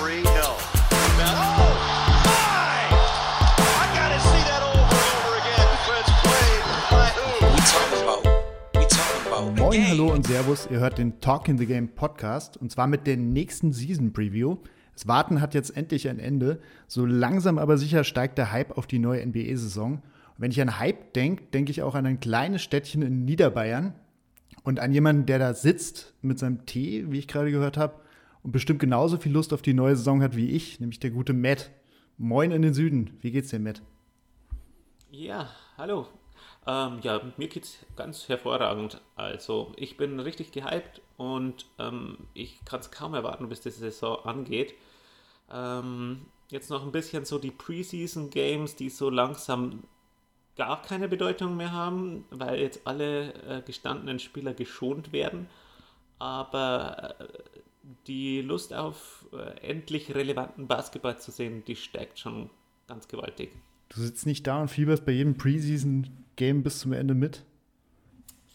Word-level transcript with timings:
Now, 0.00 0.06
oh, 9.36 9.50
Moin, 9.58 9.86
hallo 9.88 10.10
und 10.10 10.26
Servus. 10.26 10.66
Ihr 10.70 10.80
hört 10.80 10.96
den 10.96 11.20
Talk 11.20 11.48
in 11.48 11.58
the 11.58 11.66
Game 11.66 11.88
Podcast 11.88 12.56
und 12.56 12.72
zwar 12.72 12.86
mit 12.86 13.06
der 13.06 13.18
nächsten 13.18 13.74
Season 13.74 14.14
Preview. 14.14 14.56
Das 14.94 15.06
Warten 15.06 15.42
hat 15.42 15.52
jetzt 15.52 15.76
endlich 15.76 16.08
ein 16.08 16.18
Ende. 16.18 16.60
So 16.86 17.04
langsam 17.04 17.58
aber 17.58 17.76
sicher 17.76 18.02
steigt 18.02 18.38
der 18.38 18.52
Hype 18.52 18.78
auf 18.78 18.86
die 18.86 18.98
neue 18.98 19.26
NBA-Saison. 19.26 19.96
Und 19.96 20.02
wenn 20.38 20.50
ich 20.50 20.62
an 20.62 20.78
Hype 20.78 21.12
denke, 21.12 21.44
denke 21.52 21.72
ich 21.72 21.82
auch 21.82 21.94
an 21.94 22.06
ein 22.06 22.20
kleines 22.20 22.62
Städtchen 22.62 23.02
in 23.02 23.26
Niederbayern 23.26 23.92
und 24.64 24.80
an 24.80 24.94
jemanden, 24.94 25.26
der 25.26 25.38
da 25.38 25.52
sitzt 25.52 26.14
mit 26.22 26.38
seinem 26.38 26.64
Tee, 26.64 27.04
wie 27.10 27.18
ich 27.18 27.28
gerade 27.28 27.50
gehört 27.50 27.76
habe, 27.76 28.00
und 28.42 28.52
bestimmt 28.52 28.80
genauso 28.80 29.18
viel 29.18 29.32
Lust 29.32 29.52
auf 29.52 29.62
die 29.62 29.74
neue 29.74 29.96
Saison 29.96 30.22
hat 30.22 30.36
wie 30.36 30.50
ich, 30.50 30.80
nämlich 30.80 31.00
der 31.00 31.10
gute 31.10 31.32
Matt. 31.32 31.70
Moin 32.18 32.50
in 32.50 32.62
den 32.62 32.74
Süden. 32.74 33.16
Wie 33.20 33.30
geht's 33.30 33.50
dir, 33.50 33.58
Matt? 33.58 33.82
Ja, 35.10 35.48
hallo. 35.76 36.06
Ähm, 36.66 36.98
ja, 37.02 37.20
mir 37.36 37.48
geht's 37.48 37.78
ganz 37.96 38.28
hervorragend. 38.28 39.00
Also, 39.16 39.72
ich 39.76 39.96
bin 39.96 40.20
richtig 40.20 40.52
gehypt 40.52 41.00
und 41.16 41.66
ähm, 41.78 42.18
ich 42.34 42.64
kann 42.64 42.80
es 42.80 42.90
kaum 42.90 43.14
erwarten, 43.14 43.48
bis 43.48 43.60
die 43.60 43.70
Saison 43.70 44.24
angeht. 44.24 44.74
Ähm, 45.50 46.26
jetzt 46.50 46.70
noch 46.70 46.84
ein 46.84 46.92
bisschen 46.92 47.24
so 47.24 47.38
die 47.38 47.50
Preseason 47.50 48.30
Games, 48.30 48.76
die 48.76 48.90
so 48.90 49.10
langsam 49.10 49.84
gar 50.56 50.82
keine 50.82 51.08
Bedeutung 51.08 51.56
mehr 51.56 51.72
haben, 51.72 52.24
weil 52.30 52.60
jetzt 52.60 52.86
alle 52.86 53.32
äh, 53.44 53.62
gestandenen 53.62 54.18
Spieler 54.18 54.52
geschont 54.52 55.12
werden. 55.12 55.48
Aber 56.18 57.14
äh, 57.18 57.24
die 58.06 58.40
Lust 58.40 58.74
auf 58.74 59.26
äh, 59.32 59.68
endlich 59.68 60.14
relevanten 60.14 60.66
Basketball 60.66 61.18
zu 61.18 61.30
sehen, 61.30 61.64
die 61.66 61.76
steigt 61.76 62.18
schon 62.18 62.50
ganz 62.86 63.08
gewaltig. 63.08 63.50
Du 63.88 64.00
sitzt 64.00 64.26
nicht 64.26 64.46
da 64.46 64.60
und 64.60 64.68
fieberst 64.68 65.04
bei 65.04 65.12
jedem 65.12 65.36
Preseason-Game 65.36 66.62
bis 66.62 66.78
zum 66.78 66.92
Ende 66.92 67.14
mit? 67.14 67.44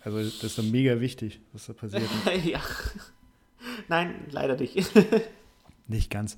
Also, 0.02 0.20
das 0.20 0.44
ist 0.44 0.58
dann 0.58 0.72
mega 0.72 1.00
wichtig, 1.02 1.42
was 1.52 1.66
da 1.66 1.74
passiert. 1.74 2.04
ja. 2.46 2.62
Nein, 3.88 4.28
leider 4.30 4.56
nicht. 4.56 4.92
nicht 5.88 6.12
ganz. 6.12 6.38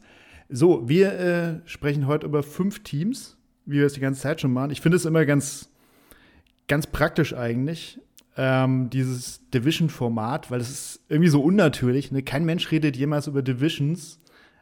So, 0.49 0.87
wir 0.87 1.13
äh, 1.19 1.67
sprechen 1.67 2.07
heute 2.07 2.25
über 2.25 2.41
fünf 2.41 2.83
Teams, 2.83 3.37
wie 3.65 3.77
wir 3.77 3.85
es 3.85 3.93
die 3.93 3.99
ganze 3.99 4.21
Zeit 4.21 4.39
schon 4.39 4.53
machen. 4.53 4.71
Ich 4.71 4.79
finde 4.79 4.95
es 4.95 5.05
immer 5.05 5.25
ganz, 5.25 5.69
ganz 6.67 6.87
praktisch 6.87 7.33
eigentlich, 7.33 7.99
ähm, 8.37 8.89
dieses 8.91 9.49
Division-Format, 9.49 10.51
weil 10.51 10.61
es 10.61 10.69
ist 10.69 11.01
irgendwie 11.09 11.29
so 11.29 11.41
unnatürlich. 11.41 12.11
Ne? 12.11 12.21
Kein 12.21 12.45
Mensch 12.45 12.71
redet 12.71 12.95
jemals 12.95 13.27
über 13.27 13.41
Divisions. 13.41 14.19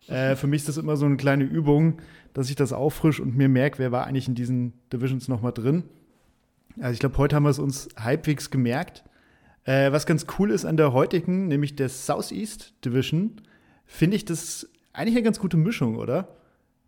Äh, 0.08 0.36
für 0.36 0.48
mich 0.48 0.62
ist 0.62 0.70
das 0.70 0.78
immer 0.78 0.96
so 0.96 1.06
eine 1.06 1.18
kleine 1.18 1.44
Übung, 1.44 2.00
dass 2.34 2.50
ich 2.50 2.56
das 2.56 2.72
auffrisch 2.72 3.20
und 3.20 3.36
mir 3.36 3.50
merke, 3.50 3.80
wer 3.80 3.92
war 3.92 4.08
eigentlich 4.08 4.30
in 4.30 4.36
diesen 4.36 4.74
Divisions 4.92 5.28
noch 5.28 5.42
mal 5.42 5.52
drin. 5.52 5.84
Also 6.80 6.94
ich 6.94 7.00
glaube, 7.00 7.18
heute 7.18 7.36
haben 7.36 7.44
wir 7.44 7.50
es 7.50 7.60
uns 7.60 7.90
halbwegs 7.98 8.50
gemerkt. 8.50 9.04
Äh, 9.66 9.92
was 9.92 10.06
ganz 10.06 10.26
cool 10.40 10.52
ist 10.52 10.64
an 10.64 10.78
der 10.78 10.94
heutigen, 10.94 11.48
nämlich 11.48 11.76
der 11.76 11.90
Southeast 11.90 12.74
Division, 12.86 13.42
finde 13.86 14.16
ich 14.16 14.24
das 14.24 14.70
eigentlich 14.94 15.16
eine 15.16 15.24
ganz 15.24 15.40
gute 15.40 15.58
Mischung, 15.58 15.98
oder? 15.98 16.30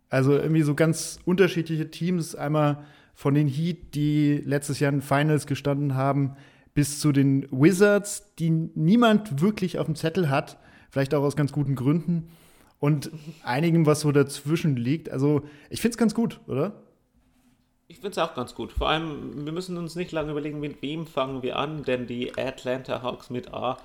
Also 0.08 0.32
irgendwie 0.32 0.62
so 0.62 0.74
ganz 0.74 1.18
unterschiedliche 1.26 1.90
Teams, 1.90 2.34
einmal 2.34 2.84
von 3.14 3.34
den 3.34 3.48
Heat, 3.48 3.94
die 3.94 4.40
letztes 4.44 4.80
Jahr 4.80 4.92
in 4.92 5.02
Finals 5.02 5.46
gestanden 5.46 5.94
haben, 5.94 6.36
bis 6.78 7.00
zu 7.00 7.10
den 7.10 7.48
Wizards, 7.50 8.36
die 8.38 8.50
niemand 8.50 9.42
wirklich 9.42 9.80
auf 9.80 9.86
dem 9.86 9.96
Zettel 9.96 10.30
hat, 10.30 10.58
vielleicht 10.90 11.12
auch 11.12 11.24
aus 11.24 11.34
ganz 11.34 11.50
guten 11.50 11.74
Gründen. 11.74 12.30
Und 12.78 13.10
einigem, 13.42 13.84
was 13.84 13.98
so 14.02 14.12
dazwischen 14.12 14.76
liegt. 14.76 15.10
Also, 15.10 15.42
ich 15.70 15.80
finde 15.80 15.94
es 15.94 15.98
ganz 15.98 16.14
gut, 16.14 16.38
oder? 16.46 16.80
Ich 17.88 17.96
finde 17.96 18.10
es 18.10 18.18
auch 18.18 18.32
ganz 18.32 18.54
gut. 18.54 18.70
Vor 18.70 18.88
allem, 18.88 19.44
wir 19.44 19.50
müssen 19.50 19.76
uns 19.76 19.96
nicht 19.96 20.12
lange 20.12 20.30
überlegen, 20.30 20.60
mit 20.60 20.80
wem 20.80 21.08
fangen 21.08 21.42
wir 21.42 21.56
an, 21.56 21.82
denn 21.82 22.06
die 22.06 22.38
Atlanta 22.38 23.02
Hawks 23.02 23.28
mit 23.28 23.52
A 23.52 23.78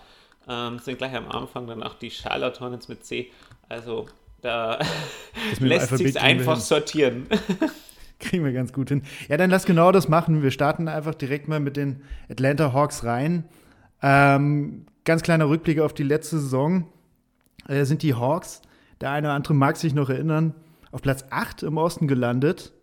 ähm, 0.48 0.78
sind 0.78 1.00
gleich 1.00 1.16
am 1.16 1.32
Anfang, 1.32 1.66
danach 1.66 1.96
die 1.96 2.12
Charlotte 2.12 2.60
Hornets 2.60 2.90
mit 2.90 3.04
C. 3.04 3.32
Also, 3.70 4.06
da 4.42 4.78
lässt 5.60 5.98
sich 5.98 6.22
einfach 6.22 6.60
sortieren. 6.60 7.26
Kriegen 8.24 8.46
wir 8.46 8.54
ganz 8.54 8.72
gut 8.72 8.90
hin. 8.90 9.04
Ja, 9.28 9.38
dann 9.38 9.50
lass 9.50 9.66
genau 9.66 9.92
das 9.92 10.08
machen. 10.08 10.42
Wir 10.42 10.52
starten 10.52 10.88
einfach 10.88 11.14
direkt 11.14 11.48
mal 11.48 11.60
mit 11.60 11.76
den 11.76 12.02
Atlanta 12.30 12.72
Hawks 12.72 13.04
rein. 13.04 13.44
Ähm, 14.02 14.86
ganz 15.04 15.24
kleiner 15.24 15.50
Rückblick 15.50 15.80
auf 15.80 15.94
die 15.94 16.04
letzte 16.04 16.40
Saison. 16.40 16.88
Äh, 17.68 17.86
sind 17.86 18.02
die 18.02 18.14
Hawks, 18.14 18.62
der 19.02 19.12
eine 19.12 19.28
oder 19.28 19.36
andere 19.36 19.54
mag 19.54 19.78
sich 19.78 19.94
noch 19.94 20.10
erinnern, 20.10 20.54
auf 20.92 21.02
Platz 21.02 21.26
8 21.30 21.64
im 21.64 21.78
Osten 21.78 22.08
gelandet 22.08 22.74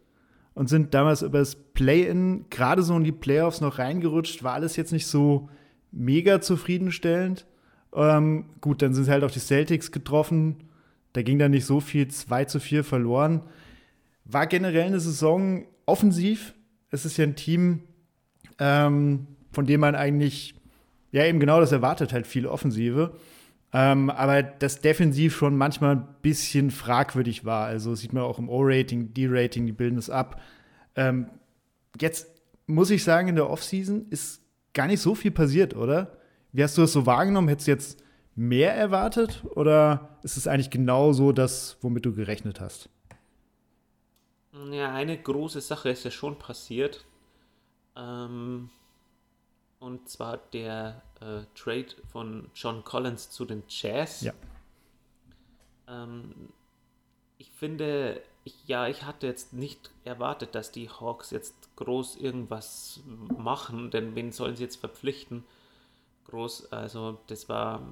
und 0.55 0.69
sind 0.69 0.95
damals 0.95 1.23
über 1.23 1.39
das 1.39 1.55
Play-In 1.57 2.47
gerade 2.51 2.83
so 2.83 2.97
in 2.97 3.05
die 3.05 3.13
Playoffs 3.13 3.61
noch 3.61 3.79
reingerutscht. 3.79 4.43
War 4.43 4.55
alles 4.55 4.77
jetzt 4.77 4.93
nicht 4.93 5.07
so 5.07 5.49
mega 5.93 6.41
zufriedenstellend. 6.41 7.47
Ähm, 7.95 8.47
gut, 8.61 8.83
dann 8.83 8.95
sind 8.95 9.09
halt 9.09 9.25
auch 9.25 9.31
die 9.31 9.39
Celtics 9.39 9.93
getroffen. 9.93 10.57
Da 11.13 11.23
ging 11.23 11.39
dann 11.39 11.51
nicht 11.51 11.65
so 11.65 11.81
viel, 11.81 12.09
2 12.09 12.45
zu 12.45 12.61
4 12.61 12.85
verloren. 12.85 13.43
War 14.33 14.47
generell 14.47 14.87
eine 14.87 15.01
Saison 15.01 15.65
offensiv. 15.87 16.55
Es 16.91 17.05
ist 17.05 17.17
ja 17.17 17.25
ein 17.25 17.37
Team, 17.37 17.83
ähm, 18.59 19.27
von 19.53 19.67
dem 19.67 19.81
man 19.81 19.95
eigentlich, 19.95 20.55
ja, 21.13 21.25
eben 21.25 21.41
genau 21.41 21.61
das 21.61 21.73
erwartet, 21.73 22.13
halt 22.13 22.27
viel 22.27 22.47
Offensive. 22.47 23.15
Ähm, 23.73 24.11
aber 24.11 24.43
das 24.43 24.81
defensiv 24.81 25.37
schon 25.37 25.57
manchmal 25.57 25.97
ein 25.97 26.09
bisschen 26.23 26.71
fragwürdig 26.71 27.45
war. 27.45 27.67
Also 27.67 27.95
sieht 27.95 28.13
man 28.13 28.25
auch 28.25 28.39
im 28.39 28.49
O-Rating, 28.49 29.15
D-Rating, 29.15 29.67
die 29.67 29.73
bilden 29.73 29.99
es 29.99 30.11
ab. 30.11 30.41
Ähm, 30.97 31.27
jetzt 32.01 32.29
muss 32.67 32.91
ich 32.91 33.05
sagen, 33.05 33.29
in 33.29 33.37
der 33.37 33.49
Offseason 33.49 34.07
ist 34.11 34.43
gar 34.75 34.87
nicht 34.87 35.01
so 35.01 35.15
viel 35.15 35.31
passiert, 35.31 35.77
oder? 35.77 36.17
Wie 36.53 36.63
hast 36.63 36.77
du 36.77 36.83
das 36.83 36.93
so 36.93 37.07
wahrgenommen? 37.07 37.49
Hättest 37.49 37.69
du 37.69 37.73
jetzt 37.73 38.03
mehr 38.35 38.75
erwartet 38.75 39.45
oder 39.55 40.19
ist 40.23 40.37
es 40.37 40.47
eigentlich 40.47 40.71
genau 40.71 41.13
so 41.13 41.33
das, 41.33 41.77
womit 41.81 42.07
du 42.07 42.13
gerechnet 42.13 42.61
hast? 42.61 42.89
Ja, 44.71 44.93
eine 44.93 45.21
große 45.21 45.61
Sache 45.61 45.91
ist 45.91 46.05
ja 46.05 46.11
schon 46.11 46.39
passiert. 46.39 47.05
Ähm, 47.97 48.71
und 49.79 50.09
zwar 50.09 50.37
der 50.37 51.03
äh, 51.21 51.43
Trade 51.55 51.95
von 52.13 52.51
John 52.55 52.85
Collins 52.85 53.31
zu 53.31 53.45
den 53.45 53.63
Jazz. 53.69 54.23
Ja. 54.23 54.33
Ähm, 55.89 56.51
ich 57.39 57.51
finde, 57.53 58.23
ich, 58.45 58.55
ja, 58.67 58.87
ich 58.89 59.03
hatte 59.05 59.27
jetzt 59.27 59.53
nicht 59.53 59.91
erwartet, 60.05 60.55
dass 60.55 60.73
die 60.73 60.89
Hawks 60.89 61.31
jetzt 61.31 61.55
groß 61.77 62.17
irgendwas 62.17 63.01
machen, 63.39 63.91
denn 63.91 64.15
wen 64.15 64.33
sollen 64.33 64.57
sie 64.57 64.65
jetzt 64.65 64.77
verpflichten? 64.77 65.45
Groß, 66.27 66.73
also 66.73 67.19
das 67.27 67.49
war 67.49 67.83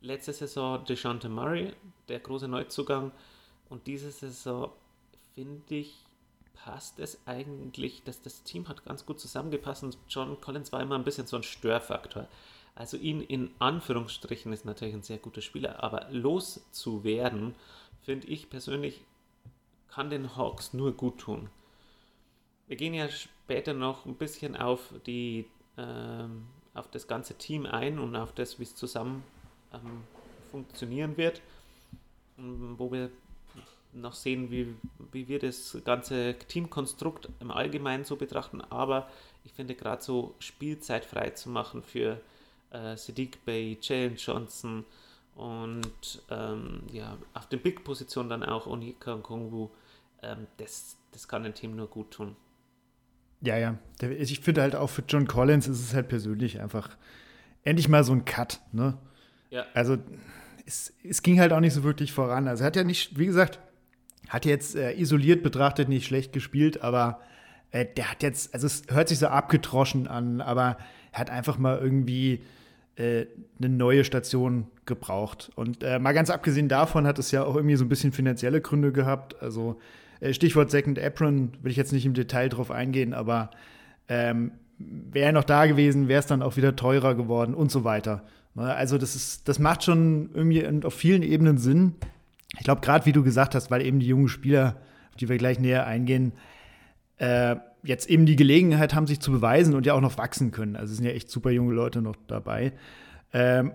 letzte 0.00 0.32
Saison 0.32 0.84
DeJounte 0.84 1.28
Murray, 1.28 1.74
der 2.08 2.20
große 2.20 2.48
Neuzugang. 2.48 3.12
Und 3.68 3.86
diese 3.86 4.10
Saison, 4.10 4.72
finde 5.36 5.76
ich, 5.76 6.02
passt 6.54 6.98
es 6.98 7.20
eigentlich, 7.26 8.02
dass 8.02 8.22
das 8.22 8.42
Team 8.42 8.68
hat 8.68 8.84
ganz 8.84 9.04
gut 9.04 9.20
zusammengepasst 9.20 9.84
und 9.84 9.98
John 10.08 10.40
Collins 10.40 10.72
war 10.72 10.80
immer 10.80 10.96
ein 10.96 11.04
bisschen 11.04 11.26
so 11.26 11.36
ein 11.36 11.42
Störfaktor. 11.42 12.26
Also 12.74 12.96
ihn 12.96 13.20
in 13.20 13.50
Anführungsstrichen 13.58 14.52
ist 14.52 14.64
natürlich 14.64 14.94
ein 14.94 15.02
sehr 15.02 15.18
guter 15.18 15.42
Spieler, 15.42 15.82
aber 15.84 16.08
loszuwerden, 16.10 17.54
finde 18.02 18.26
ich 18.28 18.50
persönlich, 18.50 19.02
kann 19.88 20.10
den 20.10 20.36
Hawks 20.36 20.72
nur 20.72 20.92
gut 20.92 21.18
tun. 21.18 21.50
Wir 22.66 22.76
gehen 22.76 22.94
ja 22.94 23.08
später 23.08 23.74
noch 23.74 24.06
ein 24.06 24.16
bisschen 24.16 24.56
auf 24.56 24.94
die 25.06 25.46
ähm, 25.76 26.46
auf 26.72 26.90
das 26.90 27.06
ganze 27.08 27.34
Team 27.34 27.66
ein 27.66 27.98
und 27.98 28.16
auf 28.16 28.32
das, 28.32 28.58
wie 28.58 28.64
es 28.64 28.74
zusammen 28.74 29.22
ähm, 29.72 30.04
funktionieren 30.50 31.16
wird, 31.16 31.42
wo 32.36 32.90
wir 32.90 33.10
noch 33.92 34.14
sehen, 34.14 34.50
wie, 34.50 34.74
wie 35.12 35.28
wir 35.28 35.38
das 35.38 35.78
ganze 35.84 36.34
Teamkonstrukt 36.48 37.28
im 37.40 37.50
Allgemeinen 37.50 38.04
so 38.04 38.16
betrachten. 38.16 38.60
Aber 38.60 39.08
ich 39.44 39.52
finde 39.52 39.74
gerade 39.74 40.02
so 40.02 40.34
Spielzeit 40.38 41.04
frei 41.04 41.30
zu 41.30 41.48
machen 41.48 41.82
für 41.82 42.20
äh, 42.70 42.96
Sadiq 42.96 43.44
Bay, 43.44 43.78
Jalen 43.80 44.16
Johnson 44.16 44.84
und 45.34 46.22
ähm, 46.30 46.82
ja, 46.92 47.16
auf 47.34 47.46
den 47.48 47.60
Big-Positionen 47.60 48.30
dann 48.30 48.42
auch 48.42 48.66
Onika 48.66 49.12
und 49.12 49.22
Kongwu, 49.22 49.70
ähm, 50.22 50.46
das, 50.56 50.96
das 51.12 51.28
kann 51.28 51.44
ein 51.44 51.54
Team 51.54 51.76
nur 51.76 51.88
gut 51.88 52.10
tun. 52.10 52.36
Ja, 53.42 53.56
ja. 53.58 53.78
Ich 54.00 54.40
finde 54.40 54.62
halt 54.62 54.74
auch 54.74 54.88
für 54.88 55.04
John 55.06 55.26
Collins 55.26 55.68
ist 55.68 55.80
es 55.80 55.94
halt 55.94 56.08
persönlich 56.08 56.60
einfach 56.60 56.96
endlich 57.62 57.88
mal 57.88 58.02
so 58.02 58.12
ein 58.12 58.24
Cut, 58.24 58.60
ne? 58.72 58.96
Ja. 59.50 59.66
Also 59.74 59.98
es, 60.64 60.92
es 61.04 61.22
ging 61.22 61.38
halt 61.38 61.52
auch 61.52 61.60
nicht 61.60 61.74
so 61.74 61.84
wirklich 61.84 62.12
voran. 62.12 62.48
Also 62.48 62.64
er 62.64 62.68
hat 62.68 62.76
ja 62.76 62.84
nicht, 62.84 63.18
wie 63.18 63.26
gesagt, 63.26 63.60
hat 64.28 64.44
jetzt 64.44 64.76
äh, 64.76 64.92
isoliert 64.92 65.42
betrachtet 65.42 65.88
nicht 65.88 66.06
schlecht 66.06 66.32
gespielt, 66.32 66.82
aber 66.82 67.20
äh, 67.70 67.86
der 67.96 68.10
hat 68.10 68.22
jetzt, 68.22 68.54
also 68.54 68.66
es 68.66 68.82
hört 68.88 69.08
sich 69.08 69.18
so 69.18 69.28
abgetroschen 69.28 70.06
an, 70.08 70.40
aber 70.40 70.76
er 71.12 71.20
hat 71.20 71.30
einfach 71.30 71.58
mal 71.58 71.78
irgendwie 71.78 72.40
äh, 72.96 73.26
eine 73.58 73.68
neue 73.68 74.04
Station 74.04 74.66
gebraucht. 74.84 75.50
Und 75.54 75.82
äh, 75.82 75.98
mal 75.98 76.12
ganz 76.12 76.30
abgesehen 76.30 76.68
davon 76.68 77.06
hat 77.06 77.18
es 77.18 77.30
ja 77.30 77.44
auch 77.44 77.56
irgendwie 77.56 77.76
so 77.76 77.84
ein 77.84 77.88
bisschen 77.88 78.12
finanzielle 78.12 78.60
Gründe 78.60 78.92
gehabt. 78.92 79.40
Also 79.42 79.78
äh, 80.20 80.32
Stichwort 80.32 80.70
Second 80.70 80.98
Apron, 80.98 81.52
will 81.62 81.70
ich 81.70 81.76
jetzt 81.76 81.92
nicht 81.92 82.06
im 82.06 82.14
Detail 82.14 82.48
drauf 82.48 82.70
eingehen, 82.70 83.14
aber 83.14 83.50
ähm, 84.08 84.52
wäre 84.78 85.26
er 85.26 85.32
noch 85.32 85.44
da 85.44 85.66
gewesen, 85.66 86.08
wäre 86.08 86.20
es 86.20 86.26
dann 86.26 86.42
auch 86.42 86.56
wieder 86.56 86.76
teurer 86.76 87.14
geworden 87.14 87.54
und 87.54 87.70
so 87.70 87.84
weiter. 87.84 88.22
Ne, 88.54 88.74
also 88.74 88.98
das 88.98 89.14
ist, 89.14 89.48
das 89.48 89.58
macht 89.58 89.84
schon 89.84 90.30
irgendwie 90.34 90.66
auf 90.84 90.94
vielen 90.94 91.22
Ebenen 91.22 91.58
Sinn. 91.58 91.94
Ich 92.58 92.64
glaube, 92.64 92.80
gerade 92.80 93.06
wie 93.06 93.12
du 93.12 93.22
gesagt 93.22 93.54
hast, 93.54 93.70
weil 93.70 93.82
eben 93.82 94.00
die 94.00 94.06
jungen 94.06 94.28
Spieler, 94.28 94.76
auf 95.10 95.16
die 95.16 95.28
wir 95.28 95.36
gleich 95.38 95.58
näher 95.58 95.86
eingehen, 95.86 96.32
äh, 97.18 97.56
jetzt 97.82 98.08
eben 98.08 98.26
die 98.26 98.36
Gelegenheit 98.36 98.94
haben, 98.94 99.06
sich 99.06 99.20
zu 99.20 99.32
beweisen 99.32 99.74
und 99.74 99.86
ja 99.86 99.94
auch 99.94 100.00
noch 100.00 100.18
wachsen 100.18 100.50
können. 100.50 100.76
Also 100.76 100.92
es 100.92 100.98
sind 100.98 101.06
ja 101.06 101.12
echt 101.12 101.30
super 101.30 101.50
junge 101.50 101.74
Leute 101.74 102.02
noch 102.02 102.16
dabei. 102.26 102.72
Ähm, 103.32 103.72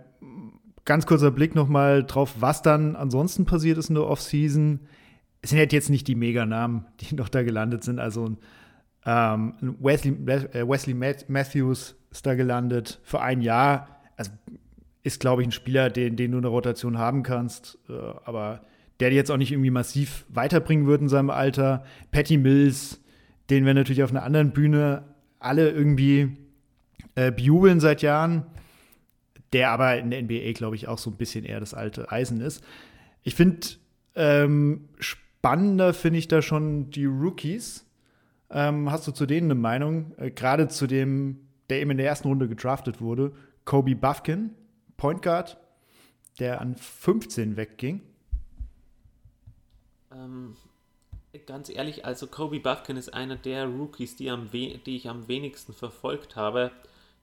ganz 0.86 1.06
kurzer 1.06 1.32
Blick 1.32 1.56
noch 1.56 1.68
mal 1.68 2.04
drauf, 2.04 2.36
was 2.40 2.62
dann 2.62 2.96
ansonsten 2.96 3.46
passiert 3.46 3.78
ist 3.78 3.90
in 3.90 3.96
der 3.96 4.06
Offseason. 4.06 4.82
Es 5.42 5.50
sind 5.50 5.60
halt 5.60 5.74
jetzt 5.74 5.90
nicht 5.90 6.08
die 6.08 6.16
Mega-Namen, 6.16 6.86
die 7.00 7.16
noch 7.16 7.30
da 7.30 7.44
gelandet 7.44 7.84
sind. 7.84 8.00
Also 8.00 8.38
ähm, 9.06 9.54
Wesley, 9.80 10.12
äh, 10.28 10.68
Wesley 10.68 10.94
Matthews 10.94 11.96
ist 12.12 12.26
da 12.26 12.36
gelandet 12.36 13.00
für 13.04 13.22
ein 13.22 13.42
Jahr. 13.42 14.02
Also 14.18 14.32
ist, 15.04 15.20
glaube 15.20 15.42
ich, 15.42 15.48
ein 15.48 15.52
Spieler, 15.52 15.90
den, 15.90 16.16
den 16.16 16.32
du 16.32 16.38
in 16.38 16.44
der 16.44 16.52
Rotation 16.52 16.98
haben 16.98 17.24
kannst. 17.24 17.78
Äh, 17.90 17.94
aber 18.26 18.62
der 19.00 19.10
dir 19.10 19.16
jetzt 19.16 19.32
auch 19.32 19.38
nicht 19.38 19.52
irgendwie 19.52 19.72
massiv 19.72 20.26
weiterbringen 20.30 20.86
wird 20.86 21.02
in 21.02 21.10
seinem 21.10 21.32
Alter. 21.32 21.84
Patty 22.12 22.38
Mills, 22.38 23.02
den 23.50 23.66
wir 23.66 23.74
natürlich 23.74 24.04
auf 24.04 24.12
einer 24.12 24.24
anderen 24.24 24.52
Bühne 24.52 25.04
alle 25.40 25.72
irgendwie 25.72 26.38
äh, 27.16 27.32
bejubeln 27.32 27.80
seit 27.80 28.04
Jahren, 28.04 28.46
der 29.54 29.72
aber 29.72 29.98
in 29.98 30.12
der 30.12 30.22
NBA, 30.22 30.52
glaube 30.54 30.76
ich, 30.76 30.88
auch 30.88 31.00
so 31.00 31.10
ein 31.10 31.18
bisschen 31.18 31.46
eher 31.46 31.60
das 31.60 31.74
alte 31.74 32.12
Eisen 32.12 32.42
ist. 32.42 32.64
Ich 33.24 33.34
finde, 33.34 33.68
ähm, 34.16 34.88
spannender 35.00 35.94
finde 35.94 36.20
ich 36.20 36.28
da 36.28 36.44
schon 36.44 36.92
die 36.92 37.06
Rookies. 37.06 37.88
Ähm, 38.52 38.92
hast 38.92 39.08
du 39.08 39.12
zu 39.12 39.26
denen 39.26 39.50
eine 39.50 39.60
Meinung? 39.60 40.14
Äh, 40.18 40.30
Gerade 40.30 40.68
zu 40.68 40.86
dem, 40.86 41.40
der 41.70 41.82
eben 41.82 41.92
in 41.92 41.98
der 41.98 42.06
ersten 42.06 42.28
Runde 42.28 42.48
gedraftet 42.48 43.02
wurde, 43.02 43.32
Kobe 43.66 43.96
Buffkin, 43.96 44.52
Point 45.02 45.24
Guard, 45.24 45.58
der 46.38 46.62
an 46.62 46.76
15 46.76 47.58
wegging. 47.58 48.02
Ähm, 50.14 50.56
ganz 51.48 51.70
ehrlich, 51.70 52.06
also 52.06 52.28
Kobe 52.28 52.60
Buffkin 52.60 52.98
ist 52.98 53.12
einer 53.12 53.36
der 53.36 53.66
Rookies, 53.66 54.16
die, 54.16 54.30
am 54.30 54.52
die 54.52 54.96
ich 54.96 55.10
am 55.10 55.28
wenigsten 55.28 55.74
verfolgt 55.74 56.36
habe. 56.36 56.70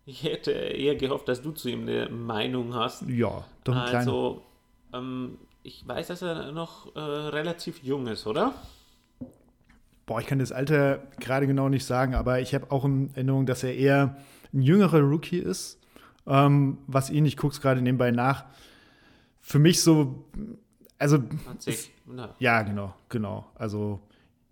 Ich 0.06 0.24
hätte 0.24 0.50
eher 0.50 0.96
gehofft, 0.96 1.28
dass 1.28 1.40
du 1.40 1.52
zu 1.52 1.68
ihm 1.68 1.82
eine 1.82 2.08
Meinung 2.08 2.74
hast. 2.74 3.02
Ja, 3.06 3.44
doch 3.62 3.76
ein 3.76 3.94
Also, 3.94 4.42
ähm, 4.92 5.38
ich 5.62 5.86
weiß, 5.86 6.08
dass 6.08 6.20
er 6.22 6.50
noch 6.50 6.96
äh, 6.96 6.98
relativ 6.98 7.84
jung 7.84 8.08
ist, 8.08 8.26
oder? 8.26 8.54
Boah, 10.04 10.18
ich 10.18 10.26
kann 10.26 10.40
das 10.40 10.50
Alter 10.50 10.98
gerade 11.20 11.46
genau 11.46 11.68
nicht 11.68 11.84
sagen, 11.84 12.16
aber 12.16 12.40
ich 12.40 12.56
habe 12.56 12.72
auch 12.72 12.84
in 12.84 13.10
Erinnerung, 13.14 13.46
dass 13.46 13.62
er 13.62 13.76
eher 13.76 14.16
ein 14.52 14.62
jüngerer 14.62 14.98
Rookie 14.98 15.38
ist. 15.38 15.78
Ähm, 16.28 16.78
was 16.86 17.10
ihn, 17.10 17.24
ich 17.26 17.36
gucke 17.36 17.54
es 17.54 17.60
gerade 17.60 17.80
nebenbei 17.80 18.10
nach, 18.10 18.44
für 19.40 19.58
mich 19.58 19.80
so, 19.80 20.24
also 20.98 21.18
20. 21.44 21.90
Ja, 22.38 22.62
genau, 22.62 22.94
genau. 23.08 23.46
Also 23.54 24.00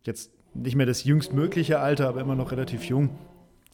jetzt 0.05 0.31
nicht 0.55 0.75
mehr 0.75 0.87
das 0.87 1.05
jüngstmögliche 1.05 1.79
Alter, 1.79 2.09
aber 2.09 2.21
immer 2.21 2.35
noch 2.35 2.51
relativ 2.51 2.85
jung. 2.85 3.11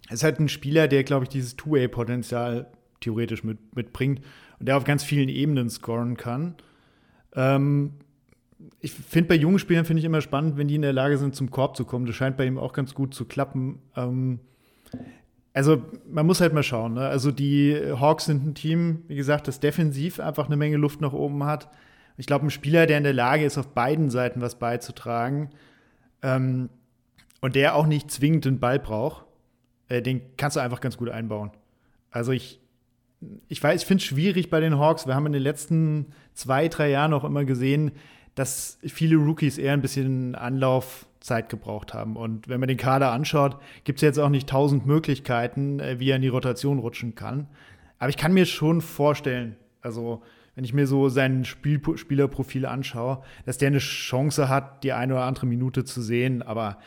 Es 0.08 0.14
ist 0.14 0.24
halt 0.24 0.40
ein 0.40 0.48
Spieler, 0.48 0.88
der, 0.88 1.04
glaube 1.04 1.24
ich, 1.24 1.28
dieses 1.28 1.56
Two-Way-Potenzial 1.56 2.66
theoretisch 3.00 3.44
mit, 3.44 3.74
mitbringt 3.76 4.20
und 4.58 4.66
der 4.66 4.76
auf 4.76 4.84
ganz 4.84 5.04
vielen 5.04 5.28
Ebenen 5.28 5.70
scoren 5.70 6.16
kann. 6.16 6.56
Ähm, 7.34 7.92
ich 8.80 8.92
finde 8.92 9.28
bei 9.28 9.34
jungen 9.36 9.58
Spielern 9.58 9.84
finde 9.84 10.00
ich 10.00 10.04
immer 10.04 10.20
spannend, 10.20 10.56
wenn 10.56 10.68
die 10.68 10.76
in 10.76 10.82
der 10.82 10.92
Lage 10.92 11.18
sind, 11.18 11.34
zum 11.34 11.50
Korb 11.50 11.76
zu 11.76 11.84
kommen. 11.84 12.06
Das 12.06 12.14
scheint 12.14 12.36
bei 12.36 12.46
ihm 12.46 12.58
auch 12.58 12.72
ganz 12.72 12.94
gut 12.94 13.14
zu 13.14 13.24
klappen. 13.24 13.80
Ähm, 13.96 14.40
also 15.54 15.82
man 16.10 16.26
muss 16.26 16.40
halt 16.40 16.54
mal 16.54 16.62
schauen. 16.62 16.94
Ne? 16.94 17.06
Also 17.06 17.30
die 17.30 17.78
Hawks 17.98 18.26
sind 18.26 18.46
ein 18.46 18.54
Team, 18.54 19.02
wie 19.08 19.16
gesagt, 19.16 19.48
das 19.48 19.60
defensiv 19.60 20.20
einfach 20.20 20.46
eine 20.46 20.56
Menge 20.56 20.76
Luft 20.76 21.00
nach 21.00 21.12
oben 21.12 21.44
hat. 21.44 21.68
Ich 22.16 22.26
glaube, 22.26 22.46
ein 22.46 22.50
Spieler, 22.50 22.86
der 22.86 22.98
in 22.98 23.04
der 23.04 23.12
Lage 23.12 23.44
ist, 23.44 23.58
auf 23.58 23.68
beiden 23.68 24.10
Seiten 24.10 24.40
was 24.40 24.58
beizutragen 24.58 25.50
ähm, 26.22 26.68
und 27.40 27.54
der 27.54 27.74
auch 27.74 27.86
nicht 27.86 28.10
zwingend 28.10 28.44
den 28.44 28.60
Ball 28.60 28.78
braucht, 28.78 29.24
äh, 29.88 30.02
den 30.02 30.22
kannst 30.36 30.56
du 30.56 30.60
einfach 30.60 30.80
ganz 30.80 30.96
gut 30.96 31.10
einbauen. 31.10 31.50
Also 32.10 32.32
ich, 32.32 32.60
ich 33.48 33.62
weiß, 33.62 33.82
ich 33.82 33.86
finde 33.86 34.02
es 34.02 34.06
schwierig 34.06 34.50
bei 34.50 34.60
den 34.60 34.78
Hawks. 34.78 35.06
Wir 35.06 35.14
haben 35.14 35.26
in 35.26 35.32
den 35.32 35.42
letzten 35.42 36.06
zwei, 36.34 36.68
drei 36.68 36.90
Jahren 36.90 37.12
auch 37.12 37.24
immer 37.24 37.44
gesehen, 37.44 37.92
dass 38.34 38.78
viele 38.82 39.16
Rookies 39.16 39.58
eher 39.58 39.74
ein 39.74 39.82
bisschen 39.82 40.34
Anlaufzeit 41.22 41.48
gebraucht 41.48 41.94
haben. 41.94 42.16
Und 42.16 42.48
wenn 42.48 42.60
man 42.60 42.68
den 42.68 42.76
Kader 42.76 43.12
anschaut, 43.12 43.56
gibt 43.84 43.98
es 43.98 44.02
jetzt 44.02 44.18
auch 44.18 44.28
nicht 44.28 44.48
tausend 44.48 44.86
Möglichkeiten, 44.86 45.78
äh, 45.80 45.98
wie 46.00 46.10
er 46.10 46.16
in 46.16 46.22
die 46.22 46.28
Rotation 46.28 46.78
rutschen 46.78 47.14
kann. 47.14 47.48
Aber 47.98 48.10
ich 48.10 48.16
kann 48.16 48.32
mir 48.32 48.46
schon 48.46 48.80
vorstellen, 48.80 49.56
also 49.80 50.22
wenn 50.54 50.64
ich 50.64 50.74
mir 50.74 50.86
so 50.86 51.08
sein 51.08 51.44
Spiel 51.44 51.80
Spielerprofil 51.96 52.66
anschaue, 52.66 53.22
dass 53.46 53.58
der 53.58 53.68
eine 53.68 53.78
Chance 53.78 54.48
hat, 54.48 54.84
die 54.84 54.92
eine 54.92 55.14
oder 55.14 55.24
andere 55.24 55.46
Minute 55.46 55.84
zu 55.84 56.02
sehen. 56.02 56.42
Aber 56.42 56.78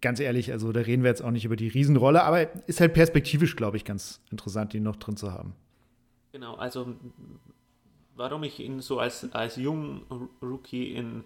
ganz 0.00 0.20
ehrlich, 0.20 0.52
also 0.52 0.72
da 0.72 0.80
reden 0.80 1.02
wir 1.02 1.10
jetzt 1.10 1.22
auch 1.22 1.32
nicht 1.32 1.44
über 1.44 1.56
die 1.56 1.68
Riesenrolle, 1.68 2.22
aber 2.22 2.54
ist 2.66 2.80
halt 2.80 2.94
perspektivisch, 2.94 3.56
glaube 3.56 3.76
ich, 3.76 3.84
ganz 3.84 4.20
interessant, 4.30 4.72
ihn 4.74 4.84
noch 4.84 4.96
drin 4.96 5.16
zu 5.16 5.32
haben. 5.32 5.54
Genau, 6.32 6.54
also 6.54 6.94
warum 8.16 8.44
ich 8.44 8.60
ihn 8.60 8.80
so 8.80 9.00
als, 9.00 9.32
als 9.34 9.56
jungen 9.56 10.02
Rookie 10.40 10.94
in 10.94 11.24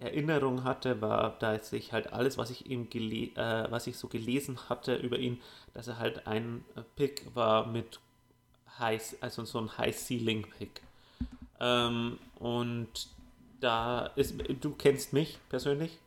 Erinnerung 0.00 0.64
hatte, 0.64 1.00
war, 1.00 1.38
dass 1.38 1.72
ich 1.72 1.92
halt 1.92 2.12
alles, 2.12 2.38
was 2.38 2.50
ich 2.50 2.70
ihm 2.70 2.88
äh, 2.92 3.70
was 3.70 3.86
ich 3.86 3.96
so 3.96 4.08
gelesen 4.08 4.58
hatte 4.68 4.94
über 4.96 5.18
ihn, 5.18 5.40
dass 5.74 5.88
er 5.88 5.98
halt 5.98 6.26
ein 6.26 6.64
Pick 6.96 7.34
war 7.34 7.66
mit 7.66 8.00
High, 8.78 9.16
also 9.20 9.44
so 9.44 9.58
ein 9.58 9.76
High 9.76 9.96
Ceiling 9.96 10.46
Pick. 10.58 10.82
Ähm, 11.60 12.18
und 12.38 13.08
da 13.60 14.06
ist, 14.14 14.34
du 14.60 14.70
kennst 14.72 15.12
mich 15.12 15.38
persönlich. 15.48 15.98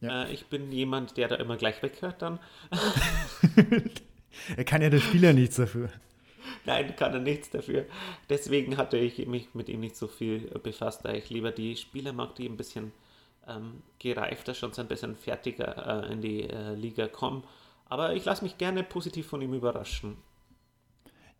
Ja. 0.00 0.24
Äh, 0.24 0.32
ich 0.32 0.46
bin 0.46 0.72
jemand, 0.72 1.16
der 1.16 1.28
da 1.28 1.36
immer 1.36 1.56
gleich 1.56 1.82
weghört 1.82 2.22
dann. 2.22 2.38
er 4.56 4.64
kann 4.64 4.80
ja 4.80 4.90
der 4.90 5.00
Spieler 5.00 5.32
nichts 5.32 5.56
dafür. 5.56 5.90
Nein, 6.64 6.94
kann 6.96 7.12
er 7.12 7.20
nichts 7.20 7.50
dafür. 7.50 7.84
Deswegen 8.28 8.76
hatte 8.76 8.96
ich 8.96 9.26
mich 9.26 9.54
mit 9.54 9.68
ihm 9.68 9.80
nicht 9.80 9.96
so 9.96 10.06
viel 10.06 10.40
befasst, 10.62 11.04
da 11.04 11.12
ich 11.12 11.30
lieber 11.30 11.50
die 11.50 11.76
Spieler 11.76 12.12
mag, 12.12 12.34
die 12.36 12.48
ein 12.48 12.56
bisschen 12.56 12.92
ähm, 13.48 13.82
gereifter, 13.98 14.54
schon 14.54 14.72
so 14.72 14.82
ein 14.82 14.88
bisschen 14.88 15.16
fertiger 15.16 16.04
äh, 16.04 16.12
in 16.12 16.20
die 16.20 16.42
äh, 16.42 16.74
Liga 16.74 17.08
kommen. 17.08 17.44
Aber 17.86 18.14
ich 18.14 18.24
lasse 18.24 18.44
mich 18.44 18.58
gerne 18.58 18.82
positiv 18.82 19.26
von 19.26 19.40
ihm 19.40 19.54
überraschen. 19.54 20.16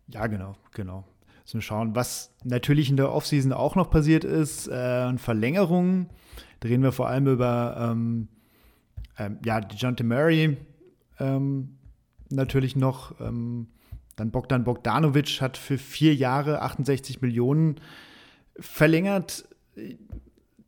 Ja, 0.08 0.26
genau, 0.26 0.56
genau 0.72 1.04
zu 1.48 1.62
schauen. 1.62 1.94
Was 1.96 2.34
natürlich 2.44 2.90
in 2.90 2.98
der 2.98 3.10
Offseason 3.10 3.54
auch 3.54 3.74
noch 3.74 3.90
passiert 3.90 4.22
ist, 4.22 4.68
äh, 4.68 5.16
Verlängerungen. 5.16 6.10
Da 6.60 6.68
reden 6.68 6.82
wir 6.82 6.92
vor 6.92 7.08
allem 7.08 7.26
über 7.26 7.90
ähm, 7.90 8.28
ähm, 9.18 9.38
ja, 9.44 9.60
DeJounte 9.60 10.04
Murray 10.04 10.58
ähm, 11.18 11.78
natürlich 12.28 12.76
noch. 12.76 13.18
Ähm, 13.20 13.68
dann 14.16 14.30
Bogdan 14.30 14.64
Bogdanovic 14.64 15.40
hat 15.40 15.56
für 15.56 15.78
vier 15.78 16.14
Jahre 16.14 16.60
68 16.60 17.22
Millionen 17.22 17.80
verlängert. 18.60 19.48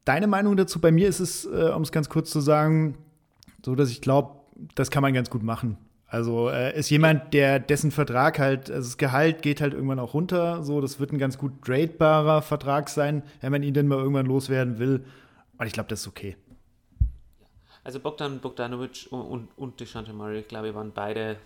Deine 0.05 0.27
Meinung 0.27 0.57
dazu? 0.57 0.81
Bei 0.81 0.91
mir 0.91 1.09
ist 1.09 1.21
es, 1.21 1.45
äh, 1.45 1.73
um 1.75 1.83
es 1.83 1.93
ganz 1.93 2.09
kurz 2.09 2.31
zu 2.31 2.41
sagen, 2.41 2.99
so, 3.65 3.75
dass 3.75 3.91
ich 3.91 4.01
glaube, 4.01 4.41
das 4.75 4.91
kann 4.91 5.03
man 5.03 5.15
ganz 5.15 5.31
gut 5.31 5.43
machen. 5.43 5.77
Also 6.07 6.49
äh, 6.49 6.77
ist 6.77 6.91
jemand, 6.91 7.35
der 7.35 7.61
dessen 7.61 7.93
Vertrag 7.93 8.41
halt, 8.41 8.69
also 8.69 8.89
das 8.89 8.99
Gehalt 8.99 9.43
geht 9.43 9.61
halt 9.61 9.75
irgendwann 9.75 10.01
auch 10.01 10.13
runter. 10.13 10.65
So, 10.65 10.81
das 10.81 10.99
wird 10.99 11.13
ein 11.13 11.19
ganz 11.19 11.39
gut 11.39 11.63
tradebarer 11.65 12.43
Vertrag 12.43 12.89
sein, 12.89 13.23
wenn 13.41 13.53
man 13.53 13.63
ihn 13.63 13.75
denn 13.75 13.87
mal 13.87 13.99
irgendwann 13.99 14.27
loswerden 14.27 14.81
will. 14.81 15.05
Und 15.57 15.67
ich 15.67 15.73
glaube, 15.73 15.89
das 15.89 16.01
ist 16.01 16.09
okay. 16.09 16.37
Also 17.85 18.01
Bogdan 18.01 18.41
Bogdanovic 18.41 19.07
und, 19.11 19.49
und, 19.57 19.81
Deshante 19.81 20.13
Murray, 20.13 20.41
ich 20.41 20.49
glaube, 20.49 20.75
waren 20.75 20.93
beide 20.93 21.37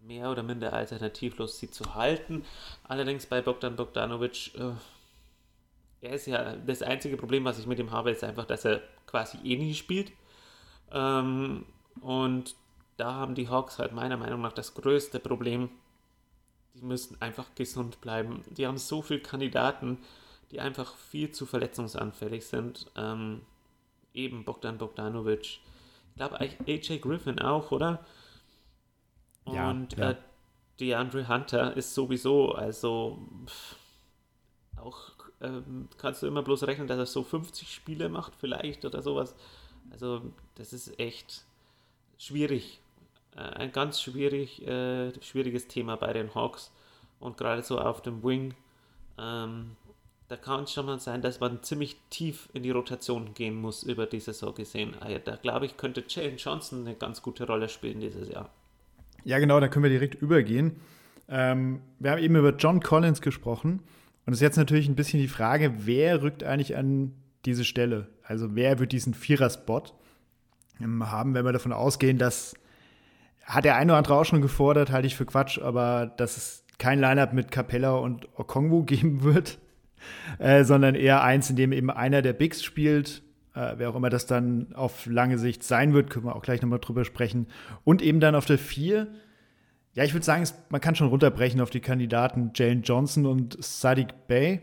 mehr 0.00 0.30
oder 0.30 0.42
minder 0.42 0.72
alternativlos, 0.72 1.58
sie 1.58 1.70
zu 1.70 1.94
halten. 1.94 2.44
Allerdings 2.84 3.26
bei 3.26 3.42
Bogdan 3.42 3.76
Bogdanovic, 3.76 4.54
äh, 4.54 4.72
er 6.00 6.12
ist 6.12 6.26
ja 6.26 6.56
das 6.56 6.82
einzige 6.82 7.16
Problem, 7.16 7.44
was 7.44 7.58
ich 7.58 7.66
mit 7.66 7.78
ihm 7.78 7.90
habe, 7.90 8.10
ist 8.10 8.24
einfach, 8.24 8.44
dass 8.44 8.64
er 8.64 8.82
quasi 9.06 9.38
eh 9.44 9.56
nie 9.56 9.74
spielt. 9.74 10.12
Ähm, 10.92 11.66
und 12.00 12.54
da 12.96 13.14
haben 13.14 13.34
die 13.34 13.48
Hawks 13.48 13.78
halt 13.78 13.92
meiner 13.92 14.16
Meinung 14.16 14.40
nach 14.40 14.52
das 14.52 14.74
größte 14.74 15.18
Problem. 15.20 15.70
Die 16.74 16.82
müssen 16.82 17.20
einfach 17.20 17.46
gesund 17.54 18.00
bleiben. 18.00 18.44
Die 18.50 18.66
haben 18.66 18.78
so 18.78 19.02
viele 19.02 19.20
Kandidaten, 19.20 19.98
die 20.50 20.60
einfach 20.60 20.96
viel 20.96 21.30
zu 21.32 21.46
verletzungsanfällig 21.46 22.46
sind. 22.46 22.90
Ähm, 22.96 23.42
eben 24.14 24.44
Bogdan 24.44 24.78
Bogdanovic. 24.78 25.40
Ich 25.40 25.60
glaube, 26.16 26.40
AJ 26.40 26.98
Griffin 26.98 27.40
auch, 27.40 27.70
oder? 27.70 28.04
Und 29.44 29.92
ja, 29.96 29.98
ja. 29.98 30.10
Äh, 30.10 30.16
DeAndre 30.80 31.28
Hunter 31.28 31.76
ist 31.76 31.94
sowieso, 31.94 32.52
also 32.52 33.18
pff, 33.46 33.76
auch 34.76 35.17
ähm, 35.40 35.88
kannst 35.98 36.22
du 36.22 36.26
immer 36.26 36.42
bloß 36.42 36.64
rechnen, 36.66 36.86
dass 36.86 36.98
er 36.98 37.06
so 37.06 37.22
50 37.22 37.72
Spiele 37.72 38.08
macht, 38.08 38.34
vielleicht 38.38 38.84
oder 38.84 39.02
sowas. 39.02 39.34
Also, 39.90 40.22
das 40.56 40.72
ist 40.72 40.98
echt 40.98 41.44
schwierig. 42.18 42.80
Äh, 43.36 43.40
ein 43.40 43.72
ganz 43.72 44.00
schwierig, 44.00 44.66
äh, 44.66 45.12
schwieriges 45.22 45.68
Thema 45.68 45.96
bei 45.96 46.12
den 46.12 46.34
Hawks. 46.34 46.72
Und 47.20 47.36
gerade 47.36 47.62
so 47.62 47.78
auf 47.78 48.02
dem 48.02 48.22
Wing, 48.22 48.54
ähm, 49.18 49.76
da 50.28 50.36
kann 50.36 50.64
es 50.64 50.72
schon 50.72 50.86
mal 50.86 51.00
sein, 51.00 51.22
dass 51.22 51.40
man 51.40 51.62
ziemlich 51.62 51.96
tief 52.10 52.48
in 52.52 52.62
die 52.62 52.70
Rotation 52.70 53.32
gehen 53.34 53.56
muss 53.56 53.82
über 53.82 54.06
die 54.06 54.20
Saison 54.20 54.54
gesehen. 54.54 54.94
Ah 55.00 55.08
da 55.18 55.36
glaube 55.36 55.66
ich, 55.66 55.76
könnte 55.76 56.04
Jalen 56.06 56.36
Johnson 56.36 56.86
eine 56.86 56.94
ganz 56.94 57.22
gute 57.22 57.46
Rolle 57.46 57.68
spielen 57.68 58.00
dieses 58.00 58.28
Jahr. 58.28 58.50
Ja, 59.24 59.38
genau, 59.38 59.58
da 59.58 59.68
können 59.68 59.84
wir 59.84 59.90
direkt 59.90 60.14
übergehen. 60.16 60.80
Ähm, 61.28 61.80
wir 61.98 62.12
haben 62.12 62.22
eben 62.22 62.36
über 62.36 62.54
John 62.54 62.80
Collins 62.80 63.20
gesprochen. 63.20 63.82
Und 64.28 64.34
es 64.34 64.40
ist 64.40 64.42
jetzt 64.42 64.58
natürlich 64.58 64.88
ein 64.88 64.94
bisschen 64.94 65.20
die 65.20 65.26
Frage, 65.26 65.86
wer 65.86 66.20
rückt 66.20 66.44
eigentlich 66.44 66.76
an 66.76 67.14
diese 67.46 67.64
Stelle? 67.64 68.08
Also 68.22 68.54
wer 68.54 68.78
wird 68.78 68.92
diesen 68.92 69.14
Vierer-Spot 69.14 69.84
ähm, 70.82 71.10
haben, 71.10 71.32
wenn 71.32 71.46
wir 71.46 71.52
davon 71.54 71.72
ausgehen, 71.72 72.18
dass 72.18 72.54
hat 73.42 73.64
der 73.64 73.76
eine 73.76 73.92
oder 73.92 73.96
andere 73.96 74.16
auch 74.16 74.26
schon 74.26 74.42
gefordert, 74.42 74.92
halte 74.92 75.06
ich 75.06 75.16
für 75.16 75.24
Quatsch, 75.24 75.58
aber 75.58 76.12
dass 76.18 76.36
es 76.36 76.66
kein 76.76 77.00
Lineup 77.00 77.32
mit 77.32 77.50
Capella 77.50 77.92
und 77.92 78.28
Okongwu 78.38 78.82
geben 78.84 79.22
wird, 79.22 79.60
äh, 80.38 80.62
sondern 80.62 80.94
eher 80.94 81.22
eins, 81.22 81.48
in 81.48 81.56
dem 81.56 81.72
eben 81.72 81.90
einer 81.90 82.20
der 82.20 82.34
Bigs 82.34 82.62
spielt, 82.62 83.22
äh, 83.54 83.76
wer 83.78 83.88
auch 83.88 83.96
immer 83.96 84.10
das 84.10 84.26
dann 84.26 84.74
auf 84.74 85.06
lange 85.06 85.38
Sicht 85.38 85.62
sein 85.62 85.94
wird, 85.94 86.10
können 86.10 86.26
wir 86.26 86.36
auch 86.36 86.42
gleich 86.42 86.60
nochmal 86.60 86.80
drüber 86.80 87.06
sprechen. 87.06 87.46
Und 87.82 88.02
eben 88.02 88.20
dann 88.20 88.34
auf 88.34 88.44
der 88.44 88.58
4, 88.58 89.06
ja, 89.94 90.04
ich 90.04 90.12
würde 90.12 90.24
sagen, 90.24 90.42
es, 90.42 90.54
man 90.68 90.80
kann 90.80 90.94
schon 90.94 91.08
runterbrechen 91.08 91.60
auf 91.60 91.70
die 91.70 91.80
Kandidaten 91.80 92.52
Jalen 92.54 92.82
Johnson 92.82 93.26
und 93.26 93.62
Sadiq 93.62 94.26
Bey. 94.26 94.62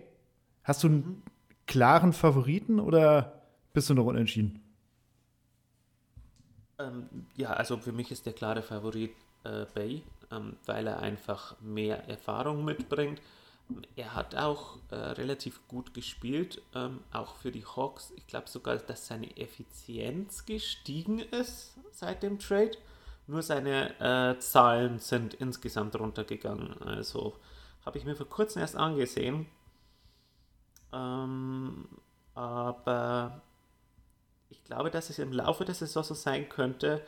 Hast 0.64 0.84
du 0.84 0.88
einen 0.88 1.24
klaren 1.68 2.14
Favoriten 2.14 2.80
oder 2.80 3.42
bist 3.74 3.90
du 3.90 3.94
noch 3.94 4.06
unentschieden? 4.06 4.62
Ähm, 6.80 7.10
ja, 7.36 7.52
also 7.52 7.78
für 7.78 7.92
mich 7.92 8.12
ist 8.12 8.26
der 8.26 8.34
klare 8.34 8.62
Favorit 8.62 9.12
äh, 9.44 9.66
Bay, 9.74 10.04
ähm, 10.32 10.58
weil 10.66 10.88
er 10.88 11.00
einfach 11.00 11.60
mehr 11.62 12.08
Erfahrung 12.08 12.66
mitbringt. 12.66 13.22
Er 13.96 14.14
hat 14.14 14.36
auch 14.36 14.78
äh, 14.92 14.96
relativ 14.96 15.68
gut 15.68 15.94
gespielt, 15.94 16.62
ähm, 16.76 17.00
auch 17.12 17.36
für 17.36 17.52
die 17.52 17.66
Hawks. 17.66 18.14
Ich 18.16 18.28
glaube 18.28 18.48
sogar, 18.48 18.78
dass 18.78 19.08
seine 19.08 19.36
Effizienz 19.38 20.46
gestiegen 20.46 21.20
ist 21.20 21.76
seit 21.92 22.22
dem 22.22 22.38
Trade. 22.38 22.78
Nur 23.28 23.42
seine 23.42 24.00
äh, 24.00 24.40
Zahlen 24.40 25.00
sind 25.00 25.34
insgesamt 25.34 26.00
runtergegangen. 26.00 26.82
Also 26.82 27.36
habe 27.86 27.98
ich 27.98 28.06
mir 28.06 28.16
vor 28.16 28.30
kurzem 28.30 28.62
erst 28.62 28.76
angesehen. 28.76 29.48
Ähm, 30.94 31.88
aber 32.34 33.42
ich 34.50 34.64
glaube, 34.64 34.92
dass 34.92 35.10
es 35.10 35.20
im 35.20 35.32
Laufe 35.32 35.66
der 35.66 35.76
Saison 35.76 36.04
so 36.04 36.14
sein 36.14 36.50
könnte, 36.50 37.02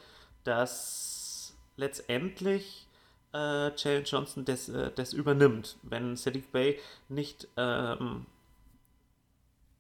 dass 0.44 1.56
letztendlich 1.76 2.88
äh, 3.34 3.76
Jalen 3.76 4.06
Johnson 4.06 4.46
das, 4.46 4.70
äh, 4.70 4.92
das 4.96 5.14
übernimmt, 5.14 5.78
wenn 5.84 6.16
Sadiq 6.16 6.52
Bay 6.52 6.80
nicht, 7.10 7.48
ähm, 7.58 8.26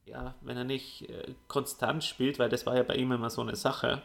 ja, 0.06 0.36
wenn 0.41 0.58
er 0.58 0.63
nicht 0.63 1.10
äh, 1.10 1.34
konstant 1.48 2.03
spielt, 2.03 2.39
weil 2.39 2.50
das 2.50 2.65
war 2.65 2.75
ja 2.75 2.84
bei 2.84 2.96
ihm 2.96 3.12
immer 3.12 3.29
so 3.29 3.41
eine 3.41 3.56
Sache, 3.56 4.01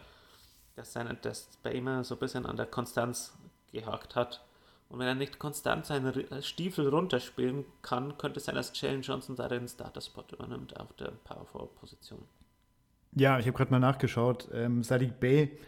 dass, 0.76 0.93
seine, 0.93 1.14
dass 1.14 1.49
bei 1.62 1.73
ihm 1.73 2.02
so 2.02 2.14
ein 2.14 2.19
bisschen 2.19 2.47
an 2.47 2.57
der 2.57 2.67
Konstanz 2.67 3.37
gehakt 3.73 4.17
hat. 4.17 4.45
Und 4.88 4.99
wenn 4.99 5.07
er 5.07 5.14
nicht 5.14 5.38
konstant 5.38 5.87
seine 5.87 6.11
äh, 6.11 6.43
Stiefel 6.43 6.88
runterspielen 6.88 7.64
kann, 7.81 8.19
könnte 8.19 8.38
es 8.38 8.45
sein, 8.45 8.55
dass 8.55 8.79
Jalen 8.79 9.00
Johnson 9.00 9.37
da 9.37 9.49
den 9.49 9.67
Starter-Spot 9.67 10.25
übernimmt 10.33 10.79
auf 10.79 10.93
der 10.95 11.12
Power-Forward-Position. 11.25 12.23
Ja, 13.14 13.38
ich 13.38 13.47
habe 13.47 13.57
gerade 13.57 13.71
mal 13.71 13.79
nachgeschaut. 13.79 14.49
Ähm, 14.52 14.83
Sadiq 14.83 15.19
Bey 15.19 15.59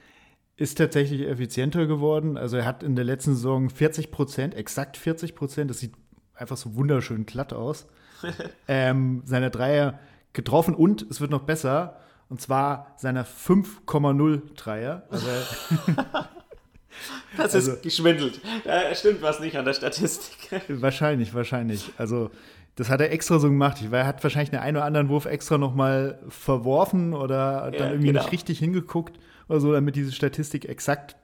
ist 0.56 0.76
tatsächlich 0.78 1.22
effizienter 1.22 1.86
geworden. 1.86 2.36
Also 2.36 2.58
er 2.58 2.66
hat 2.66 2.82
in 2.82 2.96
der 2.96 3.04
letzten 3.04 3.34
Saison 3.34 3.70
40 3.70 4.10
Prozent, 4.10 4.54
exakt 4.54 4.96
40 4.96 5.34
Prozent, 5.34 5.70
das 5.70 5.80
sieht 5.80 5.94
einfach 6.34 6.56
so 6.56 6.74
wunderschön 6.74 7.26
glatt 7.26 7.52
aus, 7.52 7.86
ähm, 8.68 9.22
seine 9.24 9.50
Dreier 9.50 9.98
getroffen 10.32 10.74
und 10.74 11.02
es 11.10 11.20
wird 11.20 11.30
noch 11.30 11.42
besser, 11.42 12.00
und 12.28 12.40
zwar 12.40 12.94
seiner 12.96 13.24
5,0 13.24 14.54
Dreier. 14.56 15.02
Also, 15.10 15.26
das 17.36 17.54
ist 17.54 17.68
also, 17.68 17.82
geschwindelt. 17.82 18.40
Da 18.64 18.94
stimmt 18.94 19.22
was 19.22 19.40
nicht 19.40 19.56
an 19.56 19.64
der 19.64 19.74
Statistik. 19.74 20.62
wahrscheinlich, 20.68 21.34
wahrscheinlich. 21.34 21.92
Also 21.96 22.30
das 22.76 22.90
hat 22.90 23.00
er 23.00 23.12
extra 23.12 23.38
so 23.38 23.48
gemacht. 23.48 23.78
Ich, 23.80 23.90
weil 23.90 24.00
er 24.00 24.06
hat 24.06 24.22
wahrscheinlich 24.22 24.52
einen, 24.52 24.62
einen 24.62 24.76
oder 24.76 24.86
anderen 24.86 25.08
Wurf 25.08 25.26
extra 25.26 25.58
noch 25.58 25.74
mal 25.74 26.18
verworfen 26.28 27.14
oder 27.14 27.66
ja, 27.66 27.70
dann 27.70 27.90
irgendwie 27.90 28.08
genau. 28.08 28.22
nicht 28.22 28.32
richtig 28.32 28.58
hingeguckt 28.58 29.18
oder 29.48 29.60
so, 29.60 29.72
damit 29.72 29.96
diese 29.96 30.12
Statistik 30.12 30.68
exakt 30.68 31.16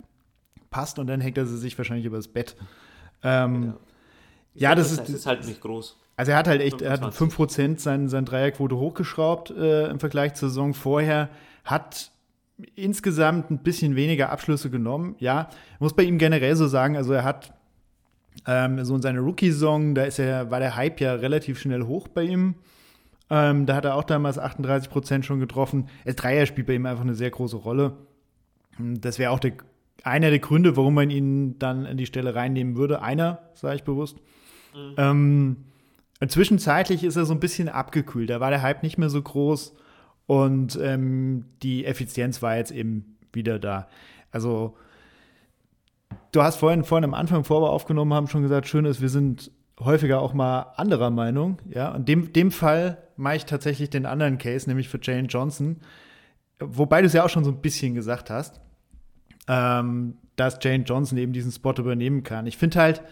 passt 0.70 0.98
und 0.98 1.08
dann 1.08 1.20
hängt 1.20 1.38
er 1.38 1.46
sie 1.46 1.58
sich 1.58 1.76
wahrscheinlich 1.76 2.06
übers 2.06 2.28
Bett. 2.28 2.56
Ähm, 3.22 3.62
genau. 3.62 3.80
Ja, 4.60 4.74
das, 4.74 4.94
das, 4.94 5.08
ist, 5.08 5.16
ist 5.16 5.26
halt 5.26 5.46
nicht 5.46 5.62
groß. 5.62 5.96
Also 6.16 6.32
er 6.32 6.38
hat 6.38 6.46
halt 6.46 6.60
echt, 6.60 6.82
er 6.82 6.92
hat 6.92 7.02
5% 7.02 7.78
sein, 7.78 8.08
sein 8.08 8.26
Dreierquote 8.26 8.76
hochgeschraubt 8.76 9.50
äh, 9.52 9.88
im 9.88 9.98
Vergleich 9.98 10.34
zur 10.34 10.50
Saison 10.50 10.74
vorher, 10.74 11.30
hat 11.64 12.10
insgesamt 12.76 13.50
ein 13.50 13.62
bisschen 13.62 13.96
weniger 13.96 14.30
Abschlüsse 14.30 14.68
genommen. 14.68 15.16
Ja, 15.18 15.48
muss 15.78 15.94
bei 15.94 16.02
ihm 16.02 16.18
generell 16.18 16.56
so 16.56 16.66
sagen, 16.68 16.98
also 16.98 17.14
er 17.14 17.24
hat 17.24 17.54
ähm, 18.46 18.84
so 18.84 18.94
in 18.94 19.00
seiner 19.00 19.20
Rookie-Saison, 19.20 19.94
da 19.94 20.02
ist 20.04 20.18
er, 20.18 20.50
war 20.50 20.60
der 20.60 20.76
Hype 20.76 21.00
ja 21.00 21.14
relativ 21.14 21.58
schnell 21.58 21.84
hoch 21.84 22.08
bei 22.08 22.24
ihm. 22.24 22.54
Ähm, 23.30 23.64
da 23.64 23.76
hat 23.76 23.86
er 23.86 23.94
auch 23.94 24.04
damals 24.04 24.38
38 24.38 24.90
Prozent 24.90 25.24
schon 25.24 25.40
getroffen. 25.40 25.88
Das 26.04 26.16
Dreier 26.16 26.44
spielt 26.44 26.66
bei 26.66 26.74
ihm 26.74 26.84
einfach 26.84 27.04
eine 27.04 27.14
sehr 27.14 27.30
große 27.30 27.56
Rolle. 27.56 27.96
Das 28.78 29.18
wäre 29.18 29.30
auch 29.30 29.38
der, 29.38 29.52
einer 30.02 30.28
der 30.28 30.38
Gründe, 30.38 30.76
warum 30.76 30.92
man 30.92 31.08
ihn 31.08 31.58
dann 31.58 31.86
an 31.86 31.96
die 31.96 32.04
Stelle 32.04 32.34
reinnehmen 32.34 32.76
würde. 32.76 33.00
Einer, 33.00 33.38
sage 33.54 33.76
ich 33.76 33.84
bewusst. 33.84 34.18
Mhm. 34.74 34.94
Ähm, 34.96 35.56
zwischenzeitlich 36.28 37.04
ist 37.04 37.16
er 37.16 37.24
so 37.24 37.34
ein 37.34 37.40
bisschen 37.40 37.68
abgekühlt. 37.68 38.30
Da 38.30 38.40
war 38.40 38.50
der 38.50 38.62
Hype 38.62 38.82
nicht 38.82 38.98
mehr 38.98 39.10
so 39.10 39.20
groß 39.22 39.74
und 40.26 40.78
ähm, 40.80 41.46
die 41.62 41.84
Effizienz 41.84 42.42
war 42.42 42.56
jetzt 42.56 42.70
eben 42.70 43.16
wieder 43.32 43.58
da. 43.58 43.88
Also 44.30 44.76
du 46.32 46.42
hast 46.42 46.56
vorhin, 46.56 46.84
vorhin 46.84 47.04
am 47.04 47.14
Anfang, 47.14 47.42
bevor 47.42 47.62
wir 47.62 47.70
aufgenommen 47.70 48.14
haben, 48.14 48.28
schon 48.28 48.42
gesagt, 48.42 48.68
schön 48.68 48.84
ist, 48.84 49.00
wir 49.00 49.08
sind 49.08 49.50
häufiger 49.80 50.20
auch 50.20 50.34
mal 50.34 50.72
anderer 50.76 51.10
Meinung. 51.10 51.58
Ja, 51.68 51.92
und 51.94 52.08
dem, 52.08 52.32
dem 52.32 52.50
Fall 52.50 52.98
mache 53.16 53.36
ich 53.36 53.46
tatsächlich 53.46 53.90
den 53.90 54.06
anderen 54.06 54.38
Case, 54.38 54.68
nämlich 54.68 54.88
für 54.88 55.00
Jane 55.02 55.28
Johnson. 55.28 55.80
Wobei 56.58 57.00
du 57.00 57.06
es 57.06 57.12
ja 57.12 57.24
auch 57.24 57.30
schon 57.30 57.44
so 57.44 57.50
ein 57.50 57.60
bisschen 57.60 57.94
gesagt 57.94 58.30
hast, 58.30 58.60
ähm, 59.48 60.18
dass 60.36 60.58
Jane 60.60 60.84
Johnson 60.84 61.18
eben 61.18 61.32
diesen 61.32 61.50
Spot 61.50 61.72
übernehmen 61.72 62.22
kann. 62.22 62.46
Ich 62.46 62.56
finde 62.56 62.78
halt, 62.78 63.02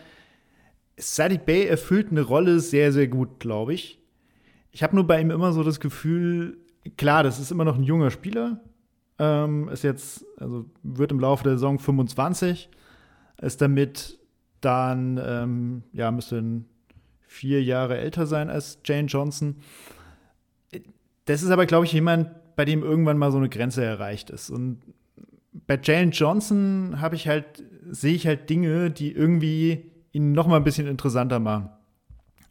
Sadiq 0.98 1.46
Bay 1.46 1.66
erfüllt 1.66 2.10
eine 2.10 2.22
Rolle 2.22 2.60
sehr, 2.60 2.92
sehr 2.92 3.08
gut, 3.08 3.40
glaube 3.40 3.74
ich. 3.74 4.00
Ich 4.72 4.82
habe 4.82 4.94
nur 4.94 5.06
bei 5.06 5.20
ihm 5.20 5.30
immer 5.30 5.52
so 5.52 5.62
das 5.62 5.80
Gefühl, 5.80 6.58
klar, 6.96 7.22
das 7.22 7.38
ist 7.38 7.50
immer 7.50 7.64
noch 7.64 7.76
ein 7.76 7.82
junger 7.82 8.10
Spieler. 8.10 8.60
Ähm, 9.18 9.68
ist 9.68 9.82
jetzt, 9.82 10.24
also 10.38 10.66
wird 10.82 11.10
im 11.10 11.20
Laufe 11.20 11.44
der 11.44 11.54
Saison 11.54 11.78
25 11.78 12.68
ist 13.40 13.60
damit 13.60 14.18
dann, 14.60 15.20
ähm, 15.24 15.82
ja, 15.92 16.10
müsste 16.10 16.64
vier 17.20 17.62
Jahre 17.62 17.98
älter 17.98 18.26
sein 18.26 18.50
als 18.50 18.78
Jane 18.84 19.06
Johnson. 19.06 19.56
Das 21.26 21.42
ist 21.42 21.50
aber, 21.50 21.66
glaube 21.66 21.84
ich, 21.84 21.92
jemand, 21.92 22.30
bei 22.56 22.64
dem 22.64 22.82
irgendwann 22.82 23.18
mal 23.18 23.30
so 23.30 23.38
eine 23.38 23.48
Grenze 23.48 23.84
erreicht 23.84 24.30
ist. 24.30 24.50
Und 24.50 24.80
bei 25.66 25.78
Jane 25.80 26.10
Johnson 26.10 27.00
habe 27.00 27.14
ich 27.14 27.28
halt, 27.28 27.62
sehe 27.88 28.14
ich 28.14 28.26
halt 28.26 28.50
Dinge, 28.50 28.90
die 28.90 29.12
irgendwie 29.12 29.92
ihn 30.18 30.32
noch 30.32 30.48
mal 30.48 30.56
ein 30.56 30.64
bisschen 30.64 30.88
interessanter 30.88 31.38
machen. 31.38 31.70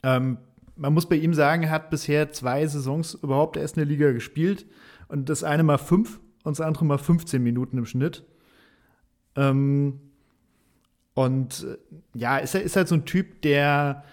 Ähm, 0.01 0.37
man 0.75 0.93
muss 0.93 1.09
bei 1.09 1.15
ihm 1.15 1.33
sagen, 1.33 1.63
er 1.63 1.71
hat 1.71 1.89
bisher 1.89 2.31
zwei 2.31 2.65
Saisons 2.65 3.15
überhaupt 3.15 3.57
erst 3.57 3.75
in 3.75 3.81
der 3.81 3.89
Liga 3.89 4.11
gespielt 4.11 4.65
und 5.09 5.27
das 5.29 5.43
eine 5.43 5.63
mal 5.63 5.77
fünf 5.77 6.19
und 6.43 6.57
das 6.57 6.65
andere 6.65 6.85
mal 6.85 6.97
15 6.97 7.43
Minuten 7.43 7.77
im 7.77 7.85
Schnitt. 7.85 8.23
Ähm, 9.35 9.99
und 11.13 11.65
äh, 11.65 11.77
ja, 12.17 12.37
ist, 12.37 12.55
ist 12.55 12.75
halt 12.75 12.87
so 12.87 12.95
ein 12.95 13.05
Typ, 13.05 13.41
der 13.41 14.03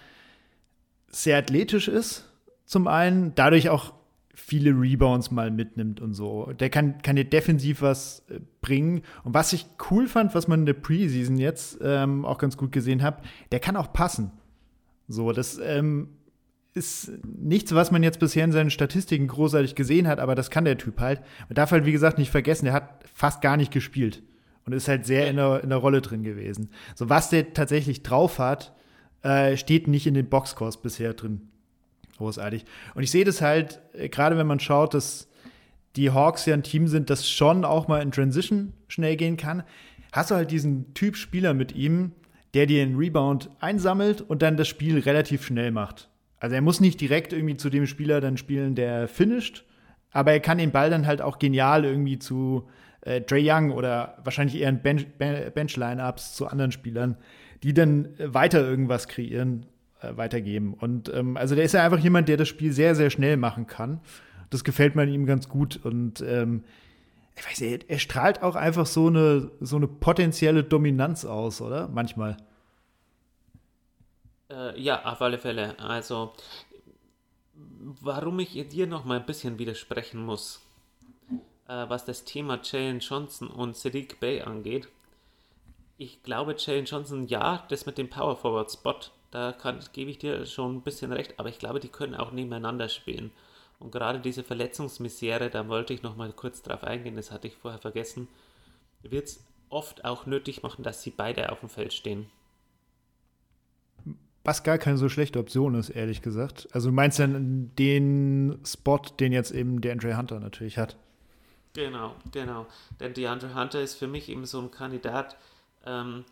sehr 1.08 1.38
athletisch 1.38 1.86
ist, 1.86 2.28
zum 2.64 2.88
einen, 2.88 3.34
dadurch 3.34 3.68
auch 3.68 3.92
viele 4.34 4.70
Rebounds 4.70 5.30
mal 5.30 5.50
mitnimmt 5.50 6.00
und 6.00 6.12
so. 6.14 6.52
Der 6.58 6.70
kann, 6.70 7.00
kann 7.02 7.16
dir 7.16 7.24
defensiv 7.24 7.82
was 7.82 8.24
äh, 8.28 8.40
bringen. 8.60 9.02
Und 9.22 9.34
was 9.34 9.52
ich 9.52 9.66
cool 9.90 10.06
fand, 10.06 10.34
was 10.34 10.48
man 10.48 10.60
in 10.60 10.66
der 10.66 10.74
Preseason 10.74 11.38
jetzt 11.38 11.78
ähm, 11.82 12.24
auch 12.24 12.38
ganz 12.38 12.56
gut 12.56 12.72
gesehen 12.72 13.02
hat, 13.02 13.22
der 13.52 13.60
kann 13.60 13.76
auch 13.76 13.92
passen. 13.92 14.32
So, 15.08 15.32
das 15.32 15.58
ähm, 15.58 16.08
ist 16.74 17.12
nichts, 17.24 17.74
was 17.74 17.90
man 17.90 18.02
jetzt 18.02 18.18
bisher 18.18 18.44
in 18.44 18.52
seinen 18.52 18.70
Statistiken 18.70 19.28
großartig 19.28 19.74
gesehen 19.74 20.08
hat, 20.08 20.18
aber 20.18 20.34
das 20.34 20.50
kann 20.50 20.64
der 20.64 20.78
Typ 20.78 21.00
halt. 21.00 21.20
Man 21.48 21.54
darf 21.54 21.70
halt, 21.70 21.86
wie 21.86 21.92
gesagt, 21.92 22.18
nicht 22.18 22.30
vergessen, 22.30 22.64
der 22.64 22.74
hat 22.74 23.04
fast 23.14 23.40
gar 23.40 23.56
nicht 23.56 23.72
gespielt. 23.72 24.22
und 24.66 24.72
ist 24.72 24.88
halt 24.88 25.06
sehr 25.06 25.28
in 25.28 25.36
der, 25.36 25.62
in 25.62 25.68
der 25.68 25.78
Rolle 25.78 26.00
drin 26.00 26.22
gewesen. 26.22 26.70
So 26.94 27.08
was 27.08 27.30
der 27.30 27.52
tatsächlich 27.52 28.02
drauf 28.02 28.38
hat, 28.38 28.74
äh, 29.22 29.56
steht 29.56 29.88
nicht 29.88 30.06
in 30.06 30.14
den 30.14 30.28
Boxcores 30.28 30.78
bisher 30.78 31.14
drin. 31.14 31.48
Großartig. 32.18 32.64
Und 32.94 33.02
ich 33.02 33.10
sehe 33.10 33.24
das 33.24 33.40
halt, 33.40 33.80
äh, 33.92 34.08
gerade 34.08 34.36
wenn 34.36 34.46
man 34.46 34.60
schaut, 34.60 34.94
dass 34.94 35.28
die 35.96 36.10
Hawks 36.10 36.46
ja 36.46 36.54
ein 36.54 36.62
Team 36.62 36.88
sind, 36.88 37.10
das 37.10 37.28
schon 37.28 37.64
auch 37.64 37.88
mal 37.88 38.02
in 38.02 38.10
Transition 38.10 38.72
schnell 38.88 39.16
gehen 39.16 39.36
kann, 39.36 39.62
hast 40.12 40.30
du 40.30 40.34
halt 40.34 40.50
diesen 40.50 40.94
Typ 40.94 41.16
Spieler 41.16 41.54
mit 41.54 41.74
ihm, 41.74 42.12
der 42.54 42.66
dir 42.66 42.82
einen 42.82 42.96
Rebound 42.96 43.50
einsammelt 43.60 44.20
und 44.20 44.42
dann 44.42 44.56
das 44.56 44.68
Spiel 44.68 44.98
relativ 45.00 45.44
schnell 45.44 45.72
macht. 45.72 46.08
Also 46.38 46.54
er 46.54 46.62
muss 46.62 46.80
nicht 46.80 47.00
direkt 47.00 47.32
irgendwie 47.32 47.56
zu 47.56 47.70
dem 47.70 47.86
Spieler 47.86 48.20
dann 48.20 48.36
spielen, 48.36 48.74
der 48.74 49.08
finisht, 49.08 49.64
aber 50.10 50.32
er 50.32 50.40
kann 50.40 50.58
den 50.58 50.70
Ball 50.70 50.90
dann 50.90 51.06
halt 51.06 51.20
auch 51.20 51.38
genial 51.38 51.84
irgendwie 51.84 52.18
zu 52.18 52.68
äh, 53.00 53.20
Dre 53.20 53.40
Young 53.40 53.70
oder 53.70 54.18
wahrscheinlich 54.22 54.60
eher 54.60 54.68
in 54.68 54.82
Bench, 54.82 55.06
Bench-Line-Ups 55.18 56.34
zu 56.34 56.46
anderen 56.46 56.70
Spielern, 56.70 57.16
die 57.62 57.74
dann 57.74 58.10
weiter 58.18 58.60
irgendwas 58.60 59.08
kreieren, 59.08 59.66
äh, 60.04 60.16
weitergeben. 60.16 60.74
Und 60.74 61.12
ähm, 61.12 61.36
also 61.36 61.54
der 61.54 61.64
ist 61.64 61.72
ja 61.72 61.84
einfach 61.84 61.98
jemand, 61.98 62.28
der 62.28 62.36
das 62.36 62.48
Spiel 62.48 62.72
sehr, 62.72 62.94
sehr 62.94 63.10
schnell 63.10 63.36
machen 63.36 63.66
kann. 63.66 64.00
Das 64.50 64.64
gefällt 64.64 64.94
mir 64.94 65.04
ihm 65.06 65.26
ganz 65.26 65.48
gut. 65.48 65.80
Und 65.84 66.20
ähm, 66.20 66.64
ich 67.36 67.46
weiß 67.46 67.60
nicht, 67.60 67.90
er 67.90 67.98
strahlt 67.98 68.42
auch 68.42 68.54
einfach 68.54 68.86
so 68.86 69.08
eine, 69.08 69.50
so 69.60 69.76
eine 69.76 69.88
potenzielle 69.88 70.62
Dominanz 70.62 71.24
aus, 71.24 71.60
oder? 71.60 71.88
Manchmal. 71.88 72.36
Äh, 74.50 74.80
ja, 74.80 75.04
auf 75.04 75.20
alle 75.20 75.38
Fälle. 75.38 75.78
Also, 75.78 76.32
warum 77.54 78.38
ich 78.40 78.68
dir 78.68 78.86
noch 78.86 79.04
mal 79.04 79.18
ein 79.18 79.26
bisschen 79.26 79.58
widersprechen 79.58 80.24
muss, 80.24 80.60
äh, 81.68 81.88
was 81.88 82.04
das 82.04 82.24
Thema 82.24 82.60
Jalen 82.62 83.00
Johnson 83.00 83.48
und 83.48 83.76
Sadiq 83.76 84.20
Bay 84.20 84.42
angeht. 84.42 84.88
Ich 85.96 86.22
glaube, 86.22 86.56
Jalen 86.58 86.84
Johnson, 86.84 87.26
ja, 87.26 87.64
das 87.68 87.86
mit 87.86 87.98
dem 87.98 88.10
Power 88.10 88.36
Forward 88.36 88.70
Spot, 88.70 89.00
da 89.34 89.50
kann, 89.50 89.80
gebe 89.92 90.12
ich 90.12 90.18
dir 90.18 90.46
schon 90.46 90.76
ein 90.76 90.82
bisschen 90.82 91.12
recht, 91.12 91.40
aber 91.40 91.48
ich 91.48 91.58
glaube, 91.58 91.80
die 91.80 91.88
können 91.88 92.14
auch 92.14 92.30
nebeneinander 92.30 92.88
spielen. 92.88 93.32
Und 93.80 93.90
gerade 93.90 94.20
diese 94.20 94.44
Verletzungsmisere, 94.44 95.50
da 95.50 95.66
wollte 95.66 95.92
ich 95.92 96.04
noch 96.04 96.14
mal 96.14 96.32
kurz 96.32 96.62
drauf 96.62 96.84
eingehen, 96.84 97.16
das 97.16 97.32
hatte 97.32 97.48
ich 97.48 97.56
vorher 97.56 97.80
vergessen, 97.80 98.28
wird 99.02 99.26
es 99.26 99.44
oft 99.70 100.04
auch 100.04 100.26
nötig 100.26 100.62
machen, 100.62 100.84
dass 100.84 101.02
sie 101.02 101.10
beide 101.10 101.50
auf 101.50 101.58
dem 101.58 101.68
Feld 101.68 101.92
stehen. 101.92 102.30
Was 104.44 104.62
gar 104.62 104.78
keine 104.78 104.98
so 104.98 105.08
schlechte 105.08 105.40
Option 105.40 105.74
ist, 105.74 105.90
ehrlich 105.90 106.22
gesagt. 106.22 106.68
Also 106.70 106.90
du 106.90 106.94
meinst 106.94 107.18
dann 107.18 107.72
den 107.76 108.60
Spot, 108.64 109.00
den 109.18 109.32
jetzt 109.32 109.50
eben 109.50 109.80
der 109.80 109.94
Andre 109.94 110.16
Hunter 110.16 110.38
natürlich 110.38 110.78
hat. 110.78 110.96
Genau, 111.72 112.14
genau. 112.30 112.68
Denn 113.00 113.14
DeAndre 113.14 113.52
Hunter 113.56 113.80
ist 113.80 113.96
für 113.96 114.06
mich 114.06 114.28
eben 114.28 114.46
so 114.46 114.60
ein 114.60 114.70
Kandidat, 114.70 115.36
ähm, 115.84 116.24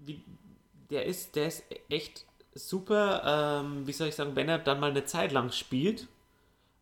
wie, 0.00 0.22
der 0.90 1.04
ist, 1.06 1.36
der 1.36 1.48
ist 1.48 1.64
echt 1.88 2.24
super, 2.54 3.62
ähm, 3.64 3.86
wie 3.86 3.92
soll 3.92 4.08
ich 4.08 4.14
sagen, 4.14 4.36
wenn 4.36 4.48
er 4.48 4.58
dann 4.58 4.80
mal 4.80 4.90
eine 4.90 5.04
Zeit 5.04 5.32
lang 5.32 5.52
spielt, 5.52 6.08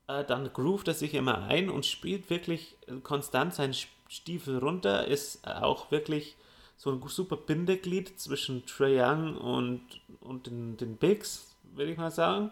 äh, 0.08 0.24
dann 0.24 0.52
groovt 0.52 0.88
er 0.88 0.94
sich 0.94 1.14
immer 1.14 1.42
ein 1.44 1.68
und 1.68 1.86
spielt 1.86 2.30
wirklich 2.30 2.76
konstant 3.02 3.54
seinen 3.54 3.74
Stiefel 4.08 4.58
runter, 4.58 5.06
ist 5.06 5.46
auch 5.46 5.90
wirklich 5.90 6.36
so 6.76 6.90
ein 6.90 7.02
super 7.08 7.36
Bindeglied 7.36 8.18
zwischen 8.20 8.64
Trae 8.66 9.00
Young 9.00 9.36
und, 9.36 9.82
und 10.20 10.46
den, 10.46 10.76
den 10.76 10.96
Bigs, 10.96 11.56
würde 11.74 11.92
ich 11.92 11.98
mal 11.98 12.10
sagen. 12.10 12.50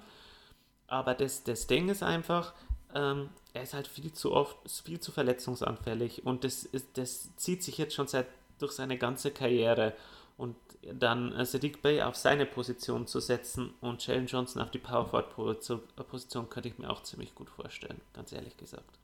Aber 0.87 1.15
das, 1.15 1.45
das 1.45 1.67
Ding 1.67 1.89
ist 1.89 2.03
einfach, 2.03 2.55
ähm, 2.95 3.31
er 3.53 3.63
ist 3.63 3.75
halt 3.75 3.87
viel 3.87 4.13
zu 4.13 4.33
oft, 4.33 4.57
viel 4.85 5.01
zu 5.01 5.13
verletzungsanfällig 5.13 6.27
und 6.27 6.45
das, 6.45 6.65
ist, 6.65 6.87
das 6.95 7.35
zieht 7.37 7.63
sich 7.63 7.79
jetzt 7.79 7.95
schon 7.95 8.09
seit 8.09 8.27
durch 8.59 8.73
seine 8.73 8.99
ganze 8.99 9.31
Karriere. 9.31 9.95
Und 10.37 10.57
dann 10.99 11.33
äh, 11.33 11.45
Sadiq 11.45 11.83
Bay 11.83 12.03
auf 12.03 12.17
seine 12.17 12.47
Position 12.47 13.07
zu 13.07 13.21
setzen 13.21 13.71
und 13.81 14.07
Jalen 14.07 14.27
Johnson 14.27 14.63
auf 14.63 14.71
die 14.71 14.79
Power 14.79 15.07
Forward 15.07 16.09
Position 16.09 16.49
könnte 16.51 16.69
ich 16.69 16.79
mir 16.79 16.91
auch 16.91 17.03
ziemlich 17.03 17.35
gut 17.35 17.51
vorstellen, 17.51 18.01
ganz 18.13 18.33
ehrlich 18.33 18.57
gesagt. 18.57 18.99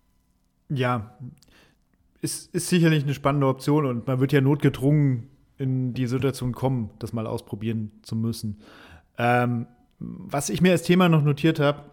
Ja, 0.68 1.16
ist, 2.20 2.54
ist 2.54 2.68
sicherlich 2.68 3.04
eine 3.04 3.14
spannende 3.14 3.46
Option 3.46 3.86
und 3.86 4.06
man 4.06 4.20
wird 4.20 4.32
ja 4.32 4.40
notgedrungen 4.40 5.28
in 5.58 5.94
die 5.94 6.06
Situation 6.06 6.52
kommen, 6.52 6.90
das 6.98 7.12
mal 7.12 7.26
ausprobieren 7.26 7.92
zu 8.02 8.16
müssen. 8.16 8.60
Ähm, 9.18 9.66
was 9.98 10.48
ich 10.48 10.60
mir 10.62 10.72
als 10.72 10.82
Thema 10.82 11.08
noch 11.08 11.22
notiert 11.22 11.60
habe, 11.60 11.84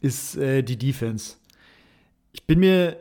ist 0.00 0.36
äh, 0.36 0.62
die 0.62 0.76
Defense. 0.76 1.36
Ich 2.32 2.44
bin 2.44 2.60
mir 2.60 2.96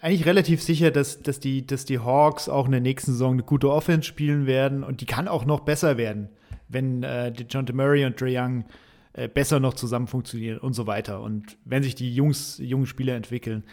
eigentlich 0.00 0.26
relativ 0.26 0.62
sicher, 0.62 0.90
dass, 0.90 1.22
dass, 1.22 1.40
die, 1.40 1.66
dass 1.66 1.84
die 1.84 1.98
Hawks 1.98 2.48
auch 2.48 2.66
in 2.66 2.72
der 2.72 2.80
nächsten 2.80 3.12
Saison 3.12 3.32
eine 3.32 3.42
gute 3.42 3.70
Offense 3.70 4.06
spielen 4.06 4.46
werden 4.46 4.84
und 4.84 5.00
die 5.00 5.06
kann 5.06 5.28
auch 5.28 5.44
noch 5.44 5.60
besser 5.60 5.96
werden, 5.96 6.28
wenn 6.68 7.02
äh, 7.02 7.28
John 7.48 7.66
Murray 7.72 8.04
und 8.04 8.20
Dre 8.20 8.30
Young 8.30 8.64
äh, 9.12 9.28
besser 9.28 9.60
noch 9.60 9.74
zusammen 9.74 10.06
funktionieren 10.06 10.58
und 10.58 10.74
so 10.74 10.86
weiter 10.86 11.20
und 11.20 11.56
wenn 11.64 11.82
sich 11.82 11.94
die 11.94 12.14
Jungs, 12.14 12.58
jungen 12.58 12.86
Spieler 12.86 13.14
entwickeln. 13.14 13.64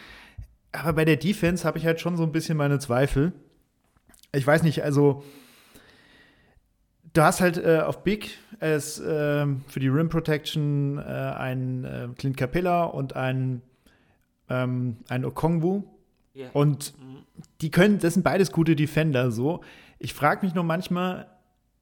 Aber 0.72 0.94
bei 0.94 1.04
der 1.04 1.16
Defense 1.16 1.64
habe 1.64 1.78
ich 1.78 1.86
halt 1.86 2.00
schon 2.00 2.16
so 2.16 2.24
ein 2.24 2.32
bisschen 2.32 2.56
meine 2.56 2.80
Zweifel. 2.80 3.32
Ich 4.32 4.46
weiß 4.46 4.64
nicht, 4.64 4.82
also 4.82 5.22
du 7.14 7.22
hast 7.22 7.40
halt 7.40 7.56
äh, 7.56 7.80
auf 7.80 8.02
Big 8.02 8.38
als 8.60 8.98
äh, 9.00 9.46
für 9.68 9.80
die 9.80 9.88
Rim 9.88 10.08
Protection 10.08 10.98
äh, 10.98 11.02
einen 11.02 11.84
äh, 11.84 12.08
Clint 12.16 12.36
Capella 12.36 12.84
und 12.84 13.16
einen, 13.16 13.62
ähm, 14.48 14.98
einen 15.08 15.24
Okongwu. 15.24 15.84
Yeah. 16.36 16.50
Und 16.52 16.94
mhm. 16.98 17.18
die 17.60 17.70
können, 17.70 17.98
das 17.98 18.14
sind 18.14 18.22
beides 18.22 18.52
gute 18.52 18.76
Defender 18.76 19.30
so. 19.30 19.60
Ich 19.98 20.14
frage 20.14 20.44
mich 20.44 20.54
nur 20.54 20.64
manchmal, 20.64 21.28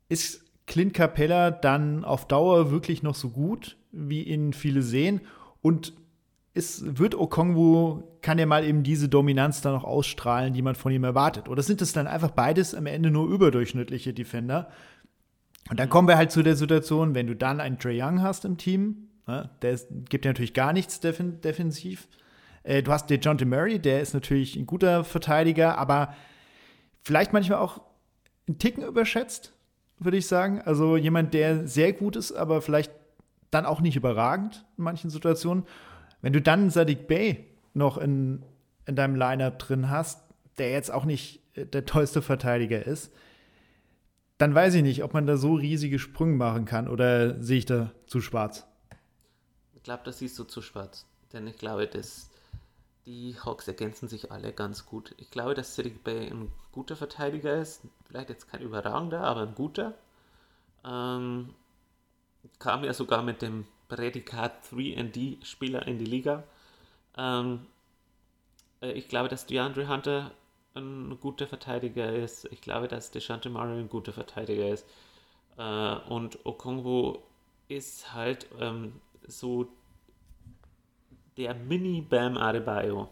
ist 0.09 0.45
Clint 0.67 0.95
Capella 0.95 1.51
dann 1.51 2.05
auf 2.05 2.29
Dauer 2.29 2.71
wirklich 2.71 3.03
noch 3.03 3.15
so 3.15 3.31
gut, 3.31 3.77
wie 3.91 4.23
ihn 4.23 4.53
viele 4.53 4.83
sehen? 4.83 5.23
Und 5.61 5.95
ist, 6.55 6.99
wird 6.99 7.15
Okongwu, 7.15 8.03
kann 8.21 8.39
er 8.39 8.47
mal 8.47 8.65
eben 8.65 8.83
diese 8.83 9.09
Dominanz 9.09 9.63
dann 9.63 9.73
noch 9.73 9.85
ausstrahlen, 9.85 10.53
die 10.53 10.63
man 10.63 10.75
von 10.75 10.93
ihm 10.93 11.05
erwartet? 11.05 11.49
Oder 11.49 11.63
sind 11.63 11.81
es 11.81 11.93
dann 11.93 12.07
einfach 12.07 12.31
beides 12.31 12.75
am 12.75 12.87
Ende 12.87 13.11
nur 13.11 13.29
überdurchschnittliche 13.29 14.13
Defender? 14.13 14.69
Und 15.71 15.81
dann 15.81 15.89
kommen 15.89 16.09
wir 16.09 16.17
halt 16.17 16.31
zu 16.31 16.43
der 16.43 16.57
Situation, 16.57 17.15
wenn 17.15 17.27
du 17.27 17.37
dann 17.37 17.61
einen 17.61 17.79
Trey 17.79 18.01
Young 18.03 18.21
hast 18.21 18.45
im 18.45 18.59
Team, 18.59 19.09
ne, 19.27 19.51
der 19.63 19.73
ist, 19.73 19.89
gibt 20.11 20.25
ja 20.25 20.31
natürlich 20.31 20.55
gar 20.55 20.73
nichts 20.73 21.01
defen 21.01 21.41
defensiv. 21.41 22.09
Äh, 22.63 22.83
du 22.83 22.93
hast 22.93 23.11
den 23.11 23.21
John 23.21 23.39
Murray, 23.49 23.79
der 23.79 24.01
ist 24.01 24.15
natürlich 24.15 24.57
ein 24.57 24.67
guter 24.67 25.05
Verteidiger, 25.05 25.79
aber 25.79 26.15
vielleicht 27.03 27.33
manchmal 27.33 27.59
auch 27.59 27.81
einen 28.47 28.59
Ticken 28.59 28.85
überschätzt, 28.85 29.53
würde 29.99 30.17
ich 30.17 30.27
sagen. 30.27 30.61
Also 30.63 30.97
jemand, 30.97 31.35
der 31.35 31.67
sehr 31.67 31.93
gut 31.93 32.17
ist, 32.17 32.33
aber 32.33 32.63
vielleicht 32.63 32.93
dann 33.51 33.67
auch 33.67 33.81
nicht 33.81 33.97
überragend 33.97 34.65
in 34.79 34.85
manchen 34.85 35.11
Situationen. 35.11 35.65
Wenn 36.21 36.33
du 36.33 36.41
dann 36.41 36.71
Sadiq 36.71 37.07
Bey 37.07 37.47
noch 37.75 37.99
in, 37.99 38.45
in 38.87 38.97
deinem 38.97 39.15
Lineup 39.15 39.59
drin 39.59 39.91
hast, 39.91 40.23
der 40.59 40.71
jetzt 40.71 40.91
auch 40.91 41.05
nicht 41.05 41.43
äh, 41.55 41.67
der 41.67 41.85
tollste 41.85 42.23
Verteidiger 42.23 42.85
ist, 42.85 43.13
dann 44.39 44.55
weiß 44.55 44.75
ich 44.75 44.83
nicht, 44.83 45.05
ob 45.05 45.15
man 45.15 45.27
da 45.27 45.37
so 45.37 45.55
riesige 45.55 46.01
Sprünge 46.01 46.37
machen 46.37 46.65
kann 46.65 46.89
oder 46.89 47.41
sehe 47.41 47.59
ich 47.59 47.67
da 47.67 47.93
zu 48.07 48.21
schwarz. 48.21 48.67
Ich 49.75 49.85
glaube, 49.85 50.03
das 50.05 50.19
siehst 50.19 50.39
du 50.39 50.45
zu 50.45 50.63
schwarz. 50.63 51.07
Denn 51.33 51.47
ich 51.47 51.59
glaube, 51.59 51.87
dass 51.87 52.32
die 53.07 53.37
Hawks 53.45 53.67
ergänzen 53.69 54.09
sich 54.09 54.31
alle 54.31 54.53
ganz 54.53 54.87
gut. 54.87 55.15
Ich 55.19 55.31
glaube, 55.31 55.55
dass 55.55 55.75
Sadiq 55.75 56.05
Bey 56.05 56.29
ein 56.29 56.53
guter 56.71 56.97
Verteidiger 56.97 57.55
ist. 57.57 57.83
Vielleicht 58.07 58.29
jetzt 58.31 58.49
kein 58.49 58.63
überragender, 58.63 59.23
aber 59.23 59.43
ein 59.43 59.55
guter. 59.55 59.95
Ähm, 60.85 61.55
kam 62.59 62.85
ja 62.85 62.93
sogar 62.93 63.23
mit 63.23 63.43
dem 63.43 63.67
Prädikat 63.89 64.53
3D-Spieler 64.71 65.87
in 65.87 65.99
die 65.99 66.05
Liga. 66.05 66.45
Ähm, 67.17 67.67
äh, 68.81 68.93
ich 68.93 69.09
glaube, 69.09 69.29
dass 69.29 69.47
DeAndre 69.47 69.89
Hunter 69.89 70.33
ein 70.75 71.19
guter 71.21 71.47
Verteidiger 71.47 72.13
ist. 72.13 72.47
Ich 72.47 72.61
glaube, 72.61 72.89
dass 72.89 73.11
Deshante 73.11 73.51
Murray 73.51 73.81
ein 73.81 73.89
guter 73.89 74.13
Verteidiger 74.13 74.69
ist. 74.69 74.87
Äh, 75.59 75.97
und 76.09 76.45
Okongwu 76.47 77.19
ist 77.69 78.13
halt 78.15 78.47
ähm, 78.61 79.01
so 79.27 79.69
der 81.37 81.55
Mini-Bam 81.55 82.37
Adebayo. 82.37 83.09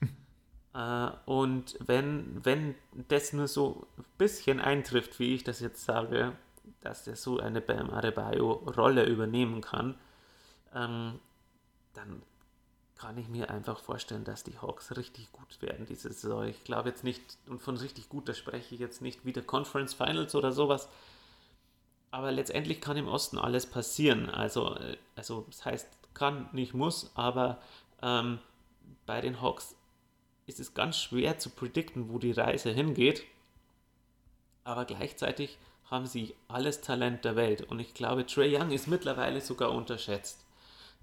äh, 0.74 1.10
und 1.26 1.76
wenn, 1.86 2.44
wenn 2.44 2.74
das 3.08 3.32
nur 3.32 3.48
so 3.48 3.86
ein 3.98 4.04
bisschen 4.18 4.60
eintrifft, 4.60 5.18
wie 5.18 5.34
ich 5.34 5.44
das 5.44 5.60
jetzt 5.60 5.84
sage, 5.84 6.32
dass 6.80 7.06
er 7.06 7.16
so 7.16 7.38
eine 7.38 7.60
Bam 7.60 7.90
Adebayo-Rolle 7.90 9.04
übernehmen 9.06 9.60
kann, 9.60 9.94
ähm, 10.74 11.18
dann 11.94 12.22
kann 12.96 13.18
ich 13.18 13.28
mir 13.28 13.50
einfach 13.50 13.78
vorstellen, 13.78 14.24
dass 14.24 14.42
die 14.42 14.58
Hawks 14.58 14.96
richtig 14.96 15.30
gut 15.32 15.60
werden 15.60 15.86
diese 15.86 16.10
Saison. 16.12 16.46
Ich 16.46 16.64
glaube 16.64 16.88
jetzt 16.88 17.04
nicht, 17.04 17.22
und 17.46 17.60
von 17.60 17.76
richtig 17.76 18.08
gut, 18.08 18.28
da 18.28 18.34
spreche 18.34 18.74
ich 18.74 18.80
jetzt 18.80 19.02
nicht 19.02 19.24
wieder 19.24 19.42
Conference 19.42 19.92
Finals 19.94 20.34
oder 20.34 20.52
sowas. 20.52 20.88
Aber 22.10 22.32
letztendlich 22.32 22.80
kann 22.80 22.96
im 22.96 23.08
Osten 23.08 23.38
alles 23.38 23.66
passieren. 23.66 24.30
Also, 24.30 24.74
äh, 24.76 24.96
also 25.14 25.44
das 25.48 25.64
heißt, 25.64 25.88
kann, 26.16 26.48
nicht 26.52 26.74
muss, 26.74 27.12
aber 27.14 27.58
ähm, 28.02 28.38
bei 29.06 29.20
den 29.20 29.40
Hawks 29.40 29.76
ist 30.46 30.60
es 30.60 30.74
ganz 30.74 30.98
schwer 30.98 31.38
zu 31.38 31.50
predikten, 31.50 32.08
wo 32.08 32.18
die 32.18 32.32
Reise 32.32 32.70
hingeht. 32.70 33.24
Aber 34.64 34.84
gleichzeitig 34.84 35.58
haben 35.90 36.06
sie 36.06 36.34
alles 36.48 36.80
Talent 36.80 37.24
der 37.24 37.36
Welt. 37.36 37.62
Und 37.62 37.78
ich 37.78 37.94
glaube, 37.94 38.26
Trey 38.26 38.56
Young 38.56 38.70
ist 38.70 38.88
mittlerweile 38.88 39.40
sogar 39.40 39.72
unterschätzt. 39.72 40.44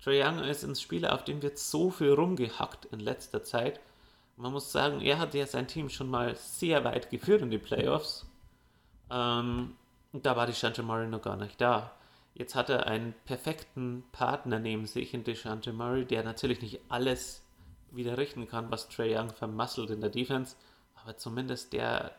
Trey 0.04 0.21
Young 0.21 0.39
ist 0.39 0.63
ein 0.63 0.76
Spieler, 0.76 1.13
auf 1.13 1.23
dem 1.23 1.41
wird 1.41 1.58
so 1.58 1.89
viel 1.89 2.12
rumgehackt 2.12 2.86
in 2.86 2.99
letzter 2.99 3.43
Zeit. 3.43 3.80
Man 4.36 4.52
muss 4.52 4.71
sagen, 4.71 4.99
er 4.99 5.19
hat 5.19 5.34
ja 5.34 5.45
sein 5.45 5.67
Team 5.67 5.89
schon 5.89 6.10
mal 6.10 6.36
sehr 6.36 6.84
weit 6.84 7.10
geführt 7.10 7.41
in 7.41 7.52
die 7.52 7.58
Playoffs. 7.58 8.26
Ähm, 9.10 9.76
da 10.12 10.36
war 10.36 10.47
die 10.47 10.54
Shante 10.54 10.84
Murray 10.84 11.08
noch 11.08 11.21
gar 11.21 11.38
nicht 11.38 11.62
da. 11.62 11.91
Jetzt 12.36 12.56
hat 12.56 12.69
er 12.69 12.88
einen 12.88 13.13
perfekten 13.26 14.04
Partner 14.12 14.60
neben 14.60 14.88
sich 14.88 15.13
in 15.13 15.24
Deshante 15.24 15.72
Murray, 15.72 16.06
der 16.06 16.24
natürlich 16.24 16.62
nicht 16.62 16.80
alles 16.89 17.43
wieder 17.91 18.17
richten 18.17 18.48
kann, 18.48 18.72
was 18.72 18.89
Trey 18.89 19.15
Young 19.15 19.30
vermasselt 19.30 19.91
in 19.91 20.02
der 20.02 20.10
Defense, 20.10 20.56
aber 20.96 21.15
zumindest 21.17 21.74
der 21.74 22.15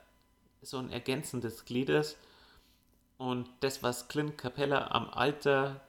so 0.62 0.78
ein 0.78 0.90
ergänzendes 0.90 1.64
Glied 1.64 1.88
ist. 1.88 2.16
Und 3.18 3.48
das, 3.60 3.82
was 3.82 4.08
Clint 4.08 4.38
Capella 4.38 4.88
am 4.92 5.08
Alter, 5.10 5.80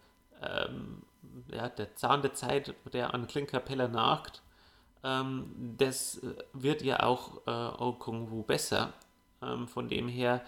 ähm, 0.41 1.03
ja, 1.51 1.69
der 1.69 1.95
Zahn 1.95 2.21
der 2.21 2.33
Zeit, 2.33 2.73
der 2.93 3.13
an 3.13 3.27
Clint 3.27 3.49
Capella 3.49 3.87
nagt, 3.87 4.41
ähm, 5.03 5.75
das 5.77 6.21
wird 6.53 6.81
ja 6.81 7.03
auch 7.03 7.45
äh, 7.45 7.51
Okungwu 7.51 8.43
besser. 8.43 8.93
Ähm, 9.41 9.67
von 9.67 9.87
dem 9.87 10.07
her 10.07 10.41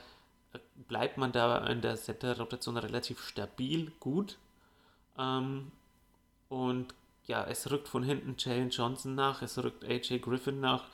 bleibt 0.88 1.18
man 1.18 1.32
da 1.32 1.66
in 1.68 1.82
der 1.82 1.96
Center-Rotation 1.96 2.78
relativ 2.78 3.22
stabil, 3.24 3.92
gut. 4.00 4.38
Ähm, 5.18 5.72
und 6.50 6.94
ja, 7.26 7.44
es 7.46 7.70
rückt 7.70 7.88
von 7.88 8.04
hinten 8.04 8.36
Jalen 8.38 8.70
Johnson 8.70 9.16
nach, 9.16 9.42
es 9.42 9.58
rückt 9.58 9.84
AJ 9.84 10.20
Griffin 10.20 10.60
nach 10.60 10.86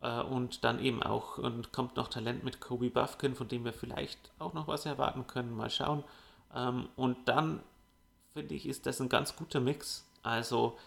äh, 0.00 0.20
und 0.22 0.64
dann 0.64 0.78
eben 0.80 1.02
auch 1.02 1.38
und 1.38 1.72
kommt 1.72 1.96
noch 1.96 2.08
Talent 2.08 2.44
mit 2.44 2.60
Kobe 2.60 2.90
Buffkin, 2.90 3.34
von 3.34 3.48
dem 3.48 3.64
wir 3.64 3.72
vielleicht 3.72 4.18
auch 4.38 4.54
noch 4.54 4.68
was 4.68 4.86
erwarten 4.86 5.26
können. 5.26 5.54
Mal 5.54 5.70
schauen. 5.70 6.02
Ähm, 6.54 6.88
und 6.96 7.28
dann 7.28 7.60
finde 8.32 8.54
ich, 8.54 8.66
ist 8.66 8.86
das 8.86 9.00
ein 9.00 9.08
ganz 9.08 9.36
guter 9.36 9.60
Mix. 9.60 10.06
Also 10.22 10.78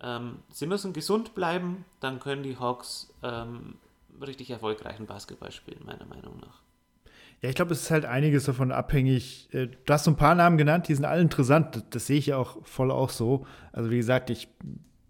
ähm, 0.00 0.42
sie 0.50 0.66
müssen 0.66 0.92
gesund 0.92 1.34
bleiben, 1.34 1.84
dann 2.00 2.20
können 2.20 2.42
die 2.42 2.58
Hawks 2.58 3.12
ähm, 3.22 3.78
richtig 4.20 4.50
erfolgreichen 4.50 5.06
Basketball 5.06 5.52
spielen, 5.52 5.84
meiner 5.84 6.06
Meinung 6.06 6.38
nach. 6.40 6.60
Ja, 7.40 7.48
ich 7.48 7.54
glaube, 7.54 7.72
es 7.72 7.82
ist 7.82 7.90
halt 7.90 8.04
einiges 8.04 8.44
davon 8.44 8.72
abhängig. 8.72 9.48
Äh, 9.52 9.68
du 9.68 9.92
hast 9.92 10.04
so 10.04 10.10
ein 10.10 10.16
paar 10.16 10.34
Namen 10.34 10.58
genannt, 10.58 10.88
die 10.88 10.94
sind 10.94 11.04
alle 11.04 11.22
interessant. 11.22 11.76
Das, 11.76 11.84
das 11.90 12.06
sehe 12.06 12.18
ich 12.18 12.26
ja 12.26 12.36
auch 12.36 12.64
voll 12.64 12.90
auch 12.90 13.10
so. 13.10 13.46
Also, 13.72 13.90
wie 13.90 13.96
gesagt, 13.96 14.30
ich 14.30 14.48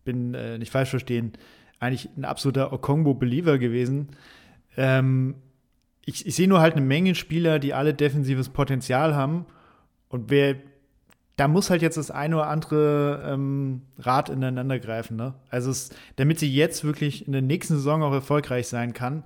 bin 0.04 0.34
äh, 0.34 0.58
nicht 0.58 0.70
falsch 0.70 0.90
verstehen, 0.90 1.32
eigentlich 1.80 2.10
ein 2.16 2.24
absoluter 2.24 2.72
Okongbo-Believer 2.72 3.58
gewesen. 3.58 4.08
Ähm, 4.76 5.36
ich, 6.04 6.26
ich 6.26 6.34
sehe 6.34 6.48
nur 6.48 6.60
halt 6.60 6.74
eine 6.74 6.84
Menge 6.84 7.14
Spieler, 7.14 7.58
die 7.58 7.72
alle 7.72 7.94
defensives 7.94 8.50
Potenzial 8.50 9.14
haben. 9.14 9.46
Und 10.08 10.30
wer, 10.30 10.56
da 11.36 11.48
muss 11.48 11.70
halt 11.70 11.80
jetzt 11.80 11.96
das 11.96 12.10
eine 12.10 12.36
oder 12.36 12.48
andere 12.48 13.22
ähm, 13.26 13.82
Rad 13.98 14.28
ineinander 14.28 14.78
greifen. 14.78 15.16
Ne? 15.16 15.34
Also, 15.48 15.70
es, 15.70 15.90
damit 16.16 16.38
sie 16.38 16.52
jetzt 16.52 16.84
wirklich 16.84 17.26
in 17.26 17.32
der 17.32 17.42
nächsten 17.42 17.76
Saison 17.76 18.02
auch 18.02 18.12
erfolgreich 18.12 18.68
sein 18.68 18.92
kann, 18.92 19.24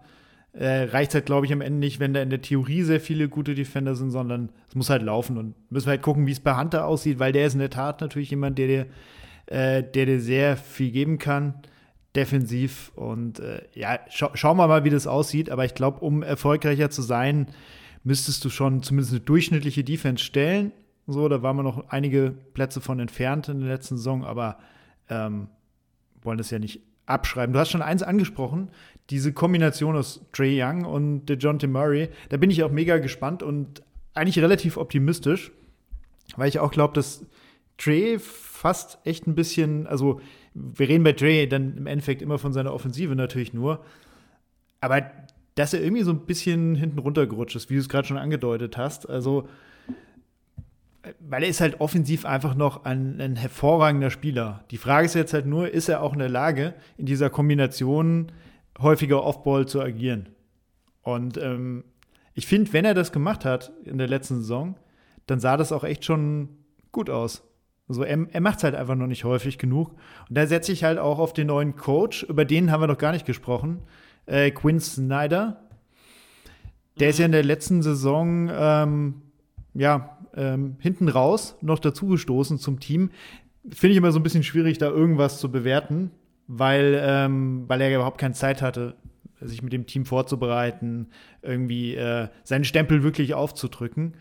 äh, 0.52 0.84
reicht 0.84 1.14
halt, 1.14 1.26
glaube 1.26 1.46
ich, 1.46 1.52
am 1.52 1.62
Ende 1.62 1.78
nicht, 1.78 1.98
wenn 1.98 2.12
da 2.12 2.20
in 2.20 2.30
der 2.30 2.42
Theorie 2.42 2.82
sehr 2.82 3.00
viele 3.00 3.28
gute 3.28 3.54
Defender 3.54 3.94
sind, 3.94 4.10
sondern 4.10 4.50
es 4.68 4.74
muss 4.74 4.90
halt 4.90 5.02
laufen 5.02 5.38
und 5.38 5.54
müssen 5.70 5.86
wir 5.86 5.92
halt 5.92 6.02
gucken, 6.02 6.26
wie 6.26 6.32
es 6.32 6.40
bei 6.40 6.56
Hunter 6.56 6.86
aussieht, 6.86 7.18
weil 7.18 7.32
der 7.32 7.46
ist 7.46 7.54
in 7.54 7.60
der 7.60 7.70
Tat 7.70 8.00
natürlich 8.00 8.30
jemand, 8.30 8.58
der 8.58 8.66
dir, 8.66 8.86
äh, 9.46 9.82
der 9.82 10.06
dir 10.06 10.20
sehr 10.20 10.56
viel 10.56 10.90
geben 10.90 11.18
kann, 11.18 11.54
defensiv 12.14 12.92
und 12.94 13.40
äh, 13.40 13.62
ja, 13.72 14.00
scha 14.10 14.30
schauen 14.34 14.58
wir 14.58 14.68
mal, 14.68 14.84
wie 14.84 14.90
das 14.90 15.06
aussieht, 15.06 15.48
aber 15.48 15.64
ich 15.64 15.74
glaube, 15.74 16.00
um 16.00 16.22
erfolgreicher 16.22 16.90
zu 16.90 17.00
sein, 17.00 17.46
müsstest 18.04 18.44
du 18.44 18.50
schon 18.50 18.82
zumindest 18.82 19.12
eine 19.12 19.20
durchschnittliche 19.20 19.84
Defense 19.84 20.22
stellen. 20.22 20.72
So, 21.06 21.28
da 21.28 21.42
waren 21.42 21.56
wir 21.56 21.62
noch 21.62 21.88
einige 21.88 22.34
Plätze 22.52 22.80
von 22.80 23.00
entfernt 23.00 23.48
in 23.48 23.60
der 23.60 23.70
letzten 23.70 23.96
Saison, 23.96 24.24
aber 24.24 24.58
ähm, 25.08 25.48
wollen 26.20 26.38
das 26.38 26.50
ja 26.50 26.58
nicht 26.58 26.82
abschreiben. 27.06 27.52
Du 27.52 27.58
hast 27.58 27.70
schon 27.70 27.82
eins 27.82 28.02
angesprochen, 28.02 28.70
diese 29.10 29.32
Kombination 29.32 29.96
aus 29.96 30.24
Trey 30.32 30.62
Young 30.62 30.84
und 30.84 31.26
DeJounte 31.26 31.68
Murray. 31.68 32.08
Da 32.28 32.36
bin 32.36 32.50
ich 32.50 32.62
auch 32.62 32.70
mega 32.70 32.98
gespannt 32.98 33.42
und 33.42 33.82
eigentlich 34.14 34.38
relativ 34.38 34.76
optimistisch, 34.76 35.52
weil 36.36 36.48
ich 36.48 36.58
auch 36.58 36.70
glaube, 36.70 36.94
dass 36.94 37.26
Trey 37.78 38.18
fast 38.18 38.98
echt 39.04 39.26
ein 39.26 39.34
bisschen, 39.34 39.86
also 39.86 40.20
wir 40.54 40.88
reden 40.88 41.04
bei 41.04 41.12
Trey 41.12 41.48
dann 41.48 41.76
im 41.76 41.86
Endeffekt 41.86 42.22
immer 42.22 42.38
von 42.38 42.52
seiner 42.52 42.72
Offensive 42.72 43.16
natürlich 43.16 43.52
nur, 43.52 43.84
aber 44.80 45.02
dass 45.54 45.74
er 45.74 45.82
irgendwie 45.82 46.02
so 46.02 46.10
ein 46.10 46.24
bisschen 46.26 46.74
hinten 46.74 46.98
runtergerutscht 46.98 47.56
ist, 47.56 47.70
wie 47.70 47.74
du 47.74 47.80
es 47.80 47.88
gerade 47.88 48.06
schon 48.06 48.16
angedeutet 48.16 48.76
hast. 48.76 49.08
Also 49.08 49.48
weil 51.20 51.42
er 51.42 51.48
ist 51.48 51.60
halt 51.60 51.80
offensiv 51.80 52.24
einfach 52.24 52.54
noch 52.54 52.84
ein, 52.84 53.20
ein, 53.20 53.36
hervorragender 53.36 54.10
Spieler. 54.10 54.64
Die 54.70 54.76
Frage 54.76 55.06
ist 55.06 55.14
jetzt 55.14 55.34
halt 55.34 55.46
nur, 55.46 55.70
ist 55.70 55.88
er 55.88 56.02
auch 56.02 56.12
in 56.12 56.20
der 56.20 56.28
Lage, 56.28 56.74
in 56.96 57.06
dieser 57.06 57.30
Kombination 57.30 58.30
häufiger 58.80 59.24
Offball 59.24 59.66
zu 59.66 59.80
agieren? 59.80 60.28
Und 61.02 61.36
ähm, 61.38 61.84
ich 62.34 62.46
finde, 62.46 62.72
wenn 62.72 62.84
er 62.84 62.94
das 62.94 63.12
gemacht 63.12 63.44
hat 63.44 63.72
in 63.84 63.98
der 63.98 64.08
letzten 64.08 64.36
Saison, 64.36 64.76
dann 65.26 65.40
sah 65.40 65.56
das 65.56 65.72
auch 65.72 65.84
echt 65.84 66.04
schon 66.04 66.50
gut 66.92 67.10
aus. 67.10 67.42
Also 67.88 68.04
er, 68.04 68.26
er 68.30 68.40
macht 68.40 68.58
es 68.58 68.64
halt 68.64 68.74
einfach 68.74 68.94
noch 68.94 69.08
nicht 69.08 69.24
häufig 69.24 69.58
genug. 69.58 69.90
Und 70.28 70.38
da 70.38 70.46
setze 70.46 70.72
ich 70.72 70.84
halt 70.84 70.98
auch 70.98 71.18
auf 71.18 71.32
den 71.32 71.48
neuen 71.48 71.76
Coach, 71.76 72.22
über 72.22 72.44
den 72.44 72.70
haben 72.70 72.80
wir 72.80 72.86
noch 72.86 72.98
gar 72.98 73.12
nicht 73.12 73.26
gesprochen, 73.26 73.82
äh, 74.26 74.50
Quinn 74.52 74.80
Snyder. 74.80 75.60
Der 77.00 77.08
ist 77.08 77.18
ja 77.18 77.26
in 77.26 77.32
der 77.32 77.44
letzten 77.44 77.82
Saison 77.82 78.50
ähm, 78.52 79.22
ja, 79.74 80.18
ähm, 80.34 80.76
hinten 80.80 81.08
raus 81.08 81.56
noch 81.60 81.78
dazugestoßen 81.78 82.58
zum 82.58 82.80
Team. 82.80 83.10
Finde 83.70 83.92
ich 83.92 83.96
immer 83.96 84.12
so 84.12 84.18
ein 84.18 84.22
bisschen 84.22 84.42
schwierig, 84.42 84.78
da 84.78 84.88
irgendwas 84.88 85.38
zu 85.38 85.50
bewerten, 85.50 86.10
weil, 86.46 87.00
ähm, 87.04 87.64
weil 87.68 87.80
er 87.80 87.90
ja 87.90 87.96
überhaupt 87.96 88.18
keine 88.18 88.34
Zeit 88.34 88.62
hatte, 88.62 88.96
sich 89.40 89.62
mit 89.62 89.72
dem 89.72 89.86
Team 89.86 90.04
vorzubereiten, 90.06 91.08
irgendwie 91.42 91.94
äh, 91.94 92.28
seinen 92.44 92.64
Stempel 92.64 93.02
wirklich 93.02 93.34
aufzudrücken. 93.34 94.14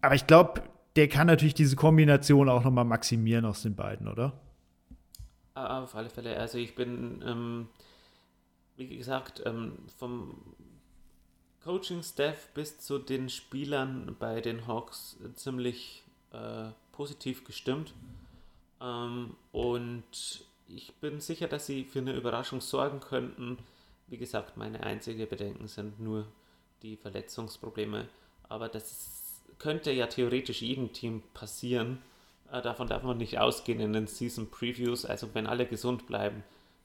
Aber 0.00 0.14
ich 0.14 0.26
glaube, 0.26 0.62
der 0.96 1.08
kann 1.08 1.26
natürlich 1.26 1.54
diese 1.54 1.76
Kombination 1.76 2.48
auch 2.48 2.64
nochmal 2.64 2.84
maximieren 2.84 3.44
aus 3.44 3.62
den 3.62 3.74
beiden, 3.74 4.08
oder? 4.08 4.32
Ah, 5.54 5.82
auf 5.82 5.94
alle 5.94 6.10
Fälle. 6.10 6.38
Also 6.38 6.58
ich 6.58 6.74
bin, 6.74 7.22
ähm, 7.26 7.68
wie 8.76 8.96
gesagt, 8.96 9.42
ähm, 9.44 9.72
vom 9.98 10.55
Coaching-Staff 11.66 12.50
bis 12.54 12.78
zu 12.78 12.96
den 12.96 13.28
Spielern 13.28 14.14
bei 14.20 14.40
den 14.40 14.68
Hawks 14.68 15.16
ziemlich 15.34 16.04
äh, 16.32 16.68
positiv 16.92 17.42
gestimmt. 17.42 17.92
Ähm, 18.80 19.34
und 19.50 20.44
ich 20.68 20.94
bin 21.00 21.20
sicher, 21.20 21.48
dass 21.48 21.66
sie 21.66 21.82
für 21.82 21.98
eine 21.98 22.14
Überraschung 22.14 22.60
sorgen 22.60 23.00
könnten. 23.00 23.58
Wie 24.06 24.16
gesagt, 24.16 24.56
meine 24.56 24.84
einzigen 24.84 25.28
Bedenken 25.28 25.66
sind 25.66 25.98
nur 25.98 26.28
die 26.82 26.96
Verletzungsprobleme. 26.96 28.08
Aber 28.48 28.68
das 28.68 29.42
könnte 29.58 29.90
ja 29.90 30.06
theoretisch 30.06 30.62
jedem 30.62 30.92
Team 30.92 31.24
passieren. 31.34 32.00
Äh, 32.52 32.62
davon 32.62 32.86
darf 32.86 33.02
man 33.02 33.18
nicht 33.18 33.40
ausgehen 33.40 33.80
in 33.80 33.92
den 33.92 34.06
Season 34.06 34.48
Previews. 34.48 35.04
Also 35.04 35.34
wenn 35.34 35.48
alle 35.48 35.66
gesund 35.66 36.06
bleiben, 36.06 36.44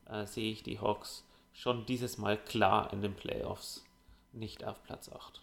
äh, 0.09 0.25
sehe 0.25 0.51
ich 0.51 0.63
die 0.63 0.79
Hawks 0.79 1.23
schon 1.53 1.85
dieses 1.85 2.17
Mal 2.17 2.35
klar 2.35 2.91
in 2.91 3.03
den 3.03 3.13
Playoffs 3.13 3.85
nicht 4.33 4.65
auf 4.65 4.83
Platz 4.83 5.09
8. 5.09 5.41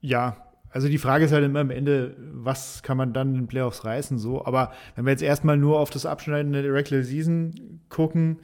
Ja, 0.00 0.52
also 0.70 0.88
die 0.88 0.98
Frage 0.98 1.26
ist 1.26 1.32
halt 1.32 1.44
immer 1.44 1.60
am 1.60 1.70
Ende, 1.70 2.16
was 2.18 2.82
kann 2.82 2.96
man 2.96 3.12
dann 3.12 3.28
in 3.28 3.42
den 3.42 3.46
Playoffs 3.46 3.84
reißen, 3.84 4.18
so. 4.18 4.44
Aber 4.44 4.72
wenn 4.96 5.04
wir 5.04 5.10
jetzt 5.10 5.22
erstmal 5.22 5.58
nur 5.58 5.78
auf 5.78 5.90
das 5.90 6.06
Abschneiden 6.06 6.52
der 6.52 6.72
Regular 6.72 7.04
Season 7.04 7.80
gucken, 7.90 8.38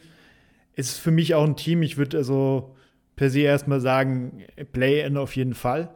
ist 0.75 0.91
es 0.91 0.99
für 0.99 1.11
mich 1.11 1.35
auch 1.35 1.45
ein 1.45 1.57
Team. 1.57 1.83
Ich 1.83 1.97
würde 1.97 2.19
also 2.19 2.77
per 3.17 3.31
se 3.31 3.41
erstmal 3.41 3.81
sagen, 3.81 4.45
Play-In 4.73 5.17
auf 5.17 5.35
jeden 5.37 5.55
Fall. 5.55 5.89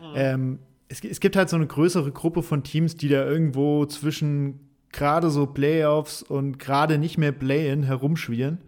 Mhm. 0.00 0.12
Ähm, 0.14 0.58
es, 0.88 1.02
es, 1.02 1.18
gibt 1.18 1.34
halt 1.34 1.48
so 1.48 1.56
eine 1.56 1.66
größere 1.66 2.12
Gruppe 2.12 2.42
von 2.42 2.62
Teams, 2.62 2.96
die 2.96 3.08
da 3.08 3.24
irgendwo 3.24 3.86
zwischen 3.86 4.60
gerade 4.92 5.30
so 5.30 5.46
Playoffs 5.46 6.22
und 6.22 6.58
gerade 6.58 6.98
nicht 6.98 7.18
mehr 7.18 7.32
Play-In 7.32 7.82
herumschwirren. 7.82 8.58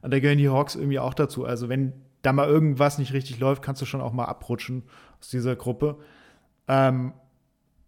Und 0.00 0.12
da 0.12 0.18
gehören 0.18 0.38
die 0.38 0.48
Hawks 0.48 0.74
irgendwie 0.74 0.98
auch 0.98 1.14
dazu. 1.14 1.44
Also 1.44 1.68
wenn 1.68 1.92
da 2.22 2.32
mal 2.32 2.48
irgendwas 2.48 2.98
nicht 2.98 3.12
richtig 3.12 3.38
läuft, 3.40 3.62
kannst 3.62 3.82
du 3.82 3.86
schon 3.86 4.00
auch 4.00 4.12
mal 4.12 4.24
abrutschen 4.26 4.84
aus 5.20 5.28
dieser 5.28 5.56
Gruppe. 5.56 5.98
Ähm, 6.68 7.12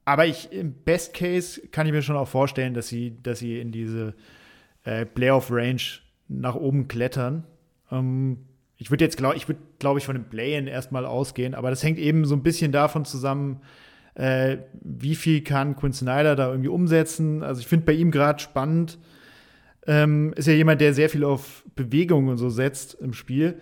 aber 0.04 0.26
ich, 0.26 0.52
im 0.52 0.74
Best 0.74 1.14
Case 1.14 1.60
kann 1.68 1.86
ich 1.86 1.92
mir 1.92 2.02
schon 2.02 2.16
auch 2.16 2.28
vorstellen, 2.28 2.74
dass 2.74 2.88
sie, 2.88 3.22
dass 3.22 3.38
sie 3.38 3.58
in 3.58 3.72
diese 3.72 4.14
äh, 4.82 5.06
Playoff-Range 5.06 5.80
nach 6.28 6.54
oben 6.54 6.88
klettern. 6.88 7.44
Ähm, 7.90 8.38
ich 8.76 8.90
würde 8.90 9.04
jetzt, 9.04 9.16
glaube 9.16 9.36
ich, 9.36 9.48
würde, 9.48 9.60
glaube 9.78 9.98
ich, 9.98 10.04
von 10.04 10.14
dem 10.14 10.28
Play-In 10.28 10.66
erstmal 10.66 11.06
ausgehen, 11.06 11.54
aber 11.54 11.70
das 11.70 11.82
hängt 11.82 11.98
eben 11.98 12.24
so 12.24 12.34
ein 12.34 12.42
bisschen 12.42 12.72
davon 12.72 13.04
zusammen, 13.04 13.60
äh, 14.14 14.58
wie 14.82 15.14
viel 15.14 15.42
kann 15.42 15.76
Quinn 15.76 15.92
Snyder 15.92 16.36
da 16.36 16.48
irgendwie 16.50 16.68
umsetzen. 16.68 17.42
Also 17.42 17.60
ich 17.60 17.66
finde 17.66 17.86
bei 17.86 17.92
ihm 17.92 18.10
gerade 18.10 18.40
spannend, 18.40 18.98
ähm, 19.86 20.32
ist 20.34 20.46
ja 20.48 20.54
jemand, 20.54 20.80
der 20.80 20.94
sehr 20.94 21.08
viel 21.08 21.24
auf 21.24 21.64
Bewegung 21.74 22.28
und 22.28 22.38
so 22.38 22.50
setzt 22.50 22.94
im 22.94 23.12
Spiel. 23.12 23.60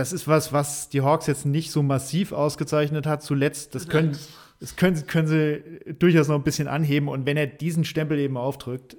Das 0.00 0.14
ist 0.14 0.26
was, 0.26 0.50
was 0.50 0.88
die 0.88 1.02
Hawks 1.02 1.26
jetzt 1.26 1.44
nicht 1.44 1.70
so 1.70 1.82
massiv 1.82 2.32
ausgezeichnet 2.32 3.06
hat 3.06 3.22
zuletzt. 3.22 3.74
Das 3.74 3.86
können, 3.86 4.16
das 4.58 4.74
können, 4.74 5.06
können 5.06 5.28
sie 5.28 5.92
durchaus 5.92 6.26
noch 6.26 6.36
ein 6.36 6.42
bisschen 6.42 6.68
anheben. 6.68 7.06
Und 7.06 7.26
wenn 7.26 7.36
er 7.36 7.46
diesen 7.46 7.84
Stempel 7.84 8.18
eben 8.18 8.38
aufdrückt, 8.38 8.96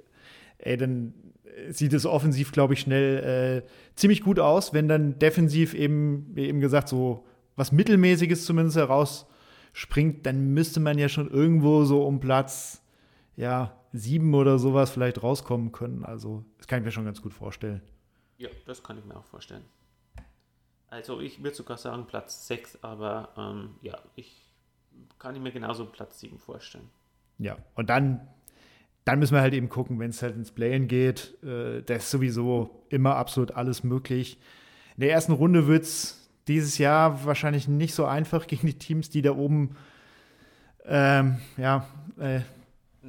ey, 0.59 0.77
dann 0.77 1.15
sieht 1.69 1.93
es 1.93 2.05
offensiv, 2.05 2.51
glaube 2.51 2.75
ich, 2.75 2.81
schnell 2.81 3.63
äh, 3.65 3.95
ziemlich 3.95 4.21
gut 4.21 4.37
aus. 4.37 4.75
Wenn 4.75 4.87
dann 4.87 5.17
defensiv 5.17 5.73
eben, 5.73 6.27
wie 6.35 6.45
eben 6.45 6.59
gesagt, 6.59 6.87
so 6.87 7.25
was 7.55 7.71
Mittelmäßiges 7.71 8.45
zumindest 8.45 8.77
herausspringt, 8.77 10.27
dann 10.27 10.53
müsste 10.53 10.79
man 10.79 10.99
ja 10.99 11.09
schon 11.09 11.31
irgendwo 11.31 11.83
so 11.83 12.05
um 12.05 12.19
Platz, 12.19 12.83
ja, 13.35 13.75
sieben 13.91 14.35
oder 14.35 14.59
sowas 14.59 14.91
vielleicht 14.91 15.23
rauskommen 15.23 15.71
können. 15.71 16.05
Also, 16.05 16.45
das 16.59 16.67
kann 16.67 16.77
ich 16.77 16.85
mir 16.85 16.91
schon 16.91 17.05
ganz 17.05 17.23
gut 17.23 17.33
vorstellen. 17.33 17.81
Ja, 18.37 18.49
das 18.67 18.83
kann 18.83 18.99
ich 18.99 19.05
mir 19.05 19.17
auch 19.17 19.25
vorstellen. 19.25 19.63
Also, 20.91 21.21
ich 21.21 21.41
würde 21.41 21.55
sogar 21.55 21.77
sagen 21.77 22.05
Platz 22.05 22.47
6, 22.47 22.83
aber 22.83 23.29
ähm, 23.37 23.75
ja, 23.81 23.97
ich 24.15 24.53
kann 25.19 25.33
ich 25.35 25.41
mir 25.41 25.53
genauso 25.53 25.85
Platz 25.85 26.19
7 26.19 26.37
vorstellen. 26.37 26.89
Ja, 27.37 27.57
und 27.75 27.89
dann, 27.89 28.27
dann 29.05 29.19
müssen 29.19 29.33
wir 29.33 29.39
halt 29.41 29.53
eben 29.53 29.69
gucken, 29.69 29.99
wenn 29.99 30.09
es 30.09 30.21
halt 30.21 30.35
ins 30.35 30.51
Playen 30.51 30.89
geht. 30.89 31.41
Äh, 31.43 31.81
da 31.81 31.95
ist 31.95 32.11
sowieso 32.11 32.83
immer 32.89 33.15
absolut 33.15 33.51
alles 33.51 33.85
möglich. 33.85 34.37
In 34.97 35.01
der 35.01 35.13
ersten 35.13 35.31
Runde 35.31 35.65
wird 35.65 35.83
es 35.83 36.29
dieses 36.49 36.77
Jahr 36.77 37.23
wahrscheinlich 37.25 37.69
nicht 37.69 37.95
so 37.95 38.05
einfach 38.05 38.45
gegen 38.47 38.67
die 38.67 38.77
Teams, 38.77 39.09
die 39.09 39.21
da 39.21 39.31
oben 39.31 39.77
ähm, 40.83 41.37
ja, 41.55 41.87
äh, 42.19 42.41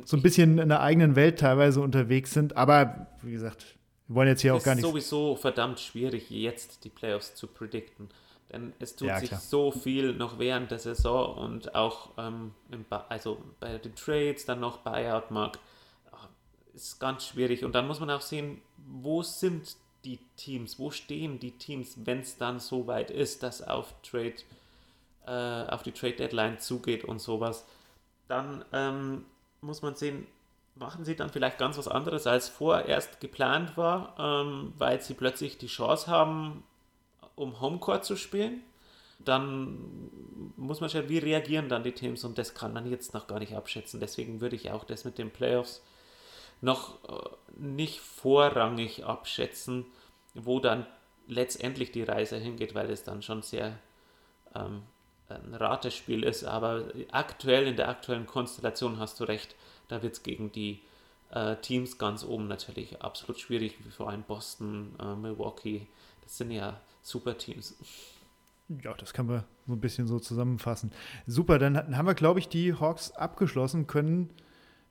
so 0.05 0.17
ein 0.17 0.23
bisschen 0.23 0.59
in 0.59 0.69
der 0.69 0.83
eigenen 0.83 1.17
Welt 1.17 1.41
teilweise 1.41 1.81
unterwegs 1.81 2.33
sind. 2.33 2.57
Aber 2.57 3.09
wie 3.23 3.33
gesagt, 3.33 3.77
wir 4.13 4.17
wollen 4.17 4.29
jetzt 4.29 4.43
hier 4.43 4.55
auch 4.55 4.63
gar 4.63 4.75
nicht. 4.75 4.85
Es 4.85 4.89
ist 4.89 5.09
sowieso 5.09 5.37
verdammt 5.37 5.81
schwierig, 5.81 6.29
jetzt 6.29 6.85
die 6.85 6.91
Playoffs 6.91 7.35
zu 7.35 7.47
predikten. 7.47 8.11
Denn 8.53 8.75
es 8.79 8.95
tut 8.95 9.09
Ja, 9.09 9.19
sich 9.19 9.35
so 9.35 9.73
viel 9.73 10.13
noch 10.13 10.39
während 10.39 10.71
der 10.71 10.79
Saison 10.79 11.39
und 11.39 11.75
auch 11.75 12.11
ähm, 12.19 12.53
also 13.09 13.43
bei 13.59 13.79
den 13.79 13.95
Trades, 13.95 14.45
dann 14.45 14.61
noch 14.61 14.79
Buyout-Markt. 14.79 15.59
Ah, 16.11 16.29
Ist 16.75 17.01
ganz 17.01 17.27
schwierig. 17.27 17.65
Und 17.65 17.75
dann 17.75 17.87
muss 17.87 18.01
man 18.01 18.11
auch 18.11 18.21
sehen, 18.21 18.61
wo 18.77 19.23
sind 19.23 19.77
die 20.05 20.19
Teams, 20.37 20.79
wo 20.79 20.91
stehen 20.91 21.41
die 21.41 21.53
Teams, 21.53 21.97
wenn 22.05 22.21
es 22.21 22.37
dann 22.37 22.61
so 22.61 22.87
weit 22.87 23.11
ist, 23.11 23.43
dass 23.43 23.63
auf 23.63 23.95
Trade, 24.03 24.35
äh, 25.27 25.71
auf 25.73 25.83
die 25.83 25.93
Trade 25.93 26.17
Deadline 26.17 26.59
zugeht 26.59 27.05
und 27.05 27.19
sowas. 27.19 27.65
Dann 28.29 28.67
ähm, 28.75 29.25
muss 29.63 29.81
man 29.81 29.95
sehen, 29.95 30.27
machen 30.75 31.05
sie 31.05 31.17
dann 31.17 31.31
vielleicht 31.31 31.59
ganz 31.59 31.79
was 31.79 31.89
anderes 31.89 32.27
als 32.27 32.49
vorerst 32.49 33.21
geplant 33.21 33.77
war, 33.77 34.15
ähm, 34.19 34.73
weil 34.79 35.01
sie 35.01 35.15
plötzlich 35.15 35.59
die 35.59 35.67
Chance 35.67 36.07
haben, 36.09 36.65
um 37.35 37.61
Homecourt 37.61 38.05
zu 38.05 38.17
spielen. 38.17 38.63
Dann 39.19 40.11
muss 40.57 40.81
man 40.81 40.91
schauen, 40.91 41.09
wie 41.09 41.19
reagieren 41.19 41.69
dann 41.69 41.85
die 41.85 41.93
Teams 41.93 42.25
und 42.25 42.39
das 42.39 42.55
kann 42.55 42.73
man 42.73 42.91
jetzt 42.91 43.15
noch 43.15 43.27
gar 43.27 43.39
nicht 43.39 43.55
abschätzen. 43.55 44.01
Deswegen 44.01 44.41
würde 44.41 44.57
ich 44.57 44.71
auch 44.71 44.85
das 44.85 45.05
mit 45.05 45.19
den 45.19 45.31
Playoffs 45.31 45.83
noch 46.61 47.05
äh, 47.09 47.29
nicht 47.57 48.01
vorrangig 48.01 49.05
abschätzen, 49.05 49.87
wo 50.35 50.59
dann 50.59 50.87
letztendlich 51.27 51.93
die 51.93 52.03
Reise 52.03 52.37
hingeht, 52.37 52.75
weil 52.75 52.91
es 52.91 53.05
dann 53.05 53.23
schon 53.23 53.43
sehr 53.43 53.79
ähm, 54.55 54.83
ein 55.29 55.55
Ratespiel 55.55 56.25
ist. 56.25 56.45
Aber 56.45 56.85
aktuell, 57.11 57.67
in 57.67 57.77
der 57.77 57.89
aktuellen 57.89 58.27
Konstellation 58.27 58.99
hast 58.99 59.21
du 59.21 59.25
recht, 59.25 59.55
da 59.93 60.03
wird 60.03 60.15
es 60.15 60.23
gegen 60.23 60.51
die 60.51 60.81
äh, 61.31 61.57
Teams 61.57 61.99
ganz 61.99 62.25
oben 62.25 62.49
natürlich 62.49 63.03
absolut 63.03 63.39
schwierig, 63.39 63.77
wie 63.85 63.91
vor 63.91 64.09
allem 64.09 64.23
Boston, 64.23 64.95
äh, 64.99 65.15
Milwaukee. 65.15 65.87
Das 66.23 66.39
sind 66.39 66.51
ja 66.51 66.81
super 67.03 67.37
Teams. 67.37 67.77
Ja, 68.83 68.95
das 68.95 69.13
kann 69.13 69.27
man 69.27 69.45
so 69.67 69.75
ein 69.75 69.81
bisschen 69.81 70.07
so 70.07 70.19
zusammenfassen. 70.19 70.93
Super, 71.27 71.59
dann 71.59 71.95
haben 71.97 72.07
wir, 72.07 72.15
glaube 72.15 72.39
ich, 72.39 72.49
die 72.49 72.73
Hawks 72.73 73.13
abgeschlossen, 73.13 73.87
können 73.87 74.31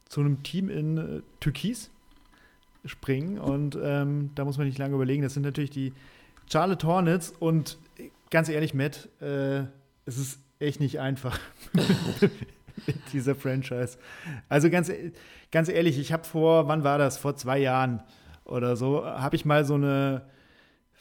zu 0.07 0.19
einem 0.19 0.43
Team 0.43 0.69
in 0.69 0.97
äh, 0.97 1.21
Türkis 1.39 1.89
springen. 2.85 3.39
Und 3.39 3.75
ähm, 3.81 4.31
da 4.35 4.45
muss 4.45 4.57
man 4.59 4.67
nicht 4.67 4.77
lange 4.77 4.93
überlegen. 4.93 5.23
Das 5.23 5.33
sind 5.33 5.43
natürlich 5.43 5.71
die 5.71 5.93
Charlotte 6.51 6.85
Hornets. 6.85 7.33
Und 7.39 7.79
äh, 7.97 8.09
ganz 8.29 8.49
ehrlich, 8.49 8.75
Matt, 8.75 9.09
äh, 9.19 9.61
es 10.05 10.17
ist 10.17 10.39
echt 10.59 10.79
nicht 10.79 10.99
einfach 10.99 11.39
mit 12.87 12.97
dieser 13.13 13.35
Franchise. 13.35 13.97
Also 14.49 14.69
ganz, 14.69 14.91
ganz 15.51 15.69
ehrlich, 15.69 15.99
ich 15.99 16.11
habe 16.13 16.23
vor, 16.23 16.67
wann 16.67 16.83
war 16.83 16.97
das? 16.97 17.17
Vor 17.17 17.35
zwei 17.35 17.59
Jahren 17.59 18.01
oder 18.45 18.75
so, 18.75 19.05
habe 19.05 19.35
ich 19.35 19.45
mal 19.45 19.65
so 19.65 19.75
eine 19.75 20.23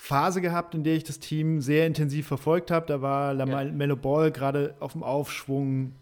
Phase 0.02 0.40
gehabt, 0.40 0.74
in 0.74 0.82
der 0.82 0.94
ich 0.96 1.04
das 1.04 1.20
Team 1.20 1.60
sehr 1.60 1.86
intensiv 1.86 2.26
verfolgt 2.26 2.70
habe. 2.70 2.86
Da 2.86 3.02
war 3.02 3.34
Lamelo 3.34 3.96
Ball 3.96 4.30
gerade 4.30 4.74
auf 4.80 4.92
dem 4.92 5.02
Aufschwung. 5.02 5.92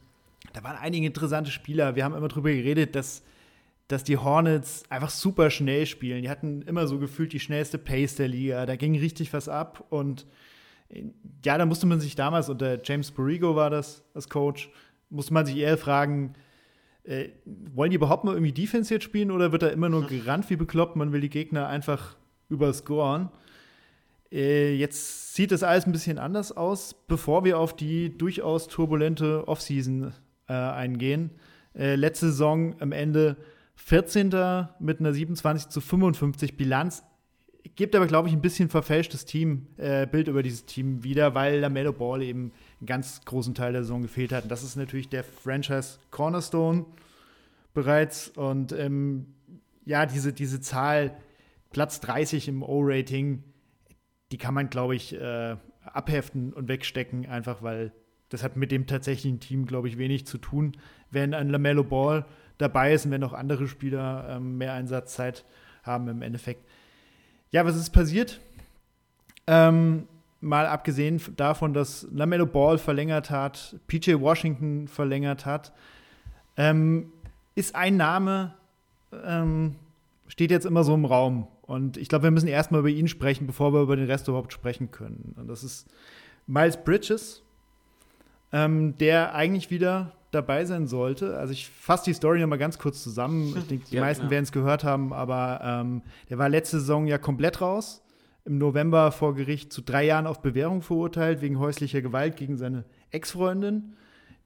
Da 0.52 0.62
waren 0.62 0.76
einige 0.76 1.04
interessante 1.04 1.50
Spieler. 1.50 1.96
Wir 1.96 2.04
haben 2.04 2.14
immer 2.14 2.28
darüber 2.28 2.50
geredet, 2.50 2.94
dass, 2.94 3.24
dass 3.88 4.04
die 4.04 4.16
Hornets 4.16 4.84
einfach 4.88 5.10
super 5.10 5.50
schnell 5.50 5.84
spielen. 5.84 6.22
Die 6.22 6.30
hatten 6.30 6.62
immer 6.62 6.86
so 6.86 7.00
gefühlt 7.00 7.32
die 7.32 7.40
schnellste 7.40 7.76
Pace 7.76 8.14
der 8.14 8.28
Liga. 8.28 8.66
Da 8.66 8.76
ging 8.76 8.96
richtig 8.96 9.32
was 9.32 9.48
ab. 9.48 9.84
Und 9.90 10.26
äh, 10.90 11.06
ja, 11.44 11.58
da 11.58 11.66
musste 11.66 11.86
man 11.86 11.98
sich 11.98 12.14
damals, 12.14 12.48
unter 12.48 12.78
James 12.82 13.10
Borrego 13.10 13.56
war 13.56 13.68
das 13.68 14.04
als 14.14 14.28
Coach, 14.28 14.70
musste 15.10 15.34
man 15.34 15.46
sich 15.46 15.56
eher 15.56 15.78
fragen, 15.78 16.34
äh, 17.04 17.30
wollen 17.74 17.90
die 17.90 17.96
überhaupt 17.96 18.24
mal 18.24 18.34
irgendwie 18.34 18.52
Defense 18.52 18.92
jetzt 18.92 19.04
spielen 19.04 19.30
oder 19.30 19.52
wird 19.52 19.62
da 19.62 19.68
immer 19.68 19.88
nur 19.88 20.06
gerannt 20.06 20.48
wie 20.50 20.56
bekloppt? 20.56 20.96
Man 20.96 21.12
will 21.12 21.20
die 21.20 21.30
Gegner 21.30 21.68
einfach 21.68 22.16
überscoren. 22.48 23.30
Äh, 24.30 24.74
jetzt 24.74 25.34
sieht 25.34 25.52
das 25.52 25.62
alles 25.62 25.86
ein 25.86 25.92
bisschen 25.92 26.18
anders 26.18 26.54
aus, 26.54 26.94
bevor 27.06 27.44
wir 27.44 27.58
auf 27.58 27.74
die 27.74 28.16
durchaus 28.16 28.68
turbulente 28.68 29.48
Offseason 29.48 30.12
äh, 30.48 30.52
eingehen. 30.52 31.30
Äh, 31.74 31.94
letzte 31.94 32.26
Saison 32.26 32.74
am 32.80 32.92
Ende 32.92 33.36
14. 33.76 34.66
mit 34.80 35.00
einer 35.00 35.14
27 35.14 35.68
zu 35.68 35.80
55 35.80 36.56
Bilanz. 36.56 37.04
Gibt 37.76 37.94
aber, 37.94 38.06
glaube 38.06 38.28
ich, 38.28 38.34
ein 38.34 38.42
bisschen 38.42 38.68
verfälschtes 38.68 39.24
Team, 39.24 39.68
äh, 39.76 40.06
Bild 40.06 40.28
über 40.28 40.42
dieses 40.42 40.66
Team 40.66 41.04
wieder, 41.04 41.34
weil 41.34 41.60
Lamello 41.60 41.92
Ball 41.92 42.22
eben 42.22 42.52
ganz 42.86 43.24
großen 43.24 43.54
Teil 43.54 43.72
der 43.72 43.82
Saison 43.82 44.02
gefehlt 44.02 44.32
hat. 44.32 44.44
Und 44.44 44.50
das 44.50 44.62
ist 44.62 44.76
natürlich 44.76 45.08
der 45.08 45.24
Franchise 45.24 45.98
Cornerstone 46.10 46.84
bereits. 47.74 48.28
Und 48.28 48.72
ähm, 48.72 49.26
ja, 49.84 50.06
diese, 50.06 50.32
diese 50.32 50.60
Zahl, 50.60 51.16
Platz 51.70 52.00
30 52.00 52.48
im 52.48 52.62
O-Rating, 52.62 53.42
die 54.32 54.38
kann 54.38 54.54
man, 54.54 54.70
glaube 54.70 54.94
ich, 54.94 55.14
äh, 55.14 55.56
abheften 55.84 56.52
und 56.52 56.68
wegstecken, 56.68 57.26
einfach 57.26 57.62
weil 57.62 57.92
das 58.28 58.42
hat 58.42 58.56
mit 58.56 58.70
dem 58.70 58.86
tatsächlichen 58.86 59.40
Team, 59.40 59.64
glaube 59.64 59.88
ich, 59.88 59.96
wenig 59.96 60.26
zu 60.26 60.38
tun. 60.38 60.76
Wenn 61.10 61.32
ein 61.32 61.48
Lamello 61.48 61.82
Ball 61.82 62.26
dabei 62.58 62.92
ist 62.92 63.06
und 63.06 63.12
wenn 63.12 63.24
auch 63.24 63.32
andere 63.32 63.68
Spieler 63.68 64.26
ähm, 64.28 64.58
mehr 64.58 64.74
Einsatzzeit 64.74 65.44
haben 65.82 66.08
im 66.08 66.22
Endeffekt. 66.22 66.68
Ja, 67.50 67.64
was 67.64 67.76
ist 67.76 67.90
passiert? 67.90 68.40
Ähm, 69.46 70.06
mal 70.40 70.66
abgesehen 70.66 71.20
davon, 71.36 71.74
dass 71.74 72.06
Lamello 72.12 72.46
Ball 72.46 72.78
verlängert 72.78 73.30
hat, 73.30 73.76
PJ 73.88 74.14
Washington 74.20 74.86
verlängert 74.88 75.46
hat, 75.46 75.72
ähm, 76.56 77.12
ist 77.54 77.74
ein 77.74 77.96
Name, 77.96 78.54
ähm, 79.24 79.76
steht 80.28 80.50
jetzt 80.50 80.66
immer 80.66 80.84
so 80.84 80.94
im 80.94 81.04
Raum. 81.04 81.48
Und 81.62 81.96
ich 81.96 82.08
glaube, 82.08 82.24
wir 82.24 82.30
müssen 82.30 82.48
erstmal 82.48 82.80
über 82.80 82.88
ihn 82.88 83.08
sprechen, 83.08 83.46
bevor 83.46 83.72
wir 83.72 83.82
über 83.82 83.96
den 83.96 84.06
Rest 84.06 84.28
überhaupt 84.28 84.52
sprechen 84.52 84.90
können. 84.90 85.34
Und 85.36 85.48
das 85.48 85.64
ist 85.64 85.86
Miles 86.46 86.76
Bridges, 86.82 87.42
ähm, 88.52 88.96
der 88.98 89.34
eigentlich 89.34 89.70
wieder 89.70 90.12
dabei 90.30 90.64
sein 90.64 90.86
sollte. 90.86 91.36
Also 91.38 91.52
ich 91.52 91.68
fasse 91.68 92.04
die 92.06 92.12
Story 92.14 92.40
noch 92.40 92.46
mal 92.46 92.58
ganz 92.58 92.78
kurz 92.78 93.02
zusammen. 93.02 93.54
Ich 93.56 93.66
denke, 93.66 93.86
die 93.90 93.96
Ja, 93.96 94.02
meisten 94.02 94.22
genau. 94.22 94.30
werden 94.30 94.44
es 94.44 94.52
gehört 94.52 94.84
haben, 94.84 95.12
aber 95.12 95.60
ähm, 95.62 96.02
der 96.30 96.38
war 96.38 96.48
letzte 96.48 96.78
Saison 96.80 97.06
ja 97.06 97.18
komplett 97.18 97.60
raus. 97.60 98.02
Im 98.48 98.56
November 98.56 99.12
vor 99.12 99.34
Gericht 99.34 99.74
zu 99.74 99.82
drei 99.82 100.06
Jahren 100.06 100.26
auf 100.26 100.40
Bewährung 100.40 100.80
verurteilt 100.80 101.42
wegen 101.42 101.58
häuslicher 101.58 102.00
Gewalt 102.00 102.38
gegen 102.38 102.56
seine 102.56 102.86
Ex-Freundin. 103.10 103.92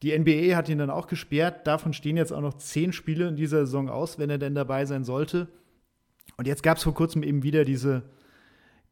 Die 0.03 0.19
NBA 0.19 0.57
hat 0.57 0.69
ihn 0.69 0.79
dann 0.79 0.91
auch 0.91 1.07
gesperrt. 1.07 1.69
Davon 1.69 1.93
stehen 1.93 2.17
jetzt 2.17 2.33
auch 2.33 2.41
noch 2.41 2.55
zehn 2.55 2.93
Spiele 2.93 3.29
in 3.29 3.37
dieser 3.37 3.65
Saison 3.65 3.89
aus, 3.89 4.19
wenn 4.19 4.29
er 4.29 4.39
denn 4.39 4.57
dabei 4.57 4.87
sein 4.87 5.05
sollte. 5.05 5.47
Und 6.37 6.49
jetzt 6.49 6.65
gab 6.65 6.79
es 6.79 6.83
vor 6.83 6.95
kurzem 6.95 7.23
eben 7.23 7.45
wieder 7.45 7.65
diese 7.65 8.03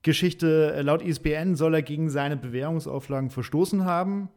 Geschichte, 0.03 0.75
äh, 0.77 0.83
laut 0.83 1.03
ISBN 1.03 1.57
soll 1.57 1.75
er 1.75 1.83
gegen 1.83 2.09
seine 2.09 2.37
Bewährungsauflagen 2.37 3.31
verstoßen 3.31 3.85
haben. 3.85 4.29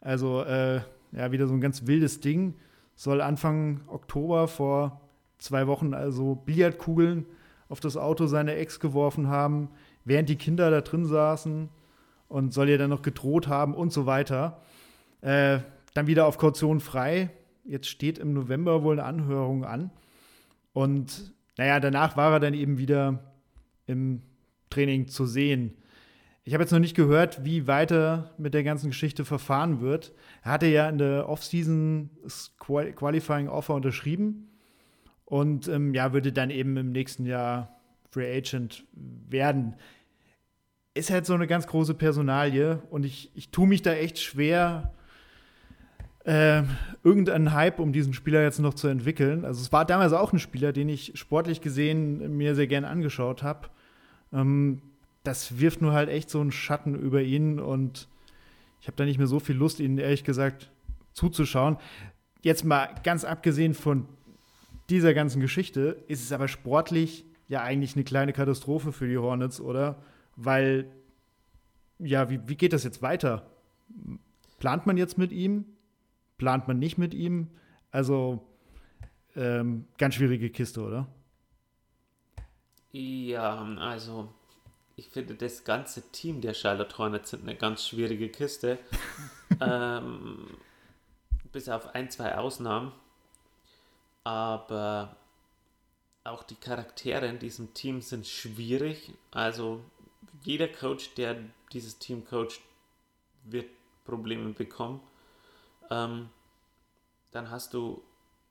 Also 0.00 0.42
äh, 0.42 0.80
ja, 1.12 1.30
wieder 1.30 1.46
so 1.46 1.54
ein 1.54 1.60
ganz 1.60 1.86
wildes 1.86 2.18
Ding. 2.18 2.54
Soll 2.96 3.20
Anfang 3.20 3.82
Oktober 3.86 4.48
vor 4.48 5.02
zwei 5.38 5.68
Wochen 5.68 5.94
also 5.94 6.34
Billardkugeln 6.34 7.26
auf 7.70 7.78
das 7.78 7.96
Auto 7.96 8.26
seiner 8.26 8.56
Ex 8.56 8.80
geworfen 8.80 9.28
haben, 9.28 9.70
während 10.10 10.28
die 10.28 10.36
Kinder 10.36 10.70
da 10.72 10.80
drin 10.80 11.06
saßen 11.06 11.68
und 12.28 12.52
soll 12.52 12.68
ihr 12.68 12.78
dann 12.78 12.90
noch 12.90 13.02
gedroht 13.02 13.46
haben 13.46 13.74
und 13.74 13.92
so 13.92 14.06
weiter. 14.06 14.60
Äh, 15.20 15.60
dann 15.94 16.08
wieder 16.08 16.26
auf 16.26 16.36
Kaution 16.36 16.80
frei. 16.80 17.30
Jetzt 17.64 17.88
steht 17.88 18.18
im 18.18 18.32
November 18.32 18.82
wohl 18.82 18.98
eine 18.98 19.04
Anhörung 19.04 19.64
an. 19.64 19.90
Und 20.72 21.32
naja, 21.56 21.78
danach 21.78 22.16
war 22.16 22.32
er 22.32 22.40
dann 22.40 22.54
eben 22.54 22.76
wieder 22.76 23.20
im 23.86 24.22
Training 24.68 25.06
zu 25.06 25.26
sehen. 25.26 25.74
Ich 26.42 26.54
habe 26.54 26.64
jetzt 26.64 26.72
noch 26.72 26.80
nicht 26.80 26.96
gehört, 26.96 27.44
wie 27.44 27.68
weiter 27.68 28.34
mit 28.36 28.52
der 28.52 28.64
ganzen 28.64 28.90
Geschichte 28.90 29.24
verfahren 29.24 29.80
wird. 29.80 30.12
Er 30.42 30.52
hatte 30.52 30.66
ja 30.66 30.88
in 30.88 30.98
der 30.98 31.28
Offseason 31.28 32.10
Qualifying 32.58 33.48
Offer 33.48 33.74
unterschrieben 33.74 34.48
und 35.24 35.68
ähm, 35.68 35.94
ja, 35.94 36.12
würde 36.12 36.32
dann 36.32 36.50
eben 36.50 36.76
im 36.76 36.90
nächsten 36.90 37.26
Jahr 37.26 37.80
Free 38.10 38.36
Agent 38.36 38.84
werden. 38.92 39.74
Ist 40.94 41.10
halt 41.10 41.24
so 41.24 41.34
eine 41.34 41.46
ganz 41.46 41.66
große 41.66 41.94
Personalie 41.94 42.82
und 42.90 43.04
ich, 43.04 43.30
ich 43.34 43.50
tue 43.50 43.68
mich 43.68 43.82
da 43.82 43.92
echt 43.92 44.18
schwer, 44.18 44.92
äh, 46.24 46.62
irgendeinen 47.04 47.52
Hype 47.52 47.78
um 47.78 47.92
diesen 47.92 48.12
Spieler 48.12 48.42
jetzt 48.42 48.58
noch 48.58 48.74
zu 48.74 48.88
entwickeln. 48.88 49.44
Also 49.44 49.62
es 49.62 49.72
war 49.72 49.84
damals 49.84 50.12
auch 50.12 50.32
ein 50.32 50.38
Spieler, 50.38 50.72
den 50.72 50.88
ich 50.88 51.12
sportlich 51.14 51.60
gesehen 51.60 52.36
mir 52.36 52.54
sehr 52.54 52.66
gern 52.66 52.84
angeschaut 52.84 53.42
habe. 53.42 53.68
Ähm, 54.32 54.82
das 55.22 55.60
wirft 55.60 55.80
nur 55.80 55.92
halt 55.92 56.08
echt 56.08 56.28
so 56.28 56.40
einen 56.40 56.52
Schatten 56.52 56.94
über 56.94 57.22
ihn 57.22 57.60
und 57.60 58.08
ich 58.80 58.86
habe 58.86 58.96
da 58.96 59.04
nicht 59.04 59.18
mehr 59.18 59.26
so 59.26 59.40
viel 59.40 59.56
Lust, 59.56 59.80
ihn 59.80 59.98
ehrlich 59.98 60.24
gesagt 60.24 60.70
zuzuschauen. 61.12 61.76
Jetzt 62.42 62.64
mal 62.64 62.88
ganz 63.04 63.24
abgesehen 63.24 63.74
von 63.74 64.06
dieser 64.88 65.14
ganzen 65.14 65.40
Geschichte, 65.40 66.02
ist 66.08 66.22
es 66.22 66.32
aber 66.32 66.48
sportlich 66.48 67.24
ja 67.48 67.62
eigentlich 67.62 67.94
eine 67.94 68.04
kleine 68.04 68.32
Katastrophe 68.32 68.92
für 68.92 69.06
die 69.06 69.18
Hornets, 69.18 69.60
oder? 69.60 69.96
Weil, 70.36 70.90
ja, 71.98 72.30
wie, 72.30 72.40
wie 72.48 72.56
geht 72.56 72.72
das 72.72 72.84
jetzt 72.84 73.02
weiter? 73.02 73.50
Plant 74.58 74.86
man 74.86 74.96
jetzt 74.96 75.18
mit 75.18 75.32
ihm? 75.32 75.64
Plant 76.38 76.68
man 76.68 76.78
nicht 76.78 76.98
mit 76.98 77.14
ihm? 77.14 77.48
Also, 77.90 78.46
ähm, 79.36 79.86
ganz 79.98 80.14
schwierige 80.14 80.50
Kiste, 80.50 80.82
oder? 80.82 81.06
Ja, 82.92 83.62
also 83.78 84.32
ich 84.96 85.08
finde 85.08 85.34
das 85.34 85.64
ganze 85.64 86.10
Team 86.10 86.40
der 86.40 86.54
Charlotte 86.54 86.98
Hornets 86.98 87.30
sind 87.30 87.42
eine 87.42 87.56
ganz 87.56 87.86
schwierige 87.86 88.28
Kiste. 88.28 88.78
ähm, 89.60 90.46
bis 91.52 91.68
auf 91.68 91.94
ein, 91.94 92.10
zwei 92.10 92.36
Ausnahmen. 92.36 92.92
Aber 94.24 95.16
auch 96.24 96.42
die 96.42 96.54
Charaktere 96.54 97.26
in 97.26 97.38
diesem 97.38 97.72
Team 97.74 98.00
sind 98.02 98.26
schwierig. 98.26 99.12
Also 99.30 99.80
jeder 100.42 100.68
Coach, 100.68 101.14
der 101.14 101.36
dieses 101.72 101.98
Team 101.98 102.24
coacht, 102.24 102.60
wird 103.44 103.68
Probleme 104.04 104.50
bekommen. 104.52 105.00
Ähm, 105.90 106.28
dann 107.30 107.50
hast 107.50 107.74
du 107.74 108.02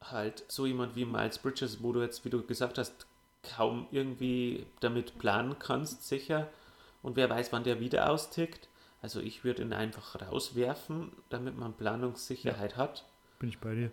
halt 0.02 0.44
so 0.48 0.66
jemand 0.66 0.96
wie 0.96 1.06
Miles 1.06 1.40
Bridges, 1.40 1.84
wo 1.84 1.92
du 1.92 2.02
jetzt, 2.02 2.24
wie 2.26 2.30
du 2.30 2.46
gesagt 2.46 2.78
hast, 2.78 3.08
kaum 3.44 3.88
irgendwie 3.92 4.66
damit 4.80 5.18
planen 5.20 5.58
kannst, 5.60 6.08
sicher. 6.08 6.50
Und 7.02 7.16
wer 7.16 7.30
weiß, 7.30 7.52
wann 7.52 7.64
der 7.64 7.80
wieder 7.80 8.10
austickt. 8.10 8.68
Also 9.02 9.22
ich 9.22 9.44
würde 9.44 9.62
ihn 9.62 9.74
einfach 9.74 10.22
rauswerfen, 10.22 11.12
damit 11.30 11.58
man 11.58 11.74
Planungssicherheit 11.74 12.74
ja, 12.74 12.78
hat. 12.78 13.06
Bin 13.40 13.50
ich 13.50 13.60
bei 13.60 13.74
dir. 13.74 13.92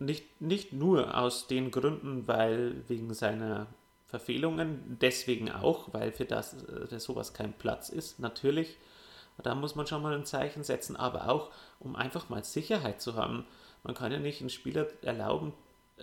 Nicht, 0.00 0.40
nicht 0.40 0.72
nur 0.72 1.16
aus 1.16 1.46
den 1.46 1.70
Gründen, 1.70 2.26
weil 2.26 2.88
wegen 2.88 3.12
seiner 3.14 3.68
Verfehlungen, 4.10 4.98
deswegen 5.00 5.50
auch, 5.50 5.92
weil 5.92 6.12
für 6.12 6.24
das 6.24 6.56
für 6.88 7.00
sowas 7.00 7.32
kein 7.32 7.52
Platz 7.52 7.88
ist, 7.88 8.18
natürlich. 8.18 8.76
Da 9.42 9.54
muss 9.54 9.74
man 9.74 9.86
schon 9.86 10.02
mal 10.02 10.14
ein 10.14 10.26
Zeichen 10.26 10.64
setzen, 10.64 10.96
aber 10.96 11.30
auch, 11.30 11.50
um 11.78 11.96
einfach 11.96 12.28
mal 12.28 12.44
Sicherheit 12.44 13.00
zu 13.00 13.14
haben. 13.14 13.46
Man 13.82 13.94
kann 13.94 14.12
ja 14.12 14.18
nicht 14.18 14.40
einen 14.40 14.50
Spieler 14.50 14.86
erlauben, 15.02 15.54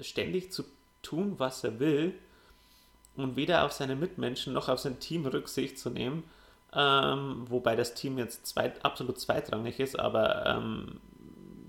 ständig 0.02 0.52
zu 0.52 0.64
tun, 1.04 1.36
was 1.38 1.64
er 1.64 1.80
will, 1.80 2.14
und 3.16 3.36
weder 3.36 3.66
auf 3.66 3.72
seine 3.72 3.96
Mitmenschen 3.96 4.54
noch 4.54 4.70
auf 4.70 4.80
sein 4.80 5.00
Team 5.00 5.26
Rücksicht 5.26 5.78
zu 5.80 5.90
nehmen, 5.90 6.24
ähm, 6.74 7.46
wobei 7.50 7.76
das 7.76 7.94
Team 7.94 8.18
jetzt 8.18 8.46
zweit, 8.46 8.84
absolut 8.86 9.20
zweitrangig 9.20 9.80
ist, 9.80 10.00
aber 10.00 10.46
ähm, 10.46 11.00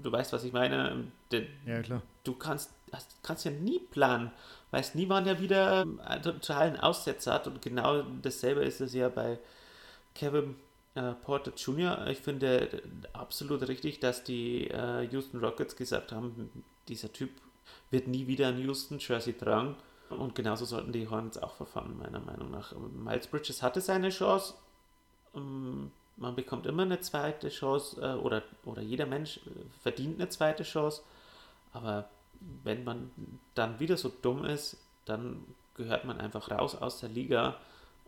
du 0.03 0.12
weißt, 0.12 0.33
was 0.33 0.44
ich 0.44 0.53
meine. 0.53 1.05
De, 1.33 1.46
ja, 1.66 1.81
klar. 1.83 2.03
Du 2.24 2.35
kannst, 2.35 2.70
kannst 3.22 3.44
ja 3.44 3.51
nie 3.51 3.79
planen, 3.79 4.31
weißt 4.70 4.94
nie, 4.94 5.09
wann 5.09 5.27
er 5.27 5.40
wieder 5.40 5.85
totalen 6.22 6.79
Aussetzer 6.79 7.35
hat 7.35 7.46
und 7.46 7.62
genau 7.62 8.03
dasselbe 8.22 8.62
ist 8.62 8.81
es 8.81 8.94
ja 8.94 9.09
bei 9.09 9.38
Kevin 10.14 10.57
äh, 10.94 11.12
Porter 11.12 11.53
Jr. 11.57 12.07
Ich 12.09 12.18
finde 12.18 12.83
absolut 13.12 13.66
richtig, 13.68 14.01
dass 14.01 14.24
die 14.24 14.68
äh, 14.68 15.09
Houston 15.11 15.40
Rockets 15.40 15.77
gesagt 15.77 16.12
haben, 16.12 16.51
dieser 16.88 17.12
Typ 17.12 17.31
wird 17.90 18.09
nie 18.09 18.27
wieder 18.27 18.48
ein 18.48 18.59
Houston 18.59 18.98
Jersey 18.98 19.33
tragen 19.33 19.77
und 20.11 20.35
genauso 20.35 20.64
sollten 20.64 20.92
die 20.92 21.09
Hornets 21.09 21.38
auch 21.38 21.55
verfahren, 21.55 21.98
meiner 21.98 22.20
Meinung 22.20 22.51
nach. 22.51 22.72
Miles 22.77 23.27
Bridges 23.27 23.62
hatte 23.62 23.81
seine 23.81 24.09
Chance. 24.09 24.55
Ähm, 25.35 25.90
man 26.16 26.35
bekommt 26.35 26.66
immer 26.66 26.83
eine 26.83 27.01
zweite 27.01 27.48
Chance 27.48 28.01
äh, 28.01 28.14
oder, 28.14 28.42
oder 28.64 28.83
jeder 28.83 29.07
Mensch 29.07 29.38
äh, 29.38 29.51
verdient 29.83 30.20
eine 30.20 30.29
zweite 30.29 30.64
Chance. 30.64 31.03
Aber 31.72 32.09
wenn 32.64 32.85
man 32.85 33.11
dann 33.55 33.81
wieder 33.81 33.96
so 33.96 34.12
dumm 34.22 34.44
ist, 34.44 34.77
dann 35.05 35.44
gehört 35.74 36.05
man 36.05 36.20
einfach 36.20 36.51
raus 36.51 36.74
aus 36.74 37.01
der 37.01 37.09
Liga 37.09 37.57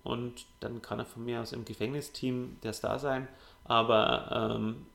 und 0.02 0.46
dann 0.60 0.82
kann 0.82 0.98
er 0.98 1.06
von 1.06 1.24
mir 1.24 1.40
aus 1.40 1.52
im 1.52 1.64
Gefängnisteam 1.64 2.58
der 2.62 2.72
Star 2.72 2.98
sein. 2.98 3.28
Aber 3.64 4.56
ähm, 4.56 4.86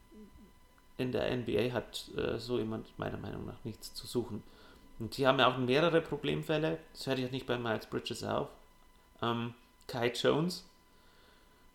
in 0.97 1.11
der 1.11 1.35
NBA 1.35 1.71
hat 1.73 2.09
äh, 2.17 2.37
so 2.39 2.57
jemand 2.57 2.87
meiner 2.97 3.17
Meinung 3.17 3.45
nach 3.45 3.63
nichts 3.63 3.93
zu 3.93 4.07
suchen. 4.07 4.43
Und 4.99 5.17
die 5.17 5.27
haben 5.27 5.39
ja 5.39 5.47
auch 5.47 5.57
mehrere 5.57 6.01
Problemfälle. 6.01 6.79
Das 6.93 7.07
hört 7.07 7.19
ja 7.19 7.27
nicht 7.27 7.45
bei 7.45 7.57
Miles 7.57 7.85
Bridges 7.85 8.23
auf. 8.23 8.47
Ähm, 9.21 9.53
Kai 9.87 10.11
Jones 10.11 10.65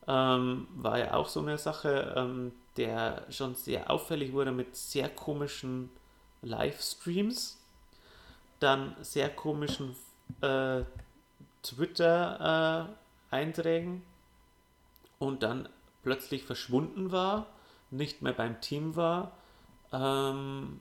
ähm, 0.09 0.67
war 0.75 0.99
ja 0.99 1.15
auch 1.15 1.29
so 1.29 1.41
eine 1.41 1.59
Sache, 1.59 2.15
ähm, 2.17 2.53
der 2.77 3.27
schon 3.31 3.55
sehr 3.55 3.91
auffällig 3.91 4.33
wurde 4.33 4.53
mit 4.53 4.75
sehr 4.75 5.09
komischen 5.09 5.91
Livestreams, 6.43 7.59
dann 8.61 8.95
sehr 9.01 9.31
komischen 9.31 9.97
äh, 10.41 10.85
Twitter-Einträgen 11.63 13.97
äh, 13.97 14.01
und 15.19 15.43
dann 15.43 15.69
plötzlich 16.03 16.45
verschwunden 16.45 17.13
war, 17.13 17.47
nicht 17.91 18.23
mehr 18.23 18.33
beim 18.33 18.61
Team 18.61 18.97
war. 18.97 19.33
Ähm, 19.93 20.81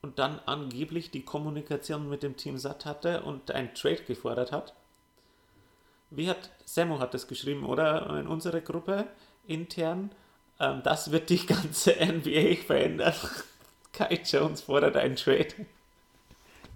und 0.00 0.18
dann 0.18 0.40
angeblich 0.46 1.10
die 1.10 1.24
Kommunikation 1.24 2.08
mit 2.08 2.22
dem 2.22 2.36
Team 2.36 2.56
satt 2.56 2.86
hatte 2.86 3.22
und 3.22 3.50
ein 3.50 3.74
Trade 3.74 4.04
gefordert 4.04 4.52
hat. 4.52 4.74
Wie 6.10 6.30
hat 6.30 6.50
Samu 6.64 7.00
hat 7.00 7.14
das 7.14 7.26
geschrieben, 7.26 7.64
oder? 7.64 8.18
In 8.18 8.26
unserer 8.26 8.60
Gruppe 8.60 9.08
intern. 9.46 10.10
Ähm, 10.60 10.82
das 10.84 11.10
wird 11.10 11.30
die 11.30 11.44
ganze 11.44 11.96
NBA 12.00 12.62
verändern. 12.64 13.14
Kai 13.98 14.20
Jones 14.24 14.60
fordert 14.60 14.96
einen 14.96 15.16
Trade. 15.16 15.48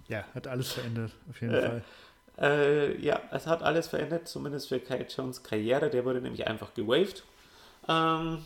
Ja, 0.09 0.25
hat 0.35 0.45
alles 0.45 0.73
verändert, 0.73 1.11
auf 1.29 1.39
jeden 1.39 1.53
äh, 1.53 1.61
Fall. 1.61 1.83
Äh, 2.37 3.01
ja, 3.01 3.21
es 3.31 3.47
hat 3.47 3.63
alles 3.63 3.87
verändert, 3.87 4.27
zumindest 4.27 4.67
für 4.67 4.79
Kai 4.79 5.07
Jones 5.09 5.41
Karriere. 5.41 5.89
Der 5.89 6.03
wurde 6.03 6.19
nämlich 6.19 6.45
einfach 6.47 6.73
gewaved. 6.73 7.23
Ähm, 7.87 8.43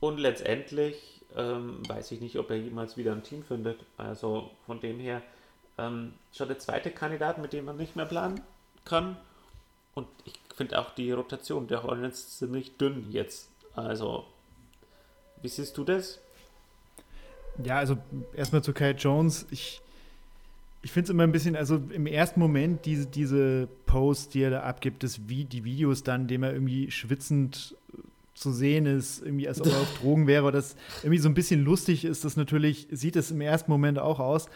und 0.00 0.18
letztendlich 0.18 1.22
ähm, 1.36 1.86
weiß 1.86 2.12
ich 2.12 2.22
nicht, 2.22 2.38
ob 2.38 2.48
er 2.50 2.56
jemals 2.56 2.96
wieder 2.96 3.12
ein 3.12 3.22
Team 3.22 3.44
findet. 3.44 3.78
Also 3.98 4.50
von 4.64 4.80
dem 4.80 4.98
her 4.98 5.20
ähm, 5.76 6.14
schon 6.32 6.48
der 6.48 6.58
zweite 6.58 6.90
Kandidat, 6.90 7.36
mit 7.36 7.52
dem 7.52 7.66
man 7.66 7.76
nicht 7.76 7.94
mehr 7.94 8.06
planen 8.06 8.40
kann. 8.86 9.18
Und 9.94 10.08
ich 10.24 10.34
finde 10.56 10.78
auch 10.78 10.94
die 10.94 11.12
Rotation 11.12 11.68
der 11.68 11.82
Hornets 11.82 12.38
ziemlich 12.38 12.78
dünn 12.78 13.10
jetzt. 13.10 13.50
Also, 13.74 14.24
wie 15.42 15.48
siehst 15.48 15.76
du 15.76 15.84
das? 15.84 16.20
Ja, 17.64 17.78
also 17.78 17.98
erstmal 18.34 18.62
zu 18.62 18.72
Kyle 18.72 18.94
Jones. 18.96 19.46
Ich, 19.50 19.80
ich 20.82 20.92
finde 20.92 21.04
es 21.04 21.10
immer 21.10 21.24
ein 21.24 21.32
bisschen, 21.32 21.56
also 21.56 21.76
im 21.90 22.06
ersten 22.06 22.40
Moment 22.40 22.84
diese, 22.84 23.06
diese 23.06 23.68
Post, 23.86 24.34
die 24.34 24.42
er 24.42 24.50
da 24.50 24.60
abgibt, 24.62 25.02
das, 25.02 25.28
wie 25.28 25.44
die 25.44 25.64
Videos 25.64 26.02
dann, 26.02 26.26
dem 26.28 26.42
er 26.42 26.52
irgendwie 26.52 26.90
schwitzend 26.90 27.74
zu 28.34 28.52
sehen 28.52 28.86
ist, 28.86 29.22
irgendwie 29.22 29.48
als 29.48 29.60
ob 29.60 29.66
er 29.66 29.80
auf 29.80 29.98
Drogen 30.00 30.26
wäre, 30.26 30.52
das 30.52 30.76
irgendwie 31.02 31.18
so 31.18 31.28
ein 31.28 31.34
bisschen 31.34 31.64
lustig 31.64 32.04
ist, 32.04 32.24
das 32.24 32.36
natürlich, 32.36 32.86
sieht 32.90 33.16
es 33.16 33.30
im 33.30 33.40
ersten 33.40 33.70
Moment 33.70 33.98
auch 33.98 34.20
aus. 34.20 34.48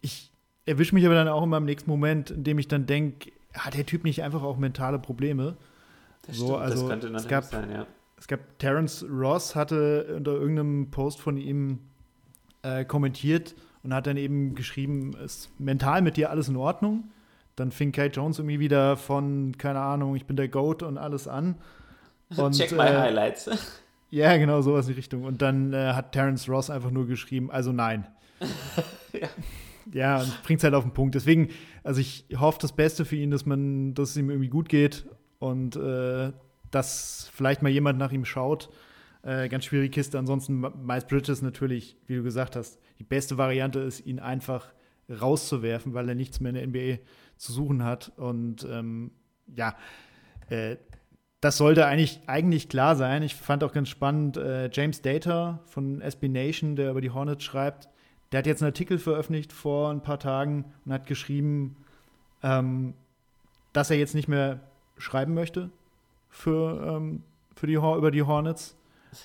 Ich 0.00 0.30
erwische 0.64 0.94
mich 0.94 1.04
aber 1.04 1.14
dann 1.14 1.28
auch 1.28 1.42
immer 1.42 1.58
im 1.58 1.66
nächsten 1.66 1.90
Moment, 1.90 2.30
in 2.30 2.44
dem 2.44 2.58
ich 2.58 2.68
dann 2.68 2.86
denke, 2.86 3.30
hat 3.52 3.74
der 3.74 3.86
Typ 3.86 4.04
nicht 4.04 4.22
einfach 4.22 4.42
auch 4.42 4.56
mentale 4.56 4.98
Probleme? 4.98 5.56
Das 6.26 6.36
so, 6.36 6.46
stimmt, 6.46 6.60
also, 6.60 6.80
das 6.80 6.88
könnte 6.88 7.06
natürlich 7.10 7.30
gab, 7.30 7.44
sein, 7.44 7.70
ja. 7.70 7.86
Es 8.18 8.26
gab, 8.26 8.58
Terence 8.58 9.04
Ross 9.08 9.54
hatte 9.54 10.14
unter 10.16 10.32
irgendeinem 10.32 10.90
Post 10.90 11.20
von 11.20 11.36
ihm 11.36 11.80
äh, 12.66 12.84
kommentiert 12.84 13.54
und 13.82 13.94
hat 13.94 14.06
dann 14.06 14.16
eben 14.16 14.54
geschrieben, 14.54 15.14
ist 15.24 15.50
mental 15.60 16.02
mit 16.02 16.16
dir 16.16 16.30
alles 16.30 16.48
in 16.48 16.56
Ordnung? 16.56 17.04
Dann 17.54 17.70
fing 17.70 17.92
Kate 17.92 18.12
Jones 18.12 18.38
irgendwie 18.38 18.60
wieder 18.60 18.96
von, 18.96 19.56
keine 19.56 19.80
Ahnung, 19.80 20.16
ich 20.16 20.26
bin 20.26 20.36
der 20.36 20.48
Goat 20.48 20.82
und 20.82 20.98
alles 20.98 21.28
an. 21.28 21.56
Und, 22.36 22.58
Check 22.58 22.72
my 22.72 22.78
äh, 22.78 22.96
highlights. 22.96 23.48
Ja, 24.08 24.36
genau, 24.36 24.62
sowas 24.62 24.86
in 24.86 24.92
die 24.92 24.98
Richtung. 24.98 25.24
Und 25.24 25.42
dann 25.42 25.72
äh, 25.72 25.92
hat 25.92 26.12
Terence 26.12 26.48
Ross 26.48 26.70
einfach 26.70 26.92
nur 26.92 27.08
geschrieben, 27.08 27.50
also 27.50 27.72
nein. 27.72 28.06
ja. 29.12 29.28
Ja, 29.92 30.24
bringt 30.44 30.60
es 30.60 30.64
halt 30.64 30.74
auf 30.74 30.84
den 30.84 30.92
Punkt. 30.92 31.16
Deswegen, 31.16 31.48
also 31.82 32.00
ich 32.00 32.24
hoffe 32.36 32.58
das 32.62 32.72
Beste 32.72 33.04
für 33.04 33.16
ihn, 33.16 33.32
dass 33.32 33.46
man, 33.46 33.94
dass 33.94 34.10
es 34.10 34.16
ihm 34.16 34.30
irgendwie 34.30 34.48
gut 34.48 34.68
geht 34.68 35.06
und 35.40 35.74
äh, 35.74 36.32
dass 36.70 37.30
vielleicht 37.34 37.62
mal 37.62 37.68
jemand 37.68 37.98
nach 37.98 38.12
ihm 38.12 38.24
schaut. 38.24 38.70
Äh, 39.26 39.48
ganz 39.48 39.64
schwierige 39.64 39.90
Kiste. 39.90 40.20
Ansonsten 40.20 40.60
Miles 40.60 41.04
Bridges 41.04 41.42
natürlich, 41.42 41.96
wie 42.06 42.14
du 42.14 42.22
gesagt 42.22 42.54
hast, 42.54 42.78
die 43.00 43.04
beste 43.04 43.36
Variante 43.36 43.80
ist, 43.80 44.06
ihn 44.06 44.20
einfach 44.20 44.72
rauszuwerfen, 45.10 45.94
weil 45.94 46.08
er 46.08 46.14
nichts 46.14 46.38
mehr 46.38 46.50
in 46.54 46.72
der 46.72 46.96
NBA 46.96 47.02
zu 47.36 47.52
suchen 47.52 47.82
hat. 47.82 48.12
Und 48.16 48.64
ähm, 48.70 49.10
ja, 49.56 49.74
äh, 50.48 50.76
das 51.40 51.56
sollte 51.56 51.86
eigentlich, 51.86 52.20
eigentlich 52.28 52.68
klar 52.68 52.94
sein. 52.94 53.24
Ich 53.24 53.34
fand 53.34 53.64
auch 53.64 53.72
ganz 53.72 53.88
spannend, 53.88 54.36
äh, 54.36 54.70
James 54.72 55.02
Data 55.02 55.58
von 55.66 56.00
SB 56.00 56.28
Nation, 56.28 56.76
der 56.76 56.92
über 56.92 57.00
die 57.00 57.10
Hornets 57.10 57.42
schreibt, 57.42 57.88
der 58.30 58.38
hat 58.38 58.46
jetzt 58.46 58.62
einen 58.62 58.70
Artikel 58.70 58.98
veröffentlicht 58.98 59.52
vor 59.52 59.90
ein 59.90 60.02
paar 60.02 60.20
Tagen 60.20 60.66
und 60.84 60.92
hat 60.92 61.06
geschrieben, 61.06 61.76
ähm, 62.44 62.94
dass 63.72 63.90
er 63.90 63.98
jetzt 63.98 64.14
nicht 64.14 64.28
mehr 64.28 64.60
schreiben 64.98 65.34
möchte 65.34 65.70
für, 66.28 66.96
ähm, 66.96 67.24
für 67.56 67.66
die, 67.66 67.74
über 67.74 68.12
die 68.12 68.22
Hornets, 68.22 68.76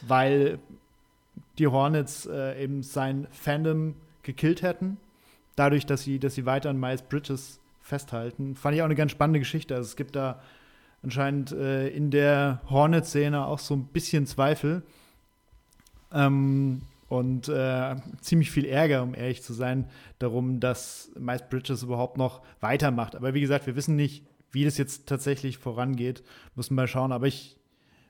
weil 0.07 0.59
die 1.57 1.67
Hornets 1.67 2.25
äh, 2.25 2.63
eben 2.63 2.83
sein 2.83 3.27
Fandom 3.31 3.95
gekillt 4.23 4.61
hätten, 4.61 4.97
dadurch, 5.55 5.85
dass 5.85 6.03
sie, 6.03 6.19
dass 6.19 6.35
sie 6.35 6.45
weiter 6.45 6.69
an 6.69 6.79
Miles 6.79 7.01
Bridges 7.03 7.59
festhalten. 7.81 8.55
Fand 8.55 8.75
ich 8.75 8.81
auch 8.81 8.85
eine 8.85 8.95
ganz 8.95 9.11
spannende 9.11 9.39
Geschichte. 9.39 9.75
Also 9.75 9.87
es 9.87 9.95
gibt 9.95 10.15
da 10.15 10.41
anscheinend 11.03 11.51
äh, 11.51 11.87
in 11.89 12.11
der 12.11 12.61
Hornet-Szene 12.69 13.45
auch 13.45 13.59
so 13.59 13.75
ein 13.75 13.85
bisschen 13.85 14.25
Zweifel. 14.25 14.83
Ähm, 16.13 16.81
und 17.07 17.49
äh, 17.49 17.95
ziemlich 18.21 18.51
viel 18.51 18.65
Ärger, 18.65 19.03
um 19.03 19.13
ehrlich 19.13 19.43
zu 19.43 19.53
sein, 19.53 19.89
darum, 20.19 20.61
dass 20.61 21.11
Miles 21.19 21.43
Bridges 21.49 21.83
überhaupt 21.83 22.17
noch 22.17 22.41
weitermacht. 22.61 23.15
Aber 23.15 23.33
wie 23.33 23.41
gesagt, 23.41 23.67
wir 23.67 23.75
wissen 23.75 23.97
nicht, 23.97 24.23
wie 24.51 24.63
das 24.63 24.77
jetzt 24.77 25.07
tatsächlich 25.07 25.57
vorangeht. 25.57 26.23
Müssen 26.55 26.75
wir 26.75 26.83
mal 26.83 26.87
schauen. 26.87 27.11
Aber 27.11 27.27
ich 27.27 27.57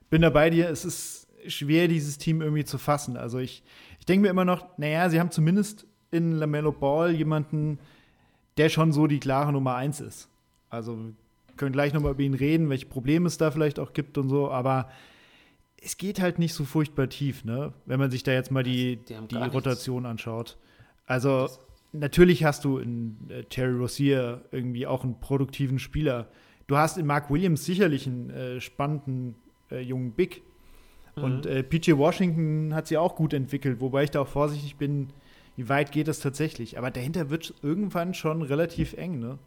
bin 0.08 0.22
da 0.22 0.30
bei 0.30 0.50
dir. 0.50 0.68
Es 0.68 0.84
ist 0.84 1.21
schwer, 1.46 1.88
dieses 1.88 2.18
Team 2.18 2.40
irgendwie 2.40 2.64
zu 2.64 2.78
fassen. 2.78 3.16
Also 3.16 3.38
ich, 3.38 3.62
ich 3.98 4.06
denke 4.06 4.22
mir 4.22 4.28
immer 4.30 4.44
noch, 4.44 4.66
naja, 4.78 5.08
sie 5.10 5.20
haben 5.20 5.30
zumindest 5.30 5.86
in 6.10 6.32
LaMelo 6.32 6.72
Ball 6.72 7.12
jemanden, 7.12 7.78
der 8.56 8.68
schon 8.68 8.92
so 8.92 9.06
die 9.06 9.20
klare 9.20 9.52
Nummer 9.52 9.74
eins 9.74 10.00
ist. 10.00 10.28
Also 10.70 10.96
wir 10.96 11.56
können 11.56 11.72
gleich 11.72 11.92
nochmal 11.92 12.12
über 12.12 12.22
ihn 12.22 12.34
reden, 12.34 12.68
welche 12.68 12.86
Probleme 12.86 13.26
es 13.26 13.38
da 13.38 13.50
vielleicht 13.50 13.78
auch 13.78 13.92
gibt 13.92 14.18
und 14.18 14.28
so, 14.28 14.50
aber 14.50 14.90
es 15.82 15.96
geht 15.96 16.20
halt 16.20 16.38
nicht 16.38 16.54
so 16.54 16.64
furchtbar 16.64 17.08
tief, 17.08 17.44
ne? 17.44 17.72
Wenn 17.86 17.98
man 17.98 18.10
sich 18.10 18.22
da 18.22 18.32
jetzt 18.32 18.50
mal 18.50 18.62
die, 18.62 18.96
die, 18.96 19.16
die 19.28 19.36
Rotation 19.36 20.06
anschaut. 20.06 20.56
Also 21.06 21.48
natürlich 21.92 22.44
hast 22.44 22.64
du 22.64 22.78
in 22.78 23.16
äh, 23.28 23.42
Terry 23.44 23.76
Rozier 23.76 24.42
irgendwie 24.52 24.86
auch 24.86 25.02
einen 25.02 25.18
produktiven 25.18 25.78
Spieler. 25.78 26.28
Du 26.68 26.76
hast 26.76 26.98
in 26.98 27.06
Mark 27.06 27.30
Williams 27.30 27.64
sicherlich 27.64 28.06
einen 28.06 28.30
äh, 28.30 28.60
spannenden 28.60 29.34
äh, 29.70 29.80
jungen 29.80 30.12
Big. 30.12 30.42
Mhm. 31.16 31.24
Und 31.24 31.46
äh, 31.46 31.62
PJ 31.62 31.92
Washington 31.92 32.74
hat 32.74 32.86
sie 32.86 32.96
auch 32.96 33.16
gut 33.16 33.32
entwickelt, 33.32 33.80
wobei 33.80 34.04
ich 34.04 34.10
da 34.10 34.20
auch 34.20 34.28
vorsichtig 34.28 34.76
bin, 34.76 35.08
wie 35.56 35.68
weit 35.68 35.92
geht 35.92 36.08
das 36.08 36.20
tatsächlich. 36.20 36.78
Aber 36.78 36.90
dahinter 36.90 37.30
wird 37.30 37.44
es 37.44 37.54
irgendwann 37.62 38.14
schon 38.14 38.42
relativ 38.42 38.94
eng, 38.94 39.18
ne? 39.18 39.38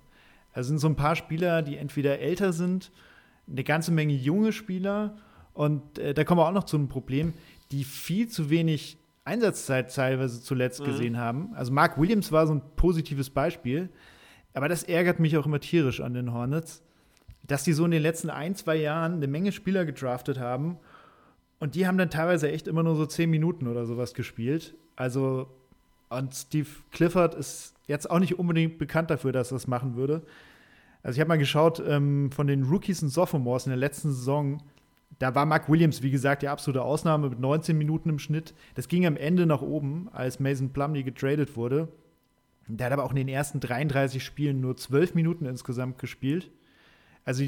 Also 0.54 0.70
sind 0.70 0.80
so 0.80 0.88
ein 0.88 0.96
paar 0.96 1.18
Spieler, 1.18 1.62
die 1.62 1.76
entweder 1.76 2.20
älter 2.20 2.54
sind, 2.54 2.92
eine 3.50 3.64
ganze 3.66 3.92
Menge 3.92 4.14
junge 4.14 4.54
Spieler 4.54 5.18
und 5.54 6.00
äh, 6.00 6.14
da 6.14 6.24
kommen 6.24 6.40
wir 6.40 6.48
auch 6.48 6.54
noch 6.54 6.64
zu 6.64 6.78
einem 6.78 6.88
Problem, 6.88 7.34
die 7.72 7.84
viel 7.84 8.30
zu 8.30 8.50
wenig 8.50 8.98
Einsatzzeit 9.26 9.94
teilweise 9.94 10.42
zuletzt 10.42 10.82
mhm. 10.82 10.86
gesehen 10.86 11.18
haben. 11.18 11.54
Also 11.56 11.74
Mark 11.74 12.00
Williams 12.00 12.32
war 12.32 12.48
so 12.48 12.54
ein 12.54 12.62
positives 12.78 13.30
Beispiel, 13.30 13.90
aber 14.54 14.70
das 14.70 14.84
ärgert 14.84 15.20
mich 15.20 15.36
auch 15.38 15.46
immer 15.46 15.60
tierisch 15.60 16.00
an 16.00 16.14
den 16.14 16.32
Hornets, 16.32 16.84
dass 17.44 17.64
die 17.64 17.74
so 17.74 17.84
in 17.86 17.92
den 17.92 18.02
letzten 18.02 18.30
ein, 18.30 18.56
zwei 18.56 18.78
Jahren 18.78 19.16
eine 19.16 19.28
Menge 19.28 19.52
Spieler 19.52 19.86
gedraftet 19.86 20.40
haben 20.40 20.78
und 21.60 21.76
die 21.76 21.88
haben 21.88 21.98
dann 21.98 22.10
teilweise 22.10 22.52
echt 22.52 22.68
immer 22.68 22.84
nur 22.84 22.96
so 22.96 23.06
zehn 23.06 23.30
Minuten 23.30 23.68
oder 23.68 23.86
sowas 23.86 24.14
gespielt. 24.14 24.76
Also, 24.96 25.48
und 26.10 26.34
Steve 26.34 26.70
Clifford 26.92 27.36
ist 27.36 27.76
jetzt 27.88 28.10
auch 28.10 28.20
nicht 28.20 28.40
unbedingt 28.40 28.78
bekannt 28.78 29.10
dafür, 29.10 29.32
dass 29.32 29.52
er 29.52 29.56
das 29.56 29.68
machen 29.68 29.96
würde. 29.96 30.22
Also 31.04 31.18
ich 31.18 31.20
habe 31.20 31.30
mal 31.30 31.38
geschaut, 31.38 31.84
ähm, 31.86 32.32
von 32.32 32.48
den 32.48 32.64
Rookies 32.64 33.04
und 33.04 33.10
Sophomores 33.10 33.66
in 33.66 33.70
der 33.70 33.78
letzten 33.78 34.12
Saison 34.12 34.60
da 35.20 35.34
war 35.34 35.46
Mark 35.46 35.70
Williams, 35.70 36.02
wie 36.02 36.12
gesagt, 36.12 36.42
die 36.42 36.48
absolute 36.48 36.84
Ausnahme 36.84 37.30
mit 37.30 37.40
19 37.40 37.78
Minuten 37.78 38.10
im 38.10 38.20
Schnitt. 38.20 38.54
Das 38.76 38.88
ging 38.88 39.06
am 39.06 39.16
Ende 39.16 39.46
nach 39.46 39.62
oben, 39.62 40.10
als 40.12 40.40
Mason 40.40 40.72
Plumlee 40.72 41.04
getradet 41.04 41.56
wurde. 41.56 41.88
Der 42.68 42.88
hat 42.88 42.94
aber 42.94 43.04
auch 43.04 43.12
in 43.12 43.18
den 43.18 43.28
ersten 43.28 43.60
33 43.60 44.24
Spielen 44.24 44.60
nur 44.60 44.76
12 44.76 45.14
Minuten 45.16 45.46
insgesamt 45.46 46.00
gespielt. 46.00 46.52
Also 47.24 47.44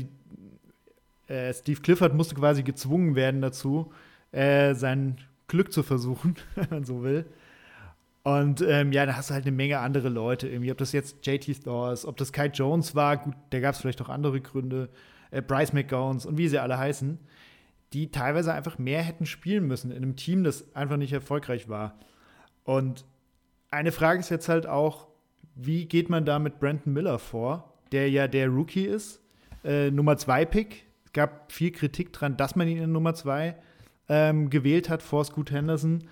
äh, 1.27 1.53
Steve 1.53 1.81
Clifford 1.81 2.13
musste 2.13 2.35
quasi 2.35 2.63
gezwungen 2.63 3.15
werden 3.15 3.41
dazu, 3.41 3.91
äh, 4.31 4.73
sein 4.73 5.17
Glück 5.47 5.71
zu 5.71 5.83
versuchen, 5.83 6.35
wenn 6.55 6.67
man 6.69 6.83
so 6.83 7.03
will. 7.03 7.25
Und 8.23 8.61
ähm, 8.61 8.91
ja, 8.91 9.05
da 9.05 9.15
hast 9.15 9.29
du 9.29 9.33
halt 9.33 9.45
eine 9.45 9.55
Menge 9.55 9.79
andere 9.79 10.09
Leute 10.09 10.49
irgendwie. 10.49 10.71
Ob 10.71 10.77
das 10.77 10.91
jetzt 10.91 11.25
JT 11.25 11.63
Thor 11.63 11.93
ist, 11.93 12.05
ob 12.05 12.17
das 12.17 12.33
Kai 12.33 12.47
Jones 12.47 12.93
war, 12.93 13.17
gut, 13.17 13.35
da 13.51 13.59
gab 13.61 13.73
es 13.73 13.81
vielleicht 13.81 14.01
auch 14.01 14.09
andere 14.09 14.41
Gründe. 14.41 14.89
Äh, 15.31 15.41
Bryce 15.41 15.73
McGowns 15.73 16.25
und 16.25 16.37
wie 16.37 16.47
sie 16.47 16.59
alle 16.59 16.77
heißen 16.77 17.19
die 17.93 18.11
teilweise 18.11 18.53
einfach 18.53 18.77
mehr 18.77 19.01
hätten 19.01 19.25
spielen 19.25 19.65
müssen 19.65 19.91
in 19.91 19.97
einem 19.97 20.15
Team, 20.15 20.43
das 20.43 20.75
einfach 20.75 20.97
nicht 20.97 21.13
erfolgreich 21.13 21.69
war. 21.69 21.97
Und 22.63 23.05
eine 23.71 23.91
Frage 23.91 24.19
ist 24.19 24.29
jetzt 24.29 24.49
halt 24.49 24.67
auch, 24.67 25.07
wie 25.55 25.85
geht 25.85 26.09
man 26.09 26.25
da 26.25 26.39
mit 26.39 26.59
Brandon 26.59 26.93
Miller 26.93 27.19
vor, 27.19 27.73
der 27.91 28.09
ja 28.09 28.27
der 28.27 28.49
Rookie 28.49 28.85
ist, 28.85 29.21
äh, 29.63 29.89
Nummer 29.89 30.17
2 30.17 30.45
Pick. 30.45 30.85
Gab 31.17 31.51
viel 31.51 31.71
Kritik 31.71 32.13
dran, 32.13 32.37
dass 32.37 32.55
man 32.55 32.67
ihn 32.67 32.77
in 32.77 32.91
Nummer 32.91 33.15
2 33.15 33.55
ähm, 34.07 34.51
gewählt 34.51 34.87
hat 34.87 35.01
vor 35.01 35.25
Scoot 35.25 35.49
Henderson. 35.49 36.03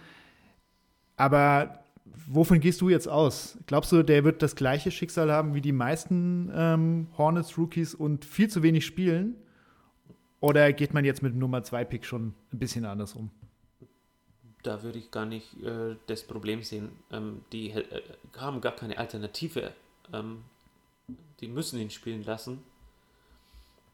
Aber 1.16 1.84
wovon 2.26 2.60
gehst 2.60 2.82
du 2.82 2.90
jetzt 2.90 3.08
aus? 3.08 3.60
Glaubst 3.68 3.92
du, 3.92 4.02
der 4.02 4.24
wird 4.24 4.42
das 4.42 4.56
gleiche 4.56 4.90
Schicksal 4.90 5.32
haben 5.32 5.54
wie 5.54 5.62
die 5.62 5.74
meisten 5.74 6.52
ähm, 6.56 7.08
Hornets-Rookies 7.20 7.94
und 7.94 8.26
viel 8.26 8.50
zu 8.50 8.64
wenig 8.64 8.84
spielen? 8.84 9.36
Oder 10.40 10.74
geht 10.74 10.96
man 10.96 11.06
jetzt 11.06 11.22
mit 11.22 11.36
Nummer 11.36 11.62
2 11.62 11.86
Pick 11.86 12.04
schon 12.04 12.34
ein 12.52 12.58
bisschen 12.58 12.84
anders 12.84 13.14
um? 13.14 13.30
Da 14.64 14.82
würde 14.82 14.98
ich 14.98 15.12
gar 15.12 15.28
nicht 15.28 15.62
äh, 15.62 15.98
das 16.08 16.24
Problem 16.24 16.64
sehen. 16.64 16.90
Ähm, 17.12 17.46
die 17.52 17.70
äh, 17.70 18.02
haben 18.38 18.60
gar 18.60 18.76
keine 18.76 18.98
Alternative. 18.98 19.72
Ähm, 20.12 20.46
die 21.42 21.48
müssen 21.48 21.80
ihn 21.80 21.92
spielen 21.92 22.24
lassen. 22.24 22.64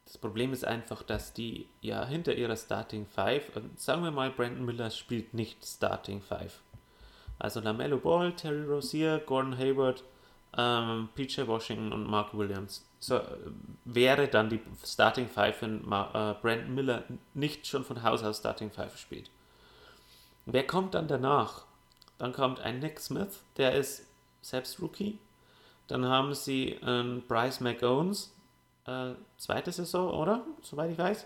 Das 0.05 0.17
Problem 0.17 0.51
ist 0.51 0.65
einfach, 0.65 1.03
dass 1.03 1.33
die 1.33 1.67
ja 1.81 2.05
hinter 2.05 2.33
ihrer 2.35 2.57
Starting 2.57 3.05
Five, 3.05 3.55
äh, 3.55 3.61
sagen 3.75 4.03
wir 4.03 4.11
mal, 4.11 4.31
Brandon 4.31 4.65
Miller 4.65 4.89
spielt 4.89 5.33
nicht 5.33 5.65
Starting 5.65 6.21
Five. 6.21 6.61
Also 7.39 7.59
Lamello 7.59 7.97
Ball, 7.97 8.33
Terry 8.35 8.63
Rozier, 8.63 9.19
Gordon 9.25 9.57
Hayward, 9.57 10.03
ähm, 10.57 11.09
PJ 11.15 11.47
Washington 11.47 11.93
und 11.93 12.09
Mark 12.09 12.37
Williams 12.37 12.85
so, 13.01 13.19
wäre 13.83 14.27
dann 14.27 14.49
die 14.49 14.61
Starting 14.85 15.27
Five, 15.27 15.63
wenn 15.63 15.79
äh, 15.79 16.35
Brandon 16.39 16.75
Miller 16.75 17.03
nicht 17.33 17.65
schon 17.65 17.83
von 17.83 18.03
Haus 18.03 18.23
aus 18.23 18.37
Starting 18.37 18.69
Five 18.69 18.95
spielt. 18.95 19.31
Wer 20.45 20.67
kommt 20.67 20.93
dann 20.93 21.07
danach? 21.07 21.65
Dann 22.19 22.31
kommt 22.31 22.59
ein 22.59 22.77
Nick 22.77 22.99
Smith, 22.99 23.43
der 23.57 23.73
ist 23.73 24.05
selbst 24.43 24.79
Rookie. 24.79 25.17
Dann 25.87 26.05
haben 26.05 26.35
sie 26.35 26.79
ähm, 26.85 27.23
Bryce 27.27 27.59
McOwens, 27.61 28.35
äh, 28.91 29.15
zweite 29.37 29.71
Saison, 29.71 30.11
oder? 30.11 30.45
Soweit 30.61 30.91
ich 30.91 30.97
weiß. 30.97 31.25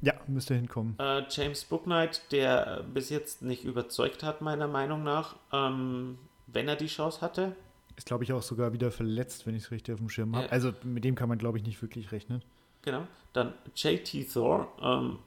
Ja, 0.00 0.14
müsste 0.26 0.54
hinkommen. 0.54 0.96
Äh, 0.98 1.24
James 1.28 1.64
Booknight, 1.64 2.30
der 2.30 2.84
bis 2.92 3.10
jetzt 3.10 3.42
nicht 3.42 3.64
überzeugt 3.64 4.22
hat, 4.22 4.40
meiner 4.40 4.68
Meinung 4.68 5.02
nach, 5.02 5.36
ähm, 5.52 6.18
wenn 6.46 6.68
er 6.68 6.76
die 6.76 6.86
Chance 6.86 7.20
hatte. 7.20 7.56
Ist, 7.96 8.06
glaube 8.06 8.22
ich, 8.22 8.32
auch 8.32 8.42
sogar 8.42 8.72
wieder 8.72 8.92
verletzt, 8.92 9.46
wenn 9.46 9.56
ich 9.56 9.64
es 9.64 9.70
richtig 9.72 9.94
auf 9.94 9.98
dem 9.98 10.08
Schirm 10.08 10.36
habe. 10.36 10.46
Ja. 10.46 10.52
Also 10.52 10.72
mit 10.84 11.04
dem 11.04 11.16
kann 11.16 11.28
man, 11.28 11.38
glaube 11.38 11.58
ich, 11.58 11.64
nicht 11.64 11.82
wirklich 11.82 12.12
rechnen. 12.12 12.42
Genau. 12.82 13.08
Dann 13.32 13.54
JT 13.74 14.32
Thor. 14.32 14.72
Ähm, 14.80 15.18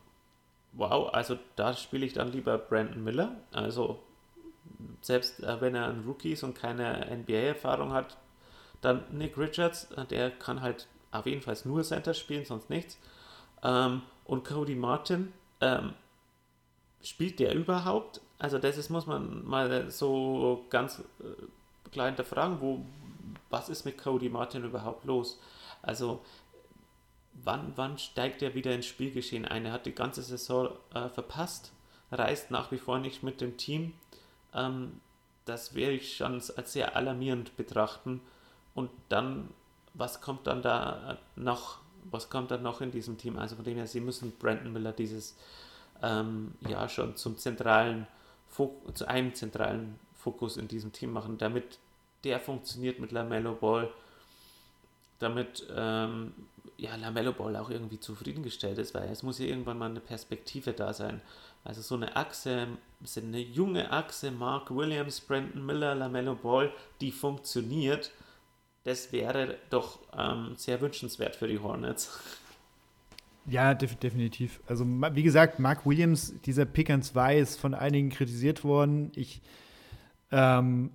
wow, 0.72 1.14
also 1.14 1.38
da 1.58 1.74
spiele 1.74 2.06
ich 2.06 2.14
dann 2.14 2.32
lieber 2.32 2.58
Brandon 2.58 3.04
Miller. 3.04 3.36
Also 3.52 4.00
selbst 5.02 5.44
äh, 5.44 5.60
wenn 5.60 5.76
er 5.76 5.88
ein 5.90 6.04
Rookie 6.06 6.32
ist 6.32 6.44
und 6.44 6.56
keine 6.56 7.08
NBA-Erfahrung 7.12 7.92
hat, 7.92 8.18
dann 8.80 9.04
Nick 9.12 9.38
Richards, 9.38 9.92
äh, 9.92 10.06
der 10.06 10.32
kann 10.32 10.62
halt 10.62 10.88
auf 11.12 11.26
jeden 11.26 11.42
Fall 11.42 11.58
nur 11.66 11.84
Center 11.84 12.14
spielen, 12.14 12.46
sonst 12.46 12.70
nichts. 12.70 12.98
Ähm, 13.64 14.02
und 14.26 14.46
Cody 14.46 14.76
Martin, 14.76 15.34
ähm, 15.60 15.94
spielt 17.02 17.40
der 17.40 17.56
überhaupt? 17.56 18.22
Also 18.40 18.58
das 18.58 18.78
ist, 18.78 18.90
muss 18.90 19.06
man 19.06 19.46
mal 19.46 19.90
so 19.92 20.66
ganz 20.70 21.04
äh, 21.20 21.90
klar 21.92 22.08
hinterfragen, 22.08 22.62
wo, 22.62 22.86
was 23.50 23.70
ist 23.70 23.86
mit 23.86 23.98
Cody 23.98 24.30
Martin 24.30 24.64
überhaupt 24.64 25.06
los? 25.06 25.40
Also, 25.82 26.24
wann, 27.34 27.74
wann 27.76 27.98
steigt 27.98 28.42
er 28.42 28.54
wieder 28.54 28.74
ins 28.74 28.86
Spielgeschehen 28.86 29.46
ein? 29.46 29.66
Er 29.66 29.74
hat 29.74 29.86
die 29.86 29.96
ganze 29.96 30.22
Saison 30.22 30.70
äh, 30.94 31.10
verpasst, 31.10 31.72
reist 32.12 32.52
nach 32.52 32.72
wie 32.72 32.78
vor 32.78 33.00
nicht 33.00 33.24
mit 33.24 33.42
dem 33.42 33.58
Team. 33.58 33.94
Ähm, 34.54 35.02
das 35.46 35.74
wäre 35.74 35.92
ich 35.92 36.18
schon 36.18 36.34
als 36.34 36.74
sehr 36.74 36.96
alarmierend 36.96 37.56
betrachten. 37.58 38.22
Und 38.74 38.90
dann, 39.10 39.50
was 39.94 40.22
kommt 40.22 40.48
dann 40.48 40.62
da 40.62 41.18
noch 41.36 41.80
was 42.10 42.30
kommt 42.30 42.52
dann 42.52 42.64
noch 42.64 42.82
in 42.82 42.92
diesem 42.92 43.18
Team? 43.18 43.38
Also 43.38 43.56
von 43.56 43.66
dem 43.66 43.78
her, 43.78 43.88
sie 43.88 44.00
müssen 44.00 44.34
Brandon 44.40 44.74
Miller 44.74 44.92
dieses 44.92 45.36
ähm, 46.02 46.54
ja 46.68 46.90
schon 46.90 47.16
zum 47.16 47.38
zentralen 47.38 48.08
Fok 48.48 48.98
zu 48.98 49.08
einem 49.08 49.34
zentralen 49.34 50.00
Fokus 50.16 50.58
in 50.58 50.68
diesem 50.68 50.92
Team 50.92 51.14
machen, 51.14 51.38
damit 51.38 51.80
der 52.24 52.40
funktioniert 52.40 53.00
mit 53.00 53.12
Lamello 53.12 53.54
Ball, 53.54 53.90
damit 55.20 55.66
ähm, 55.76 56.34
ja, 56.78 56.96
Lamello 56.96 57.34
Ball 57.34 57.56
auch 57.56 57.70
irgendwie 57.70 58.00
zufriedengestellt 58.00 58.78
ist, 58.78 58.94
weil 58.94 59.10
es 59.10 59.24
muss 59.24 59.40
ja 59.40 59.46
irgendwann 59.46 59.78
mal 59.78 59.90
eine 59.90 60.00
Perspektive 60.00 60.74
da 60.74 60.94
sein. 60.94 61.22
Also 61.64 61.82
so 61.82 61.96
eine 61.96 62.16
Achse, 62.16 62.68
eine 63.16 63.40
junge 63.40 63.92
Achse, 63.92 64.32
Mark 64.32 64.76
Williams, 64.76 65.22
Brandon 65.22 65.64
Miller, 65.66 65.96
Lamello 65.96 66.36
Ball, 66.36 66.72
die 67.00 67.12
funktioniert. 67.12 68.12
Das 68.84 69.12
wäre 69.12 69.58
doch 69.70 70.00
ähm, 70.18 70.56
sehr 70.58 70.82
wünschenswert 70.82 71.36
für 71.36 71.48
die 71.48 71.60
Hornets. 71.60 72.20
Ja, 73.48 73.74
def 73.74 73.96
definitiv. 73.96 74.60
Also, 74.68 74.86
wie 74.86 75.24
gesagt, 75.24 75.58
Mark 75.58 75.84
Williams, 75.84 76.32
dieser 76.46 76.66
Pick 76.66 76.92
an 76.92 77.02
2 77.02 77.40
ist 77.40 77.60
von 77.60 77.74
einigen 77.74 78.12
kritisiert 78.12 78.64
worden. 78.64 79.12
Ich, 79.16 79.42
ähm, 80.32 80.92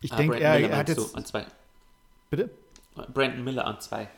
ich 0.00 0.12
ah, 0.12 0.16
denke, 0.16 0.38
er, 0.38 0.60
er, 0.60 0.76
hat 0.76 0.88
jetzt. 0.88 1.16
an 1.16 1.24
zwei. 1.24 1.44
Bitte? 2.30 2.50
Brandon 3.12 3.42
Miller 3.42 3.66
an 3.66 3.80
2. 3.80 4.08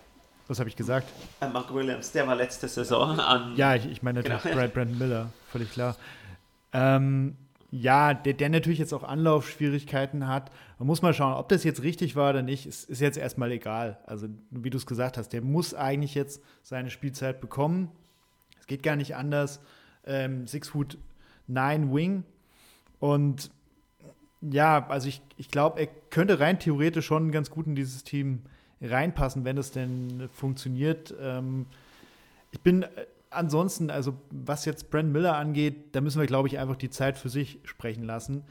Was 0.47 0.59
habe 0.59 0.69
ich 0.69 0.77
gesagt? 0.77 1.09
Äh, 1.41 1.49
Mark 1.49 1.73
Williams, 1.73 2.13
der 2.13 2.27
war 2.27 2.37
letzte 2.37 2.69
Saison 2.69 3.19
an. 3.19 3.57
Ja, 3.57 3.75
ich, 3.75 3.87
ich 3.87 4.03
meine 4.03 4.21
natürlich 4.21 4.43
genau. 4.43 4.69
Brandon 4.69 4.99
Miller, 4.99 5.33
völlig 5.51 5.73
klar. 5.73 5.97
Ähm, 6.75 7.37
ja, 7.71 8.15
der, 8.15 8.33
der 8.33 8.49
natürlich 8.49 8.79
jetzt 8.79 8.95
auch 8.95 9.03
Anlaufschwierigkeiten 9.03 10.27
hat. 10.27 10.51
Man 10.79 10.87
muss 10.87 11.03
mal 11.03 11.13
schauen, 11.13 11.35
ob 11.35 11.49
das 11.49 11.65
jetzt 11.65 11.83
richtig 11.83 12.17
war 12.17 12.31
oder 12.31 12.43
nicht, 12.43 12.67
ist, 12.67 12.89
ist 12.89 13.01
jetzt 13.01 13.19
erstmal 13.19 13.53
egal. 13.53 13.99
Also, 14.07 14.29
wie 14.51 14.71
du 14.71 14.79
es 14.79 14.87
gesagt 14.87 15.19
hast, 15.19 15.33
der 15.33 15.43
muss 15.43 15.75
eigentlich 15.75 16.15
jetzt 16.15 16.43
seine 16.63 16.91
Spielzeit 16.91 17.41
bekommen. 17.41 17.91
Es 18.59 18.67
geht 18.67 18.83
gar 18.83 18.97
nicht 18.97 19.17
anders. 19.17 19.61
Ähm, 20.07 20.47
Six 20.47 20.69
Foot 20.69 20.97
Nine 21.47 21.93
Wing. 21.93 22.25
Und 23.01 23.51
ja, 24.41 24.87
also 24.89 25.09
ich, 25.09 25.21
ich 25.37 25.51
glaube, 25.51 25.81
er 25.81 25.87
könnte 26.11 26.41
rein 26.41 26.59
theoretisch 26.59 27.07
schon 27.07 27.33
ganz 27.33 27.51
gut 27.51 27.67
in 27.67 27.75
dieses 27.75 28.03
Team 28.03 28.43
reinpassen, 28.81 29.45
wenn 29.45 29.59
es 29.59 29.73
denn 29.73 30.29
funktioniert. 30.33 31.15
Ähm, 31.21 31.67
ich 32.51 32.61
bin 32.61 32.85
äh, 32.85 32.89
ansonsten, 33.31 33.91
also 33.91 34.15
was 34.31 34.65
jetzt 34.65 34.91
Brent 34.91 35.13
Miller 35.13 35.37
angeht, 35.37 35.95
da 35.95 36.01
müssen 36.01 36.21
wir, 36.21 36.27
glaube 36.27 36.49
ich, 36.49 36.59
einfach 36.59 36.77
die 36.77 36.91
Zeit 36.91 37.19
für 37.19 37.29
sich 37.29 37.59
sprechen 37.65 38.05
lassen. 38.05 38.45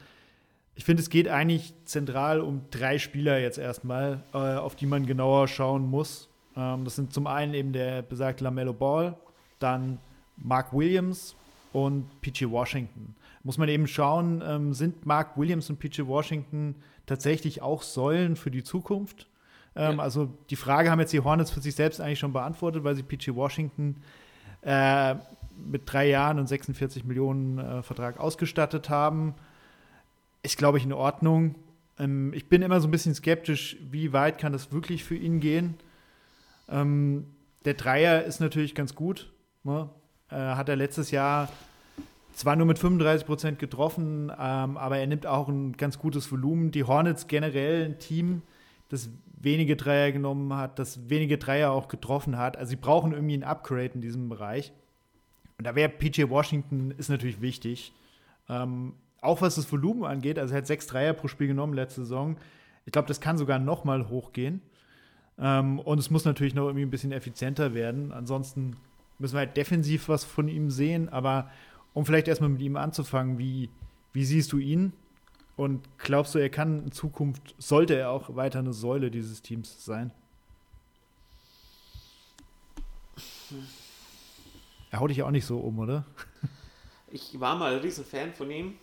Ich 0.74 0.84
finde, 0.84 1.02
es 1.02 1.10
geht 1.10 1.28
eigentlich 1.28 1.74
zentral 1.84 2.40
um 2.40 2.62
drei 2.70 2.98
Spieler 2.98 3.38
jetzt 3.38 3.58
erstmal, 3.58 4.22
äh, 4.32 4.38
auf 4.38 4.76
die 4.76 4.86
man 4.86 5.06
genauer 5.06 5.48
schauen 5.48 5.88
muss. 5.88 6.28
Ähm, 6.56 6.84
das 6.84 6.96
sind 6.96 7.12
zum 7.12 7.26
einen 7.26 7.54
eben 7.54 7.72
der 7.72 8.02
besagte 8.02 8.44
Lamello 8.44 8.72
Ball, 8.72 9.16
dann 9.58 9.98
Mark 10.36 10.72
Williams 10.72 11.34
und 11.72 12.08
PG 12.20 12.50
Washington. 12.50 13.16
Muss 13.42 13.58
man 13.58 13.68
eben 13.68 13.86
schauen, 13.86 14.42
ähm, 14.46 14.74
sind 14.74 15.04
Mark 15.04 15.36
Williams 15.36 15.68
und 15.70 15.78
PG 15.78 16.06
Washington 16.06 16.76
tatsächlich 17.06 17.62
auch 17.62 17.82
Säulen 17.82 18.36
für 18.36 18.50
die 18.50 18.62
Zukunft? 18.62 19.26
Ähm, 19.74 19.96
ja. 19.96 20.02
Also 20.02 20.28
die 20.50 20.56
Frage 20.56 20.90
haben 20.90 21.00
jetzt 21.00 21.12
die 21.12 21.20
Hornets 21.20 21.50
für 21.50 21.60
sich 21.60 21.74
selbst 21.74 22.00
eigentlich 22.00 22.18
schon 22.18 22.32
beantwortet, 22.32 22.84
weil 22.84 22.94
sie 22.94 23.02
PG 23.02 23.34
Washington 23.34 23.96
äh, 24.62 25.14
mit 25.56 25.82
drei 25.92 26.08
Jahren 26.08 26.38
und 26.38 26.46
46 26.46 27.04
Millionen 27.04 27.58
äh, 27.58 27.82
Vertrag 27.82 28.18
ausgestattet 28.18 28.88
haben. 28.90 29.34
Ist, 30.42 30.56
glaube 30.56 30.78
ich, 30.78 30.84
in 30.84 30.92
Ordnung. 30.92 31.56
Ähm, 31.98 32.32
ich 32.32 32.48
bin 32.48 32.62
immer 32.62 32.80
so 32.80 32.88
ein 32.88 32.90
bisschen 32.90 33.14
skeptisch, 33.14 33.76
wie 33.90 34.12
weit 34.12 34.38
kann 34.38 34.52
das 34.52 34.72
wirklich 34.72 35.04
für 35.04 35.16
ihn 35.16 35.40
gehen. 35.40 35.74
Ähm, 36.68 37.26
der 37.64 37.74
Dreier 37.74 38.24
ist 38.24 38.40
natürlich 38.40 38.74
ganz 38.74 38.94
gut. 38.94 39.32
Ne? 39.64 39.88
Äh, 40.30 40.36
hat 40.36 40.68
er 40.68 40.76
letztes 40.76 41.10
Jahr 41.10 41.48
zwar 42.34 42.54
nur 42.54 42.66
mit 42.66 42.78
35 42.78 43.26
Prozent 43.26 43.58
getroffen, 43.58 44.30
ähm, 44.38 44.76
aber 44.76 44.98
er 44.98 45.06
nimmt 45.06 45.26
auch 45.26 45.48
ein 45.48 45.72
ganz 45.76 45.98
gutes 45.98 46.30
Volumen. 46.30 46.70
Die 46.70 46.84
Hornets 46.84 47.26
generell 47.26 47.84
ein 47.84 47.98
Team, 47.98 48.42
das 48.88 49.10
wenige 49.40 49.76
Dreier 49.76 50.12
genommen 50.12 50.52
hat, 50.54 50.78
das 50.78 51.08
wenige 51.08 51.38
Dreier 51.38 51.70
auch 51.70 51.88
getroffen 51.88 52.36
hat. 52.36 52.56
Also 52.56 52.70
sie 52.70 52.76
brauchen 52.76 53.12
irgendwie 53.12 53.36
ein 53.36 53.44
Upgrade 53.44 53.92
in 53.94 54.00
diesem 54.00 54.28
Bereich. 54.28 54.72
Und 55.58 55.66
da 55.66 55.74
wäre 55.74 55.88
PJ 55.88 56.28
Washington 56.28 56.92
ist 56.92 57.08
natürlich 57.08 57.40
wichtig. 57.40 57.92
Ähm, 58.48 58.94
auch 59.20 59.40
was 59.42 59.56
das 59.56 59.70
Volumen 59.70 60.04
angeht, 60.04 60.38
also 60.38 60.54
er 60.54 60.58
hat 60.58 60.66
sechs 60.66 60.86
Dreier 60.86 61.12
pro 61.12 61.28
Spiel 61.28 61.48
genommen 61.48 61.74
letzte 61.74 62.02
Saison. 62.02 62.36
Ich 62.86 62.92
glaube, 62.92 63.08
das 63.08 63.20
kann 63.20 63.38
sogar 63.38 63.58
noch 63.58 63.84
mal 63.84 64.08
hochgehen. 64.08 64.62
Ähm, 65.38 65.78
und 65.80 65.98
es 65.98 66.10
muss 66.10 66.24
natürlich 66.24 66.54
noch 66.54 66.66
irgendwie 66.66 66.86
ein 66.86 66.90
bisschen 66.90 67.12
effizienter 67.12 67.74
werden. 67.74 68.12
Ansonsten 68.12 68.76
müssen 69.18 69.34
wir 69.34 69.40
halt 69.40 69.56
defensiv 69.56 70.08
was 70.08 70.24
von 70.24 70.48
ihm 70.48 70.70
sehen. 70.70 71.08
Aber 71.08 71.50
um 71.92 72.06
vielleicht 72.06 72.28
erstmal 72.28 72.50
mit 72.50 72.62
ihm 72.62 72.76
anzufangen, 72.76 73.38
wie, 73.38 73.68
wie 74.12 74.24
siehst 74.24 74.52
du 74.52 74.58
ihn? 74.58 74.92
Und 75.58 75.88
glaubst 75.98 76.36
du, 76.36 76.38
er 76.38 76.50
kann 76.50 76.84
in 76.84 76.92
Zukunft, 76.92 77.56
sollte 77.58 77.96
er 77.96 78.10
auch 78.10 78.36
weiter 78.36 78.60
eine 78.60 78.72
Säule 78.72 79.10
dieses 79.10 79.42
Teams 79.42 79.84
sein? 79.84 80.12
Er 84.92 85.00
haut 85.00 85.10
dich 85.10 85.16
ja 85.16 85.26
auch 85.26 85.32
nicht 85.32 85.46
so 85.46 85.58
um, 85.58 85.78
oder? 85.80 86.04
Ich 87.10 87.40
war 87.40 87.56
mal 87.56 87.72
ein 87.72 87.80
Riesenfan 87.80 88.34
von 88.34 88.50
ihm, 88.50 88.74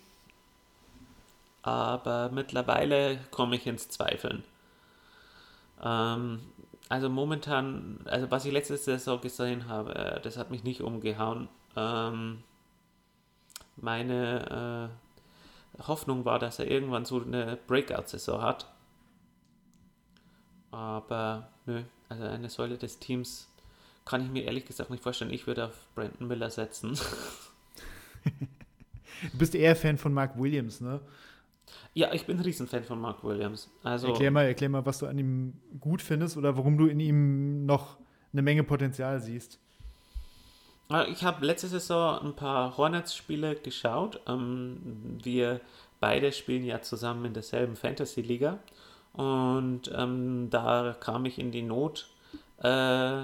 aber 1.62 2.32
mittlerweile 2.32 3.20
komme 3.30 3.56
ich 3.56 3.68
ins 3.68 3.88
Zweifeln. 3.88 4.44
Ähm, 5.82 6.42
also 6.90 7.08
momentan, 7.08 8.00
also 8.06 8.32
was 8.32 8.44
ich 8.46 8.52
letzte 8.52 8.78
Saison 8.78 9.22
gesehen 9.22 9.68
habe, 9.68 9.94
äh, 9.94 10.22
das 10.22 10.38
hat 10.38 10.50
mich 10.50 10.64
nicht 10.64 10.82
umgehauen. 10.82 11.48
Ähm, 11.76 12.44
meine 13.76 14.90
äh, 14.90 15.05
Hoffnung 15.80 16.26
war, 16.26 16.40
dass 16.40 16.60
er 16.60 16.70
irgendwann 16.70 17.06
so 17.06 17.22
eine 17.22 17.58
Breakout-Saison 17.68 18.42
hat. 18.42 18.72
Aber 20.72 21.50
nö, 21.66 21.84
also 22.10 22.24
eine 22.24 22.50
Säule 22.50 22.78
des 22.78 23.00
Teams 23.00 23.50
kann 24.06 24.22
ich 24.22 24.30
mir 24.30 24.44
ehrlich 24.44 24.66
gesagt 24.66 24.90
nicht 24.90 25.04
vorstellen. 25.04 25.32
Ich 25.32 25.48
würde 25.48 25.66
auf 25.66 25.88
Brandon 25.96 26.28
Miller 26.28 26.50
setzen. 26.50 26.98
du 28.24 29.38
bist 29.38 29.56
eher 29.56 29.76
Fan 29.76 29.98
von 29.98 30.14
Mark 30.14 30.38
Williams, 30.38 30.82
ne? 30.82 31.02
Ja, 31.94 32.14
ich 32.14 32.26
bin 32.26 32.38
ein 32.38 32.44
Riesenfan 32.44 32.84
von 32.84 33.00
Mark 33.00 33.24
Williams. 33.24 33.72
Also, 33.82 34.08
erklär, 34.08 34.30
mal, 34.30 34.46
erklär 34.46 34.70
mal, 34.70 34.86
was 34.86 35.00
du 35.00 35.08
an 35.08 35.18
ihm 35.18 35.54
gut 35.80 36.02
findest 36.02 36.38
oder 36.38 36.56
warum 36.58 36.78
du 36.78 36.88
in 36.88 37.00
ihm 37.00 37.66
noch 37.66 37.98
eine 38.34 38.42
Menge 38.42 38.64
Potenzial 38.64 39.20
siehst. 39.22 39.60
Ich 41.10 41.24
habe 41.24 41.44
letzte 41.44 41.68
Saison 41.68 42.20
ein 42.22 42.36
paar 42.36 42.78
Hornets-Spiele 42.78 43.56
geschaut. 43.56 44.20
Ähm, 44.28 45.18
wir 45.24 45.60
beide 46.00 46.32
spielen 46.32 46.64
ja 46.64 46.82
zusammen 46.82 47.26
in 47.26 47.34
derselben 47.34 47.76
Fantasy-Liga. 47.76 48.60
Und 49.14 49.92
ähm, 49.96 50.50
da 50.52 50.96
kam 51.00 51.26
ich 51.26 51.40
in 51.40 51.52
die 51.52 51.64
Not, 51.64 52.08
äh, 52.60 53.24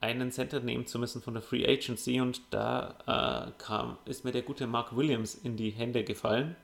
einen 0.00 0.30
Center 0.30 0.60
nehmen 0.60 0.86
zu 0.86 0.98
müssen 1.00 1.22
von 1.22 1.34
der 1.34 1.42
Free 1.42 1.66
Agency. 1.66 2.20
Und 2.20 2.40
da 2.50 3.48
äh, 3.48 3.50
kam, 3.58 3.96
ist 4.04 4.24
mir 4.24 4.30
der 4.30 4.42
gute 4.42 4.68
Mark 4.68 4.94
Williams 4.96 5.34
in 5.34 5.56
die 5.56 5.70
Hände 5.70 6.04
gefallen. 6.04 6.54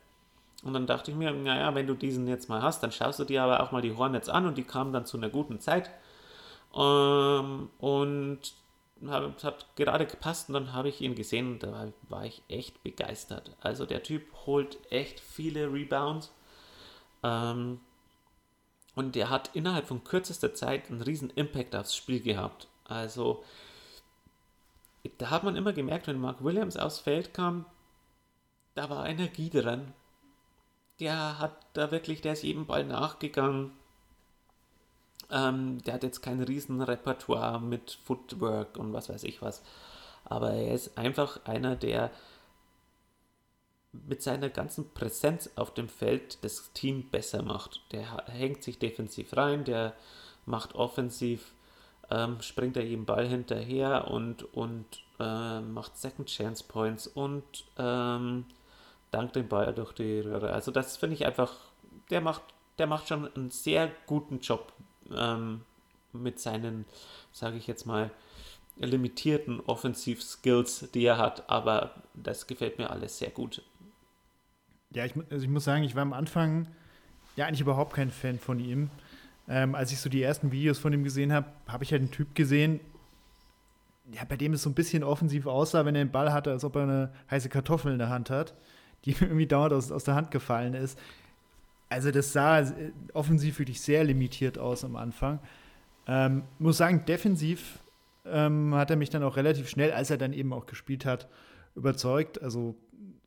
Und 0.62 0.74
dann 0.74 0.86
dachte 0.86 1.10
ich 1.10 1.16
mir, 1.16 1.32
naja, 1.32 1.74
wenn 1.74 1.88
du 1.88 1.94
diesen 1.94 2.28
jetzt 2.28 2.48
mal 2.48 2.62
hast, 2.62 2.82
dann 2.84 2.92
schaust 2.92 3.18
du 3.18 3.24
dir 3.24 3.42
aber 3.42 3.60
auch 3.60 3.72
mal 3.72 3.82
die 3.82 3.96
Hornets 3.96 4.28
an. 4.28 4.46
Und 4.46 4.56
die 4.56 4.64
kamen 4.64 4.92
dann 4.92 5.06
zu 5.06 5.16
einer 5.16 5.30
guten 5.30 5.58
Zeit. 5.58 5.90
Ähm, 6.76 7.70
und 7.78 8.52
hat 9.08 9.66
gerade 9.76 10.06
gepasst 10.06 10.48
und 10.48 10.54
dann 10.54 10.72
habe 10.72 10.88
ich 10.88 11.00
ihn 11.00 11.14
gesehen 11.14 11.52
und 11.52 11.62
da 11.62 11.92
war 12.08 12.26
ich 12.26 12.42
echt 12.48 12.82
begeistert. 12.82 13.56
Also 13.60 13.86
der 13.86 14.02
Typ 14.02 14.22
holt 14.46 14.78
echt 14.90 15.20
viele 15.20 15.72
Rebounds 15.72 16.32
ähm, 17.22 17.80
und 18.94 19.14
der 19.14 19.30
hat 19.30 19.50
innerhalb 19.54 19.86
von 19.86 20.04
kürzester 20.04 20.54
Zeit 20.54 20.90
einen 20.90 21.02
riesen 21.02 21.30
Impact 21.30 21.74
aufs 21.74 21.96
Spiel 21.96 22.20
gehabt. 22.20 22.68
Also 22.84 23.42
da 25.18 25.30
hat 25.30 25.44
man 25.44 25.56
immer 25.56 25.72
gemerkt, 25.72 26.06
wenn 26.06 26.20
Mark 26.20 26.44
Williams 26.44 26.76
aufs 26.76 26.98
Feld 26.98 27.32
kam, 27.32 27.64
da 28.74 28.90
war 28.90 29.08
Energie 29.08 29.48
drin. 29.48 29.94
Der 30.98 31.38
hat 31.38 31.56
da 31.72 31.90
wirklich, 31.90 32.20
der 32.20 32.34
ist 32.34 32.42
jedem 32.42 32.66
Ball 32.66 32.84
nachgegangen 32.84 33.72
ähm, 35.32 35.82
der 35.82 35.94
hat 35.94 36.02
jetzt 36.02 36.22
kein 36.22 36.40
riesen 36.42 36.80
Repertoire 36.80 37.60
mit 37.60 37.98
Footwork 38.04 38.76
und 38.76 38.92
was 38.92 39.08
weiß 39.08 39.24
ich 39.24 39.42
was. 39.42 39.62
Aber 40.24 40.52
er 40.52 40.74
ist 40.74 40.96
einfach 40.98 41.40
einer, 41.44 41.76
der 41.76 42.10
mit 43.92 44.22
seiner 44.22 44.48
ganzen 44.48 44.90
Präsenz 44.92 45.50
auf 45.56 45.74
dem 45.74 45.88
Feld 45.88 46.38
das 46.44 46.72
Team 46.72 47.08
besser 47.10 47.42
macht. 47.42 47.80
Der 47.92 48.24
hängt 48.26 48.62
sich 48.62 48.78
defensiv 48.78 49.36
rein, 49.36 49.64
der 49.64 49.94
macht 50.46 50.74
offensiv, 50.74 51.52
ähm, 52.10 52.40
springt 52.40 52.76
er 52.76 52.84
jedem 52.84 53.04
Ball 53.04 53.26
hinterher 53.26 54.08
und, 54.08 54.44
und 54.54 54.86
äh, 55.18 55.60
macht 55.60 55.96
Second 55.96 56.28
Chance 56.28 56.64
Points 56.66 57.06
und 57.06 57.64
ähm, 57.78 58.46
dankt 59.10 59.36
den 59.36 59.48
Ball 59.48 59.74
durch 59.74 59.92
die 59.92 60.20
Röhre. 60.20 60.52
Also 60.52 60.70
das 60.70 60.96
finde 60.96 61.14
ich 61.14 61.26
einfach, 61.26 61.54
der 62.10 62.20
macht, 62.20 62.42
der 62.78 62.86
macht 62.86 63.08
schon 63.08 63.32
einen 63.34 63.50
sehr 63.50 63.90
guten 64.06 64.40
Job 64.40 64.72
ähm, 65.16 65.62
mit 66.12 66.40
seinen, 66.40 66.84
sage 67.32 67.56
ich 67.56 67.66
jetzt 67.66 67.86
mal, 67.86 68.10
limitierten 68.76 69.60
Offensiv-Skills, 69.60 70.90
die 70.92 71.04
er 71.04 71.18
hat, 71.18 71.48
aber 71.48 71.94
das 72.14 72.46
gefällt 72.46 72.78
mir 72.78 72.90
alles 72.90 73.18
sehr 73.18 73.30
gut. 73.30 73.62
Ja, 74.92 75.04
ich, 75.04 75.14
also 75.30 75.44
ich 75.44 75.50
muss 75.50 75.64
sagen, 75.64 75.84
ich 75.84 75.94
war 75.94 76.02
am 76.02 76.12
Anfang 76.12 76.66
ja 77.36 77.46
eigentlich 77.46 77.60
überhaupt 77.60 77.94
kein 77.94 78.10
Fan 78.10 78.38
von 78.38 78.58
ihm. 78.58 78.90
Ähm, 79.48 79.74
als 79.74 79.92
ich 79.92 80.00
so 80.00 80.08
die 80.08 80.22
ersten 80.22 80.52
Videos 80.52 80.78
von 80.78 80.92
ihm 80.92 81.04
gesehen 81.04 81.32
habe, 81.32 81.46
habe 81.68 81.84
ich 81.84 81.92
halt 81.92 82.02
einen 82.02 82.10
Typ 82.10 82.34
gesehen, 82.34 82.80
ja, 84.12 84.24
bei 84.24 84.36
dem 84.36 84.52
es 84.52 84.62
so 84.62 84.70
ein 84.70 84.74
bisschen 84.74 85.04
offensiv 85.04 85.46
aussah, 85.46 85.84
wenn 85.84 85.94
er 85.94 86.04
den 86.04 86.10
Ball 86.10 86.32
hatte, 86.32 86.50
als 86.50 86.64
ob 86.64 86.76
er 86.76 86.82
eine 86.82 87.12
heiße 87.30 87.48
Kartoffel 87.48 87.92
in 87.92 87.98
der 87.98 88.08
Hand 88.08 88.30
hat, 88.30 88.54
die 89.04 89.12
irgendwie 89.20 89.46
dauernd 89.46 89.72
aus, 89.72 89.92
aus 89.92 90.04
der 90.04 90.14
Hand 90.14 90.30
gefallen 90.30 90.74
ist. 90.74 90.98
Also 91.90 92.10
das 92.10 92.32
sah 92.32 92.60
äh, 92.60 92.92
offensiv 93.12 93.58
wirklich 93.58 93.82
sehr 93.82 94.04
limitiert 94.04 94.58
aus 94.58 94.84
am 94.84 94.96
Anfang. 94.96 95.40
Ähm, 96.06 96.44
muss 96.58 96.78
sagen, 96.78 97.04
defensiv 97.04 97.80
ähm, 98.24 98.74
hat 98.74 98.90
er 98.90 98.96
mich 98.96 99.10
dann 99.10 99.22
auch 99.22 99.36
relativ 99.36 99.68
schnell, 99.68 99.92
als 99.92 100.10
er 100.10 100.16
dann 100.16 100.32
eben 100.32 100.52
auch 100.52 100.66
gespielt 100.66 101.04
hat, 101.04 101.28
überzeugt. 101.74 102.40
Also 102.40 102.76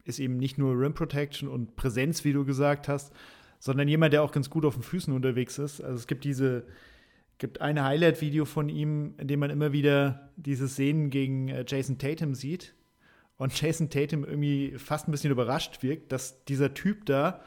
ist 0.05 0.19
eben 0.19 0.37
nicht 0.37 0.57
nur 0.57 0.79
Rim 0.79 0.93
Protection 0.93 1.49
und 1.49 1.75
Präsenz, 1.75 2.23
wie 2.25 2.33
du 2.33 2.45
gesagt 2.45 2.87
hast, 2.87 3.13
sondern 3.59 3.87
jemand, 3.87 4.13
der 4.13 4.23
auch 4.23 4.31
ganz 4.31 4.49
gut 4.49 4.65
auf 4.65 4.73
den 4.73 4.83
Füßen 4.83 5.13
unterwegs 5.13 5.57
ist. 5.59 5.81
Also 5.81 5.95
es 5.95 6.07
gibt 6.07 6.23
diese, 6.23 6.65
gibt 7.37 7.61
ein 7.61 7.81
Highlight-Video 7.81 8.45
von 8.45 8.69
ihm, 8.69 9.15
in 9.17 9.27
dem 9.27 9.39
man 9.39 9.49
immer 9.49 9.73
wieder 9.73 10.31
diese 10.35 10.67
Szenen 10.67 11.09
gegen 11.09 11.49
äh, 11.49 11.65
Jason 11.67 11.97
Tatum 11.97 12.33
sieht. 12.33 12.75
Und 13.37 13.59
Jason 13.61 13.89
Tatum 13.89 14.23
irgendwie 14.23 14.73
fast 14.77 15.07
ein 15.07 15.11
bisschen 15.11 15.31
überrascht 15.31 15.83
wirkt, 15.83 16.11
dass 16.11 16.45
dieser 16.45 16.73
Typ 16.73 17.05
da, 17.05 17.41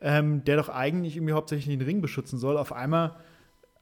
ähm, 0.00 0.44
der 0.44 0.56
doch 0.56 0.68
eigentlich 0.68 1.16
irgendwie 1.16 1.34
hauptsächlich 1.34 1.76
den 1.76 1.86
Ring 1.86 2.00
beschützen 2.00 2.38
soll, 2.38 2.56
auf 2.56 2.72
einmal 2.72 3.16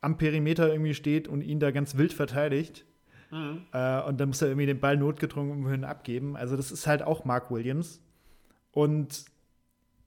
am 0.00 0.18
Perimeter 0.18 0.70
irgendwie 0.70 0.94
steht 0.94 1.28
und 1.28 1.42
ihn 1.42 1.60
da 1.60 1.70
ganz 1.70 1.96
wild 1.96 2.12
verteidigt. 2.12 2.84
Mhm. 3.30 3.66
Äh, 3.72 4.02
und 4.02 4.18
dann 4.18 4.28
muss 4.28 4.42
er 4.42 4.48
irgendwie 4.48 4.66
den 4.66 4.80
Ball 4.80 4.96
notgedrungen 4.96 5.84
abgeben. 5.84 6.36
Also, 6.36 6.56
das 6.56 6.72
ist 6.72 6.86
halt 6.86 7.02
auch 7.02 7.24
Mark 7.24 7.50
Williams. 7.50 8.00
Und 8.72 9.24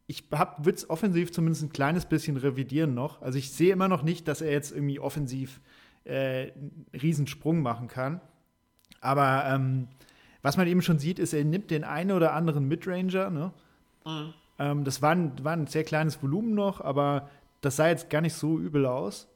ich 0.08 0.30
würde 0.32 0.72
es 0.72 0.90
offensiv 0.90 1.32
zumindest 1.32 1.64
ein 1.64 1.72
kleines 1.72 2.06
bisschen 2.06 2.38
revidieren 2.38 2.94
noch. 2.94 3.22
Also, 3.22 3.38
ich 3.38 3.52
sehe 3.52 3.74
immer 3.74 3.88
noch 3.88 4.04
nicht, 4.04 4.28
dass 4.28 4.42
er 4.42 4.52
jetzt 4.52 4.72
irgendwie 4.72 5.00
offensiv 5.00 5.62
äh, 6.04 6.52
einen 6.52 6.86
Riesensprung 6.94 7.62
machen 7.62 7.88
kann. 7.88 8.22
Aber 9.02 9.46
ähm, 9.48 9.88
was 10.42 10.58
man 10.58 10.68
eben 10.68 10.82
schon 10.82 11.00
sieht, 11.00 11.20
ist, 11.20 11.34
er 11.34 11.44
nimmt 11.44 11.72
den 11.72 11.84
einen 11.84 12.12
oder 12.12 12.34
anderen 12.34 12.68
Midranger. 12.68 13.30
Ne? 13.30 13.54
Mhm. 14.06 14.34
Ähm, 14.62 14.84
das 14.84 15.02
war 15.02 15.12
ein, 15.12 15.34
war 15.44 15.54
ein 15.54 15.66
sehr 15.66 15.84
kleines 15.84 16.22
Volumen 16.22 16.54
noch, 16.54 16.82
aber 16.82 17.30
das 17.62 17.78
sah 17.78 17.88
jetzt 17.88 18.12
gar 18.12 18.22
nicht 18.22 18.36
so 18.36 18.60
übel 18.60 18.86
aus. 18.86 19.28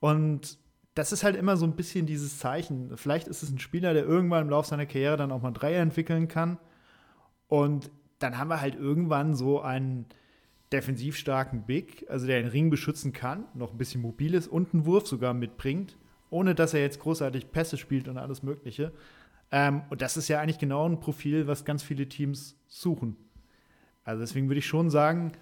Und 0.00 0.58
das 0.94 1.12
ist 1.12 1.24
halt 1.24 1.34
immer 1.34 1.56
so 1.56 1.64
ein 1.64 1.76
bisschen 1.76 2.06
dieses 2.06 2.38
Zeichen. 2.38 2.96
Vielleicht 2.96 3.26
ist 3.26 3.42
es 3.42 3.50
ein 3.50 3.58
Spieler, 3.58 3.94
der 3.94 4.04
irgendwann 4.04 4.42
im 4.42 4.50
Laufe 4.50 4.68
seiner 4.68 4.86
Karriere 4.86 5.16
dann 5.16 5.32
auch 5.32 5.40
mal 5.42 5.52
Dreier 5.52 5.80
entwickeln 5.80 6.28
kann. 6.28 6.58
Und 7.48 7.90
dann 8.18 8.38
haben 8.38 8.48
wir 8.48 8.60
halt 8.60 8.74
irgendwann 8.74 9.34
so 9.34 9.62
einen 9.62 10.06
defensiv 10.72 11.16
starken 11.16 11.64
Big, 11.64 12.06
also 12.10 12.26
der 12.26 12.42
den 12.42 12.50
Ring 12.50 12.70
beschützen 12.70 13.12
kann, 13.12 13.44
noch 13.54 13.72
ein 13.72 13.78
bisschen 13.78 14.02
mobil 14.02 14.34
ist 14.34 14.48
und 14.48 14.74
einen 14.74 14.84
Wurf 14.84 15.06
sogar 15.06 15.32
mitbringt, 15.32 15.96
ohne 16.28 16.54
dass 16.54 16.74
er 16.74 16.80
jetzt 16.80 17.00
großartig 17.00 17.50
Pässe 17.50 17.78
spielt 17.78 18.08
und 18.08 18.18
alles 18.18 18.42
Mögliche. 18.42 18.92
Ähm, 19.52 19.82
und 19.90 20.02
das 20.02 20.16
ist 20.16 20.28
ja 20.28 20.40
eigentlich 20.40 20.58
genau 20.58 20.88
ein 20.88 20.98
Profil, 21.00 21.46
was 21.46 21.64
ganz 21.64 21.82
viele 21.82 22.08
Teams 22.08 22.58
suchen. 22.66 23.16
Also 24.06 24.20
deswegen 24.20 24.48
würde 24.48 24.60
ich 24.60 24.66
schon 24.66 24.88
sagen, 24.88 25.32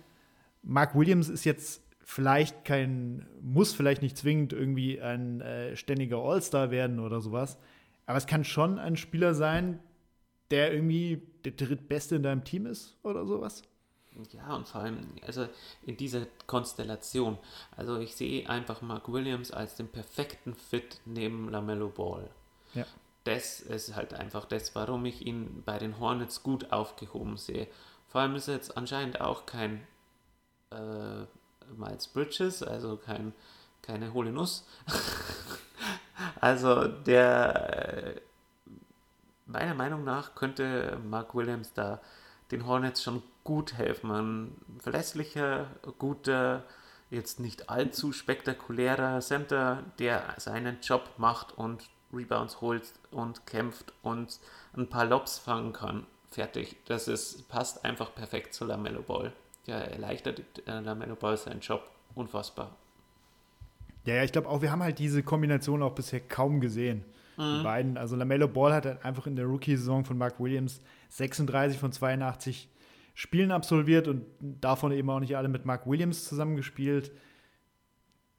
Mark 0.63 0.97
Williams 0.97 1.29
ist 1.29 1.45
jetzt 1.45 1.83
vielleicht 2.01 2.65
kein, 2.65 3.27
muss 3.41 3.75
vielleicht 3.75 4.03
nicht 4.03 4.17
zwingend 4.17 4.53
irgendwie 4.53 5.01
ein 5.01 5.41
äh, 5.43 5.77
ständiger 5.77 6.19
All-Star 6.19 6.71
werden 6.71 6.99
oder 6.99 7.21
sowas. 7.21 7.59
Aber 8.07 8.19
es 8.19 8.27
kann 8.27 8.43
schon 8.43 8.79
ein 8.79 8.97
Spieler 8.97 9.35
sein, 9.35 9.81
der 10.51 10.73
irgendwie 10.73 11.23
der 11.45 11.53
drittbeste 11.53 12.17
in 12.17 12.23
deinem 12.23 12.45
Team 12.45 12.67
ist 12.67 12.97
oder 13.03 13.27
sowas. 13.27 13.63
Ja, 14.33 14.55
und 14.55 14.69
vor 14.69 14.83
allem, 14.83 15.09
also 15.27 15.47
in 15.85 15.97
dieser 15.97 16.27
Konstellation, 16.47 17.37
also 17.77 17.99
ich 17.99 18.15
sehe 18.15 18.49
einfach 18.49 18.81
Mark 18.81 19.13
Williams 19.13 19.51
als 19.51 19.75
den 19.75 19.89
perfekten 19.89 20.55
Fit 20.55 21.01
neben 21.05 21.51
LaMelo 21.51 21.89
Ball. 21.89 22.31
Ja. 22.75 22.87
Das 23.25 23.61
ist 23.61 23.97
halt 23.97 24.15
einfach 24.15 24.45
das, 24.45 24.75
warum 24.75 25.05
ich 25.07 25.27
ihn 25.27 25.63
bei 25.65 25.79
den 25.79 25.99
Hornets 25.99 26.43
gut 26.43 26.73
aufgehoben 26.73 27.37
sehe. 27.37 27.67
Vor 28.15 28.21
allem 28.21 28.37
ist 28.37 28.47
er 28.47 28.55
jetzt 28.55 28.77
anscheinend 28.77 29.21
auch 29.21 29.45
kein 29.45 29.85
äh, 30.71 31.25
Miles 31.77 32.07
Bridges, 32.07 32.63
also 32.63 32.97
kein, 32.97 33.33
keine 33.83 34.13
hohle 34.13 34.31
Nuss. 34.31 34.69
also 36.41 36.87
der 36.87 38.21
meiner 39.47 39.75
Meinung 39.75 40.05
nach 40.05 40.37
könnte 40.37 40.97
Mark 41.05 41.35
Williams 41.35 41.73
da 41.73 42.01
den 42.53 42.67
Hornets 42.69 43.03
schon 43.03 43.21
gut 43.43 43.73
helfen. 43.73 44.13
Ein 44.13 44.61
verlässlicher, 44.79 45.67
guter, 45.99 46.63
jetzt 47.11 47.41
nicht 47.41 47.69
allzu 47.69 48.13
spektakulärer 48.13 49.19
Center, 49.23 49.83
der 49.99 50.37
seinen 50.37 50.81
Job 50.83 51.15
macht 51.17 51.59
und 51.59 51.91
Rebounds 52.13 52.61
holt 52.61 52.93
und 53.11 53.45
kämpft 53.45 53.93
und 54.03 54.39
ein 54.77 54.89
paar 54.89 55.05
Lobs 55.05 55.41
fangen 55.41 55.73
kann. 55.73 56.07
Fertig. 56.35 56.77
Das 56.87 57.09
ist, 57.09 57.49
passt 57.49 57.85
einfach 57.85 58.15
perfekt 58.15 58.55
zu 58.55 58.65
Lamello 58.65 59.03
Ball 59.03 59.33
ja, 59.67 59.79
erleichtert 59.79 60.43
äh, 60.67 60.81
Lamelo 60.81 61.17
Ball 61.17 61.37
seinen 61.37 61.61
Job 61.61 61.91
unfassbar. 62.15 62.77
Ja, 64.05 64.17
ja, 64.17 64.25
ich 64.25 64.33
glaube 64.33 64.49
auch, 64.49 64.61
wir 64.61 64.71
haben 64.71 64.83
halt 64.83 64.99
diese 64.99 65.23
Kombination 65.23 65.83
auch 65.83 65.95
bisher 65.95 66.21
kaum 66.21 66.61
gesehen. 66.61 67.05
Mhm. 67.37 67.59
Die 67.59 67.65
beiden, 67.65 67.97
also 67.97 68.17
Lamello 68.17 68.49
Ball 68.49 68.73
hat 68.75 68.87
halt 68.87 69.05
einfach 69.05 69.27
in 69.27 69.37
der 69.37 69.47
Rookie-Saison 69.47 70.05
von 70.05 70.19
Mark 70.19 70.39
Williams 70.39 70.81
36 71.09 71.79
von 71.79 71.93
82 71.93 72.69
Spielen 73.15 73.53
absolviert 73.53 74.09
und 74.09 74.25
davon 74.41 74.93
eben 74.93 75.09
auch 75.09 75.21
nicht 75.21 75.37
alle 75.37 75.49
mit 75.49 75.65
Mark 75.65 75.87
Williams 75.87 76.25
zusammengespielt. 76.25 77.13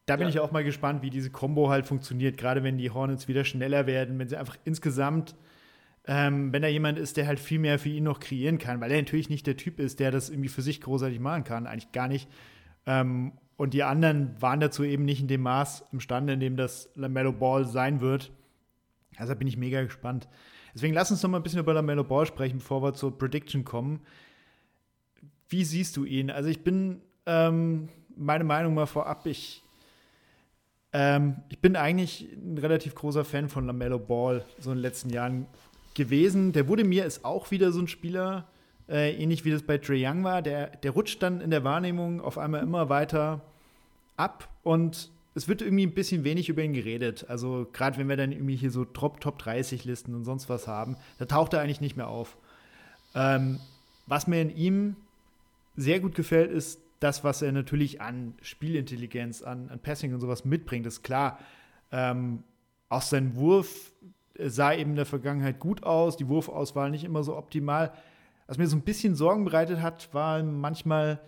Da 0.05 0.17
bin 0.17 0.27
ja. 0.27 0.29
ich 0.29 0.39
auch 0.39 0.51
mal 0.51 0.63
gespannt, 0.63 1.01
wie 1.01 1.09
diese 1.09 1.31
Combo 1.31 1.69
halt 1.69 1.85
funktioniert, 1.85 2.37
gerade 2.37 2.61
wenn 2.61 2.77
die 2.77 2.91
Hornets 2.91 3.27
wieder 3.27 3.45
schneller 3.45 3.87
werden, 3.87 4.19
wenn 4.19 4.27
sie 4.27 4.37
einfach 4.37 4.57
insgesamt 4.65 5.35
ähm, 6.08 6.53
wenn 6.53 6.62
da 6.62 6.68
jemand 6.68 6.99
ist, 6.99 7.18
der 7.18 7.28
halt 7.28 7.39
viel 7.39 7.60
mehr 7.60 7.80
für 7.80 7.89
ihn 7.89 8.03
noch 8.03 8.20
kreieren 8.20 8.60
kann, 8.60 8.80
weil 8.80 8.91
er 8.91 8.97
natürlich 8.97 9.30
nicht 9.30 9.47
der 9.47 9.58
Typ 9.58 9.80
ist, 9.80 9.99
der 9.99 10.12
das 10.12 10.30
irgendwie 10.30 10.49
für 10.49 10.62
sich 10.62 10.82
großartig 10.82 11.20
machen 11.20 11.43
kann, 11.43 11.66
eigentlich 11.66 11.91
gar 11.91 12.08
nicht. 12.08 12.30
Ähm, 12.86 13.34
und 13.58 13.74
die 13.74 13.84
anderen 13.84 14.39
waren 14.41 14.60
dazu 14.60 14.84
eben 14.84 15.06
nicht 15.06 15.22
in 15.22 15.28
dem 15.28 15.41
Maß 15.41 15.86
imstande, 15.91 16.34
in 16.34 16.39
dem 16.39 16.58
das 16.58 16.89
LaMelo 16.95 17.32
Ball 17.32 17.66
sein 17.66 18.01
wird. 18.01 18.32
Also 19.18 19.36
bin 19.36 19.47
ich 19.47 19.58
mega 19.58 19.82
gespannt. 19.82 20.28
Deswegen 20.74 20.93
lass 20.93 21.10
uns 21.10 21.24
noch 21.24 21.30
mal 21.30 21.38
ein 21.38 21.43
bisschen 21.43 21.62
über 21.62 21.74
LaMelo 21.74 22.03
Ball 22.03 22.26
sprechen, 22.26 22.60
bevor 22.60 22.84
wir 22.84 22.93
zur 22.93 23.18
Prediction 23.18 23.64
kommen. 23.64 24.01
Wie 25.47 25.64
siehst 25.64 25.95
du 25.95 26.03
ihn? 26.03 26.30
Also 26.30 26.49
ich 26.49 26.64
bin, 26.64 27.01
ähm, 27.26 27.88
meine 28.16 28.43
Meinung 28.43 28.74
mal 28.74 28.86
vorab, 28.86 29.26
ich, 29.26 29.64
ähm, 30.91 31.38
ich 31.49 31.60
bin 31.60 31.78
eigentlich 31.78 32.28
ein 32.34 32.58
relativ 32.58 32.93
großer 32.93 33.24
Fan 33.24 33.47
von 33.47 33.66
LaMelo 33.66 33.99
Ball 33.99 34.45
so 34.60 34.72
in 34.72 34.78
den 34.78 34.82
letzten 34.82 35.10
Jahren 35.10 35.47
gewesen. 35.95 36.51
Der 36.51 36.67
wurde 36.67 36.83
mir 36.83 37.05
ist 37.05 37.25
auch 37.25 37.51
wieder 37.51 37.71
so 37.71 37.79
ein 37.79 37.87
Spieler, 37.87 38.47
äh, 38.87 39.15
ähnlich 39.15 39.45
wie 39.45 39.51
das 39.51 39.63
bei 39.63 39.77
Trey 39.77 40.05
Young 40.05 40.23
war. 40.23 40.41
Der, 40.41 40.67
der 40.67 40.91
rutscht 40.91 41.23
dann 41.23 41.41
in 41.41 41.49
der 41.49 41.63
Wahrnehmung 41.63 42.21
auf 42.21 42.37
einmal 42.37 42.61
immer 42.61 42.89
weiter 42.89 43.41
ab 44.17 44.49
und 44.63 45.09
es 45.33 45.49
wird 45.49 45.61
irgendwie 45.61 45.85
ein 45.85 45.93
bisschen 45.93 46.23
wenig 46.23 46.47
über 46.47 46.63
ihn 46.63 46.73
geredet. 46.73 47.25
Also 47.27 47.67
gerade 47.73 47.97
wenn 47.97 48.07
wir 48.07 48.15
dann 48.15 48.31
irgendwie 48.31 48.55
hier 48.55 48.71
so 48.71 48.85
Top, 48.85 49.19
Top 49.19 49.37
30 49.39 49.83
Listen 49.83 50.15
und 50.15 50.23
sonst 50.23 50.47
was 50.47 50.67
haben, 50.67 50.95
da 51.17 51.25
taucht 51.25 51.53
er 51.53 51.61
eigentlich 51.61 51.81
nicht 51.81 51.97
mehr 51.97 52.07
auf. 52.07 52.37
Ähm, 53.13 53.59
was 54.07 54.27
mir 54.27 54.41
in 54.41 54.55
ihm 54.55 54.95
sehr 55.75 55.99
gut 55.99 56.15
gefällt, 56.15 56.51
ist 56.51 56.79
das, 57.01 57.25
was 57.25 57.41
er 57.41 57.51
natürlich 57.51 58.01
an 58.01 58.35
Spielintelligenz, 58.41 59.41
an, 59.41 59.69
an 59.69 59.79
Passing 59.79 60.13
und 60.13 60.21
sowas 60.21 60.45
mitbringt. 60.45 60.85
Ist 60.85 61.03
klar. 61.03 61.39
Ähm, 61.91 62.43
auch 62.87 63.01
sein 63.01 63.35
Wurf 63.35 63.91
sah 64.39 64.73
eben 64.73 64.91
in 64.91 64.95
der 64.95 65.05
Vergangenheit 65.05 65.59
gut 65.59 65.83
aus, 65.83 66.17
die 66.17 66.27
Wurfauswahl 66.27 66.91
nicht 66.91 67.03
immer 67.03 67.23
so 67.23 67.38
optimal. 67.38 67.93
Was 68.47 68.57
mir 68.57 68.67
so 68.67 68.75
ein 68.75 68.81
bisschen 68.81 69.15
Sorgen 69.15 69.45
bereitet 69.45 69.81
hat, 69.81 70.13
war 70.13 70.43
manchmal, 70.43 71.19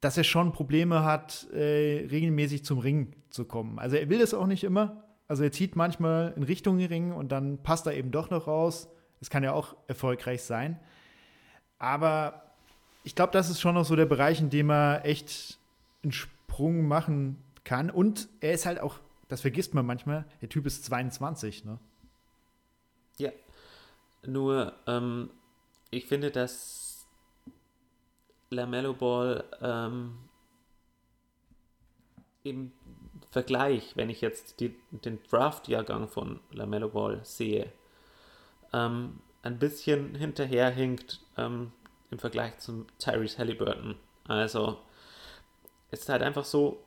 dass 0.00 0.16
er 0.16 0.24
schon 0.24 0.52
Probleme 0.52 1.04
hat, 1.04 1.48
äh, 1.52 2.06
regelmäßig 2.10 2.64
zum 2.64 2.78
Ring 2.78 3.14
zu 3.30 3.44
kommen. 3.44 3.78
Also 3.78 3.96
er 3.96 4.08
will 4.08 4.18
das 4.18 4.34
auch 4.34 4.46
nicht 4.46 4.64
immer. 4.64 5.04
Also 5.28 5.44
er 5.44 5.52
zieht 5.52 5.76
manchmal 5.76 6.32
in 6.36 6.42
Richtung 6.42 6.78
Ring 6.78 7.12
und 7.12 7.32
dann 7.32 7.62
passt 7.62 7.86
er 7.86 7.94
eben 7.94 8.10
doch 8.10 8.30
noch 8.30 8.46
raus. 8.46 8.88
Das 9.20 9.30
kann 9.30 9.44
ja 9.44 9.52
auch 9.52 9.76
erfolgreich 9.86 10.42
sein. 10.42 10.78
Aber 11.78 12.42
ich 13.04 13.14
glaube, 13.14 13.32
das 13.32 13.50
ist 13.50 13.60
schon 13.60 13.74
noch 13.74 13.84
so 13.84 13.96
der 13.96 14.06
Bereich, 14.06 14.40
in 14.40 14.50
dem 14.50 14.70
er 14.70 15.04
echt 15.04 15.58
einen 16.02 16.12
Sprung 16.12 16.86
machen 16.86 17.42
kann. 17.64 17.90
Und 17.90 18.28
er 18.40 18.52
ist 18.52 18.66
halt 18.66 18.80
auch, 18.80 18.98
das 19.28 19.40
vergisst 19.40 19.74
man 19.74 19.86
manchmal, 19.86 20.26
der 20.40 20.48
Typ 20.48 20.66
ist 20.66 20.84
22, 20.84 21.64
ne? 21.64 21.78
Ja, 23.20 23.30
nur 24.26 24.72
ähm, 24.86 25.30
ich 25.90 26.06
finde, 26.06 26.30
dass 26.30 27.06
Lamello 28.50 28.94
Ball 28.94 29.44
ähm, 29.60 30.18
eben 32.44 32.72
Vergleich, 33.30 33.96
wenn 33.96 34.10
ich 34.10 34.20
jetzt 34.20 34.58
die, 34.58 34.74
den 34.90 35.22
Draft-Jahrgang 35.30 36.08
von 36.08 36.40
LaMelo 36.50 36.88
Ball 36.88 37.20
sehe, 37.24 37.72
ähm, 38.72 39.20
ein 39.42 39.58
bisschen 39.58 40.16
hinterherhinkt 40.16 41.20
ähm, 41.36 41.72
im 42.10 42.18
Vergleich 42.18 42.58
zum 42.58 42.86
Tyrese 42.98 43.38
Halliburton. 43.38 43.96
Also 44.26 44.78
es 45.92 46.00
ist 46.00 46.08
halt 46.08 46.22
einfach 46.22 46.44
so, 46.44 46.82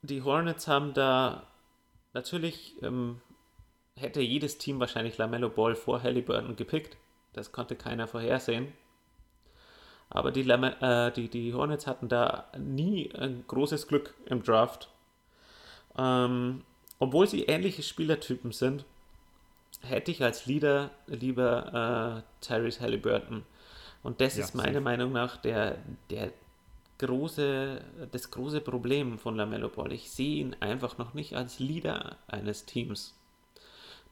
die 0.00 0.22
Hornets 0.22 0.66
haben 0.66 0.94
da 0.94 1.46
natürlich 2.14 2.82
ähm, 2.82 3.20
hätte 3.96 4.20
jedes 4.20 4.58
Team 4.58 4.80
wahrscheinlich 4.80 5.18
LaMelo 5.18 5.48
Ball 5.48 5.74
vor 5.74 6.02
Halliburton 6.02 6.56
gepickt. 6.56 6.96
Das 7.32 7.52
konnte 7.52 7.76
keiner 7.76 8.06
vorhersehen. 8.06 8.72
Aber 10.10 10.30
die, 10.30 10.48
äh, 10.48 11.10
die, 11.12 11.28
die 11.28 11.54
Hornets 11.54 11.86
hatten 11.86 12.08
da 12.08 12.48
nie 12.56 13.12
ein 13.14 13.44
großes 13.46 13.88
Glück 13.88 14.14
im 14.26 14.42
Draft. 14.42 14.88
Ähm, 15.96 16.62
obwohl 16.98 17.26
sie 17.26 17.44
ähnliche 17.44 17.82
Spielertypen 17.82 18.52
sind, 18.52 18.84
hätte 19.82 20.10
ich 20.10 20.22
als 20.22 20.46
Leader 20.46 20.90
lieber 21.06 22.22
äh, 22.22 22.44
Tyrese 22.44 22.80
Halliburton. 22.80 23.44
Und 24.02 24.20
das 24.20 24.36
ja, 24.36 24.44
ist 24.44 24.54
meiner 24.54 24.80
Meinung 24.80 25.12
nach 25.12 25.36
der, 25.38 25.78
der 26.10 26.32
große, 26.98 27.80
das 28.12 28.30
große 28.30 28.60
Problem 28.60 29.18
von 29.18 29.36
LaMelo 29.36 29.68
Ball. 29.68 29.92
Ich 29.92 30.10
sehe 30.10 30.36
ihn 30.36 30.56
einfach 30.60 30.98
noch 30.98 31.14
nicht 31.14 31.34
als 31.34 31.58
Leader 31.58 32.18
eines 32.28 32.66
Teams. 32.66 33.14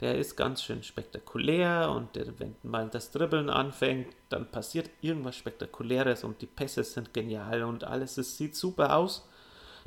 Der 0.02 0.18
ist 0.18 0.36
ganz 0.36 0.64
schön 0.64 0.82
spektakulär 0.82 1.92
und 1.94 2.16
der, 2.16 2.36
wenn 2.40 2.56
mal 2.64 2.88
das 2.88 3.12
Dribbeln 3.12 3.48
anfängt, 3.48 4.08
dann 4.30 4.50
passiert 4.50 4.90
irgendwas 5.00 5.36
Spektakuläres 5.36 6.24
und 6.24 6.42
die 6.42 6.46
Pässe 6.46 6.82
sind 6.82 7.14
genial 7.14 7.62
und 7.62 7.84
alles, 7.84 8.18
es 8.18 8.36
sieht 8.36 8.56
super 8.56 8.96
aus. 8.96 9.28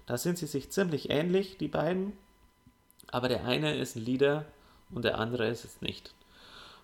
Da 0.05 0.17
sind 0.17 0.37
sie 0.37 0.47
sich 0.47 0.71
ziemlich 0.71 1.09
ähnlich, 1.09 1.57
die 1.57 1.67
beiden. 1.67 2.13
Aber 3.11 3.27
der 3.27 3.43
eine 3.43 3.75
ist 3.75 3.97
ein 3.97 4.05
Leader 4.05 4.45
und 4.89 5.03
der 5.03 5.19
andere 5.19 5.47
ist 5.49 5.65
es 5.65 5.81
nicht. 5.81 6.13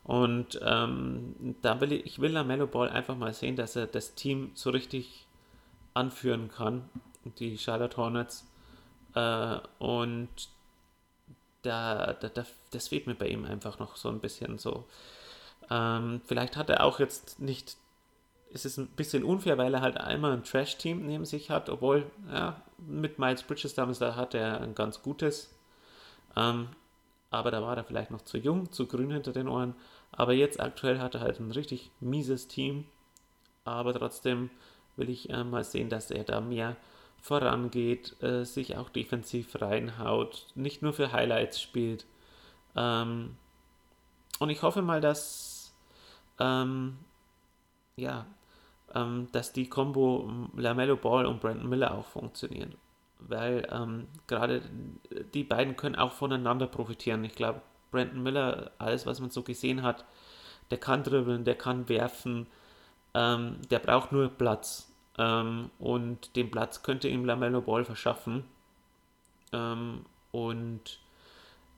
Und 0.03 0.59
ähm, 0.61 1.55
da 1.61 1.79
will 1.79 1.93
ich, 1.93 2.05
ich 2.05 2.19
will 2.19 2.31
Lamello 2.31 2.67
Ball 2.67 2.89
einfach 2.89 3.15
mal 3.15 3.33
sehen, 3.33 3.55
dass 3.55 3.77
er 3.77 3.87
das 3.87 4.13
Team 4.13 4.51
so 4.55 4.71
richtig 4.71 5.25
anführen 5.93 6.49
kann, 6.49 6.89
die 7.39 7.57
Charlotte 7.57 7.95
Hornets. 7.95 8.45
Äh, 9.15 9.57
und 9.79 10.49
da, 11.61 12.13
da, 12.13 12.29
da, 12.29 12.45
das 12.71 12.87
fehlt 12.89 13.07
mir 13.07 13.15
bei 13.15 13.27
ihm 13.27 13.45
einfach 13.45 13.79
noch 13.79 13.95
so 13.95 14.09
ein 14.09 14.19
bisschen 14.19 14.57
so. 14.57 14.85
Ähm, 15.69 16.21
vielleicht 16.25 16.57
hat 16.57 16.69
er 16.69 16.83
auch 16.83 16.99
jetzt 16.99 17.39
nicht, 17.39 17.77
ist 18.49 18.65
es 18.65 18.77
ein 18.77 18.87
bisschen 18.87 19.23
unfair, 19.23 19.57
weil 19.57 19.73
er 19.73 19.81
halt 19.81 19.97
einmal 19.97 20.33
ein 20.33 20.43
Trash-Team 20.43 21.05
neben 21.05 21.25
sich 21.25 21.49
hat, 21.49 21.69
obwohl, 21.69 22.09
ja, 22.31 22.61
mit 22.77 23.19
Miles 23.19 23.43
Bridges 23.43 23.75
damals, 23.75 23.99
da 23.99 24.15
hat 24.15 24.33
er 24.33 24.61
ein 24.61 24.75
ganz 24.75 25.01
gutes. 25.01 25.53
Ähm, 26.35 26.69
aber 27.29 27.51
da 27.51 27.61
war 27.61 27.77
er 27.77 27.83
vielleicht 27.83 28.11
noch 28.11 28.23
zu 28.23 28.37
jung, 28.37 28.71
zu 28.71 28.87
grün 28.87 29.11
hinter 29.11 29.31
den 29.31 29.47
Ohren. 29.47 29.75
Aber 30.11 30.33
jetzt 30.33 30.59
aktuell 30.59 30.99
hat 30.99 31.15
er 31.15 31.21
halt 31.21 31.39
ein 31.39 31.51
richtig 31.51 31.89
mieses 32.01 32.47
Team. 32.47 32.85
Aber 33.63 33.93
trotzdem 33.93 34.49
will 34.97 35.09
ich 35.09 35.29
äh, 35.29 35.43
mal 35.43 35.63
sehen, 35.63 35.89
dass 35.89 36.11
er 36.11 36.25
da 36.25 36.41
mehr 36.41 36.75
vorangeht, 37.21 38.21
äh, 38.21 38.43
sich 38.43 38.77
auch 38.77 38.89
defensiv 38.89 39.61
reinhaut, 39.61 40.47
nicht 40.55 40.81
nur 40.81 40.93
für 40.93 41.11
Highlights 41.11 41.61
spielt. 41.61 42.05
Ähm, 42.75 43.37
und 44.39 44.49
ich 44.49 44.63
hoffe 44.63 44.81
mal, 44.81 45.01
dass 45.01 45.73
ähm, 46.39 46.97
ja, 47.95 48.25
ähm, 48.95 49.27
dass 49.31 49.53
die 49.53 49.69
Combo 49.69 50.49
Lamello 50.55 50.97
Ball 50.97 51.25
und 51.25 51.39
Brandon 51.39 51.69
Miller 51.69 51.93
auch 51.93 52.05
funktionieren. 52.05 52.75
Weil 53.19 53.67
ähm, 53.71 54.07
gerade 54.27 54.63
die 55.33 55.43
beiden 55.43 55.75
können 55.75 55.95
auch 55.95 56.11
voneinander 56.11 56.67
profitieren. 56.67 57.23
Ich 57.23 57.35
glaube, 57.35 57.61
Brandon 57.91 58.23
Miller, 58.23 58.71
alles 58.79 59.05
was 59.05 59.19
man 59.19 59.29
so 59.29 59.43
gesehen 59.43 59.83
hat, 59.83 60.05
der 60.71 60.79
kann 60.79 61.03
dribbeln, 61.03 61.45
der 61.45 61.55
kann 61.55 61.87
werfen, 61.89 62.47
ähm, 63.13 63.57
der 63.69 63.79
braucht 63.79 64.11
nur 64.11 64.29
Platz. 64.29 64.90
Ähm, 65.17 65.69
und 65.79 66.35
den 66.35 66.51
Platz 66.51 66.83
könnte 66.83 67.07
ihm 67.07 67.25
Lamello 67.25 67.61
Ball 67.61 67.85
verschaffen. 67.85 68.43
Ähm, 69.51 70.05
und 70.31 70.99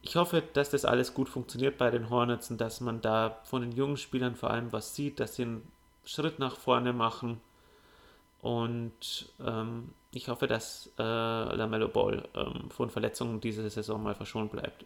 ich 0.01 0.15
hoffe, 0.15 0.43
dass 0.53 0.69
das 0.69 0.85
alles 0.85 1.13
gut 1.13 1.29
funktioniert 1.29 1.77
bei 1.77 1.89
den 1.89 2.09
Hornets 2.09 2.51
und 2.51 2.59
dass 2.59 2.81
man 2.81 3.01
da 3.01 3.39
von 3.45 3.61
den 3.61 3.71
jungen 3.71 3.97
Spielern 3.97 4.35
vor 4.35 4.51
allem 4.51 4.71
was 4.71 4.95
sieht, 4.95 5.19
dass 5.19 5.35
sie 5.35 5.43
einen 5.43 5.71
Schritt 6.05 6.39
nach 6.39 6.57
vorne 6.57 6.93
machen. 6.93 7.39
Und 8.41 9.31
ähm, 9.43 9.91
ich 10.11 10.27
hoffe, 10.27 10.47
dass 10.47 10.91
äh, 10.99 11.01
Lamello 11.01 11.87
Ball 11.87 12.27
ähm, 12.35 12.69
von 12.69 12.89
Verletzungen 12.89 13.39
diese 13.39 13.67
Saison 13.69 14.03
mal 14.03 14.13
verschont 14.13 14.51
bleibt. 14.51 14.85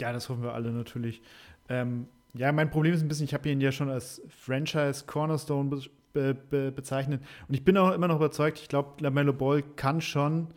Ja, 0.00 0.12
das 0.12 0.28
hoffen 0.28 0.42
wir 0.42 0.54
alle 0.54 0.70
natürlich. 0.70 1.20
Ähm, 1.68 2.08
ja, 2.32 2.50
mein 2.52 2.70
Problem 2.70 2.94
ist 2.94 3.02
ein 3.02 3.08
bisschen, 3.08 3.24
ich 3.24 3.34
habe 3.34 3.48
ihn 3.50 3.60
ja 3.60 3.72
schon 3.72 3.90
als 3.90 4.22
Franchise 4.28 5.04
Cornerstone 5.06 5.82
be 6.18 6.34
be 6.34 6.72
bezeichnet. 6.72 7.22
Und 7.48 7.54
ich 7.54 7.64
bin 7.64 7.76
auch 7.76 7.92
immer 7.92 8.08
noch 8.08 8.16
überzeugt, 8.16 8.58
ich 8.60 8.68
glaube, 8.68 9.02
LaMelo 9.02 9.32
Ball 9.32 9.62
kann 9.62 10.00
schon 10.00 10.48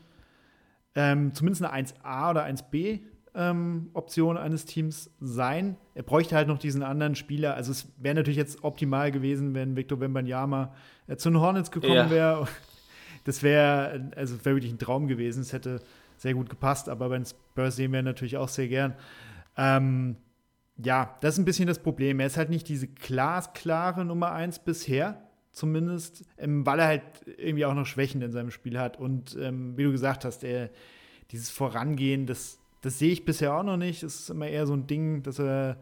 ähm, 0.96 1.34
zumindest 1.34 1.64
eine 1.64 1.88
1A 1.88 2.32
oder 2.32 2.46
1B 2.46 3.02
ähm, 3.34 3.90
Option 3.94 4.38
eines 4.38 4.66
Teams 4.66 5.10
sein. 5.20 5.78
Er 5.96 6.04
bräuchte 6.04 6.36
halt 6.36 6.48
noch 6.48 6.58
diesen 6.58 6.84
anderen 6.84 7.16
Spieler. 7.16 7.56
Also 7.56 7.72
es 7.72 7.88
wäre 7.98 8.16
natürlich 8.16 8.38
jetzt 8.38 8.64
optimal 8.64 9.12
gewesen, 9.12 9.54
wenn 9.54 9.76
Victor 9.76 10.00
Wembanyama 10.00 10.74
äh, 11.08 11.16
zu 11.16 11.30
den 11.30 11.40
Hornets 11.40 11.72
gekommen 11.72 11.94
ja. 11.94 12.10
wäre. 12.10 12.48
Das 13.24 13.44
wäre 13.44 14.10
also 14.16 14.44
wär 14.44 14.56
wirklich 14.56 14.74
ein 14.74 14.80
Traum 14.80 15.08
gewesen. 15.08 15.42
Es 15.42 15.54
hätte 15.54 15.80
sehr 16.18 16.34
gut 16.34 16.50
gepasst, 16.50 16.90
aber 16.90 17.10
beim 17.10 17.24
Spurs 17.24 17.76
sehen 17.76 17.94
wir 17.94 18.02
natürlich 18.02 18.36
auch 18.36 18.48
sehr 18.48 18.68
gern. 18.68 18.96
Ähm, 19.56 20.16
ja, 20.78 21.16
das 21.22 21.36
ist 21.36 21.40
ein 21.40 21.46
bisschen 21.46 21.68
das 21.68 21.78
Problem. 21.78 22.20
Er 22.20 22.26
ist 22.26 22.38
halt 22.38 22.50
nicht 22.50 22.68
diese 22.68 22.88
glasklare 22.88 24.06
Nummer 24.06 24.32
1 24.32 24.60
bisher 24.60 25.22
zumindest, 25.52 26.26
ähm, 26.38 26.66
weil 26.66 26.80
er 26.80 26.88
halt 26.88 27.04
irgendwie 27.38 27.66
auch 27.66 27.74
noch 27.74 27.86
Schwächen 27.86 28.22
in 28.22 28.32
seinem 28.32 28.52
Spiel 28.52 28.80
hat. 28.80 29.00
Und 29.00 29.38
ähm, 29.40 29.78
wie 29.78 29.84
du 29.84 29.92
gesagt 29.92 30.26
hast, 30.26 30.44
er, 30.44 30.70
dieses 31.32 31.50
Vorangehen, 31.50 32.26
das, 32.26 32.58
das 32.82 33.00
sehe 33.00 33.12
ich 33.12 33.26
bisher 33.26 33.56
auch 33.56 33.64
noch 33.64 33.78
nicht. 33.78 34.04
Es 34.04 34.22
ist 34.22 34.30
immer 34.30 34.48
eher 34.48 34.66
so 34.66 34.74
ein 34.74 34.88
Ding, 34.88 35.24
dass 35.24 35.40
er, 35.40 35.78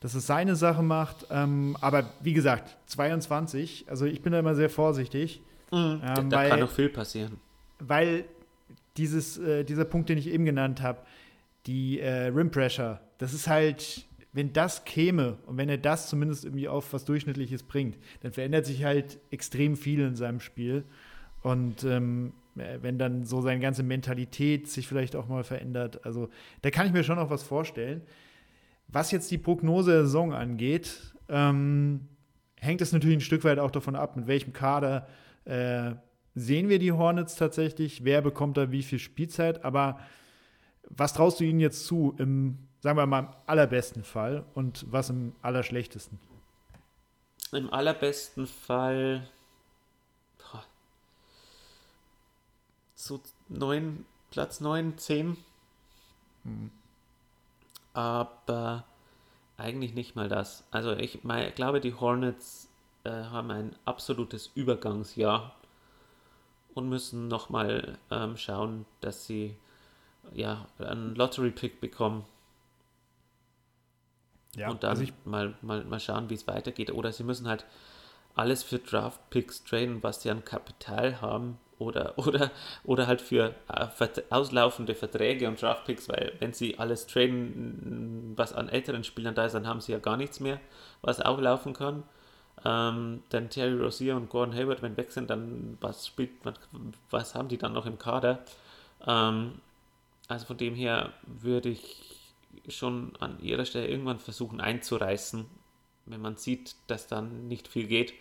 dass 0.00 0.14
er 0.14 0.20
seine 0.20 0.56
Sache 0.56 0.82
macht. 0.82 1.26
Ähm, 1.30 1.76
aber 1.80 2.10
wie 2.20 2.32
gesagt, 2.32 2.76
22, 2.86 3.86
also 3.88 4.04
ich 4.04 4.22
bin 4.22 4.32
da 4.32 4.38
immer 4.38 4.54
sehr 4.54 4.70
vorsichtig. 4.70 5.42
Mhm, 5.70 6.00
da, 6.02 6.14
da 6.14 6.36
weil, 6.36 6.50
kann 6.50 6.60
noch 6.60 6.70
viel 6.70 6.88
passieren. 6.88 7.38
Weil 7.78 8.24
dieses, 8.96 9.38
äh, 9.38 9.64
dieser 9.64 9.84
Punkt, 9.84 10.08
den 10.08 10.18
ich 10.18 10.28
eben 10.28 10.44
genannt 10.44 10.82
habe, 10.82 11.00
die 11.66 12.00
äh, 12.00 12.26
Rim 12.26 12.50
Pressure, 12.50 13.00
das 13.18 13.32
ist 13.32 13.48
halt 13.48 14.04
wenn 14.32 14.52
das 14.52 14.84
käme 14.84 15.38
und 15.46 15.58
wenn 15.58 15.68
er 15.68 15.78
das 15.78 16.08
zumindest 16.08 16.44
irgendwie 16.44 16.68
auf 16.68 16.92
was 16.92 17.04
Durchschnittliches 17.04 17.62
bringt, 17.62 17.98
dann 18.20 18.32
verändert 18.32 18.66
sich 18.66 18.84
halt 18.84 19.18
extrem 19.30 19.76
viel 19.76 20.00
in 20.00 20.16
seinem 20.16 20.40
Spiel. 20.40 20.84
Und 21.42 21.84
ähm, 21.84 22.32
wenn 22.54 22.98
dann 22.98 23.24
so 23.24 23.40
seine 23.40 23.60
ganze 23.60 23.82
Mentalität 23.82 24.68
sich 24.68 24.86
vielleicht 24.88 25.16
auch 25.16 25.28
mal 25.28 25.44
verändert, 25.44 26.04
also 26.04 26.28
da 26.62 26.70
kann 26.70 26.86
ich 26.86 26.92
mir 26.92 27.04
schon 27.04 27.18
auch 27.18 27.30
was 27.30 27.42
vorstellen. 27.42 28.02
Was 28.88 29.10
jetzt 29.10 29.30
die 29.30 29.38
Prognose 29.38 29.90
der 29.90 30.02
Saison 30.02 30.32
angeht, 30.32 31.14
ähm, 31.28 32.08
hängt 32.60 32.80
es 32.80 32.92
natürlich 32.92 33.16
ein 33.18 33.22
Stück 33.22 33.44
weit 33.44 33.58
auch 33.58 33.70
davon 33.70 33.96
ab, 33.96 34.16
mit 34.16 34.26
welchem 34.26 34.52
Kader 34.52 35.08
äh, 35.44 35.92
sehen 36.34 36.68
wir 36.68 36.78
die 36.78 36.92
Hornets 36.92 37.36
tatsächlich, 37.36 38.04
wer 38.04 38.22
bekommt 38.22 38.56
da 38.56 38.70
wie 38.70 38.82
viel 38.82 38.98
Spielzeit, 38.98 39.64
aber 39.64 39.98
was 40.88 41.12
traust 41.14 41.40
du 41.40 41.44
ihnen 41.44 41.60
jetzt 41.60 41.86
zu 41.86 42.14
im 42.18 42.58
Sagen 42.82 42.98
wir 42.98 43.06
mal 43.06 43.20
im 43.20 43.28
allerbesten 43.46 44.02
Fall 44.02 44.44
und 44.54 44.90
was 44.90 45.08
im 45.08 45.36
allerschlechtesten? 45.40 46.18
Im 47.52 47.72
allerbesten 47.72 48.48
Fall 48.48 49.30
boah, 50.38 50.64
so 52.96 53.20
neun, 53.48 54.04
Platz 54.32 54.60
9, 54.60 54.98
10. 54.98 55.36
Hm. 56.42 56.72
Aber 57.94 58.84
eigentlich 59.56 59.94
nicht 59.94 60.16
mal 60.16 60.28
das. 60.28 60.64
Also 60.72 60.90
ich 60.96 61.22
mein, 61.22 61.54
glaube, 61.54 61.80
die 61.80 61.94
Hornets 61.94 62.68
äh, 63.04 63.10
haben 63.10 63.52
ein 63.52 63.76
absolutes 63.84 64.50
Übergangsjahr 64.56 65.54
und 66.74 66.88
müssen 66.88 67.28
nochmal 67.28 67.96
ähm, 68.10 68.36
schauen, 68.36 68.86
dass 69.00 69.24
sie 69.24 69.54
ja, 70.32 70.66
einen 70.80 71.14
Lottery-Pick 71.14 71.80
bekommen 71.80 72.24
ja, 74.56 74.70
und 74.70 74.82
dann 74.82 74.90
also 74.90 75.02
ich, 75.02 75.12
mal, 75.24 75.54
mal, 75.62 75.84
mal 75.84 76.00
schauen, 76.00 76.30
wie 76.30 76.34
es 76.34 76.46
weitergeht. 76.46 76.92
Oder 76.92 77.12
sie 77.12 77.24
müssen 77.24 77.48
halt 77.48 77.64
alles 78.34 78.62
für 78.62 78.78
Draft-Picks 78.78 79.64
traden, 79.64 80.02
was 80.02 80.22
sie 80.22 80.30
an 80.30 80.44
Kapital 80.44 81.20
haben. 81.20 81.58
Oder, 81.78 82.18
oder, 82.18 82.50
oder 82.84 83.06
halt 83.06 83.20
für 83.22 83.54
äh, 83.68 83.88
auslaufende 84.30 84.94
Verträge 84.94 85.48
und 85.48 85.60
Draft-Picks, 85.60 86.08
weil 86.08 86.34
wenn 86.40 86.52
sie 86.52 86.78
alles 86.78 87.06
traden, 87.06 88.34
was 88.36 88.52
an 88.52 88.68
älteren 88.68 89.04
Spielern 89.04 89.34
da 89.34 89.46
ist, 89.46 89.54
dann 89.54 89.66
haben 89.66 89.80
sie 89.80 89.92
ja 89.92 89.98
gar 89.98 90.16
nichts 90.16 90.40
mehr, 90.40 90.60
was 91.02 91.20
auch 91.20 91.40
laufen 91.40 91.72
kann. 91.74 92.04
Ähm, 92.64 93.22
dann 93.30 93.50
Terry 93.50 93.74
Rozier 93.80 94.16
und 94.16 94.28
Gordon 94.30 94.54
Hayward, 94.54 94.82
wenn 94.82 94.96
weg 94.96 95.10
sind, 95.12 95.30
dann 95.30 95.78
was 95.80 96.06
spielt 96.06 96.30
was 97.10 97.34
haben 97.34 97.48
die 97.48 97.58
dann 97.58 97.72
noch 97.72 97.86
im 97.86 97.98
Kader? 97.98 98.40
Ähm, 99.06 99.60
Also 100.28 100.46
von 100.46 100.56
dem 100.56 100.74
her 100.74 101.12
würde 101.26 101.68
ich 101.70 102.21
schon 102.68 103.16
an 103.20 103.40
ihrer 103.40 103.64
Stelle 103.64 103.88
irgendwann 103.88 104.18
versuchen 104.18 104.60
einzureißen, 104.60 105.46
wenn 106.06 106.20
man 106.20 106.36
sieht, 106.36 106.76
dass 106.86 107.06
dann 107.06 107.48
nicht 107.48 107.68
viel 107.68 107.86
geht 107.86 108.14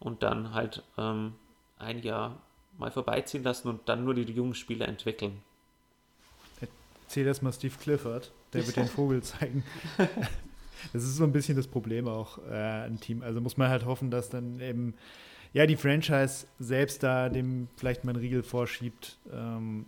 und 0.00 0.22
dann 0.22 0.54
halt 0.54 0.82
ähm, 0.98 1.34
ein 1.78 2.02
Jahr 2.02 2.40
mal 2.78 2.90
vorbeiziehen 2.90 3.42
lassen 3.44 3.68
und 3.68 3.88
dann 3.88 4.04
nur 4.04 4.14
die 4.14 4.22
jungen 4.22 4.54
Spieler 4.54 4.88
entwickeln. 4.88 5.42
Erzähl 7.04 7.24
das 7.24 7.42
mal 7.42 7.52
Steve 7.52 7.74
Clifford, 7.80 8.32
der 8.52 8.66
wird 8.66 8.76
den 8.76 8.88
Vogel 8.88 9.22
zeigen. 9.22 9.64
Das 10.92 11.04
ist 11.04 11.16
so 11.16 11.24
ein 11.24 11.32
bisschen 11.32 11.56
das 11.56 11.68
Problem 11.68 12.08
auch 12.08 12.38
äh, 12.50 12.86
im 12.86 12.98
Team. 12.98 13.22
Also 13.22 13.40
muss 13.40 13.56
man 13.56 13.68
halt 13.68 13.84
hoffen, 13.84 14.10
dass 14.10 14.30
dann 14.30 14.60
eben 14.60 14.94
ja 15.52 15.66
die 15.66 15.76
Franchise 15.76 16.46
selbst 16.58 17.02
da 17.02 17.28
dem 17.28 17.68
vielleicht 17.76 18.04
mal 18.04 18.10
einen 18.10 18.20
Riegel 18.20 18.42
vorschiebt. 18.42 19.18
Ähm, 19.32 19.86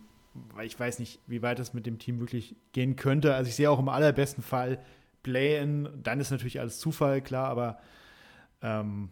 weil 0.53 0.67
ich 0.67 0.79
weiß 0.79 0.99
nicht, 0.99 1.19
wie 1.27 1.41
weit 1.41 1.59
es 1.59 1.73
mit 1.73 1.85
dem 1.85 1.99
Team 1.99 2.19
wirklich 2.19 2.55
gehen 2.71 2.95
könnte. 2.95 3.35
Also 3.35 3.49
ich 3.49 3.55
sehe 3.55 3.69
auch 3.69 3.79
im 3.79 3.89
allerbesten 3.89 4.43
Fall 4.43 4.79
Play-in, 5.23 5.89
dann 6.03 6.19
ist 6.19 6.31
natürlich 6.31 6.59
alles 6.59 6.79
Zufall, 6.79 7.21
klar, 7.21 7.47
aber 7.47 7.79
ähm, 8.61 9.09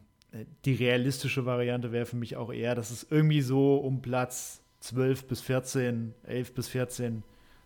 die 0.65 0.73
realistische 0.73 1.45
Variante 1.45 1.91
wäre 1.91 2.05
für 2.05 2.15
mich 2.15 2.35
auch 2.35 2.51
eher, 2.51 2.75
dass 2.75 2.91
es 2.91 3.07
irgendwie 3.09 3.41
so 3.41 3.77
um 3.77 4.01
Platz 4.01 4.61
12 4.81 5.27
bis 5.27 5.41
14, 5.41 6.13
11 6.23 6.53
bis 6.53 6.67
14 6.67 7.23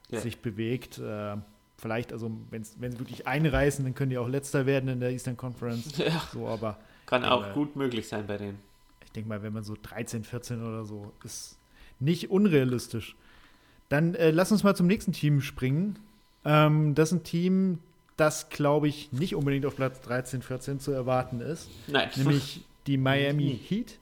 ja. 0.10 0.20
sich 0.20 0.40
bewegt. 0.40 0.98
Äh, 0.98 1.38
vielleicht, 1.78 2.14
also 2.14 2.32
wenn 2.50 2.64
sie 2.64 3.00
wirklich 3.00 3.28
einreißen, 3.28 3.84
dann 3.84 3.96
können 3.96 4.12
die 4.12 4.18
auch 4.18 4.28
letzter 4.28 4.66
werden 4.66 4.90
in 4.90 5.00
der 5.00 5.12
Eastern 5.12 5.38
Conference. 5.38 5.98
Ja. 5.98 6.22
So, 6.32 6.48
aber 6.48 6.78
Kann 7.06 7.26
auch 7.26 7.48
äh, 7.48 7.54
gut 7.54 7.76
möglich 7.76 8.08
sein 8.08 8.28
bei 8.28 8.38
denen. 8.38 8.60
Ich 9.04 9.12
denke 9.12 9.30
mal, 9.30 9.42
wenn 9.42 9.54
man 9.54 9.64
so 9.64 9.76
13, 9.82 10.24
14 10.24 10.62
oder 10.62 10.84
so, 10.84 11.14
ist 11.24 11.58
nicht 12.00 12.30
unrealistisch. 12.30 13.16
Dann 13.90 14.16
äh, 14.16 14.32
lass 14.32 14.52
uns 14.52 14.64
mal 14.64 14.76
zum 14.76 14.88
nächsten 14.88 15.14
Team 15.14 15.42
springen. 15.42 16.00
Ähm, 16.46 16.96
das 16.96 17.12
ist 17.12 17.20
ein 17.20 17.24
Team, 17.24 17.80
das, 18.18 18.50
glaube 18.50 18.88
ich, 18.88 19.12
nicht 19.12 19.36
unbedingt 19.36 19.66
auf 19.66 19.76
Platz 19.76 20.02
13, 20.02 20.42
14 20.42 20.80
zu 20.80 20.92
erwarten 20.92 21.40
ist. 21.40 21.70
Nein. 21.88 22.10
Nämlich 22.16 22.66
die 22.88 22.98
Miami 22.98 23.60
Heat, 23.68 24.00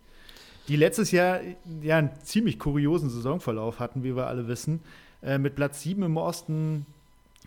die 0.67 0.75
letztes 0.75 1.11
Jahr 1.11 1.41
ja 1.81 1.97
einen 1.97 2.11
ziemlich 2.23 2.57
kuriosen 2.57 3.09
Saisonverlauf 3.09 3.79
hatten, 3.79 4.03
wie 4.03 4.15
wir 4.15 4.27
alle 4.27 4.47
wissen. 4.47 4.81
Äh, 5.21 5.37
mit 5.37 5.55
Platz 5.55 5.81
7 5.81 6.01
im 6.03 6.17
Osten 6.17 6.85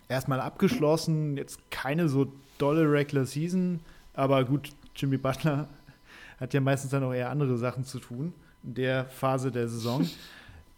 erstmal 0.09 0.41
abgeschlossen. 0.41 1.37
Jetzt 1.37 1.71
keine 1.71 2.09
so 2.09 2.31
dolle 2.59 2.91
Regular 2.91 3.25
Season, 3.25 3.81
aber 4.15 4.45
gut, 4.45 4.71
Jimmy 4.95 5.17
Butler 5.17 5.69
hat 6.41 6.55
ja 6.55 6.61
meistens 6.61 6.91
dann 6.91 7.05
auch 7.05 7.13
eher 7.13 7.31
andere 7.31 7.57
Sachen 7.57 7.85
zu 7.85 7.99
tun 7.99 8.33
in 8.65 8.75
der 8.75 9.07
Phase 9.07 9.51
der 9.51 9.69
Saison. 9.69 10.09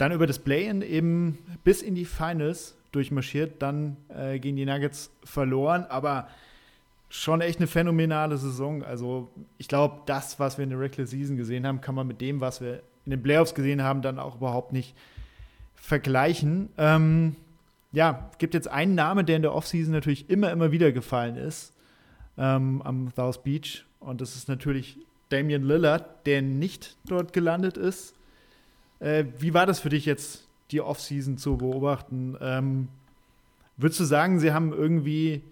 Dann 0.01 0.13
über 0.13 0.27
das 0.27 0.39
Play-In 0.39 0.81
eben 0.81 1.39
bis 1.63 1.83
in 1.83 1.95
die 1.95 2.07
Finals 2.07 2.75
durchmarschiert, 2.91 3.61
dann 3.61 3.99
äh, 4.09 4.39
gegen 4.39 4.57
die 4.57 4.65
Nuggets 4.65 5.11
verloren, 5.25 5.85
aber 5.91 6.29
schon 7.11 7.43
echt 7.43 7.59
eine 7.59 7.67
phänomenale 7.67 8.39
Saison. 8.39 8.83
Also 8.83 9.29
ich 9.59 9.69
glaube, 9.69 10.01
das, 10.07 10.41
was 10.41 10.57
wir 10.57 10.63
in 10.65 10.71
der 10.71 10.81
Regular 10.81 11.07
Season 11.07 11.37
gesehen 11.37 11.67
haben, 11.67 11.83
kann 11.83 11.95
man 11.95 12.07
mit 12.07 12.23
dem, 12.23 12.41
was 12.41 12.63
wir 12.63 12.83
in 13.05 13.11
den 13.11 13.23
Playoffs 13.23 13.55
gesehen 13.55 13.83
haben, 13.83 14.01
dann 14.01 14.19
auch 14.19 14.37
überhaupt 14.37 14.73
nicht 14.73 14.95
vergleichen. 15.75 16.71
Ähm, 16.79 17.37
ja, 17.93 18.31
gibt 18.39 18.55
jetzt 18.55 18.69
einen 18.69 18.95
Namen, 18.95 19.27
der 19.27 19.37
in 19.37 19.43
der 19.43 19.55
Offseason 19.55 19.93
natürlich 19.93 20.31
immer, 20.31 20.51
immer 20.51 20.73
wieder 20.73 20.93
gefallen 20.93 21.37
ist 21.37 21.75
ähm, 22.39 22.81
am 22.83 23.11
South 23.15 23.43
Beach. 23.43 23.85
Und 23.99 24.23
das 24.23 24.35
ist 24.35 24.49
natürlich 24.49 24.97
Damian 25.29 25.63
Lillard, 25.63 26.27
der 26.27 26.41
nicht 26.41 26.97
dort 27.05 27.35
gelandet 27.35 27.77
ist. 27.77 28.15
Äh, 29.01 29.25
wie 29.39 29.55
war 29.55 29.67
das 29.67 29.81
für 29.81 29.89
dich 29.89 30.07
jetzt, 30.07 30.47
die 30.71 30.81
Offseason 30.81 31.37
zu 31.37 31.57
beobachten? 31.57 32.37
Ähm, 32.41 32.89
würdest 33.77 34.01
du 34.01 34.05
sagen, 34.05 34.39
sie 34.39 34.53
haben 34.53 34.73
irgendwie 34.73 35.43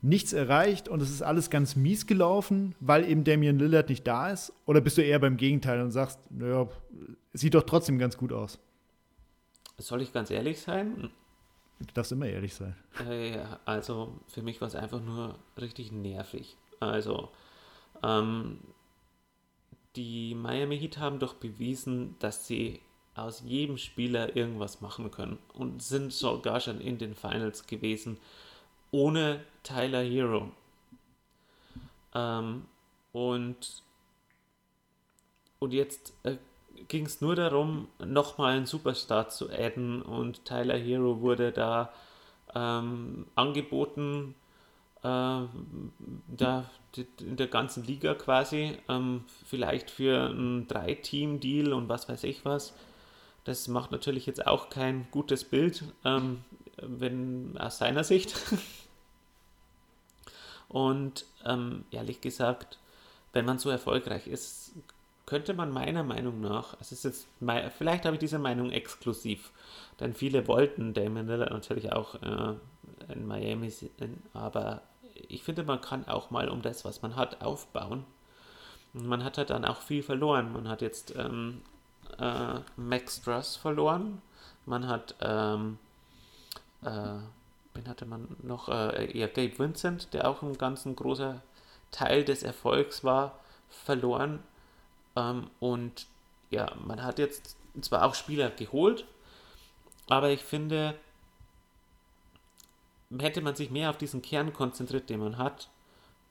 nichts 0.00 0.32
erreicht 0.32 0.88
und 0.88 1.00
es 1.00 1.10
ist 1.10 1.22
alles 1.22 1.50
ganz 1.50 1.76
mies 1.76 2.06
gelaufen, 2.06 2.74
weil 2.80 3.08
eben 3.08 3.24
Damian 3.24 3.58
Lillard 3.58 3.88
nicht 3.88 4.06
da 4.06 4.30
ist? 4.30 4.52
Oder 4.66 4.80
bist 4.80 4.98
du 4.98 5.02
eher 5.02 5.18
beim 5.18 5.36
Gegenteil 5.36 5.80
und 5.80 5.90
sagst, 5.90 6.18
naja, 6.30 6.68
sieht 7.32 7.54
doch 7.54 7.64
trotzdem 7.64 7.98
ganz 7.98 8.16
gut 8.16 8.32
aus? 8.32 8.58
Soll 9.78 10.02
ich 10.02 10.12
ganz 10.12 10.30
ehrlich 10.30 10.60
sein? 10.60 11.10
Du 11.80 11.92
darfst 11.94 12.12
immer 12.12 12.26
ehrlich 12.26 12.54
sein. 12.54 12.76
Äh, 13.08 13.38
also 13.64 14.20
für 14.28 14.42
mich 14.42 14.60
war 14.60 14.68
es 14.68 14.74
einfach 14.74 15.00
nur 15.02 15.38
richtig 15.60 15.90
nervig. 15.90 16.56
Also 16.80 17.30
ähm, 18.02 18.58
die 19.96 20.34
Miami 20.34 20.78
Heat 20.78 20.98
haben 20.98 21.18
doch 21.18 21.34
bewiesen, 21.34 22.16
dass 22.18 22.46
sie 22.46 22.80
aus 23.14 23.42
jedem 23.46 23.78
Spieler 23.78 24.36
irgendwas 24.36 24.80
machen 24.80 25.10
können 25.10 25.38
und 25.52 25.82
sind 25.82 26.12
sogar 26.12 26.60
schon 26.60 26.80
in 26.80 26.98
den 26.98 27.14
Finals 27.14 27.66
gewesen 27.66 28.18
ohne 28.90 29.40
Tyler 29.62 30.02
Hero. 30.02 30.50
Ähm, 32.14 32.64
und, 33.12 33.82
und 35.58 35.72
jetzt 35.72 36.12
äh, 36.24 36.36
ging 36.88 37.06
es 37.06 37.20
nur 37.20 37.34
darum, 37.36 37.88
nochmal 38.04 38.56
einen 38.56 38.66
Superstar 38.66 39.28
zu 39.28 39.50
adden 39.50 40.02
und 40.02 40.44
Tyler 40.44 40.76
Hero 40.76 41.20
wurde 41.20 41.50
da 41.52 41.92
ähm, 42.54 43.26
angeboten, 43.34 44.34
äh, 45.04 45.46
da, 46.28 46.70
in 47.20 47.36
der 47.36 47.46
ganzen 47.46 47.84
Liga 47.84 48.14
quasi, 48.14 48.78
ähm, 48.88 49.24
vielleicht 49.46 49.90
für 49.90 50.28
ein 50.30 50.66
Drei-Team-Deal 50.66 51.72
und 51.72 51.88
was 51.88 52.08
weiß 52.08 52.24
ich 52.24 52.44
was. 52.44 52.74
Das 53.44 53.68
macht 53.68 53.92
natürlich 53.92 54.24
jetzt 54.24 54.46
auch 54.46 54.70
kein 54.70 55.06
gutes 55.10 55.44
Bild, 55.44 55.84
ähm, 56.04 56.42
wenn 56.78 57.58
aus 57.58 57.76
seiner 57.78 58.02
Sicht. 58.02 58.34
und 60.68 61.26
ähm, 61.44 61.84
ehrlich 61.90 62.22
gesagt, 62.22 62.78
wenn 63.34 63.44
man 63.44 63.58
so 63.58 63.68
erfolgreich 63.68 64.26
ist, 64.26 64.72
könnte 65.26 65.52
man 65.52 65.70
meiner 65.70 66.04
Meinung 66.04 66.40
nach, 66.40 66.76
es 66.80 66.92
ist 66.92 67.04
jetzt, 67.04 67.26
vielleicht 67.76 68.04
habe 68.04 68.16
ich 68.16 68.20
diese 68.20 68.38
Meinung 68.38 68.70
exklusiv, 68.70 69.52
denn 70.00 70.14
viele 70.14 70.46
wollten 70.48 70.94
Damon 70.94 71.26
Lillard 71.26 71.50
natürlich 71.50 71.92
auch 71.92 72.14
äh, 72.22 72.54
in 73.12 73.26
Miami, 73.26 73.72
aber 74.32 74.82
ich 75.14 75.42
finde, 75.42 75.62
man 75.62 75.80
kann 75.80 76.06
auch 76.08 76.30
mal 76.30 76.48
um 76.48 76.62
das, 76.62 76.84
was 76.84 77.02
man 77.02 77.16
hat, 77.16 77.42
aufbauen. 77.42 78.04
Und 78.92 79.06
man 79.06 79.24
hat 79.24 79.38
halt 79.38 79.50
dann 79.50 79.64
auch 79.64 79.80
viel 79.80 80.02
verloren. 80.02 80.52
Man 80.52 80.68
hat 80.68 80.82
jetzt 80.82 81.14
ähm, 81.16 81.62
äh, 82.18 82.60
Max 82.76 83.16
Struss 83.16 83.56
verloren. 83.56 84.22
Man 84.66 84.86
hat, 84.86 85.14
ähm, 85.20 85.78
äh, 86.82 87.18
wen 87.74 87.88
hatte 87.88 88.06
man 88.06 88.36
noch? 88.42 88.68
Äh, 88.68 89.16
ja, 89.16 89.26
Gabe 89.26 89.58
Vincent, 89.58 90.12
der 90.14 90.28
auch 90.28 90.42
ein 90.42 90.56
ganz 90.56 90.84
ein 90.84 90.96
großer 90.96 91.42
Teil 91.90 92.24
des 92.24 92.42
Erfolgs 92.42 93.04
war, 93.04 93.40
verloren. 93.68 94.42
Ähm, 95.16 95.50
und 95.60 96.06
ja, 96.50 96.72
man 96.84 97.02
hat 97.02 97.18
jetzt 97.18 97.56
zwar 97.80 98.04
auch 98.04 98.14
Spieler 98.14 98.50
geholt, 98.50 99.04
aber 100.08 100.30
ich 100.30 100.42
finde, 100.42 100.94
hätte 103.20 103.40
man 103.40 103.54
sich 103.54 103.70
mehr 103.70 103.90
auf 103.90 103.98
diesen 103.98 104.22
Kern 104.22 104.52
konzentriert, 104.52 105.10
den 105.10 105.20
man 105.20 105.38
hat, 105.38 105.68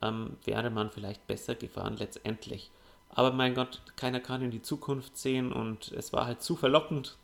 ähm, 0.02 0.38
wäre 0.46 0.70
man 0.70 0.92
vielleicht 0.92 1.26
besser 1.28 1.56
gefahren 1.56 1.98
letztendlich. 1.98 2.72
Aber 3.10 3.32
mein 3.32 3.54
Gott, 3.54 3.82
keiner 3.96 4.20
kann 4.20 4.42
in 4.42 4.52
die 4.52 4.62
Zukunft 4.62 5.18
sehen 5.18 5.52
und 5.52 5.92
es 5.92 6.14
war 6.14 6.26
halt 6.26 6.42
zu 6.42 6.56
verlockend. 6.56 7.18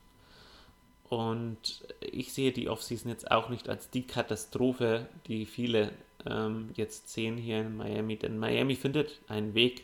Und 1.10 1.84
ich 2.00 2.34
sehe 2.34 2.52
die 2.52 2.70
Offseason 2.70 3.10
jetzt 3.10 3.32
auch 3.32 3.50
nicht 3.50 3.68
als 3.68 3.90
die 3.90 4.06
Katastrophe, 4.06 5.08
die 5.26 5.48
viele 5.48 5.92
ähm, 6.28 6.70
jetzt 6.76 7.10
sehen 7.10 7.38
hier 7.38 7.62
in 7.62 7.78
Miami. 7.78 8.18
Denn 8.18 8.38
Miami 8.38 8.76
findet 8.76 9.20
einen 9.28 9.56
Weg, 9.56 9.84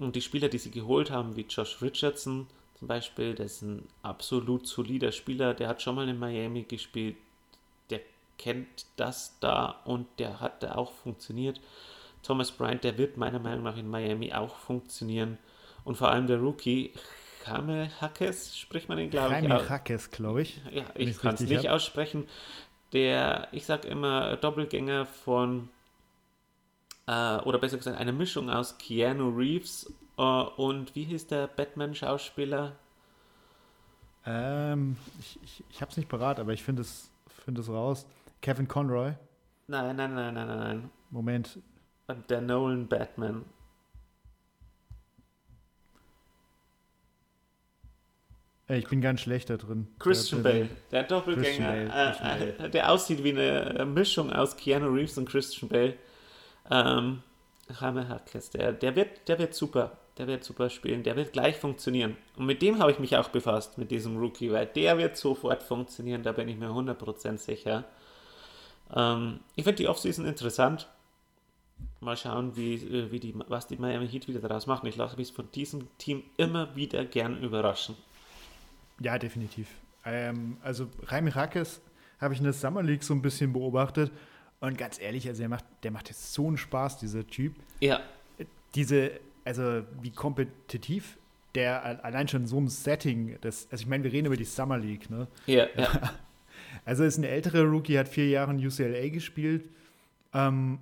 und 0.00 0.16
die 0.16 0.22
Spieler, 0.22 0.48
die 0.48 0.58
sie 0.58 0.70
geholt 0.70 1.10
haben, 1.10 1.36
wie 1.36 1.42
Josh 1.42 1.82
Richardson 1.82 2.46
zum 2.78 2.88
Beispiel, 2.88 3.34
der 3.34 3.46
ist 3.46 3.60
ein 3.60 3.86
absolut 4.02 4.66
solider 4.66 5.12
Spieler, 5.12 5.52
der 5.52 5.68
hat 5.68 5.82
schon 5.82 5.94
mal 5.94 6.08
in 6.08 6.18
Miami 6.18 6.62
gespielt, 6.62 7.16
kennt 8.40 8.86
das 8.96 9.38
da 9.40 9.82
und 9.84 10.06
der 10.18 10.40
hat 10.40 10.62
da 10.62 10.76
auch 10.76 10.92
funktioniert. 10.92 11.60
Thomas 12.22 12.50
Bryant, 12.50 12.82
der 12.84 12.96
wird 12.96 13.18
meiner 13.18 13.38
Meinung 13.38 13.64
nach 13.64 13.76
in 13.76 13.86
Miami 13.86 14.32
auch 14.32 14.56
funktionieren. 14.56 15.36
Und 15.84 15.96
vor 15.96 16.10
allem 16.10 16.26
der 16.26 16.38
Rookie, 16.38 16.92
Kame 17.44 17.90
Hackes, 18.00 18.56
spricht 18.58 18.88
man 18.88 18.96
den, 18.96 19.10
glaube 19.10 19.34
ich. 19.34 19.42
Jaime 19.42 19.68
Hackes, 19.68 20.10
glaube 20.10 20.40
ich. 20.40 20.60
Ja, 20.72 20.84
ich 20.94 21.18
kann 21.18 21.34
es 21.34 21.40
nicht 21.42 21.66
hab. 21.66 21.74
aussprechen. 21.74 22.28
Der, 22.94 23.48
ich 23.52 23.66
sag 23.66 23.84
immer, 23.84 24.36
Doppelgänger 24.36 25.04
von 25.04 25.68
äh, 27.06 27.36
oder 27.40 27.58
besser 27.58 27.76
gesagt 27.76 27.98
eine 27.98 28.12
Mischung 28.12 28.48
aus 28.48 28.78
Keanu 28.78 29.28
Reeves 29.36 29.92
äh, 30.16 30.22
und 30.22 30.94
wie 30.94 31.04
hieß 31.04 31.26
der 31.26 31.46
Batman-Schauspieler? 31.46 32.72
Ähm, 34.24 34.96
ich 35.18 35.38
ich, 35.42 35.64
ich 35.70 35.82
habe 35.82 35.90
es 35.90 35.98
nicht 35.98 36.08
parat, 36.08 36.40
aber 36.40 36.52
ich 36.54 36.62
finde 36.62 36.82
es, 36.82 37.10
find 37.44 37.58
es 37.58 37.68
raus. 37.68 38.06
Kevin 38.40 38.66
Conroy. 38.66 39.14
Nein, 39.68 39.96
nein, 39.96 40.14
nein, 40.14 40.34
nein, 40.34 40.48
nein. 40.48 40.90
Moment. 41.10 41.58
Der 42.28 42.40
Nolan 42.40 42.88
Batman. 42.88 43.44
Äh, 48.68 48.78
Ich 48.78 48.88
bin 48.88 49.00
ganz 49.00 49.20
schlecht 49.20 49.50
da 49.50 49.56
drin. 49.56 49.88
Christian 49.98 50.42
Der- 50.42 50.50
Bale, 50.52 50.68
der 50.90 51.02
Doppelgänger, 51.04 51.86
Christian 51.86 52.28
Bale, 52.38 52.56
äh, 52.58 52.66
äh, 52.66 52.70
der 52.70 52.90
aussieht 52.90 53.22
wie 53.24 53.30
eine 53.38 53.84
Mischung 53.86 54.32
aus 54.32 54.56
Keanu 54.56 54.88
Reeves 54.88 55.18
und 55.18 55.28
Christian 55.28 55.68
Bale. 55.68 55.94
Ähm, 56.70 57.22
Jaime 57.80 58.08
Harkes, 58.08 58.50
der, 58.50 58.72
der, 58.72 58.96
wird, 58.96 59.28
der 59.28 59.38
wird 59.38 59.54
super. 59.54 59.96
Der 60.18 60.26
wird 60.26 60.44
super 60.44 60.68
spielen, 60.68 61.02
der 61.02 61.16
wird 61.16 61.32
gleich 61.32 61.56
funktionieren. 61.56 62.16
Und 62.36 62.44
mit 62.44 62.60
dem 62.60 62.78
habe 62.78 62.90
ich 62.90 62.98
mich 62.98 63.16
auch 63.16 63.30
befasst, 63.30 63.78
mit 63.78 63.90
diesem 63.90 64.18
Rookie, 64.18 64.52
weil 64.52 64.66
der 64.66 64.98
wird 64.98 65.16
sofort 65.16 65.62
funktionieren, 65.62 66.22
da 66.22 66.32
bin 66.32 66.46
ich 66.48 66.58
mir 66.58 66.68
100% 66.68 67.38
sicher. 67.38 67.84
Ähm, 68.94 69.40
ich 69.56 69.64
finde 69.64 69.76
die 69.76 69.88
Offseason 69.88 70.24
interessant. 70.26 70.88
Mal 72.00 72.16
schauen, 72.16 72.56
wie, 72.56 72.74
äh, 72.74 73.10
wie 73.12 73.20
die, 73.20 73.34
was 73.48 73.66
die 73.66 73.76
Miami 73.76 74.08
Heat 74.08 74.26
wieder 74.28 74.40
daraus 74.40 74.66
machen. 74.66 74.86
Ich 74.86 74.96
lasse 74.96 75.16
mich 75.16 75.32
von 75.32 75.50
diesem 75.52 75.86
Team 75.98 76.22
immer 76.36 76.74
wieder 76.76 77.04
gern 77.04 77.42
überraschen. 77.42 77.96
Ja, 79.00 79.18
definitiv. 79.18 79.68
Ähm, 80.04 80.56
also 80.62 80.88
Raimi 81.06 81.30
Rakes 81.30 81.80
habe 82.20 82.34
ich 82.34 82.40
in 82.40 82.44
der 82.44 82.52
Summer 82.52 82.82
League 82.82 83.02
so 83.02 83.14
ein 83.14 83.22
bisschen 83.22 83.52
beobachtet. 83.52 84.10
Und 84.60 84.76
ganz 84.76 85.00
ehrlich, 85.00 85.26
also 85.28 85.40
der 85.40 85.48
macht, 85.48 85.64
der 85.82 85.90
macht 85.90 86.08
jetzt 86.08 86.32
so 86.34 86.46
einen 86.46 86.58
Spaß, 86.58 86.98
dieser 86.98 87.26
Typ. 87.26 87.54
Ja, 87.80 88.00
Diese, 88.74 89.12
also 89.44 89.82
wie 90.02 90.10
kompetitiv 90.10 91.16
der 91.54 91.82
al- 91.84 92.00
allein 92.02 92.28
schon 92.28 92.42
in 92.42 92.46
so 92.46 92.58
einem 92.58 92.68
Setting, 92.68 93.36
das, 93.40 93.66
also 93.70 93.82
ich 93.82 93.88
meine, 93.88 94.04
wir 94.04 94.12
reden 94.12 94.26
über 94.26 94.36
die 94.36 94.44
Summer 94.44 94.78
League, 94.78 95.10
ne? 95.10 95.26
ja, 95.46 95.66
ja. 95.76 95.88
Also 96.84 97.04
ist 97.04 97.18
ein 97.18 97.24
älterer 97.24 97.64
Rookie, 97.64 97.98
hat 97.98 98.08
vier 98.08 98.28
Jahre 98.28 98.52
in 98.52 98.64
UCLA 98.64 99.08
gespielt. 99.08 99.68
Ähm, 100.32 100.78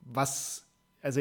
was, 0.00 0.66
also 1.00 1.20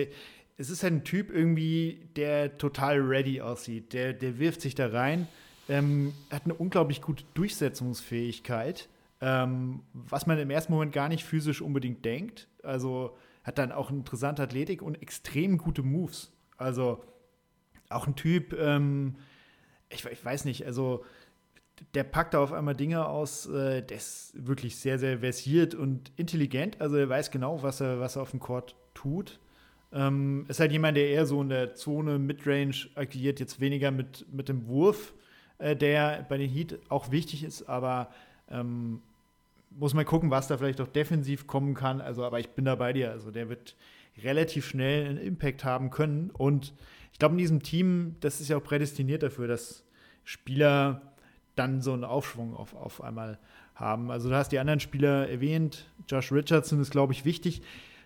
es 0.58 0.70
ist 0.70 0.84
halt 0.84 0.94
ein 0.94 1.04
Typ 1.04 1.32
irgendwie, 1.32 2.08
der 2.16 2.58
total 2.58 3.00
ready 3.00 3.42
aussieht. 3.42 3.94
Der, 3.94 4.14
der 4.14 4.40
wirft 4.40 4.62
sich 4.62 4.76
da 4.76 4.88
rein, 4.88 5.28
ähm, 5.70 6.14
hat 6.30 6.44
eine 6.46 6.54
unglaublich 6.54 7.02
gute 7.02 7.24
Durchsetzungsfähigkeit, 7.34 8.90
ähm, 9.22 9.82
was 9.94 10.28
man 10.28 10.38
im 10.38 10.50
ersten 10.50 10.74
Moment 10.74 10.94
gar 10.94 11.10
nicht 11.10 11.24
physisch 11.24 11.62
unbedingt 11.62 12.06
denkt. 12.06 12.48
Also 12.62 13.18
hat 13.44 13.58
dann 13.58 13.72
auch 13.72 13.90
eine 13.90 14.00
interessante 14.00 14.44
Athletik 14.44 14.82
und 14.82 15.02
extrem 15.02 15.58
gute 15.58 15.84
Moves. 15.84 16.32
Also 16.58 17.04
auch 17.90 18.08
ein 18.08 18.16
Typ, 18.16 18.54
ähm, 18.54 19.16
ich, 19.90 20.06
ich 20.06 20.24
weiß 20.24 20.46
nicht, 20.46 20.66
also 20.66 21.04
der 21.94 22.04
packt 22.04 22.34
da 22.34 22.40
auf 22.40 22.54
einmal 22.54 22.76
Dinge 22.76 23.08
aus, 23.08 23.46
äh, 23.48 23.82
der 23.82 23.98
ist 23.98 24.34
wirklich 24.36 24.78
sehr, 24.78 25.00
sehr 25.00 25.20
versiert 25.20 25.76
und 25.76 26.12
intelligent. 26.16 26.80
Also 26.82 26.98
er 26.98 27.10
weiß 27.10 27.32
genau, 27.32 27.62
was 27.64 27.82
er, 27.82 28.00
was 28.00 28.16
er 28.16 28.22
auf 28.22 28.32
dem 28.32 28.40
Court 28.40 28.76
tut. 28.94 29.40
Ähm, 29.92 30.46
ist 30.48 30.60
halt 30.60 30.72
jemand, 30.72 30.98
der 30.98 31.08
eher 31.10 31.26
so 31.26 31.42
in 31.42 31.50
der 31.50 31.76
Zone 31.76 32.18
Midrange 32.18 32.88
agiert, 32.96 33.40
jetzt 33.40 33.60
weniger 33.60 33.92
mit, 33.92 34.26
mit 34.32 34.50
dem 34.50 34.68
Wurf, 34.68 35.14
äh, 35.60 35.76
der 35.76 36.26
bei 36.28 36.38
den 36.38 36.50
Heat 36.50 36.80
auch 36.90 37.12
wichtig 37.12 37.44
ist, 37.44 37.64
aber 37.70 38.10
ähm, 38.50 39.02
muss 39.70 39.94
man 39.94 40.06
gucken, 40.06 40.32
was 40.32 40.48
da 40.48 40.58
vielleicht 40.58 40.82
auch 40.82 40.88
defensiv 40.88 41.48
kommen 41.48 41.74
kann. 41.74 42.02
Also, 42.02 42.24
aber 42.24 42.40
ich 42.40 42.50
bin 42.50 42.66
da 42.66 42.76
bei 42.76 42.94
dir. 42.94 43.12
Also 43.12 43.32
der 43.32 43.50
wird 43.50 43.76
relativ 44.24 44.68
schnell 44.68 45.08
einen 45.08 45.18
Impact 45.18 45.64
haben 45.64 45.90
können. 45.90 46.30
Und 46.32 46.74
ich 47.12 47.20
glaube, 47.20 47.34
in 47.34 47.40
diesem 47.40 47.64
Team, 47.64 48.16
das 48.20 48.42
ist 48.42 48.50
ja 48.50 48.58
auch 48.58 48.64
prädestiniert 48.64 49.24
dafür, 49.24 49.48
dass 49.48 49.84
Spieler 50.24 51.13
dann 51.56 51.82
so 51.82 51.94
einen 51.94 52.04
Aufschwung 52.04 52.56
auf, 52.56 52.74
auf 52.74 53.02
einmal 53.02 53.40
haben. 53.76 54.12
Also 54.12 54.30
du 54.30 54.36
hast 54.36 54.52
die 54.52 54.60
anderen 54.60 54.80
Spieler 54.80 55.30
erwähnt. 55.30 55.86
Josh 56.08 56.32
Richardson 56.32 56.80
ist, 56.80 56.92
glaube 56.92 57.14
ich, 57.14 57.26
wichtig. 57.26 57.62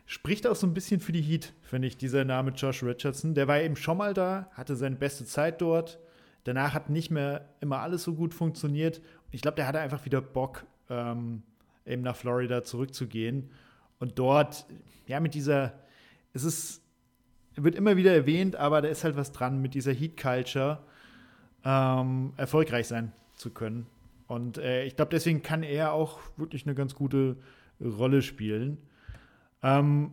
Spricht 0.05 0.47
auch 0.47 0.55
so 0.55 0.65
ein 0.65 0.73
bisschen 0.73 1.01
für 1.01 1.11
die 1.11 1.21
Heat, 1.21 1.53
finde 1.61 1.87
ich, 1.87 1.97
dieser 1.97 2.23
Name 2.23 2.51
Josh 2.51 2.83
Richardson. 2.83 3.33
Der 3.33 3.47
war 3.47 3.59
eben 3.59 3.75
schon 3.75 3.97
mal 3.97 4.13
da, 4.13 4.49
hatte 4.53 4.75
seine 4.75 4.95
beste 4.95 5.25
Zeit 5.25 5.61
dort. 5.61 5.99
Danach 6.45 6.73
hat 6.73 6.89
nicht 6.89 7.11
mehr 7.11 7.49
immer 7.59 7.79
alles 7.79 8.03
so 8.03 8.13
gut 8.13 8.33
funktioniert. 8.33 9.01
Ich 9.31 9.41
glaube, 9.41 9.55
der 9.55 9.67
hatte 9.67 9.79
einfach 9.79 10.05
wieder 10.05 10.21
Bock, 10.21 10.65
ähm, 10.89 11.43
eben 11.85 12.03
nach 12.03 12.15
Florida 12.15 12.63
zurückzugehen. 12.63 13.49
Und 13.99 14.17
dort, 14.17 14.65
ja, 15.07 15.19
mit 15.19 15.33
dieser, 15.33 15.73
es 16.33 16.45
ist, 16.45 16.81
wird 17.55 17.75
immer 17.75 17.97
wieder 17.97 18.13
erwähnt, 18.13 18.55
aber 18.55 18.81
da 18.81 18.87
ist 18.87 19.03
halt 19.03 19.17
was 19.17 19.33
dran 19.33 19.61
mit 19.61 19.73
dieser 19.73 19.91
Heat-Culture, 19.91 20.79
ähm, 21.65 22.33
erfolgreich 22.37 22.87
sein 22.87 23.11
zu 23.37 23.51
können. 23.51 23.87
Und 24.27 24.57
äh, 24.57 24.83
ich 24.83 24.95
glaube, 24.95 25.09
deswegen 25.11 25.41
kann 25.41 25.63
er 25.63 25.93
auch 25.93 26.19
wirklich 26.35 26.65
eine 26.65 26.75
ganz 26.75 26.95
gute 26.95 27.37
Rolle 27.79 28.21
spielen. 28.21 28.77
Ähm, 29.63 30.11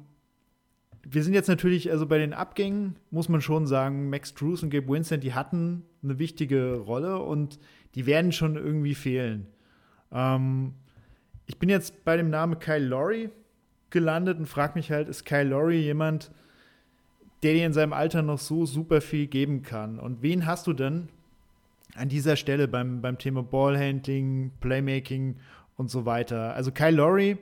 wir 1.03 1.23
sind 1.23 1.35
jetzt 1.35 1.49
natürlich, 1.49 1.91
also 1.91 2.07
bei 2.07 2.19
den 2.19 2.33
Abgängen 2.33 2.97
muss 3.11 3.29
man 3.29 3.41
schon 3.41 3.67
sagen, 3.67 4.09
Max 4.09 4.35
Drews 4.35 4.63
und 4.63 4.71
Gabe 4.71 4.89
Winston, 4.89 5.21
die 5.21 5.35
hatten 5.35 5.85
eine 6.03 6.19
wichtige 6.19 6.77
Rolle 6.77 7.19
und 7.19 7.59
die 7.95 8.07
werden 8.07 8.33
schon 8.33 8.57
irgendwie 8.57 8.95
fehlen. 8.95 9.47
Ähm, 10.13 10.75
ich 11.47 11.59
bin 11.59 11.69
jetzt 11.69 12.05
bei 12.05 12.17
dem 12.17 12.31
Namen 12.31 12.59
Kyle 12.59 12.87
Lowry 12.87 13.31
gelandet 13.91 14.39
und 14.39 14.47
frage 14.47 14.75
mich 14.77 14.91
halt, 14.91 15.09
ist 15.09 15.25
Kyle 15.25 15.45
Lowry 15.45 15.81
jemand, 15.81 16.31
der 17.43 17.53
dir 17.53 17.67
in 17.67 17.75
seinem 17.75 17.93
Alter 17.93 18.23
noch 18.23 18.39
so 18.39 18.65
super 18.65 19.01
viel 19.01 19.27
geben 19.27 19.63
kann? 19.63 19.99
Und 19.99 20.23
wen 20.23 20.47
hast 20.47 20.67
du 20.67 20.73
denn 20.73 21.09
an 21.95 22.09
dieser 22.09 22.37
Stelle 22.37 22.69
beim, 22.69 23.01
beim 23.01 23.19
Thema 23.19 23.43
Ballhandling, 23.43 24.53
Playmaking 24.61 25.37
und 25.77 25.91
so 25.91 26.05
weiter? 26.05 26.55
Also 26.55 26.73
Kyle 26.73 26.97
Lowry, 26.97 27.39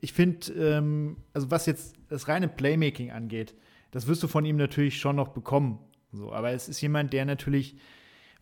ich 0.00 0.12
finde, 0.12 0.52
ähm, 0.52 1.16
also 1.32 1.50
was 1.50 1.66
jetzt 1.66 1.96
das 2.08 2.28
reine 2.28 2.48
Playmaking 2.48 3.10
angeht, 3.10 3.54
das 3.90 4.06
wirst 4.06 4.22
du 4.22 4.28
von 4.28 4.44
ihm 4.44 4.56
natürlich 4.56 4.98
schon 4.98 5.16
noch 5.16 5.28
bekommen. 5.28 5.78
So, 6.12 6.32
aber 6.32 6.50
es 6.50 6.68
ist 6.68 6.80
jemand, 6.80 7.12
der 7.12 7.24
natürlich, 7.24 7.76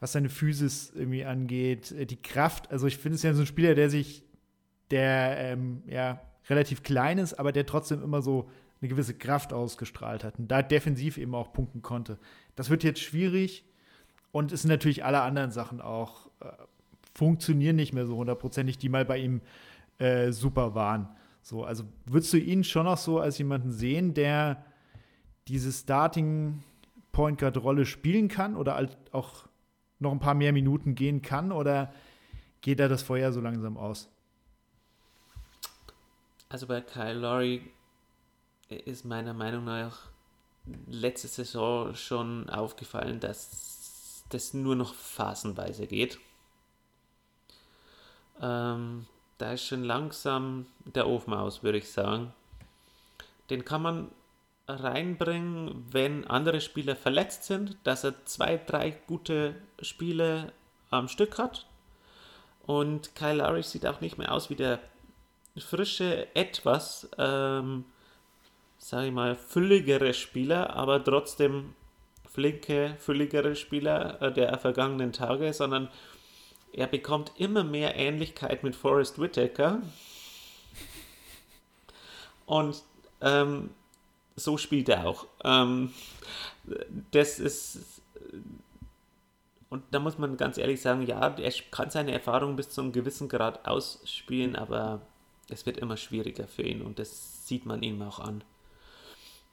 was 0.01 0.13
seine 0.13 0.29
Physis 0.29 0.93
irgendwie 0.95 1.25
angeht, 1.25 1.93
äh, 1.93 2.07
die 2.07 2.21
Kraft, 2.21 2.71
also 2.71 2.87
ich 2.87 2.99
finde 2.99 3.17
es 3.17 3.23
ja 3.23 3.35
so 3.35 3.43
ein 3.43 3.47
Spieler, 3.47 3.75
der 3.75 3.91
sich, 3.91 4.25
der 4.91 5.37
ähm, 5.39 5.83
ja 5.87 6.21
relativ 6.49 6.83
klein 6.83 7.19
ist, 7.19 7.35
aber 7.35 7.53
der 7.53 7.67
trotzdem 7.67 8.03
immer 8.03 8.23
so 8.23 8.49
eine 8.81 8.89
gewisse 8.89 9.15
Kraft 9.15 9.53
ausgestrahlt 9.53 10.23
hat 10.23 10.39
und 10.39 10.49
da 10.49 10.63
defensiv 10.63 11.19
eben 11.19 11.35
auch 11.35 11.53
punkten 11.53 11.83
konnte. 11.83 12.19
Das 12.55 12.71
wird 12.71 12.85
jetzt 12.85 13.01
schwierig 13.01 13.65
und 14.33 14.53
es 14.53 14.63
sind 14.63 14.71
natürlich 14.71 15.05
alle 15.05 15.23
anderen 15.23 15.51
Sachen 15.51 15.81
auch 15.81 16.27
äh, 16.41 16.47
funktionieren 17.15 17.77
nicht 17.77 17.93
mehr 17.93 18.07
so 18.07 18.17
hundertprozentig, 18.17 18.79
die 18.79 18.89
mal 18.89 19.05
bei 19.05 19.19
ihm 19.19 19.41
äh, 19.99 20.31
super 20.33 20.75
waren. 20.75 21.09
So, 21.43 21.65
also 21.65 21.85
würdest 22.05 22.33
du 22.33 22.39
ihn 22.39 22.65
schon 22.65 22.85
noch 22.85 22.99
so 22.99 23.21
als 23.21 23.39
jemanden 23.39 23.71
sehen, 23.71 24.15
der 24.15 24.65
diese 25.49 25.73
Starting 25.73 26.63
Point 27.13 27.39
Guard 27.39 27.57
Rolle 27.57 27.87
spielen 27.87 28.29
kann 28.29 28.57
oder 28.57 28.75
halt 28.75 28.97
auch 29.13 29.47
noch 29.99 30.13
ein 30.13 30.19
paar 30.19 30.35
mehr 30.35 30.53
Minuten 30.53 30.95
gehen 30.95 31.23
kann 31.23 31.53
oder 31.53 31.93
geht 32.61 32.81
da 32.81 32.89
das 32.89 33.03
Feuer 33.03 33.33
so 33.33 33.41
langsam 33.41 33.77
aus? 33.77 34.11
Also 36.49 36.67
bei 36.67 36.81
Kyle 36.81 37.15
Lowry 37.19 37.63
ist 38.69 39.05
meiner 39.05 39.33
Meinung 39.33 39.65
nach 39.65 40.11
letzte 40.87 41.29
Saison 41.29 41.95
schon 41.95 42.51
aufgefallen, 42.51 43.21
dass 43.21 43.76
das 44.31 44.55
nur 44.55 44.77
noch 44.77 44.95
phasenweise 44.95 45.87
geht. 45.87 46.19
Ähm, 48.41 49.07
da 49.39 49.53
ist 49.53 49.67
schon 49.67 49.85
langsam 49.85 50.67
der 50.85 51.07
Ofen 51.07 51.35
aus, 51.35 51.63
würde 51.63 51.79
ich 51.79 51.91
sagen. 51.91 52.33
Den 53.51 53.65
kann 53.65 53.83
man 53.83 54.11
reinbringen, 54.69 55.87
wenn 55.91 56.27
andere 56.27 56.61
Spieler 56.61 56.97
verletzt 56.97 57.45
sind, 57.45 57.77
dass 57.85 58.05
er 58.05 58.25
zwei, 58.25 58.57
drei 58.57 58.91
gute 59.07 59.55
Spiele 59.81 60.53
am 60.91 61.09
Stück 61.09 61.39
hat. 61.39 61.67
Und 62.67 63.15
Kyle 63.15 63.35
Lowry 63.35 63.63
sieht 63.63 63.87
auch 63.87 64.01
nicht 64.01 64.19
mehr 64.19 64.33
aus 64.33 64.51
wie 64.51 64.57
der 64.57 64.81
frische, 65.57 66.35
etwas, 66.35 67.09
ähm, 67.17 67.85
sage 68.79 69.07
ich 69.07 69.13
mal, 69.13 69.37
fülligere 69.37 70.13
Spieler, 70.15 70.75
aber 70.75 71.03
trotzdem 71.03 71.75
flinke, 72.37 72.97
fülligere 72.99 73.57
Spieler 73.57 74.21
äh, 74.21 74.31
der 74.31 74.59
vergangenen 74.59 75.15
Tage, 75.15 75.55
sondern 75.55 75.89
er 76.75 76.87
bekommt 76.87 77.33
immer 77.39 77.65
mehr 77.65 77.97
Ähnlichkeit 77.97 78.63
mit 78.63 78.77
Forrest 78.77 79.19
Whitaker. 79.19 79.81
Und 82.45 82.83
ähm, 83.23 83.71
so 84.37 84.59
spielt 84.59 84.91
er 84.91 85.07
auch. 85.07 85.27
Ähm, 85.45 85.95
das 87.11 87.39
ist. 87.39 88.03
Und 89.71 89.83
da 89.91 89.99
muss 89.99 90.19
man 90.19 90.37
ganz 90.37 90.59
ehrlich 90.59 90.83
sagen, 90.83 91.07
ja, 91.07 91.35
er 91.39 91.53
kann 91.71 91.89
seine 91.89 92.13
Erfahrung 92.13 92.55
bis 92.55 92.69
zu 92.69 92.83
einem 92.83 92.93
gewissen 92.93 93.31
Grad 93.31 93.67
ausspielen, 93.67 94.57
aber 94.57 95.01
es 95.49 95.65
wird 95.65 95.79
immer 95.79 95.97
schwieriger 95.97 96.47
für 96.47 96.63
ihn 96.63 96.83
und 96.83 96.99
das 96.99 97.47
sieht 97.47 97.65
man 97.65 97.83
ihm 97.83 98.03
auch 98.03 98.19
an. 98.19 98.45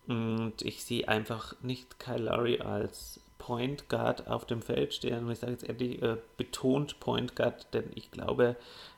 Und 0.08 0.62
ich 0.62 0.84
sehe 0.84 1.08
einfach 1.08 1.56
nicht 1.62 1.99
Kyle 1.99 2.24
Lowry 2.26 2.60
als 2.60 3.22
Point 3.38 3.89
Guard 3.89 4.28
auf 4.28 4.45
dem 4.45 4.62
Feld 4.62 4.93
stehen. 4.93 5.26
Und 5.26 5.32
ich 5.32 5.39
sage 5.39 5.54
jetzt 5.54 5.64
ehrlich, 5.64 6.01
äh, 6.01 6.18
betont 6.38 6.99
Point 6.99 7.36
Guard, 7.36 7.74
denn 7.74 7.89
ich 7.95 8.12
glaube, 8.12 8.56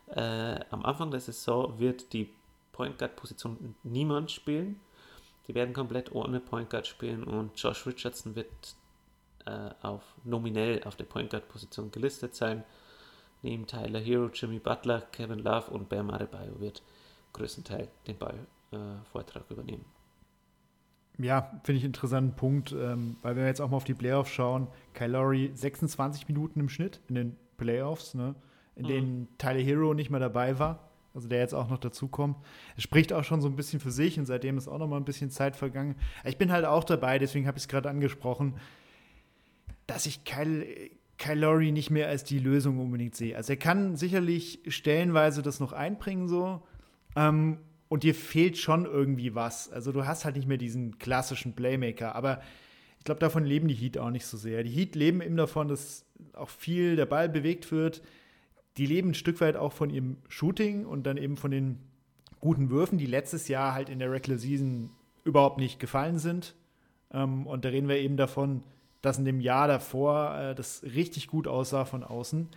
äh, 0.07 0.59
am 0.69 0.83
Anfang 0.83 1.11
der 1.11 1.19
Saison 1.19 1.79
wird 1.79 2.13
die 2.13 2.29
Point 2.71 2.97
Guard 2.97 3.15
Position 3.15 3.75
niemand 3.83 4.31
spielen. 4.31 4.79
Die 5.47 5.55
werden 5.55 5.73
komplett 5.73 6.11
ohne 6.13 6.39
Point 6.39 6.69
Guard 6.69 6.87
spielen 6.87 7.23
und 7.23 7.59
Josh 7.59 7.85
Richardson 7.85 8.35
wird 8.35 8.49
äh, 9.45 9.69
auf 9.81 10.03
nominell 10.23 10.83
auf 10.83 10.95
der 10.95 11.05
Point 11.05 11.29
Guard 11.29 11.47
Position 11.47 11.91
gelistet 11.91 12.35
sein. 12.35 12.63
Neben 13.41 13.67
Tyler 13.67 13.99
Hero, 13.99 14.29
Jimmy 14.33 14.59
Butler, 14.59 15.01
Kevin 15.11 15.39
Love 15.39 15.71
und 15.71 15.87
Bam 15.87 16.09
Adebayo 16.09 16.59
wird 16.59 16.81
größtenteils 17.33 17.89
den 18.07 18.17
Ballvortrag 18.17 19.43
äh, 19.49 19.53
übernehmen. 19.53 19.94
Ja, 21.17 21.51
finde 21.63 21.77
ich 21.77 21.83
einen 21.83 21.93
interessanten 21.93 22.35
Punkt, 22.35 22.73
ähm, 22.73 23.17
weil 23.21 23.35
wir 23.35 23.45
jetzt 23.45 23.61
auch 23.61 23.69
mal 23.69 23.77
auf 23.77 23.83
die 23.83 23.93
Playoffs 23.93 24.31
schauen. 24.31 24.67
Lowry 24.99 25.51
26 25.53 26.27
Minuten 26.27 26.59
im 26.59 26.69
Schnitt 26.69 26.99
in 27.07 27.15
den 27.15 27.35
Playoffs, 27.57 28.13
ne, 28.13 28.35
in 28.75 28.83
mhm. 28.83 28.87
denen 28.87 29.27
Tyler 29.37 29.61
Hero 29.61 29.93
nicht 29.93 30.09
mehr 30.09 30.19
dabei 30.19 30.59
war, 30.59 30.89
also 31.13 31.27
der 31.27 31.39
jetzt 31.39 31.53
auch 31.53 31.69
noch 31.69 31.77
dazukommt. 31.77 32.37
Es 32.75 32.83
spricht 32.83 33.13
auch 33.13 33.23
schon 33.23 33.41
so 33.41 33.47
ein 33.47 33.55
bisschen 33.55 33.79
für 33.79 33.91
sich 33.91 34.19
und 34.19 34.25
seitdem 34.25 34.57
ist 34.57 34.67
auch 34.67 34.77
noch 34.77 34.87
mal 34.87 34.97
ein 34.97 35.05
bisschen 35.05 35.29
Zeit 35.29 35.55
vergangen. 35.55 35.95
Ich 36.25 36.37
bin 36.37 36.51
halt 36.51 36.65
auch 36.65 36.83
dabei, 36.83 37.19
deswegen 37.19 37.47
habe 37.47 37.57
ich 37.57 37.63
es 37.63 37.67
gerade 37.67 37.89
angesprochen, 37.89 38.55
dass 39.87 40.05
ich 40.05 40.25
Kyle, 40.25 40.65
Kyle 41.17 41.39
Lowry 41.39 41.71
nicht 41.71 41.91
mehr 41.91 42.09
als 42.09 42.23
die 42.25 42.39
Lösung 42.39 42.79
unbedingt 42.79 43.15
sehe. 43.15 43.37
Also 43.37 43.53
er 43.53 43.57
kann 43.57 43.95
sicherlich 43.95 44.59
stellenweise 44.67 45.41
das 45.41 45.59
noch 45.59 45.71
einbringen 45.71 46.27
so. 46.27 46.61
Ähm, 47.15 47.59
und 47.87 48.03
dir 48.03 48.15
fehlt 48.15 48.57
schon 48.57 48.85
irgendwie 48.85 49.35
was. 49.35 49.71
Also 49.71 49.91
du 49.91 50.05
hast 50.05 50.25
halt 50.25 50.35
nicht 50.35 50.47
mehr 50.47 50.57
diesen 50.57 50.97
klassischen 50.97 51.55
Playmaker, 51.55 52.15
aber 52.15 52.41
ich 52.97 53.05
glaube, 53.05 53.19
davon 53.19 53.45
leben 53.45 53.67
die 53.67 53.75
Heat 53.75 53.97
auch 53.97 54.09
nicht 54.09 54.25
so 54.25 54.37
sehr. 54.37 54.63
Die 54.63 54.71
Heat 54.71 54.95
leben 54.95 55.21
eben 55.21 55.37
davon, 55.37 55.67
dass 55.67 56.05
auch 56.33 56.49
viel 56.49 56.95
der 56.95 57.05
Ball 57.05 57.29
bewegt 57.29 57.71
wird. 57.71 58.01
Die 58.77 58.87
leben 58.87 59.09
ein 59.09 59.13
Stück 59.13 59.39
weit 59.41 59.55
auch 59.55 59.73
von 59.73 59.89
ihrem 59.89 60.17
Shooting 60.27 60.85
und 60.85 61.03
dann 61.03 61.17
eben 61.17 61.37
von 61.37 61.51
den 61.51 61.79
guten 62.39 62.69
Würfen, 62.69 62.97
die 62.97 63.05
letztes 63.05 63.47
Jahr 63.47 63.73
halt 63.73 63.89
in 63.89 63.99
der 63.99 64.11
Regular 64.11 64.39
Season 64.39 64.89
überhaupt 65.23 65.59
nicht 65.59 65.79
gefallen 65.79 66.17
sind. 66.17 66.55
Ähm, 67.11 67.45
und 67.45 67.63
da 67.65 67.69
reden 67.69 67.87
wir 67.87 67.97
eben 67.97 68.17
davon, 68.17 68.63
dass 69.01 69.19
in 69.19 69.25
dem 69.25 69.39
Jahr 69.39 69.67
davor 69.67 70.35
äh, 70.35 70.55
das 70.55 70.83
richtig 70.83 71.27
gut 71.27 71.47
aussah 71.47 71.85
von 71.85 72.03
außen. 72.03 72.49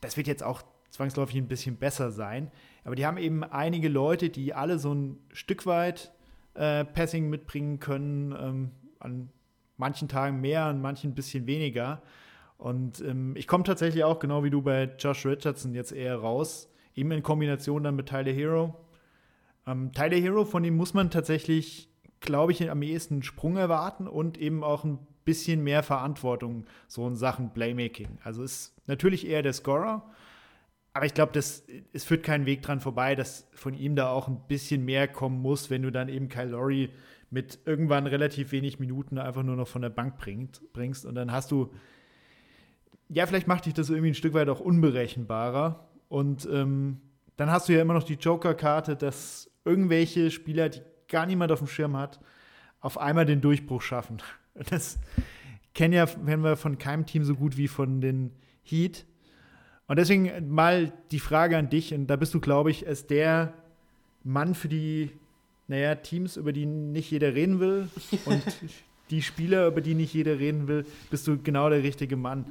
Das 0.00 0.16
wird 0.16 0.26
jetzt 0.26 0.42
auch 0.42 0.62
zwangsläufig 0.90 1.36
ein 1.36 1.48
bisschen 1.48 1.76
besser 1.76 2.10
sein. 2.10 2.50
Aber 2.86 2.94
die 2.94 3.04
haben 3.04 3.18
eben 3.18 3.42
einige 3.42 3.88
Leute, 3.88 4.30
die 4.30 4.54
alle 4.54 4.78
so 4.78 4.94
ein 4.94 5.18
Stück 5.32 5.66
weit 5.66 6.12
äh, 6.54 6.84
Passing 6.84 7.28
mitbringen 7.28 7.80
können. 7.80 8.32
Ähm, 8.32 8.70
an 9.00 9.28
manchen 9.76 10.06
Tagen 10.06 10.40
mehr, 10.40 10.66
an 10.66 10.80
manchen 10.80 11.10
ein 11.10 11.14
bisschen 11.16 11.48
weniger. 11.48 12.00
Und 12.58 13.00
ähm, 13.00 13.34
ich 13.34 13.48
komme 13.48 13.64
tatsächlich 13.64 14.04
auch, 14.04 14.20
genau 14.20 14.44
wie 14.44 14.50
du 14.50 14.62
bei 14.62 14.84
Josh 15.00 15.26
Richardson, 15.26 15.74
jetzt 15.74 15.90
eher 15.90 16.14
raus. 16.14 16.72
Eben 16.94 17.10
in 17.10 17.24
Kombination 17.24 17.82
dann 17.82 17.96
mit 17.96 18.06
Tyler 18.06 18.32
Hero. 18.32 18.76
Ähm, 19.66 19.90
Tyler 19.90 20.18
Hero, 20.18 20.44
von 20.44 20.62
dem 20.62 20.76
muss 20.76 20.94
man 20.94 21.10
tatsächlich, 21.10 21.90
glaube 22.20 22.52
ich, 22.52 22.70
am 22.70 22.82
ehesten 22.82 23.14
einen 23.14 23.22
Sprung 23.24 23.56
erwarten 23.56 24.06
und 24.06 24.38
eben 24.38 24.62
auch 24.62 24.84
ein 24.84 25.00
bisschen 25.24 25.64
mehr 25.64 25.82
Verantwortung 25.82 26.66
so 26.86 27.04
in 27.08 27.16
Sachen 27.16 27.52
Playmaking. 27.52 28.18
Also 28.22 28.44
ist 28.44 28.80
natürlich 28.86 29.26
eher 29.26 29.42
der 29.42 29.54
Scorer, 29.54 30.08
aber 30.96 31.04
ich 31.04 31.12
glaube, 31.12 31.38
es 31.38 31.62
führt 32.04 32.22
keinen 32.22 32.46
Weg 32.46 32.62
dran 32.62 32.80
vorbei, 32.80 33.14
dass 33.14 33.46
von 33.52 33.74
ihm 33.74 33.96
da 33.96 34.08
auch 34.08 34.28
ein 34.28 34.40
bisschen 34.48 34.82
mehr 34.82 35.06
kommen 35.06 35.42
muss, 35.42 35.68
wenn 35.68 35.82
du 35.82 35.92
dann 35.92 36.08
eben 36.08 36.30
Kyle 36.30 36.48
Lowry 36.48 36.88
mit 37.28 37.58
irgendwann 37.66 38.06
relativ 38.06 38.50
wenig 38.50 38.80
Minuten 38.80 39.18
einfach 39.18 39.42
nur 39.42 39.56
noch 39.56 39.68
von 39.68 39.82
der 39.82 39.90
Bank 39.90 40.16
bringt, 40.16 40.62
bringst. 40.72 41.04
Und 41.04 41.14
dann 41.14 41.32
hast 41.32 41.50
du, 41.50 41.70
ja, 43.10 43.26
vielleicht 43.26 43.46
macht 43.46 43.66
dich 43.66 43.74
das 43.74 43.90
irgendwie 43.90 44.12
ein 44.12 44.14
Stück 44.14 44.32
weit 44.32 44.48
auch 44.48 44.60
unberechenbarer. 44.60 45.86
Und 46.08 46.48
ähm, 46.50 47.02
dann 47.36 47.50
hast 47.50 47.68
du 47.68 47.74
ja 47.74 47.82
immer 47.82 47.92
noch 47.92 48.04
die 48.04 48.14
Joker-Karte, 48.14 48.96
dass 48.96 49.50
irgendwelche 49.66 50.30
Spieler, 50.30 50.70
die 50.70 50.80
gar 51.08 51.26
niemand 51.26 51.52
auf 51.52 51.58
dem 51.58 51.68
Schirm 51.68 51.94
hat, 51.94 52.20
auf 52.80 52.96
einmal 52.96 53.26
den 53.26 53.42
Durchbruch 53.42 53.82
schaffen. 53.82 54.18
Das 54.70 54.98
kennen 55.74 55.92
ja, 55.92 56.06
kennen 56.06 56.42
wir 56.42 56.56
von 56.56 56.78
keinem 56.78 57.04
Team 57.04 57.22
so 57.22 57.34
gut 57.34 57.58
wie 57.58 57.68
von 57.68 58.00
den 58.00 58.32
Heat 58.62 59.04
und 59.88 59.98
deswegen 59.98 60.48
mal 60.48 60.92
die 61.10 61.20
Frage 61.20 61.56
an 61.56 61.70
dich, 61.70 61.94
und 61.94 62.08
da 62.08 62.16
bist 62.16 62.34
du, 62.34 62.40
glaube 62.40 62.70
ich, 62.70 62.86
als 62.86 63.06
der 63.06 63.54
Mann 64.24 64.54
für 64.54 64.68
die, 64.68 65.10
naja, 65.68 65.94
Teams, 65.94 66.36
über 66.36 66.52
die 66.52 66.66
nicht 66.66 67.10
jeder 67.10 67.34
reden 67.34 67.60
will 67.60 67.88
und 68.24 68.42
die 69.10 69.22
Spieler, 69.22 69.68
über 69.68 69.80
die 69.80 69.94
nicht 69.94 70.12
jeder 70.12 70.38
reden 70.38 70.66
will, 70.66 70.84
bist 71.10 71.26
du 71.28 71.38
genau 71.40 71.70
der 71.70 71.82
richtige 71.82 72.16
Mann. 72.16 72.44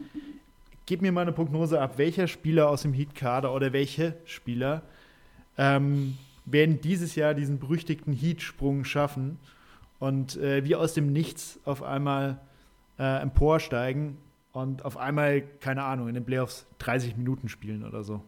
Gib 0.85 1.01
mir 1.01 1.11
mal 1.11 1.21
eine 1.21 1.33
Prognose 1.33 1.81
ab, 1.81 1.97
welcher 1.97 2.27
Spieler 2.27 2.69
aus 2.69 2.83
dem 2.83 2.93
Heat-Kader 2.93 3.53
oder 3.53 3.73
welche 3.73 4.15
Spieler 4.25 4.83
ähm, 5.57 6.17
werden 6.45 6.79
dieses 6.79 7.15
Jahr 7.15 7.33
diesen 7.33 7.59
berüchtigten 7.59 8.13
Heat-Sprung 8.13 8.85
schaffen 8.85 9.39
und 9.99 10.37
äh, 10.37 10.63
wie 10.63 10.75
aus 10.75 10.93
dem 10.93 11.11
Nichts 11.11 11.59
auf 11.65 11.81
einmal 11.81 12.39
äh, 12.99 13.21
emporsteigen 13.21 14.17
und 14.55 14.85
auf 14.85 14.95
einmal, 14.95 15.41
keine 15.59 15.83
Ahnung, 15.83 16.07
in 16.07 16.13
den 16.13 16.23
Playoffs 16.23 16.65
30 16.79 17.17
Minuten 17.17 17.49
spielen 17.49 17.85
oder 17.85 18.05
so. 18.05 18.21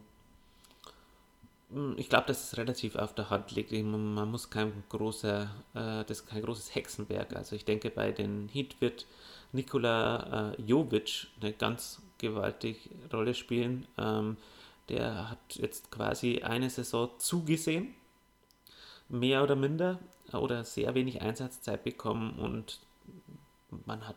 Hm, 1.72 1.94
ich 1.96 2.10
glaube, 2.10 2.26
dass 2.26 2.44
es 2.44 2.58
relativ 2.58 2.96
auf 2.96 3.14
der 3.14 3.30
Hand 3.30 3.50
liegt. 3.52 3.72
Man 3.72 4.30
muss 4.30 4.50
kein 4.50 4.84
großer, 4.90 5.44
äh, 5.72 6.04
das 6.04 6.20
ist 6.20 6.26
kein 6.26 6.42
großes 6.42 6.74
Hexenwerk. 6.74 7.34
Also 7.34 7.56
ich 7.56 7.64
denke, 7.64 7.88
bei 7.88 8.12
den 8.12 8.48
Heat 8.48 8.78
wird 8.80 9.06
Nikola 9.52 10.52
äh, 10.52 10.62
Jovic 10.62 11.28
eine 11.40 11.54
ganz 11.54 12.02
gewaltige 12.18 12.78
Rolle 13.10 13.32
spielen. 13.32 13.86
Ähm, 13.96 14.36
der 14.90 15.30
hat 15.30 15.56
jetzt 15.56 15.90
quasi 15.90 16.42
eine 16.42 16.68
Saison 16.68 17.08
zugesehen, 17.16 17.94
mehr 19.08 19.42
oder 19.42 19.56
minder, 19.56 19.98
oder 20.30 20.62
sehr 20.64 20.94
wenig 20.94 21.22
Einsatzzeit 21.22 21.84
bekommen 21.84 22.38
und 22.38 22.80
man 23.86 24.06
hat 24.06 24.16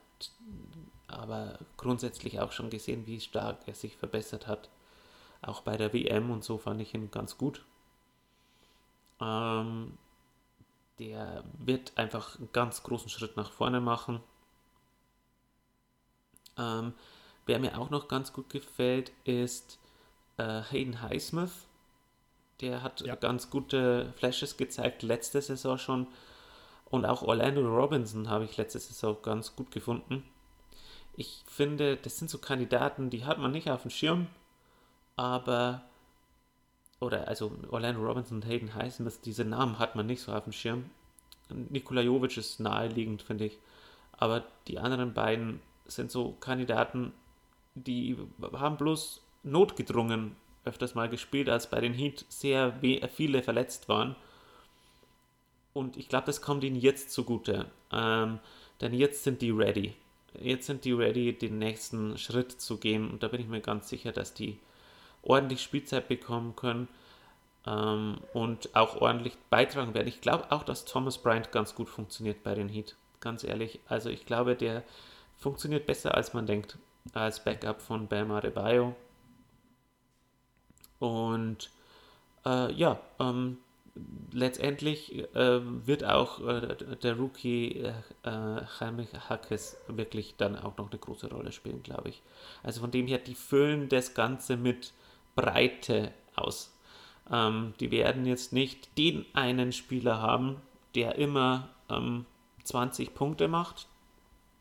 aber 1.11 1.59
grundsätzlich 1.77 2.39
auch 2.39 2.51
schon 2.51 2.69
gesehen, 2.69 3.05
wie 3.07 3.19
stark 3.19 3.67
er 3.67 3.75
sich 3.75 3.97
verbessert 3.97 4.47
hat. 4.47 4.69
Auch 5.41 5.61
bei 5.61 5.77
der 5.77 5.93
WM 5.93 6.29
und 6.31 6.43
so 6.43 6.57
fand 6.57 6.81
ich 6.81 6.93
ihn 6.93 7.11
ganz 7.11 7.37
gut. 7.37 7.65
Ähm, 9.19 9.97
der 10.99 11.43
wird 11.57 11.97
einfach 11.97 12.37
einen 12.37 12.51
ganz 12.51 12.83
großen 12.83 13.09
Schritt 13.09 13.37
nach 13.37 13.51
vorne 13.51 13.81
machen. 13.81 14.21
Ähm, 16.57 16.93
wer 17.45 17.59
mir 17.59 17.79
auch 17.79 17.89
noch 17.89 18.07
ganz 18.07 18.33
gut 18.33 18.49
gefällt, 18.49 19.11
ist 19.23 19.79
äh, 20.37 20.61
Hayden 20.61 21.01
Highsmith. 21.01 21.67
Der 22.61 22.83
hat 22.83 23.01
ja. 23.01 23.15
ganz 23.15 23.49
gute 23.49 24.13
Flashes 24.17 24.57
gezeigt, 24.57 25.01
letzte 25.01 25.41
Saison 25.41 25.77
schon. 25.79 26.07
Und 26.85 27.05
auch 27.05 27.23
Orlando 27.23 27.61
Robinson 27.61 28.29
habe 28.29 28.45
ich 28.45 28.57
letzte 28.57 28.79
Saison 28.79 29.17
ganz 29.23 29.55
gut 29.55 29.71
gefunden 29.71 30.23
ich 31.15 31.43
finde, 31.45 31.97
das 31.97 32.17
sind 32.17 32.29
so 32.29 32.37
Kandidaten, 32.37 33.09
die 33.09 33.25
hat 33.25 33.37
man 33.37 33.51
nicht 33.51 33.69
auf 33.69 33.81
dem 33.81 33.91
Schirm, 33.91 34.27
aber 35.15 35.83
oder 36.99 37.27
also 37.27 37.51
Orlando 37.69 38.01
Robinson 38.01 38.37
und 38.37 38.45
Hayden 38.45 38.75
Highsmith, 38.75 39.21
diese 39.21 39.43
Namen 39.43 39.79
hat 39.79 39.95
man 39.95 40.05
nicht 40.05 40.21
so 40.21 40.31
auf 40.31 40.43
dem 40.43 40.53
Schirm. 40.53 40.89
Nikola 41.49 42.01
Jovic 42.01 42.37
ist 42.37 42.59
naheliegend, 42.59 43.23
finde 43.23 43.45
ich. 43.45 43.57
Aber 44.11 44.45
die 44.67 44.77
anderen 44.77 45.13
beiden 45.13 45.61
sind 45.87 46.11
so 46.11 46.33
Kandidaten, 46.39 47.11
die 47.73 48.17
haben 48.53 48.77
bloß 48.77 49.21
notgedrungen 49.43 50.35
öfters 50.63 50.93
mal 50.93 51.09
gespielt, 51.09 51.49
als 51.49 51.69
bei 51.69 51.81
den 51.81 51.93
Heat 51.93 52.23
sehr 52.29 52.79
viele 53.13 53.41
verletzt 53.41 53.89
waren. 53.89 54.15
Und 55.73 55.97
ich 55.97 56.07
glaube, 56.07 56.27
das 56.27 56.41
kommt 56.41 56.63
ihnen 56.63 56.75
jetzt 56.75 57.11
zugute. 57.11 57.65
Ähm, 57.91 58.39
denn 58.79 58.93
jetzt 58.93 59.23
sind 59.23 59.41
die 59.41 59.49
ready 59.49 59.95
jetzt 60.39 60.67
sind 60.67 60.85
die 60.85 60.91
ready, 60.91 61.33
den 61.33 61.57
nächsten 61.57 62.17
Schritt 62.17 62.51
zu 62.51 62.77
gehen. 62.77 63.09
Und 63.09 63.23
da 63.23 63.27
bin 63.27 63.41
ich 63.41 63.47
mir 63.47 63.61
ganz 63.61 63.89
sicher, 63.89 64.11
dass 64.11 64.33
die 64.33 64.59
ordentlich 65.21 65.61
Spielzeit 65.61 66.07
bekommen 66.07 66.55
können 66.55 66.87
ähm, 67.67 68.17
und 68.33 68.75
auch 68.75 69.01
ordentlich 69.01 69.37
beitragen 69.49 69.93
werden. 69.93 70.07
Ich 70.07 70.21
glaube 70.21 70.51
auch, 70.51 70.63
dass 70.63 70.85
Thomas 70.85 71.17
Bryant 71.17 71.51
ganz 71.51 71.75
gut 71.75 71.89
funktioniert 71.89 72.43
bei 72.43 72.55
den 72.55 72.69
Heat. 72.69 72.95
Ganz 73.19 73.43
ehrlich. 73.43 73.79
Also 73.87 74.09
ich 74.09 74.25
glaube, 74.25 74.55
der 74.55 74.83
funktioniert 75.37 75.85
besser, 75.85 76.15
als 76.15 76.33
man 76.33 76.45
denkt, 76.45 76.77
als 77.13 77.43
Backup 77.43 77.81
von 77.81 78.07
Bam 78.07 78.31
Adebayo. 78.31 78.95
Und 80.99 81.71
äh, 82.45 82.71
ja, 82.73 82.99
ähm, 83.19 83.57
letztendlich 84.31 85.13
äh, 85.35 85.61
wird 85.85 86.03
auch 86.03 86.39
äh, 86.47 86.75
der 87.01 87.17
Rookie 87.17 87.83
äh, 88.23 88.61
Jaime 88.79 89.07
Hackes 89.29 89.77
wirklich 89.87 90.35
dann 90.37 90.57
auch 90.57 90.77
noch 90.77 90.89
eine 90.89 90.99
große 90.99 91.29
Rolle 91.29 91.51
spielen, 91.51 91.83
glaube 91.83 92.09
ich. 92.09 92.21
Also 92.63 92.81
von 92.81 92.91
dem 92.91 93.07
her, 93.07 93.17
die 93.17 93.35
füllen 93.35 93.89
das 93.89 94.13
Ganze 94.13 94.57
mit 94.57 94.93
Breite 95.35 96.11
aus. 96.35 96.77
Ähm, 97.29 97.73
die 97.79 97.91
werden 97.91 98.25
jetzt 98.25 98.53
nicht 98.53 98.97
den 98.97 99.25
einen 99.33 99.71
Spieler 99.71 100.21
haben, 100.21 100.61
der 100.95 101.15
immer 101.15 101.69
ähm, 101.89 102.25
20 102.63 103.13
Punkte 103.13 103.47
macht. 103.47 103.87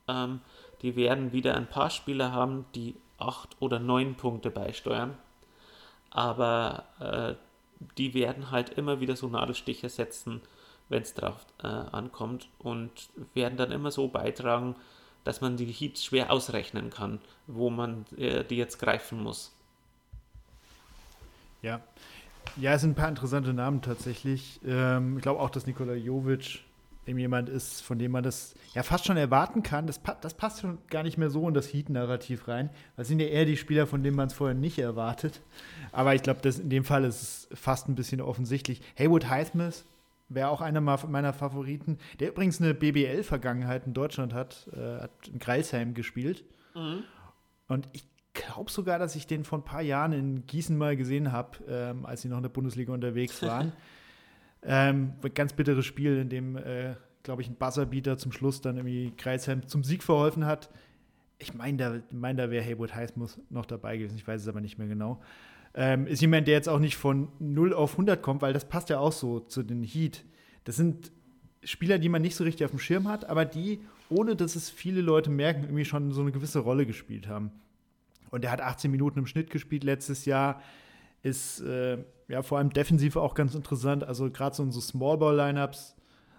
Ähm, 0.09 0.40
die 0.82 0.97
werden 0.97 1.32
wieder 1.32 1.55
ein 1.55 1.69
paar 1.69 1.90
Spieler 1.90 2.32
haben, 2.32 2.65
die 2.74 2.97
8 3.19 3.57
oder 3.61 3.78
9 3.78 4.15
Punkte 4.15 4.51
beisteuern. 4.51 5.16
Aber 6.11 6.85
äh, 6.98 7.35
die 7.98 8.15
werden 8.15 8.51
halt 8.51 8.70
immer 8.70 9.01
wieder 9.01 9.16
so 9.16 9.28
Nadelstiche 9.28 9.89
setzen, 9.89 10.40
wenn 10.89 11.02
es 11.02 11.15
drauf 11.15 11.47
äh, 11.62 11.66
ankommt 11.66 12.48
und 12.59 12.90
werden 13.35 13.57
dann 13.57 13.73
immer 13.73 13.90
so 13.90 14.09
beitragen, 14.09 14.77
dass 15.24 15.40
man 15.40 15.57
die 15.57 15.66
Heat 15.66 15.98
schwer 15.98 16.31
ausrechnen 16.31 16.90
kann, 16.90 17.20
wo 17.47 17.70
man 17.70 18.07
äh, 18.16 18.44
die 18.44 18.57
jetzt 18.57 18.78
greifen 18.78 19.23
muss. 19.23 19.55
Ja. 21.62 21.81
Ja, 22.57 22.73
es 22.73 22.81
sind 22.81 22.93
ein 22.93 22.94
paar 22.94 23.09
interessante 23.09 23.52
Namen 23.52 23.82
tatsächlich. 23.82 24.61
Ähm, 24.65 25.19
ich 25.19 25.23
glaube 25.23 25.40
auch, 25.40 25.51
dass 25.51 25.66
Nikola 25.66 25.94
Jovic 25.94 26.65
jemand 27.06 27.48
ist, 27.48 27.82
von 27.82 27.98
dem 27.98 28.12
man 28.12 28.22
das 28.22 28.55
ja 28.74 28.82
fast 28.82 29.06
schon 29.06 29.16
erwarten 29.16 29.62
kann. 29.62 29.86
Das, 29.86 30.01
das 30.20 30.35
passt 30.35 30.60
schon 30.60 30.78
gar 30.89 31.02
nicht 31.02 31.18
mehr 31.18 31.31
so 31.31 31.47
in 31.48 31.55
das 31.55 31.72
Heat-Narrativ 31.72 32.48
rein. 32.48 32.70
Das 32.97 33.09
sind 33.09 33.20
ja 33.20 33.27
eher 33.27 33.44
die 33.44 33.56
Spieler, 33.56 33.86
von 33.86 34.02
denen 34.02 34.16
man 34.16 34.28
es 34.28 34.35
vorher 34.35 34.55
nicht 34.55 34.78
erwartet. 34.78 35.40
Aber 35.93 36.14
ich 36.14 36.22
glaube, 36.22 36.48
in 36.48 36.70
dem 36.70 36.85
Fall 36.85 37.05
ist 37.05 37.22
es 37.22 37.59
fast 37.59 37.89
ein 37.89 37.94
bisschen 37.94 38.20
offensichtlich. 38.20 38.81
Haywood 38.97 39.28
Highsmith 39.28 39.85
wäre 40.28 40.48
auch 40.48 40.60
einer 40.60 40.81
meiner 40.81 41.32
Favoriten, 41.32 41.98
der 42.20 42.28
übrigens 42.28 42.60
eine 42.60 42.74
BBL-Vergangenheit 42.74 43.86
in 43.86 43.94
Deutschland 43.94 44.32
hat, 44.32 44.68
äh, 44.72 45.01
hat 45.02 45.10
in 45.27 45.39
Greilsheim 45.39 45.94
gespielt. 45.94 46.44
Mhm. 46.74 47.05
Und 47.66 47.89
ich 47.93 48.05
glaube 48.32 48.70
sogar, 48.70 48.98
dass 48.98 49.16
ich 49.16 49.27
den 49.27 49.44
vor 49.44 49.59
ein 49.59 49.64
paar 49.64 49.82
Jahren 49.82 50.12
in 50.12 50.47
Gießen 50.47 50.77
mal 50.77 50.97
gesehen 50.97 51.32
habe, 51.32 51.59
ähm, 51.68 52.06
als 52.06 52.22
sie 52.22 52.28
noch 52.28 52.36
in 52.36 52.43
der 52.44 52.51
Bundesliga 52.51 52.93
unterwegs 52.93 53.43
waren. 53.43 53.72
Ähm, 54.62 55.15
ganz 55.35 55.53
bitteres 55.53 55.87
Spiel, 55.87 56.19
in 56.19 56.28
dem, 56.28 56.57
äh, 56.57 56.95
glaube 57.23 57.43
ich, 57.43 57.49
ein 57.49 57.57
Buzzerbeater 57.57 58.19
zum 58.19 58.32
Schluss 58.32 58.61
dann 58.61 58.77
irgendwie 58.77 59.12
Kreisheim 59.16 59.66
zum 59.66 59.85
Sieg 59.85 60.03
verholfen 60.03 60.45
hat. 60.45 60.70
Ich 61.39 61.55
meine, 61.55 61.77
da, 61.78 62.01
mein, 62.11 62.37
da 62.37 62.51
wäre 62.51 62.65
Haywood 62.65 62.95
Heißmus 62.95 63.41
noch 63.49 63.66
dabei 63.66 63.97
gewesen, 63.97 64.16
ich 64.16 64.27
weiß 64.27 64.43
es 64.43 64.49
aber 64.49 64.61
nicht 64.61 64.78
mehr 64.78 64.89
genau. 64.89 65.20
Ähm, 65.73 66.07
ist 66.07 66.20
jemand, 66.20 66.49
der 66.49 66.55
jetzt 66.55 66.69
auch 66.69 66.81
nicht 66.81 66.97
von 66.97 67.28
0 67.39 67.73
auf 67.73 67.93
100 67.93 68.20
kommt, 68.20 68.43
weil 68.43 68.53
das 68.53 68.69
passt 68.69 68.91
ja 68.91 68.99
auch 68.99 69.12
so 69.12 69.41
zu 69.41 69.62
den 69.62 69.82
Heat. 69.82 70.24
Das 70.65 70.77
sind 70.77 71.12
Spieler, 71.62 71.99
die 71.99 72.09
man 72.09 72.23
nicht 72.23 72.35
so 72.35 72.45
richtig 72.45 72.65
auf 72.65 72.70
dem 72.70 72.81
Schirm 72.81 73.09
hat, 73.09 73.24
aber 73.27 73.45
die, 73.45 73.81
ohne 74.09 74.35
dass 74.35 74.57
es 74.57 74.69
viele 74.69 75.01
Leute 75.01 75.31
merken, 75.31 75.65
irgendwie 75.65 75.85
schon 75.85 76.12
so 76.12 76.23
eine 76.23 76.32
gewisse 76.32 76.59
Rolle 76.59 76.87
gespielt 76.87 77.28
haben. 77.28 77.53
Und 78.31 78.45
er 78.45 78.51
hat 78.51 78.61
18 78.61 78.91
Minuten 78.91 79.20
im 79.20 79.27
Schnitt 79.27 79.51
gespielt 79.51 79.85
letztes 79.85 80.24
Jahr. 80.24 80.62
Ist 81.23 81.61
äh, 81.61 81.99
ja 82.31 82.43
vor 82.43 82.59
allem 82.59 82.70
defensiv 82.70 83.16
auch 83.16 83.35
ganz 83.35 83.55
interessant. 83.55 84.05
Also 84.05 84.31
gerade 84.31 84.55
so 84.55 84.62
in 84.62 84.70
so 84.70 84.81
Smallball-Lineups 84.81 85.97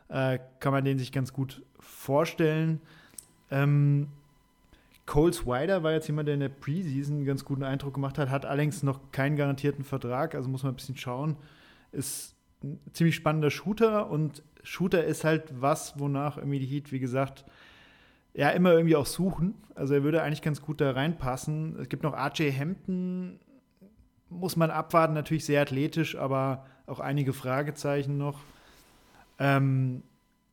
äh, 0.09 0.39
kann 0.59 0.72
man 0.73 0.85
den 0.85 0.97
sich 0.97 1.11
ganz 1.11 1.34
gut 1.34 1.63
vorstellen. 1.80 2.81
Ähm, 3.49 4.07
Cole 5.05 5.34
Swider 5.34 5.84
war 5.84 5.91
jetzt 5.91 6.07
jemand, 6.07 6.27
der 6.27 6.35
in 6.35 6.39
der 6.41 6.49
Preseason 6.49 7.18
einen 7.18 7.26
ganz 7.26 7.43
guten 7.43 7.63
Eindruck 7.63 7.93
gemacht 7.93 8.18
hat, 8.18 8.30
hat 8.30 8.45
allerdings 8.45 8.84
noch 8.84 9.11
keinen 9.11 9.35
garantierten 9.35 9.84
Vertrag, 9.84 10.35
also 10.35 10.49
muss 10.49 10.63
man 10.63 10.73
ein 10.73 10.76
bisschen 10.76 10.97
schauen. 10.97 11.35
Ist 11.91 12.35
ein 12.63 12.80
ziemlich 12.93 13.15
spannender 13.15 13.51
Shooter 13.51 14.09
und 14.09 14.43
Shooter 14.63 15.03
ist 15.03 15.23
halt 15.23 15.51
was, 15.59 15.99
wonach 15.99 16.38
irgendwie 16.38 16.59
die 16.59 16.68
Heat, 16.68 16.91
wie 16.91 16.99
gesagt, 16.99 17.45
ja, 18.34 18.49
immer 18.51 18.72
irgendwie 18.72 18.95
auch 18.95 19.05
suchen. 19.05 19.55
Also 19.76 19.95
er 19.95 20.03
würde 20.03 20.22
eigentlich 20.22 20.41
ganz 20.41 20.61
gut 20.61 20.80
da 20.80 20.91
reinpassen. 20.91 21.77
Es 21.80 21.89
gibt 21.89 22.03
noch 22.03 22.13
RJ 22.13 22.51
Hampton, 22.57 23.39
muss 24.31 24.55
man 24.55 24.71
abwarten, 24.71 25.13
natürlich 25.13 25.45
sehr 25.45 25.61
athletisch, 25.61 26.15
aber 26.17 26.65
auch 26.87 26.99
einige 26.99 27.33
Fragezeichen 27.33 28.17
noch. 28.17 28.39
Ähm, 29.37 30.03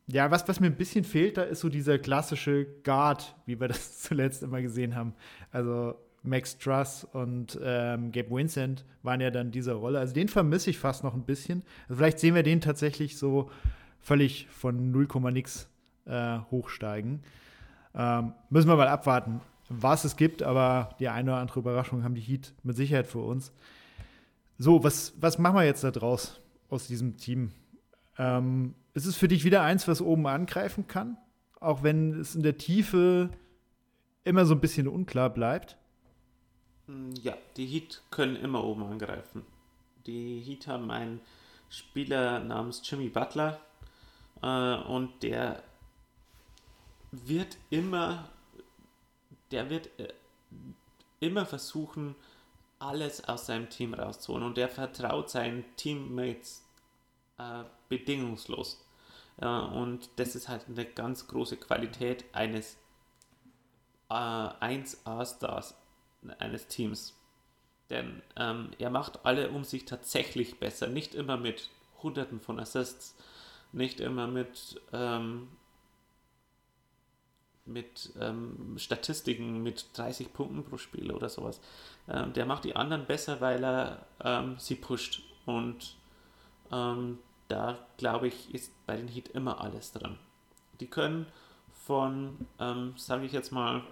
ja, 0.06 0.30
was, 0.30 0.48
was 0.48 0.60
mir 0.60 0.66
ein 0.66 0.76
bisschen 0.76 1.04
fehlt, 1.04 1.36
da 1.36 1.42
ist 1.42 1.60
so 1.60 1.68
dieser 1.68 1.98
klassische 1.98 2.66
Guard, 2.82 3.34
wie 3.46 3.60
wir 3.60 3.68
das 3.68 4.00
zuletzt 4.00 4.42
immer 4.42 4.60
gesehen 4.60 4.94
haben. 4.94 5.14
Also 5.52 5.94
Max 6.22 6.58
Truss 6.58 7.04
und 7.04 7.58
ähm, 7.62 8.10
Gabe 8.12 8.30
Vincent 8.30 8.84
waren 9.02 9.20
ja 9.20 9.30
dann 9.30 9.50
dieser 9.50 9.74
Rolle. 9.74 9.98
Also 10.00 10.14
den 10.14 10.28
vermisse 10.28 10.70
ich 10.70 10.78
fast 10.78 11.04
noch 11.04 11.14
ein 11.14 11.24
bisschen. 11.24 11.62
Also 11.88 11.96
vielleicht 11.96 12.18
sehen 12.18 12.34
wir 12.34 12.42
den 12.42 12.60
tatsächlich 12.60 13.16
so 13.16 13.50
völlig 14.00 14.48
von 14.48 14.90
0, 14.90 15.06
nix 15.32 15.68
äh, 16.06 16.38
hochsteigen. 16.50 17.22
Ähm, 17.94 18.32
müssen 18.50 18.68
wir 18.68 18.76
mal 18.76 18.88
abwarten, 18.88 19.40
was 19.68 20.04
es 20.04 20.16
gibt, 20.16 20.42
aber 20.42 20.94
die 20.98 21.08
eine 21.08 21.32
oder 21.32 21.40
andere 21.40 21.60
Überraschung 21.60 22.04
haben 22.04 22.14
die 22.14 22.20
Heat 22.20 22.52
mit 22.62 22.76
Sicherheit 22.76 23.06
für 23.06 23.20
uns. 23.20 23.52
So, 24.58 24.82
was, 24.82 25.12
was 25.20 25.38
machen 25.38 25.56
wir 25.56 25.64
jetzt 25.64 25.84
da 25.84 25.90
draus 25.90 26.40
aus 26.68 26.86
diesem 26.86 27.16
Team? 27.16 27.52
Ähm, 28.18 28.74
ist 28.94 29.06
es 29.06 29.16
für 29.16 29.28
dich 29.28 29.44
wieder 29.44 29.62
eins, 29.62 29.86
was 29.86 30.00
oben 30.00 30.26
angreifen 30.26 30.86
kann? 30.88 31.16
Auch 31.60 31.82
wenn 31.82 32.18
es 32.20 32.34
in 32.34 32.42
der 32.42 32.58
Tiefe 32.58 33.30
immer 34.24 34.46
so 34.46 34.54
ein 34.54 34.60
bisschen 34.60 34.88
unklar 34.88 35.30
bleibt? 35.30 35.76
Mm, 36.86 37.12
ja, 37.22 37.34
die 37.56 37.66
Heat 37.66 38.02
können 38.10 38.36
immer 38.36 38.64
oben 38.64 38.82
angreifen. 38.82 39.44
Die 40.06 40.40
Heat 40.40 40.66
haben 40.66 40.90
einen 40.90 41.20
Spieler 41.68 42.40
namens 42.40 42.82
Jimmy 42.84 43.08
Butler 43.08 43.60
äh, 44.42 44.74
und 44.74 45.22
der 45.22 45.62
wird 47.12 47.56
immer, 47.70 48.28
der 49.50 49.70
wird 49.70 49.88
äh, 49.98 50.12
immer 51.20 51.46
versuchen, 51.46 52.14
alles 52.78 53.24
aus 53.24 53.46
seinem 53.46 53.68
Team 53.70 53.94
rauszuholen 53.94 54.44
und 54.44 54.56
der 54.56 54.68
vertraut 54.68 55.30
seinen 55.30 55.64
Teammates 55.76 56.64
äh, 57.38 57.64
bedingungslos. 57.88 58.84
Äh, 59.38 59.46
und 59.46 60.10
das 60.16 60.36
ist 60.36 60.48
halt 60.48 60.66
eine 60.68 60.84
ganz 60.84 61.26
große 61.26 61.56
Qualität 61.56 62.24
eines 62.32 62.76
äh, 64.10 64.14
1A-Stars 64.14 65.74
eines 66.38 66.66
Teams. 66.66 67.14
Denn 67.90 68.22
ähm, 68.36 68.70
er 68.78 68.90
macht 68.90 69.24
alle 69.24 69.50
um 69.50 69.64
sich 69.64 69.84
tatsächlich 69.84 70.58
besser. 70.58 70.88
Nicht 70.88 71.14
immer 71.14 71.36
mit 71.36 71.70
Hunderten 72.02 72.40
von 72.40 72.60
Assists, 72.60 73.16
nicht 73.72 74.00
immer 74.00 74.26
mit 74.26 74.80
ähm, 74.92 75.48
mit 77.68 78.12
ähm, 78.20 78.76
Statistiken 78.78 79.62
mit 79.62 79.86
30 79.94 80.32
Punkten 80.32 80.64
pro 80.64 80.76
Spiel 80.76 81.12
oder 81.12 81.28
sowas. 81.28 81.60
Ähm, 82.08 82.32
der 82.32 82.46
macht 82.46 82.64
die 82.64 82.76
anderen 82.76 83.06
besser, 83.06 83.40
weil 83.40 83.62
er 83.64 84.06
ähm, 84.22 84.56
sie 84.58 84.74
pusht. 84.74 85.22
Und 85.46 85.96
ähm, 86.72 87.18
da 87.48 87.78
glaube 87.96 88.28
ich, 88.28 88.54
ist 88.54 88.72
bei 88.86 88.96
den 88.96 89.08
Heat 89.08 89.28
immer 89.28 89.60
alles 89.60 89.92
dran. 89.92 90.18
Die 90.80 90.86
können 90.86 91.26
von, 91.72 92.46
ähm, 92.58 92.94
sage 92.96 93.24
ich 93.24 93.32
jetzt 93.32 93.50
mal, 93.50 93.82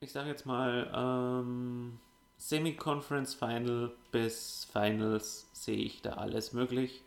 ich 0.00 0.12
sage 0.12 0.28
jetzt 0.28 0.46
mal, 0.46 0.90
ähm, 0.94 1.98
Semi-Conference 2.38 3.34
Final 3.34 3.92
bis 4.12 4.68
Finals 4.72 5.48
sehe 5.52 5.76
ich 5.76 6.02
da 6.02 6.12
alles 6.14 6.52
möglich. 6.52 7.02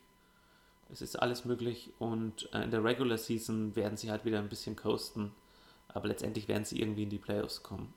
Es 0.92 1.02
ist 1.02 1.16
alles 1.16 1.46
möglich 1.46 1.92
und 2.00 2.50
äh, 2.54 2.64
in 2.64 2.72
der 2.72 2.84
Regular 2.84 3.18
Season 3.18 3.76
werden 3.76 3.98
sie 3.98 4.12
halt 4.12 4.26
wieder 4.26 4.40
ein 4.40 4.50
bisschen 4.50 4.76
coasten, 4.76 5.32
aber 5.88 6.08
letztendlich 6.08 6.48
werden 6.48 6.66
sie 6.66 6.80
irgendwie 6.82 7.04
in 7.04 7.10
die 7.10 7.18
Playoffs 7.18 7.64
kommen. 7.64 7.94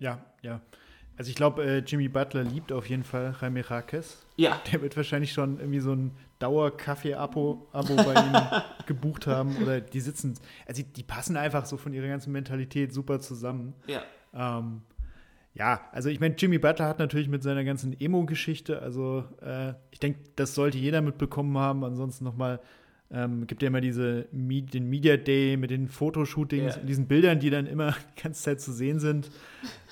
Ja, 0.00 0.24
ja. 0.42 0.60
Also 1.16 1.28
ich 1.28 1.36
glaube, 1.36 1.62
äh, 1.62 1.78
Jimmy 1.80 2.08
Butler 2.08 2.42
liebt 2.42 2.72
auf 2.72 2.88
jeden 2.88 3.04
Fall 3.04 3.36
Jaime 3.38 3.68
Raquez. 3.68 4.24
Ja. 4.36 4.58
Der 4.72 4.80
wird 4.80 4.96
wahrscheinlich 4.96 5.34
schon 5.34 5.58
irgendwie 5.58 5.80
so 5.80 5.92
ein 5.92 6.16
Dauer-Kaffee-Abo 6.38 7.68
Abo 7.72 7.96
bei 7.96 8.14
ihm 8.14 8.32
gebucht 8.86 9.26
haben. 9.26 9.54
Oder 9.62 9.82
die 9.82 10.00
sitzen, 10.00 10.38
also 10.66 10.82
die, 10.82 10.90
die, 10.90 11.02
passen 11.02 11.36
einfach 11.36 11.66
so 11.66 11.76
von 11.76 11.92
ihrer 11.92 12.08
ganzen 12.08 12.32
Mentalität 12.32 12.94
super 12.94 13.20
zusammen. 13.20 13.74
Ja. 13.86 14.02
Ähm, 14.32 14.80
ja, 15.54 15.80
also 15.92 16.08
ich 16.08 16.20
meine, 16.20 16.36
Jimmy 16.36 16.58
Butler 16.58 16.86
hat 16.86 16.98
natürlich 16.98 17.28
mit 17.28 17.42
seiner 17.42 17.64
ganzen 17.64 17.98
Emo-Geschichte, 18.00 18.80
also 18.82 19.24
äh, 19.42 19.74
ich 19.90 19.98
denke, 19.98 20.20
das 20.36 20.54
sollte 20.54 20.78
jeder 20.78 21.00
mitbekommen 21.00 21.58
haben. 21.58 21.84
Ansonsten 21.84 22.24
nochmal, 22.24 22.60
ähm, 23.10 23.46
gibt 23.46 23.62
ja 23.62 23.68
immer 23.68 23.80
diese 23.80 24.26
den 24.32 24.88
Media 24.88 25.16
Day 25.16 25.56
mit 25.56 25.70
den 25.70 25.88
Fotoshootings 25.88 26.76
ja. 26.76 26.80
und 26.80 26.86
diesen 26.86 27.06
Bildern, 27.06 27.40
die 27.40 27.50
dann 27.50 27.66
immer 27.66 27.96
die 28.16 28.22
ganze 28.22 28.42
Zeit 28.42 28.60
zu 28.60 28.72
sehen 28.72 29.00
sind. 29.00 29.30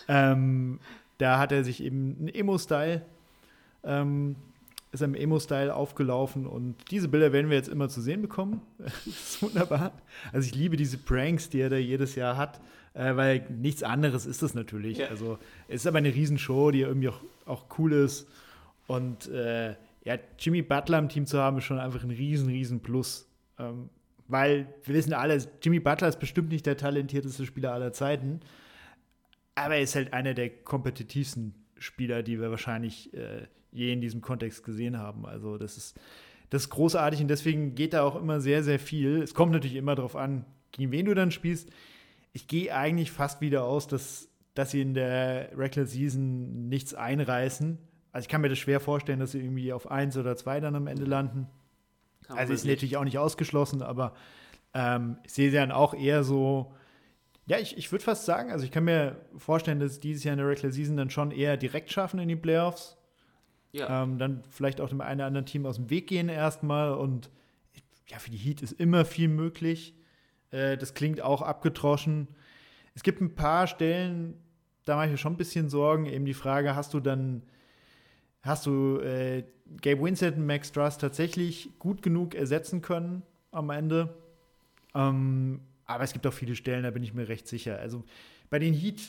ähm, 0.07 0.79
da 1.19 1.41
hat 1.41 1.51
er 1.51 1.65
sich 1.65 1.83
eben 1.83 2.17
einen 2.21 2.29
Emo-Style, 2.29 3.03
ähm, 3.83 4.37
ist 4.91 5.03
im 5.03 5.15
Emo-Style 5.15 5.75
aufgelaufen 5.75 6.47
und 6.47 6.77
diese 6.91 7.09
Bilder 7.09 7.33
werden 7.33 7.51
wir 7.51 7.57
jetzt 7.57 7.69
immer 7.69 7.89
zu 7.89 8.01
sehen 8.01 8.23
bekommen. 8.23 8.63
das 8.79 9.07
ist 9.07 9.43
wunderbar. 9.43 9.93
Also 10.33 10.47
ich 10.47 10.55
liebe 10.55 10.77
diese 10.77 10.99
Pranks, 10.99 11.51
die 11.51 11.61
er 11.61 11.71
da 11.71 11.77
jedes 11.77 12.15
Jahr 12.15 12.37
hat 12.37 12.61
äh, 12.99 13.17
weil 13.17 13.47
nichts 13.49 13.83
anderes 13.83 14.27
ist 14.27 14.43
es 14.43 14.55
natürlich. 14.55 14.99
Ja. 14.99 15.09
Also 15.09 15.39
es 15.69 15.83
ist 15.83 15.87
aber 15.87 15.99
eine 15.99 16.15
Riesenshow, 16.15 16.71
die 16.71 16.81
irgendwie 16.81 17.09
auch, 17.09 17.21
auch 17.47 17.65
cool 17.79 17.93
ist. 17.93 18.29
Und 18.87 19.29
äh, 19.29 19.77
ja, 20.05 20.19
Jimmy 20.39 20.63
Butler 20.63 20.99
im 20.99 21.09
Team 21.09 21.27
zu 21.27 21.39
haben, 21.39 21.59
ist 21.59 21.65
schon 21.65 21.79
einfach 21.79 22.03
ein 22.03 22.11
riesen, 22.11 22.49
riesen 22.49 22.81
Plus. 22.81 23.29
Ähm, 23.59 23.89
weil 24.27 24.67
wir 24.85 24.95
wissen 24.95 25.13
alle, 25.13 25.39
Jimmy 25.63 25.81
Butler 25.81 26.09
ist 26.09 26.19
bestimmt 26.19 26.51
nicht 26.51 26.67
der 26.67 26.77
talentierteste 26.77 27.47
Spieler 27.47 27.73
aller 27.73 27.93
Zeiten, 27.93 28.41
aber 29.55 29.77
er 29.77 29.83
ist 29.83 29.95
halt 29.95 30.13
einer 30.13 30.35
der 30.35 30.51
kompetitivsten 30.51 31.55
Spieler, 31.79 32.23
die 32.23 32.41
wir 32.41 32.51
wahrscheinlich 32.51 33.13
äh, 33.15 33.47
je 33.73 33.93
in 33.93 34.01
diesem 34.01 34.21
Kontext 34.21 34.65
gesehen 34.65 34.99
haben. 34.99 35.27
Also 35.27 35.59
das 35.59 35.77
ist, 35.77 35.99
das 36.51 36.63
ist 36.63 36.71
großartig 36.71 37.21
und 37.21 37.29
deswegen 37.29 37.75
geht 37.75 37.93
da 37.93 38.03
auch 38.03 38.17
immer 38.17 38.41
sehr, 38.41 38.63
sehr 38.63 38.79
viel. 38.79 39.23
Es 39.23 39.35
kommt 39.35 39.53
natürlich 39.53 39.77
immer 39.77 39.95
darauf 39.95 40.17
an, 40.17 40.45
gegen 40.73 40.91
wen 40.91 41.07
du 41.07 41.15
dann 41.15 41.31
spielst 41.31 41.71
ich 42.33 42.47
gehe 42.47 42.75
eigentlich 42.75 43.11
fast 43.11 43.41
wieder 43.41 43.65
aus, 43.65 43.87
dass, 43.87 44.29
dass 44.55 44.71
sie 44.71 44.81
in 44.81 44.95
der 44.95 45.51
Regular 45.57 45.87
Season 45.87 46.69
nichts 46.69 46.95
einreißen. 46.95 47.79
Also 48.13 48.25
ich 48.25 48.29
kann 48.29 48.41
mir 48.41 48.49
das 48.49 48.59
schwer 48.59 48.81
vorstellen, 48.81 49.21
dass 49.21 49.33
sie 49.33 49.41
irgendwie 49.41 49.73
auf 49.73 49.91
1 49.91 50.17
oder 50.17 50.37
2 50.37 50.61
dann 50.61 50.77
am 50.77 50.87
Ende 50.87 51.05
landen. 51.05 51.49
Kann 52.27 52.39
Also 52.39 52.53
ist 52.53 52.65
natürlich 52.65 52.97
auch 52.97 53.05
nicht 53.05 53.19
ausgeschlossen, 53.19 53.83
aber 53.83 54.15
ähm, 54.75 55.19
ich 55.25 55.33
sehe 55.33 55.51
sie 55.51 55.57
dann 55.57 55.73
auch 55.73 55.95
eher 55.95 56.25
so. 56.25 56.73
Ja, 57.49 57.59
ich, 57.59 57.79
ich 57.79 57.91
würde 57.91 58.05
fast 58.05 58.27
sagen, 58.27 58.53
also 58.53 58.65
ich 58.65 58.71
kann 58.71 58.85
mir 58.85 59.17
vorstellen, 59.39 59.81
dass 59.81 60.01
dieses 60.01 60.23
Jahr 60.23 60.35
in 60.35 60.39
der 60.39 60.49
Regular 60.49 60.71
Season 60.71 60.97
dann 60.99 61.09
schon 61.09 61.31
eher 61.31 61.57
direkt 61.57 61.91
schaffen 61.91 62.21
in 62.21 62.29
die 62.29 62.37
Playoffs. 62.37 62.99
Ja, 63.73 64.03
Ähm, 64.03 64.19
dann 64.19 64.43
vielleicht 64.51 64.81
auch 64.81 64.89
dem 64.91 65.01
einen 65.01 65.21
oder 65.21 65.27
anderen 65.27 65.47
Team 65.47 65.65
aus 65.65 65.77
dem 65.77 65.89
Weg 65.89 66.09
gehen 66.09 66.29
erstmal. 66.29 66.93
Und 66.93 67.31
ja, 68.09 68.19
für 68.19 68.31
die 68.31 68.37
Heat 68.37 68.63
ist 68.63 68.73
immer 68.73 69.05
viel 69.07 69.29
möglich. 69.29 69.95
Äh, 70.51 70.77
das 70.77 70.93
klingt 70.93 71.23
auch 71.23 71.41
abgetroschen. 71.41 72.29
Es 72.95 73.03
gibt 73.03 73.21
ein 73.21 73.35
paar 73.35 73.67
Stellen, 73.67 74.35
da 74.85 74.97
mache 74.97 75.07
ich 75.07 75.13
mir 75.13 75.19
schon 75.19 75.35
ein 75.35 75.39
bisschen 75.39 75.69
Sorgen. 75.71 76.05
Eben 76.07 76.27
die 76.27 76.35
Frage, 76.35 76.77
hast 76.77 76.93
du 76.93 77.01
dann, 77.01 77.43
hast 78.43 78.67
du 78.67 78.99
äh, 79.01 79.45
Gabe 79.81 80.03
Winsett 80.03 80.37
und 80.37 80.47
Max 80.47 80.69
Struss 80.69 80.99
tatsächlich 80.99 81.71
gut 81.79 82.03
genug 82.03 82.35
ersetzen 82.35 82.83
können 82.83 83.23
am 83.53 83.71
Ende? 83.71 84.15
Ähm, 84.95 85.61
aber 85.89 86.05
es 86.05 86.13
gibt 86.13 86.25
auch 86.27 86.33
viele 86.33 86.55
Stellen, 86.55 86.85
da 86.85 86.91
bin 86.91 87.03
ich 87.03 87.13
mir 87.15 87.29
recht 87.29 87.49
sicher. 87.49 87.79
Also 87.81 88.05
bei 88.51 88.59
den 88.61 88.75
Heat 88.75 89.01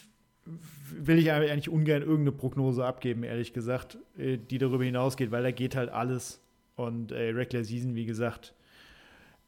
will 0.91 1.19
ich 1.19 1.31
eigentlich 1.31 1.69
ungern 1.69 2.01
irgendeine 2.01 2.31
Prognose 2.31 2.84
abgeben, 2.85 3.23
ehrlich 3.23 3.53
gesagt, 3.53 3.97
äh, 4.18 4.38
die 4.38 4.57
darüber 4.57 4.84
hinausgeht, 4.84 5.30
weil 5.30 5.43
da 5.43 5.51
geht 5.51 5.76
halt 5.76 5.89
alles. 5.91 6.41
Und 6.76 7.11
äh, 7.11 7.30
Regular 7.30 7.64
Season, 7.64 7.93
wie 7.93 8.06
gesagt, 8.06 8.53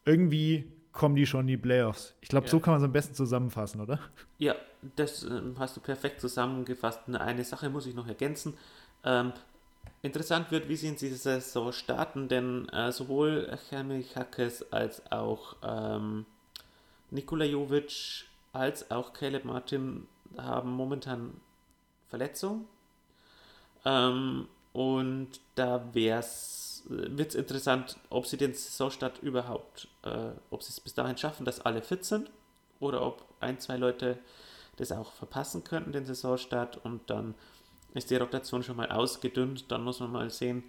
irgendwie 0.05 0.65
kommen 0.91 1.15
die 1.15 1.25
schon 1.25 1.41
in 1.41 1.47
die 1.47 1.57
Playoffs. 1.57 2.13
Ich 2.21 2.27
glaube, 2.27 2.47
Ja. 2.47 2.51
so 2.51 2.59
kann 2.59 2.73
man 2.73 2.81
es 2.81 2.85
am 2.85 2.91
besten 2.91 3.15
zusammenfassen, 3.15 3.79
oder? 3.79 3.99
Ja, 4.37 4.55
das 4.97 5.23
ähm, 5.23 5.55
hast 5.57 5.77
du 5.77 5.79
perfekt 5.81 6.19
zusammengefasst. 6.19 6.99
Eine 7.07 7.43
Sache 7.45 7.69
muss 7.69 7.85
ich 7.85 7.95
noch 7.95 8.07
ergänzen. 8.07 8.55
Ähm, 9.05 9.31
interessant 10.01 10.51
wird, 10.51 10.67
wie 10.67 10.75
sie 10.75 10.89
in 10.89 10.97
dieser 10.97 11.39
Saison 11.39 11.71
starten, 11.71 12.27
denn 12.27 12.67
äh, 12.69 12.91
sowohl 12.91 13.57
Chemich 13.69 14.15
Hackes 14.17 14.69
als 14.73 15.09
auch 15.11 15.55
ähm, 15.63 16.25
Nikola 17.11 17.45
Jovic 17.45 18.25
als 18.53 18.89
auch 18.91 19.13
Caleb 19.13 19.45
Martin 19.45 20.07
haben 20.37 20.71
momentan 20.71 21.39
Verletzung. 22.09 22.65
Ähm, 23.85 24.47
und 24.73 25.29
da 25.55 25.93
wär's, 25.93 26.83
wird 26.87 27.29
es 27.29 27.35
interessant, 27.35 27.97
ob 28.09 28.25
sie 28.25 28.37
den 28.37 28.53
Saisonstart 28.53 29.19
überhaupt, 29.21 29.87
äh, 30.03 30.31
ob 30.49 30.63
sie 30.63 30.69
es 30.69 30.79
bis 30.79 30.93
dahin 30.93 31.17
schaffen, 31.17 31.45
dass 31.45 31.61
alle 31.61 31.81
fit 31.81 32.05
sind 32.05 32.31
oder 32.79 33.05
ob 33.05 33.25
ein, 33.39 33.59
zwei 33.59 33.77
Leute 33.77 34.17
das 34.77 34.91
auch 34.91 35.11
verpassen 35.11 35.63
könnten, 35.63 35.91
den 35.91 36.05
Saisonstart, 36.05 36.83
und 36.85 37.09
dann 37.09 37.35
ist 37.93 38.09
die 38.09 38.15
Rotation 38.15 38.63
schon 38.63 38.77
mal 38.77 38.89
ausgedünnt. 38.89 39.71
Dann 39.71 39.83
muss 39.83 39.99
man 39.99 40.11
mal 40.11 40.29
sehen, 40.29 40.63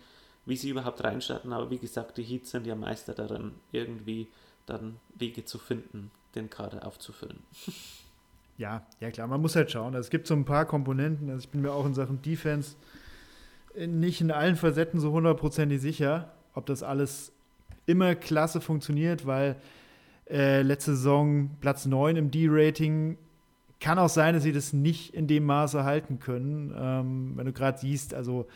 wie 0.44 0.56
sie 0.56 0.70
überhaupt 0.70 1.02
reinstarten. 1.04 1.52
Aber 1.52 1.70
wie 1.70 1.78
gesagt, 1.78 2.18
die 2.18 2.24
Heats 2.24 2.50
sind 2.50 2.66
ja 2.66 2.74
Meister 2.74 3.14
darin, 3.14 3.54
irgendwie 3.70 4.28
dann 4.66 4.98
Wege 5.14 5.44
zu 5.44 5.58
finden, 5.58 6.10
den 6.34 6.50
Kader 6.50 6.86
aufzufüllen. 6.86 7.38
Ja, 8.58 8.86
ja 9.00 9.10
klar, 9.10 9.26
man 9.26 9.40
muss 9.40 9.56
halt 9.56 9.70
schauen. 9.70 9.94
Also 9.94 10.06
es 10.06 10.10
gibt 10.10 10.26
so 10.26 10.34
ein 10.34 10.44
paar 10.44 10.66
Komponenten. 10.66 11.30
Also 11.30 11.44
ich 11.44 11.48
bin 11.48 11.62
mir 11.62 11.72
auch 11.72 11.86
in 11.86 11.94
Sachen 11.94 12.22
Defense 12.22 12.76
nicht 13.74 14.20
in 14.20 14.30
allen 14.30 14.56
Facetten 14.56 15.00
so 15.00 15.12
hundertprozentig 15.12 15.80
sicher, 15.80 16.32
ob 16.54 16.66
das 16.66 16.82
alles 16.82 17.32
immer 17.86 18.14
klasse 18.14 18.60
funktioniert, 18.60 19.26
weil 19.26 19.56
äh, 20.30 20.62
letzte 20.62 20.94
Saison 20.94 21.50
Platz 21.60 21.86
9 21.86 22.16
im 22.16 22.30
D-Rating 22.30 23.16
kann 23.80 23.98
auch 23.98 24.08
sein, 24.08 24.34
dass 24.34 24.44
sie 24.44 24.52
das 24.52 24.72
nicht 24.72 25.14
in 25.14 25.26
dem 25.26 25.44
Maße 25.44 25.84
halten 25.84 26.20
können. 26.20 26.72
Ähm, 26.76 27.32
wenn 27.36 27.46
du 27.46 27.52
gerade 27.52 27.78
siehst, 27.78 28.14
also 28.14 28.46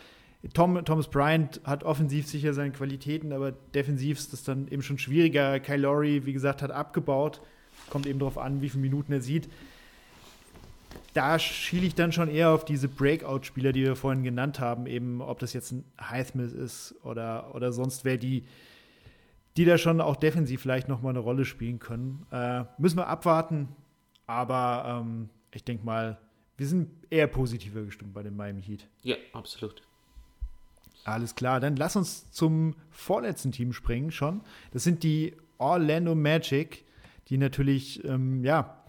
Tom, 0.54 0.84
Thomas 0.84 1.08
Bryant 1.08 1.60
hat 1.64 1.82
offensiv 1.82 2.28
sicher 2.28 2.52
seine 2.52 2.70
Qualitäten, 2.70 3.32
aber 3.32 3.50
defensiv 3.50 4.18
ist 4.18 4.32
das 4.32 4.44
dann 4.44 4.68
eben 4.68 4.82
schon 4.82 4.98
schwieriger. 4.98 5.58
Kyle 5.58 5.78
Lowry, 5.78 6.24
wie 6.26 6.32
gesagt, 6.32 6.62
hat 6.62 6.70
abgebaut. 6.70 7.40
Kommt 7.90 8.06
eben 8.06 8.18
darauf 8.18 8.38
an, 8.38 8.60
wie 8.62 8.68
viele 8.68 8.82
Minuten 8.82 9.12
er 9.12 9.20
sieht. 9.20 9.48
Da 11.14 11.38
schiele 11.38 11.86
ich 11.86 11.94
dann 11.94 12.12
schon 12.12 12.28
eher 12.28 12.50
auf 12.50 12.64
diese 12.64 12.88
Breakout-Spieler, 12.88 13.72
die 13.72 13.84
wir 13.84 13.96
vorhin 13.96 14.22
genannt 14.22 14.60
haben, 14.60 14.86
eben 14.86 15.22
ob 15.22 15.38
das 15.38 15.52
jetzt 15.52 15.72
ein 15.72 15.84
Highsmith 16.00 16.52
ist 16.52 16.94
oder, 17.04 17.54
oder 17.54 17.72
sonst 17.72 18.04
wer, 18.04 18.18
die, 18.18 18.44
die 19.56 19.64
da 19.64 19.78
schon 19.78 20.00
auch 20.00 20.16
defensiv 20.16 20.60
vielleicht 20.60 20.88
noch 20.88 21.00
mal 21.00 21.10
eine 21.10 21.20
Rolle 21.20 21.44
spielen 21.44 21.78
können. 21.78 22.26
Äh, 22.30 22.64
müssen 22.76 22.98
wir 22.98 23.06
abwarten, 23.06 23.68
aber 24.26 25.00
ähm, 25.02 25.30
ich 25.52 25.64
denke 25.64 25.86
mal, 25.86 26.18
wir 26.56 26.66
sind 26.66 26.90
eher 27.10 27.26
positiver 27.26 27.82
gestimmt 27.82 28.14
bei 28.14 28.22
dem 28.22 28.36
Miami 28.36 28.62
Heat. 28.62 28.86
Ja, 29.02 29.16
absolut. 29.32 29.82
Alles 31.04 31.34
klar, 31.34 31.60
dann 31.60 31.76
lass 31.76 31.96
uns 31.96 32.30
zum 32.32 32.74
vorletzten 32.90 33.52
Team 33.52 33.72
springen 33.72 34.10
schon. 34.10 34.40
Das 34.72 34.84
sind 34.84 35.02
die 35.02 35.36
Orlando 35.58 36.14
Magic, 36.14 36.84
die 37.28 37.38
natürlich, 37.38 38.04
ähm, 38.04 38.44
ja, 38.44 38.82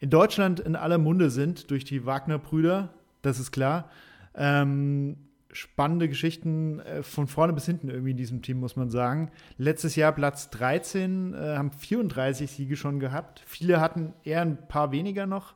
in 0.00 0.10
Deutschland 0.10 0.60
in 0.60 0.76
aller 0.76 0.98
Munde 0.98 1.30
sind 1.30 1.70
durch 1.70 1.84
die 1.84 2.04
Wagner-Brüder, 2.04 2.90
das 3.22 3.38
ist 3.38 3.52
klar. 3.52 3.88
Ähm, 4.34 5.16
spannende 5.54 6.08
Geschichten 6.08 6.80
äh, 6.80 7.02
von 7.02 7.26
vorne 7.26 7.52
bis 7.52 7.66
hinten 7.66 7.88
irgendwie 7.88 8.10
in 8.10 8.16
diesem 8.16 8.42
Team, 8.42 8.60
muss 8.60 8.76
man 8.76 8.90
sagen. 8.90 9.30
Letztes 9.56 9.96
Jahr 9.96 10.12
Platz 10.12 10.50
13, 10.50 11.32
äh, 11.32 11.56
haben 11.56 11.70
34 11.70 12.50
Siege 12.50 12.76
schon 12.76 13.00
gehabt. 13.00 13.42
Viele 13.46 13.80
hatten 13.80 14.12
eher 14.24 14.42
ein 14.42 14.68
paar 14.68 14.92
weniger 14.92 15.26
noch 15.26 15.54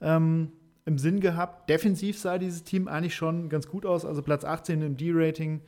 ähm, 0.00 0.52
im 0.84 0.98
Sinn 0.98 1.20
gehabt. 1.20 1.68
Defensiv 1.68 2.18
sah 2.18 2.38
dieses 2.38 2.64
Team 2.64 2.88
eigentlich 2.88 3.16
schon 3.16 3.48
ganz 3.48 3.68
gut 3.68 3.84
aus, 3.84 4.04
also 4.04 4.22
Platz 4.22 4.44
18 4.44 4.80
im 4.82 4.96
D-Rating. 4.96 5.60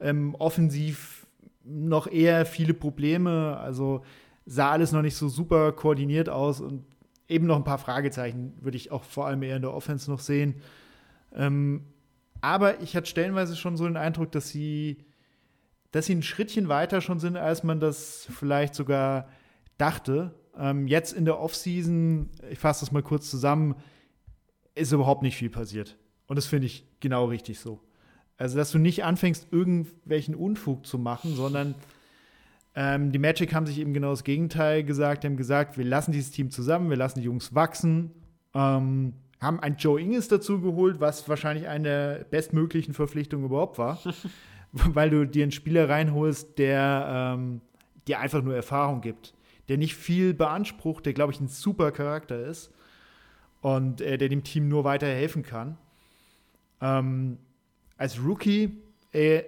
Ähm, 0.00 0.34
offensiv 0.36 1.26
noch 1.64 2.06
eher 2.06 2.46
viele 2.46 2.72
Probleme, 2.72 3.58
also 3.58 4.02
sah 4.48 4.70
alles 4.70 4.92
noch 4.92 5.02
nicht 5.02 5.14
so 5.14 5.28
super 5.28 5.72
koordiniert 5.72 6.30
aus 6.30 6.60
und 6.60 6.84
eben 7.28 7.46
noch 7.46 7.56
ein 7.56 7.64
paar 7.64 7.78
Fragezeichen 7.78 8.54
würde 8.60 8.78
ich 8.78 8.90
auch 8.90 9.04
vor 9.04 9.26
allem 9.26 9.42
eher 9.42 9.56
in 9.56 9.62
der 9.62 9.74
Offense 9.74 10.10
noch 10.10 10.20
sehen. 10.20 10.54
Ähm, 11.34 11.84
aber 12.40 12.80
ich 12.80 12.96
hatte 12.96 13.06
stellenweise 13.06 13.56
schon 13.56 13.76
so 13.76 13.84
den 13.84 13.98
Eindruck, 13.98 14.32
dass 14.32 14.48
sie, 14.48 15.04
dass 15.90 16.06
sie 16.06 16.14
ein 16.14 16.22
Schrittchen 16.22 16.68
weiter 16.68 17.02
schon 17.02 17.20
sind, 17.20 17.36
als 17.36 17.62
man 17.62 17.78
das 17.78 18.26
vielleicht 18.30 18.74
sogar 18.74 19.28
dachte. 19.76 20.34
Ähm, 20.56 20.88
jetzt 20.88 21.12
in 21.12 21.26
der 21.26 21.38
Offseason, 21.38 22.30
ich 22.50 22.58
fasse 22.58 22.80
das 22.80 22.92
mal 22.92 23.02
kurz 23.02 23.28
zusammen, 23.30 23.74
ist 24.74 24.92
überhaupt 24.92 25.22
nicht 25.22 25.36
viel 25.36 25.50
passiert. 25.50 25.98
Und 26.26 26.36
das 26.36 26.46
finde 26.46 26.66
ich 26.66 26.86
genau 27.00 27.26
richtig 27.26 27.60
so. 27.60 27.80
Also, 28.38 28.56
dass 28.56 28.70
du 28.70 28.78
nicht 28.78 29.04
anfängst, 29.04 29.48
irgendwelchen 29.50 30.34
Unfug 30.34 30.86
zu 30.86 30.96
machen, 30.96 31.34
sondern 31.34 31.74
ähm, 32.80 33.10
die 33.10 33.18
Magic 33.18 33.52
haben 33.52 33.66
sich 33.66 33.80
eben 33.80 33.92
genau 33.92 34.10
das 34.10 34.22
Gegenteil 34.22 34.84
gesagt. 34.84 35.24
Die 35.24 35.26
haben 35.26 35.36
gesagt, 35.36 35.76
wir 35.76 35.84
lassen 35.84 36.12
dieses 36.12 36.30
Team 36.30 36.52
zusammen, 36.52 36.90
wir 36.90 36.96
lassen 36.96 37.18
die 37.18 37.24
Jungs 37.24 37.52
wachsen. 37.52 38.12
Ähm, 38.54 39.14
haben 39.40 39.58
einen 39.58 39.76
Joe 39.78 40.00
Ingles 40.00 40.28
dazu 40.28 40.60
geholt, 40.60 41.00
was 41.00 41.28
wahrscheinlich 41.28 41.66
eine 41.66 41.88
der 41.88 42.24
bestmöglichen 42.30 42.94
Verpflichtungen 42.94 43.46
überhaupt 43.46 43.78
war. 43.78 43.98
weil 44.72 45.10
du 45.10 45.26
dir 45.26 45.42
einen 45.42 45.50
Spieler 45.50 45.88
reinholst, 45.88 46.56
der 46.56 47.34
ähm, 47.36 47.62
dir 48.06 48.20
einfach 48.20 48.42
nur 48.42 48.54
Erfahrung 48.54 49.00
gibt. 49.00 49.34
Der 49.68 49.76
nicht 49.76 49.96
viel 49.96 50.32
beansprucht, 50.32 51.04
der, 51.04 51.14
glaube 51.14 51.32
ich, 51.32 51.40
ein 51.40 51.48
super 51.48 51.90
Charakter 51.90 52.46
ist 52.46 52.72
und 53.60 54.00
äh, 54.00 54.18
der 54.18 54.28
dem 54.28 54.44
Team 54.44 54.68
nur 54.68 54.84
weiterhelfen 54.84 55.42
kann. 55.42 55.78
Ähm, 56.80 57.38
als 57.96 58.22
Rookie, 58.22 58.78
äh, 59.12 59.42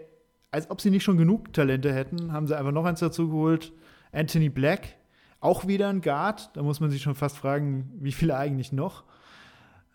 als 0.51 0.71
ob 0.71 0.81
sie 0.81 0.91
nicht 0.91 1.05
schon 1.05 1.19
genug 1.19 1.53
Talente 1.53 1.93
hätten, 1.93 2.33
haben 2.33 2.47
sie 2.47 2.57
einfach 2.57 2.73
noch 2.73 2.85
eins 2.85 3.01
dazu 3.01 3.29
geholt. 3.29 3.73
Anthony 4.13 4.49
Black, 4.49 4.97
auch 5.41 5.67
wieder 5.67 5.89
ein 5.89 6.01
Guard. 6.01 6.51
Da 6.55 6.63
muss 6.63 6.81
man 6.81 6.91
sich 6.91 7.03
schon 7.03 7.15
fast 7.15 7.37
fragen, 7.37 7.91
wie 8.01 8.13
viele 8.13 8.37
eigentlich 8.37 8.73
noch 8.73 9.05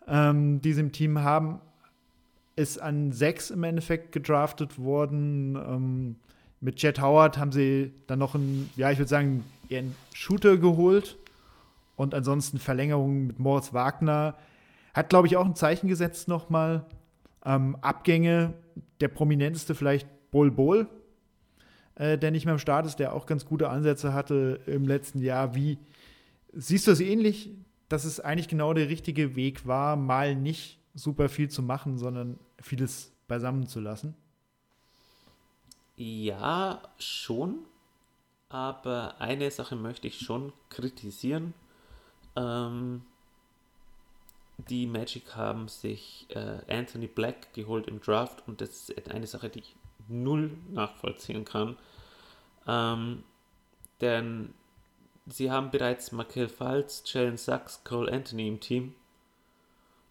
ähm, 0.06 0.60
die 0.60 0.72
sie 0.72 0.80
im 0.80 0.92
Team 0.92 1.20
haben. 1.20 1.60
Ist 2.54 2.80
an 2.80 3.12
sechs 3.12 3.50
im 3.50 3.64
Endeffekt 3.64 4.12
gedraftet 4.12 4.78
worden. 4.78 5.56
Ähm, 5.56 6.16
mit 6.60 6.80
Jet 6.80 7.00
Howard 7.00 7.38
haben 7.38 7.52
sie 7.52 7.92
dann 8.06 8.18
noch 8.18 8.34
einen, 8.34 8.70
ja, 8.76 8.90
ich 8.90 8.98
würde 8.98 9.08
sagen, 9.08 9.44
einen 9.70 9.94
Shooter 10.14 10.56
geholt. 10.56 11.18
Und 11.96 12.14
ansonsten 12.14 12.58
Verlängerung 12.58 13.26
mit 13.26 13.38
Moritz 13.38 13.72
Wagner. 13.72 14.36
Hat, 14.94 15.08
glaube 15.08 15.26
ich, 15.26 15.36
auch 15.36 15.44
ein 15.44 15.54
Zeichen 15.54 15.88
gesetzt 15.88 16.28
nochmal. 16.28 16.84
Ähm, 17.44 17.76
Abgänge, 17.80 18.54
der 19.00 19.08
prominenteste 19.08 19.74
vielleicht 19.74 20.08
Bol 20.36 20.50
Bol, 20.50 20.86
äh, 21.94 22.18
der 22.18 22.30
nicht 22.30 22.44
mehr 22.44 22.52
im 22.52 22.58
Start 22.58 22.84
ist, 22.84 22.96
der 22.96 23.14
auch 23.14 23.24
ganz 23.24 23.46
gute 23.46 23.70
Ansätze 23.70 24.12
hatte 24.12 24.60
im 24.66 24.86
letzten 24.86 25.22
Jahr. 25.22 25.54
Wie 25.54 25.78
siehst 26.52 26.86
du 26.86 26.90
das 26.90 27.00
ähnlich, 27.00 27.48
dass 27.88 28.04
es 28.04 28.20
eigentlich 28.20 28.46
genau 28.46 28.74
der 28.74 28.90
richtige 28.90 29.34
Weg 29.34 29.66
war, 29.66 29.96
mal 29.96 30.36
nicht 30.36 30.78
super 30.92 31.30
viel 31.30 31.48
zu 31.48 31.62
machen, 31.62 31.96
sondern 31.96 32.38
vieles 32.60 33.14
beisammen 33.28 33.66
zu 33.66 33.80
lassen? 33.80 34.14
Ja, 35.96 36.82
schon. 36.98 37.60
Aber 38.50 39.18
eine 39.18 39.50
Sache 39.50 39.74
möchte 39.74 40.06
ich 40.06 40.20
schon 40.20 40.52
kritisieren. 40.68 41.54
Ähm, 42.36 43.04
die 44.68 44.86
Magic 44.86 45.34
haben 45.34 45.68
sich 45.68 46.26
äh, 46.28 46.58
Anthony 46.68 47.06
Black 47.06 47.54
geholt 47.54 47.88
im 47.88 48.02
Draft 48.02 48.46
und 48.46 48.60
das 48.60 48.90
ist 48.90 49.10
eine 49.10 49.26
Sache, 49.26 49.48
die 49.48 49.60
ich 49.60 49.76
null 50.08 50.50
nachvollziehen 50.70 51.44
kann. 51.44 51.76
Ähm, 52.66 53.22
denn 54.00 54.54
sie 55.26 55.50
haben 55.50 55.70
bereits 55.70 56.12
Michael 56.12 56.48
Falz, 56.48 57.02
Jalen 57.06 57.36
Sachs, 57.36 57.82
Cole 57.84 58.12
Anthony 58.12 58.48
im 58.48 58.60
Team. 58.60 58.94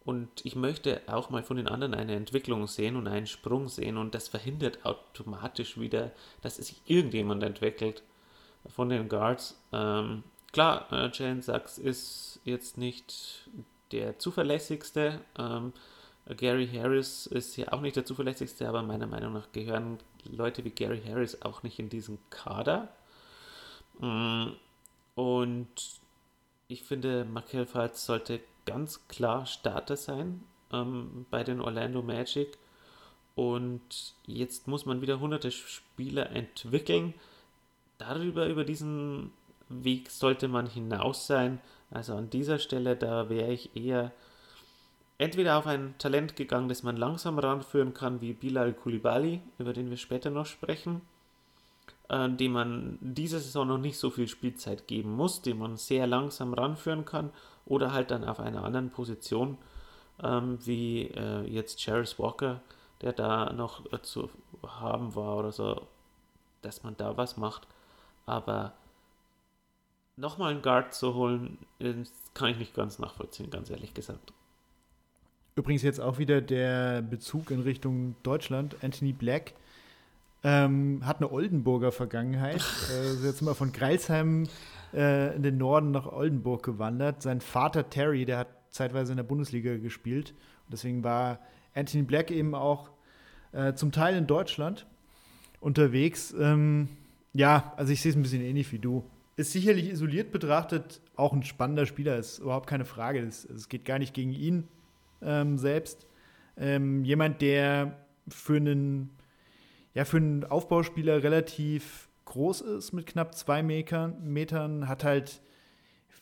Und 0.04 0.30
ich 0.46 0.56
möchte 0.56 1.02
auch 1.08 1.32
mal 1.32 1.42
von 1.42 1.58
den 1.58 1.68
anderen 1.68 1.96
eine 1.96 2.16
Entwicklung 2.16 2.68
sehen 2.68 2.96
und 2.96 3.08
einen 3.08 3.26
Sprung 3.26 3.68
sehen. 3.70 3.98
Und 3.98 4.14
das 4.14 4.28
verhindert 4.28 4.86
automatisch 4.86 5.80
wieder, 5.80 6.12
dass 6.42 6.58
sich 6.58 6.80
irgendjemand 6.86 7.42
entwickelt 7.42 8.04
von 8.68 8.90
den 8.90 9.10
Guards. 9.10 9.60
Ähm, 9.74 10.24
klar, 10.52 10.88
äh, 10.92 11.10
Jalen 11.12 11.42
Sachs 11.42 11.80
ist 11.80 12.40
jetzt 12.44 12.78
nicht 12.78 13.50
der 13.92 14.20
zuverlässigste. 14.20 15.22
Ähm, 15.40 15.74
Gary 16.34 16.68
Harris 16.68 17.27
ist 17.27 17.56
ja 17.56 17.72
auch 17.72 17.81
nicht 17.81 17.95
der 17.95 18.06
zuverlässigste, 18.06 18.68
aber 18.68 18.81
meiner 18.81 19.06
Meinung 19.06 19.34
nach 19.34 19.52
gehören 19.52 19.99
Leute 20.23 20.65
wie 20.65 20.72
Gary 20.72 21.02
Harris 21.06 21.43
auch 21.43 21.61
nicht 21.61 21.77
in 21.77 21.89
diesen 21.89 22.18
Kader. 22.31 22.89
Mm, 23.99 24.47
und 25.14 25.68
ich 26.68 26.84
finde, 26.84 27.26
Michael 27.26 27.68
Falls 27.68 28.06
sollte 28.06 28.41
ganz 28.65 29.07
klar 29.07 29.45
Starter 29.45 29.95
sein 29.95 30.43
ähm, 30.73 31.27
bei 31.30 31.43
den 31.43 31.61
Orlando 31.61 32.02
Magic. 32.02 32.57
Und 33.35 34.15
jetzt 34.26 34.68
muss 34.68 34.85
man 34.85 35.02
wieder 35.02 35.19
hunderte 35.19 35.52
Spieler 35.52 36.31
entwickeln. 36.31 37.14
Darüber, 37.99 38.47
über 38.47 38.64
diesen 38.64 39.31
Weg 39.69 40.10
sollte 40.10 40.47
man 40.47 40.68
hinaus 40.68 41.27
sein. 41.27 41.61
Also 41.91 42.15
an 42.15 42.30
dieser 42.30 42.57
Stelle, 42.57 42.95
da 42.95 43.30
wäre 43.30 43.52
ich 43.52 43.76
eher 43.76 44.11
entweder 45.18 45.58
auf 45.58 45.68
ein 45.68 45.96
Talent 45.98 46.36
gegangen, 46.36 46.70
das 46.70 46.84
man 46.84 46.98
langsam 46.98 47.40
ranführen 47.40 47.94
kann, 47.94 48.22
wie 48.22 48.34
Bilal 48.34 48.74
Koulibaly, 48.74 49.42
über 49.58 49.74
den 49.74 49.90
wir 49.90 49.98
später 49.98 50.30
noch 50.30 50.46
sprechen, 50.46 51.02
äh, 52.10 52.30
dem 52.30 52.54
man 52.54 52.98
diese 53.02 53.40
Saison 53.40 53.68
noch 53.68 53.78
nicht 53.78 53.98
so 53.98 54.10
viel 54.10 54.28
Spielzeit 54.28 54.88
geben 54.88 55.16
muss, 55.16 55.42
den 55.42 55.58
man 55.58 55.78
sehr 55.78 56.08
langsam 56.08 56.54
ranführen 56.54 57.06
kann, 57.06 57.32
oder 57.66 57.94
halt 57.94 58.12
dann 58.12 58.24
auf 58.24 58.40
einer 58.40 58.64
anderen 58.64 58.92
Position, 58.92 59.58
ähm, 60.24 60.60
wie 60.66 61.08
äh, 61.08 61.42
jetzt 61.44 61.80
Charis 61.80 62.20
Walker, 62.20 62.62
der 63.02 63.14
da 63.14 63.52
noch 63.54 63.92
äh, 63.92 64.02
zu 64.02 64.30
haben 64.66 65.16
war 65.16 65.38
oder 65.38 65.52
so, 65.52 65.88
dass 66.62 66.84
man 66.84 66.96
da 66.98 67.18
was 67.18 67.38
macht. 67.38 67.68
Aber 68.26 68.74
nochmal 70.16 70.52
einen 70.52 70.62
Guard 70.62 70.94
zu 70.94 71.16
holen, 71.16 71.58
kann 72.34 72.50
ich 72.50 72.58
nicht 72.58 72.74
ganz 72.74 73.00
nachvollziehen, 73.00 73.50
ganz 73.50 73.70
ehrlich 73.70 73.94
gesagt. 73.94 74.34
Übrigens 75.57 75.84
jetzt 75.84 76.02
auch 76.02 76.18
wieder 76.18 76.41
der 76.41 77.02
Bezug 77.02 77.49
in 77.49 77.61
Richtung 77.61 78.18
Deutschland. 78.23 78.76
Anthony 78.82 79.14
Black 79.14 79.53
ähm, 80.44 80.99
hat 81.06 81.22
eine 81.22 81.32
Oldenburger 81.32 81.94
Vergangenheit. 81.94 82.61
äh, 82.91 83.14
ist 83.14 83.23
jetzt 83.23 83.41
mal 83.41 83.53
von 83.53 83.72
Greilsheim 83.72 84.49
äh, 84.94 85.34
in 85.34 85.44
den 85.44 85.57
Norden 85.57 85.91
nach 85.91 86.07
Oldenburg 86.07 86.61
gewandert. 86.64 87.22
Sein 87.22 87.40
Vater 87.40 87.90
Terry, 87.90 88.26
der 88.26 88.40
hat 88.40 88.48
zeitweise 88.69 89.14
in 89.14 89.15
der 89.15 89.23
Bundesliga 89.23 89.77
gespielt. 89.77 90.32
Und 90.65 90.73
deswegen 90.73 91.06
war 91.06 91.40
Anthony 91.73 92.03
Black 92.03 92.32
eben 92.32 92.53
auch 92.53 92.90
äh, 93.53 93.76
zum 93.76 93.94
Teil 93.94 94.18
in 94.18 94.27
Deutschland 94.27 94.86
unterwegs. 95.61 96.36
Ähm, 96.38 96.90
ja, 97.32 97.73
also 97.77 97.94
ich 97.94 98.02
sehe 98.02 98.10
es 98.10 98.18
ein 98.18 98.23
bisschen 98.23 98.41
ähnlich 98.41 98.73
wie 98.73 98.80
du. 98.80 99.10
Ist 99.38 99.53
sicherlich 99.53 99.90
isoliert 99.90 100.34
betrachtet 100.34 100.99
auch 101.15 101.32
ein 101.32 101.44
spannender 101.44 101.86
Spieler, 101.86 102.18
ist 102.18 102.40
überhaupt 102.40 102.68
keine 102.68 102.84
Frage. 102.84 103.22
Es 103.22 103.69
geht 103.69 103.86
gar 103.86 103.99
nicht 103.99 104.14
gegen 104.14 104.34
ihn 104.34 104.68
ähm, 105.26 105.57
selbst. 105.57 106.07
Ähm, 106.57 107.03
jemand, 107.03 107.41
der 107.41 107.97
für 108.27 108.57
einen, 108.57 109.10
ja, 109.93 110.06
für 110.06 110.18
einen 110.18 110.43
Aufbauspieler 110.43 111.23
relativ 111.23 112.10
groß 112.26 112.61
ist, 112.61 112.93
mit 112.93 113.06
knapp 113.06 113.35
zwei 113.35 113.64
Metern, 113.64 114.23
Metern 114.23 114.88
hat 114.88 115.03
halt 115.03 115.41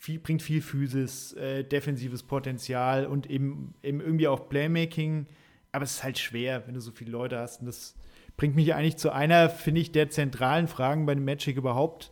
viel, 0.04 0.20
bringt 0.20 0.42
viel 0.42 0.62
Physis, 0.62 1.34
äh, 1.34 1.64
defensives 1.64 2.24
Potenzial 2.24 3.06
und 3.06 3.30
eben, 3.30 3.74
eben 3.84 4.02
irgendwie 4.02 4.28
auch 4.28 4.50
Playmaking. 4.50 5.28
Aber 5.72 5.86
es 5.86 5.96
ist 5.96 6.04
halt 6.04 6.20
schwer, 6.20 6.64
wenn 6.68 6.74
du 6.74 6.82
so 6.82 6.92
viele 6.92 7.12
Leute 7.12 7.40
hast. 7.40 7.62
Und 7.62 7.68
das 7.68 7.96
bringt 8.36 8.56
mich 8.56 8.74
eigentlich 8.74 8.98
zu 8.98 9.12
einer, 9.12 9.50
finde 9.50 9.82
ich, 9.82 9.92
der 9.92 10.10
zentralen 10.10 10.68
Fragen 10.68 11.06
bei 11.06 11.16
dem 11.16 11.26
Magic 11.26 11.58
überhaupt. 11.58 12.12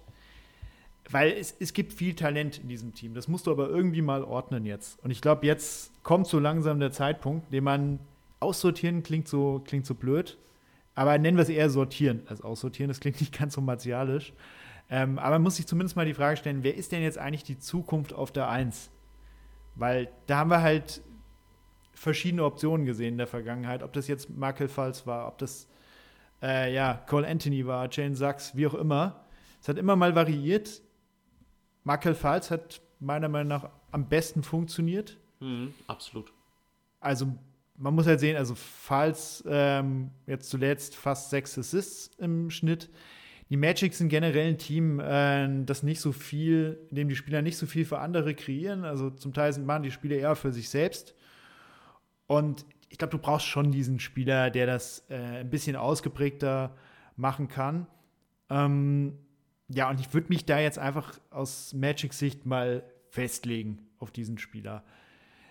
Weil 1.11 1.31
es, 1.31 1.55
es 1.59 1.73
gibt 1.73 1.93
viel 1.93 2.15
Talent 2.15 2.59
in 2.59 2.67
diesem 2.67 2.93
Team. 2.93 3.13
Das 3.13 3.27
musst 3.27 3.47
du 3.47 3.51
aber 3.51 3.69
irgendwie 3.69 4.01
mal 4.01 4.23
ordnen 4.23 4.65
jetzt. 4.65 5.03
Und 5.03 5.11
ich 5.11 5.21
glaube, 5.21 5.45
jetzt 5.45 5.91
kommt 6.03 6.27
so 6.27 6.39
langsam 6.39 6.79
der 6.79 6.91
Zeitpunkt, 6.91 7.51
den 7.51 7.63
man 7.63 7.99
aussortieren 8.39 9.03
klingt 9.03 9.27
so, 9.27 9.61
klingt 9.65 9.85
so 9.85 9.95
blöd. 9.95 10.37
Aber 10.95 11.17
nennen 11.17 11.37
wir 11.37 11.43
es 11.43 11.49
eher 11.49 11.69
sortieren 11.69 12.21
als 12.27 12.41
aussortieren. 12.41 12.89
Das 12.89 12.99
klingt 12.99 13.19
nicht 13.21 13.37
ganz 13.37 13.53
so 13.53 13.61
martialisch. 13.61 14.33
Ähm, 14.89 15.19
aber 15.19 15.35
man 15.35 15.43
muss 15.43 15.55
sich 15.55 15.67
zumindest 15.67 15.95
mal 15.95 16.05
die 16.05 16.13
Frage 16.13 16.37
stellen, 16.37 16.63
wer 16.63 16.75
ist 16.75 16.91
denn 16.91 17.01
jetzt 17.01 17.17
eigentlich 17.17 17.43
die 17.43 17.57
Zukunft 17.57 18.13
auf 18.13 18.31
der 18.31 18.49
Eins? 18.49 18.89
Weil 19.75 20.09
da 20.27 20.39
haben 20.39 20.49
wir 20.49 20.61
halt 20.61 21.01
verschiedene 21.93 22.43
Optionen 22.43 22.85
gesehen 22.85 23.13
in 23.13 23.17
der 23.17 23.27
Vergangenheit. 23.27 23.83
Ob 23.83 23.93
das 23.93 24.07
jetzt 24.07 24.29
Michael 24.29 24.67
Falls 24.67 25.07
war, 25.07 25.27
ob 25.27 25.37
das 25.37 25.67
äh, 26.41 26.73
ja, 26.73 26.95
Cole 27.07 27.27
Anthony 27.27 27.65
war, 27.65 27.87
Jane 27.89 28.15
Sachs, 28.15 28.55
wie 28.55 28.67
auch 28.67 28.73
immer. 28.73 29.25
Es 29.61 29.69
hat 29.69 29.77
immer 29.77 29.95
mal 29.95 30.15
variiert. 30.15 30.81
Michael 31.83 32.15
Falls 32.15 32.51
hat 32.51 32.81
meiner 32.99 33.29
Meinung 33.29 33.49
nach 33.49 33.69
am 33.91 34.07
besten 34.07 34.43
funktioniert. 34.43 35.17
Mhm, 35.39 35.73
absolut. 35.87 36.31
Also 36.99 37.33
man 37.77 37.95
muss 37.95 38.05
halt 38.05 38.19
sehen, 38.19 38.37
also 38.37 38.55
Falls 38.55 39.43
ähm, 39.47 40.11
jetzt 40.27 40.49
zuletzt 40.49 40.95
fast 40.95 41.29
sechs 41.29 41.57
Assists 41.57 42.11
im 42.17 42.49
Schnitt. 42.49 42.89
Die 43.49 43.57
Magic 43.57 43.93
sind 43.93 44.09
generell 44.09 44.47
ein 44.47 44.57
Team, 44.57 44.99
äh, 44.99 45.65
das 45.65 45.83
nicht 45.83 45.99
so 45.99 46.11
viel, 46.11 46.79
in 46.89 46.95
dem 46.95 47.09
die 47.09 47.15
Spieler 47.15 47.41
nicht 47.41 47.57
so 47.57 47.65
viel 47.65 47.83
für 47.83 47.99
andere 47.99 48.33
kreieren. 48.33 48.85
Also 48.85 49.09
zum 49.09 49.33
Teil 49.33 49.51
sind, 49.51 49.65
machen 49.65 49.83
die 49.83 49.91
Spieler 49.91 50.15
eher 50.15 50.35
für 50.35 50.53
sich 50.53 50.69
selbst. 50.69 51.15
Und 52.27 52.65
ich 52.87 52.97
glaube, 52.97 53.11
du 53.11 53.17
brauchst 53.17 53.47
schon 53.47 53.71
diesen 53.71 53.99
Spieler, 53.99 54.51
der 54.51 54.67
das 54.67 55.03
äh, 55.09 55.39
ein 55.39 55.49
bisschen 55.49 55.75
ausgeprägter 55.75 56.75
machen 57.17 57.47
kann. 57.47 57.87
Ähm, 58.49 59.17
ja, 59.73 59.89
und 59.89 59.99
ich 59.99 60.13
würde 60.13 60.27
mich 60.29 60.45
da 60.45 60.59
jetzt 60.59 60.79
einfach 60.79 61.19
aus 61.29 61.73
Magic-Sicht 61.73 62.45
mal 62.45 62.83
festlegen 63.09 63.79
auf 63.99 64.11
diesen 64.11 64.37
Spieler. 64.37 64.83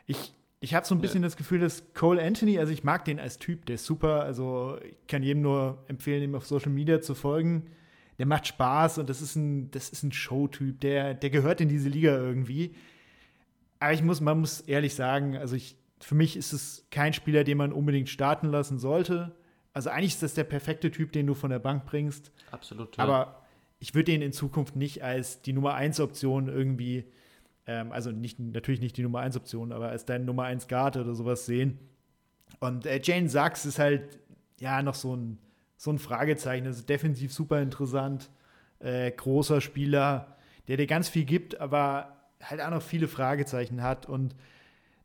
Ich, 0.06 0.34
ich 0.60 0.74
habe 0.74 0.86
so 0.86 0.94
ein 0.94 1.01
bisschen 1.01 1.22
ja. 1.22 1.26
das 1.26 1.36
Gefühl, 1.36 1.60
dass 1.60 1.94
Cole 1.94 2.22
Anthony, 2.22 2.59
also 2.59 2.72
ich 2.72 2.84
mag 2.84 3.05
den 3.05 3.20
als 3.20 3.38
Typ, 3.38 3.66
der 3.66 3.76
ist 3.76 3.84
super. 3.84 4.22
Also 4.22 4.78
ich 4.82 5.06
kann 5.06 5.22
jedem 5.22 5.42
nur 5.42 5.84
empfehlen, 5.88 6.22
ihm 6.22 6.34
auf 6.34 6.47
Social 6.47 6.72
Media 6.72 7.01
zu 7.01 7.14
folgen. 7.14 7.66
Der 8.18 8.26
macht 8.26 8.47
Spaß 8.47 8.98
und 8.98 9.09
das 9.09 9.22
ist 9.22 9.36
ein, 9.36 9.70
das 9.70 9.88
ist 9.88 10.02
ein 10.02 10.12
Showtyp, 10.12 10.80
der, 10.80 11.14
der 11.14 11.30
gehört 11.30 11.60
in 11.60 11.68
diese 11.68 11.88
Liga 11.88 12.16
irgendwie. 12.16 12.74
Aber 13.78 13.94
ich 13.94 14.02
muss, 14.02 14.20
man 14.20 14.40
muss 14.40 14.60
ehrlich 14.60 14.94
sagen, 14.94 15.36
also 15.36 15.56
ich, 15.56 15.76
für 16.01 16.14
mich 16.14 16.36
ist 16.36 16.52
es 16.52 16.86
kein 16.90 17.14
Spieler, 17.14 17.44
den 17.44 17.56
man 17.56 17.72
unbedingt 17.72 18.10
starten 18.10 18.48
lassen 18.48 18.78
sollte. 18.78 19.34
Also 19.72 19.88
eigentlich 19.88 20.14
ist 20.14 20.22
das 20.22 20.34
der 20.34 20.44
perfekte 20.44 20.90
Typ, 20.90 21.12
den 21.12 21.26
du 21.26 21.34
von 21.34 21.51
der 21.51 21.60
Bank 21.60 21.86
bringst. 21.86 22.32
Absolut. 22.51 22.97
Ja. 22.97 23.05
Aber 23.05 23.39
ich 23.81 23.94
würde 23.94 24.12
den 24.12 24.23
in 24.23 24.32
Zukunft 24.32 24.77
nicht 24.77 25.02
als 25.02 25.40
die 25.40 25.55
Nummer 25.55 25.74
1 25.74 26.01
Option 26.01 26.48
irgendwie, 26.48 27.07
ähm, 27.66 27.90
also 27.93 28.12
nicht, 28.12 28.39
natürlich 28.39 28.81
nicht 28.81 28.97
die 28.97 29.02
Nummer 29.02 29.20
1 29.20 29.36
Option, 29.36 29.73
aber 29.73 29.89
als 29.89 30.05
deine 30.05 30.24
Nummer 30.24 30.44
1 30.44 30.69
Guard 30.69 30.98
oder 30.98 31.15
sowas 31.15 31.47
sehen. 31.47 31.78
Und 32.61 32.85
äh, 32.85 33.01
Jane 33.02 33.28
Sachs 33.28 33.65
ist 33.65 33.78
halt 33.78 34.19
ja 34.61 34.82
noch 34.82 34.94
so 34.94 35.16
ein, 35.16 35.39
so 35.78 35.90
ein 35.90 35.98
Fragezeichen. 35.98 36.66
Ist 36.66 36.89
defensiv 36.90 37.32
super 37.32 37.62
interessant, 37.62 38.31
äh, 38.81 39.11
großer 39.11 39.62
Spieler, 39.62 40.36
der 40.69 40.77
dir 40.77 40.86
ganz 40.86 41.09
viel 41.09 41.24
gibt, 41.24 41.59
aber 41.59 42.19
halt 42.43 42.61
auch 42.61 42.70
noch 42.70 42.82
viele 42.82 43.09
Fragezeichen 43.09 43.82
hat. 43.82 44.07
Und 44.07 44.36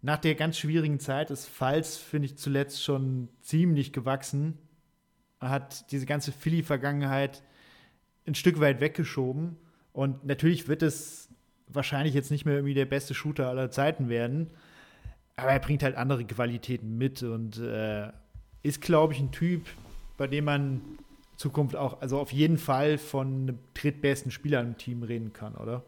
nach 0.01 0.17
der 0.17 0.35
ganz 0.35 0.57
schwierigen 0.57 0.99
Zeit 0.99 1.31
ist 1.31 1.47
Falls, 1.47 1.95
finde 1.95 2.25
ich, 2.25 2.37
zuletzt 2.37 2.83
schon 2.83 3.29
ziemlich 3.39 3.93
gewachsen. 3.93 4.57
Hat 5.39 5.89
diese 5.91 6.05
ganze 6.05 6.33
Philly-Vergangenheit 6.33 7.41
ein 8.27 8.35
Stück 8.35 8.59
weit 8.59 8.81
weggeschoben. 8.81 9.57
Und 9.93 10.25
natürlich 10.25 10.67
wird 10.67 10.81
es 10.81 11.29
wahrscheinlich 11.67 12.13
jetzt 12.13 12.31
nicht 12.31 12.45
mehr 12.45 12.55
irgendwie 12.55 12.73
der 12.73 12.85
beste 12.85 13.13
Shooter 13.13 13.49
aller 13.49 13.71
Zeiten 13.71 14.09
werden. 14.09 14.51
Aber 15.35 15.51
er 15.51 15.59
bringt 15.59 15.83
halt 15.83 15.95
andere 15.95 16.25
Qualitäten 16.25 16.97
mit 16.97 17.23
und 17.23 17.57
äh, 17.59 18.09
ist, 18.63 18.81
glaube 18.81 19.13
ich, 19.13 19.19
ein 19.19 19.31
Typ, 19.31 19.65
bei 20.17 20.27
dem 20.27 20.45
man 20.45 20.81
Zukunft 21.37 21.75
auch, 21.75 22.01
also 22.01 22.19
auf 22.19 22.31
jeden 22.31 22.57
Fall 22.57 22.97
von 22.97 23.27
einem 23.27 23.59
drittbesten 23.73 24.31
Spieler 24.31 24.61
im 24.61 24.77
Team 24.77 25.03
reden 25.03 25.33
kann, 25.33 25.55
oder? 25.55 25.83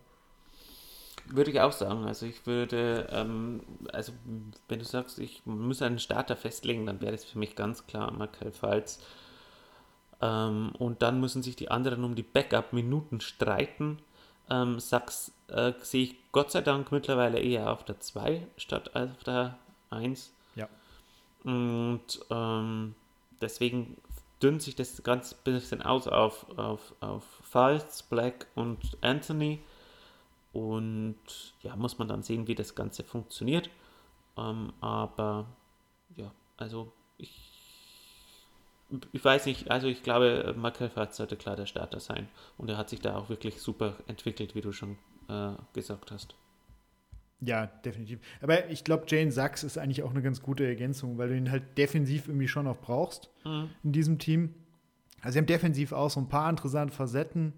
Würde 1.30 1.52
ich 1.52 1.60
auch 1.60 1.72
sagen. 1.72 2.06
Also 2.06 2.26
ich 2.26 2.46
würde, 2.46 3.08
ähm, 3.12 3.62
also 3.92 4.14
wenn 4.68 4.80
du 4.80 4.86
sagst, 4.86 5.20
ich 5.20 5.46
muss 5.46 5.82
einen 5.82 6.00
Starter 6.00 6.36
festlegen, 6.36 6.86
dann 6.86 7.02
wäre 7.02 7.12
das 7.12 7.26
für 7.26 7.40
mich 7.40 7.56
ganz 7.56 7.86
klar 7.86 8.12
Michael 8.12 8.52
Falz. 8.52 9.00
Ähm, 10.22 10.72
und 10.78 11.02
dann 11.02 11.20
müssen 11.20 11.44
sich 11.44 11.56
die 11.56 11.70
anderen 11.70 12.04
um 12.04 12.16
die 12.16 12.24
Backup-Minuten 12.24 13.22
streiten. 13.22 14.00
Ähm, 14.50 14.80
Sachs 14.80 15.32
äh, 15.50 15.74
sehe 15.82 16.04
ich 16.04 16.16
Gott 16.32 16.52
sei 16.52 16.62
Dank 16.62 16.92
mittlerweile 16.92 17.40
eher 17.40 17.72
auf 17.72 17.84
der 17.84 18.00
2 18.00 18.48
statt 18.58 18.96
auf 18.96 19.24
der 19.24 19.58
1. 19.90 20.32
Ja. 20.56 20.68
Und 21.44 22.20
ähm, 22.30 22.96
deswegen 23.42 23.98
dünnt 24.42 24.62
sich 24.62 24.76
das 24.76 25.02
ganz 25.04 25.34
bisschen 25.34 25.82
aus 25.82 26.08
auf, 26.08 26.58
auf, 26.58 26.94
auf 27.00 27.24
Falls, 27.44 28.04
Black 28.04 28.48
und 28.56 28.98
Anthony. 29.02 29.60
Und 30.54 31.18
ja, 31.62 31.76
muss 31.76 31.98
man 31.98 32.08
dann 32.08 32.24
sehen, 32.24 32.48
wie 32.48 32.56
das 32.56 32.76
Ganze 32.76 33.04
funktioniert. 33.04 33.70
Ähm, 34.38 34.74
aber 34.82 35.46
ja, 36.16 36.32
also 36.58 36.92
ich, 37.18 37.47
ich 39.12 39.24
weiß 39.24 39.46
nicht, 39.48 39.70
also 39.70 39.88
ich 39.88 40.04
glaube, 40.04 40.56
Michael 40.58 40.90
Fatz 40.90 41.18
sollte 41.18 41.36
klar 41.36 41.56
der 41.56 41.66
Starter 41.66 42.00
sein. 42.00 42.28
Und 42.58 42.70
er 42.70 42.78
hat 42.78 42.90
sich 42.90 43.00
da 43.02 43.16
auch 43.16 43.30
wirklich 43.30 43.62
super 43.62 43.96
entwickelt, 44.08 44.56
wie 44.56 44.62
du 44.62 44.72
schon 44.72 44.98
äh, 45.30 45.52
gesagt 45.74 46.12
hast. 46.12 46.36
Ja, 47.40 47.68
definitiv. 47.68 48.20
Aber 48.42 48.70
ich 48.70 48.84
glaube, 48.84 49.06
Jane 49.08 49.32
Sachs 49.32 49.64
ist 49.64 49.78
eigentlich 49.78 50.02
auch 50.04 50.10
eine 50.12 50.22
ganz 50.24 50.42
gute 50.42 50.66
Ergänzung, 50.66 51.18
weil 51.18 51.30
du 51.30 51.38
ihn 51.38 51.52
halt 51.52 51.78
defensiv 51.78 52.28
irgendwie 52.28 52.48
schon 52.48 52.66
noch 52.66 52.78
brauchst 52.80 53.30
Mhm. 53.46 53.70
in 53.84 53.92
diesem 53.92 54.18
Team. 54.20 54.54
Also 55.22 55.34
sie 55.34 55.40
haben 55.40 55.46
defensiv 55.46 55.92
auch 55.92 56.10
so 56.10 56.20
ein 56.20 56.30
paar 56.30 56.50
interessante 56.50 56.94
Facetten 56.96 57.54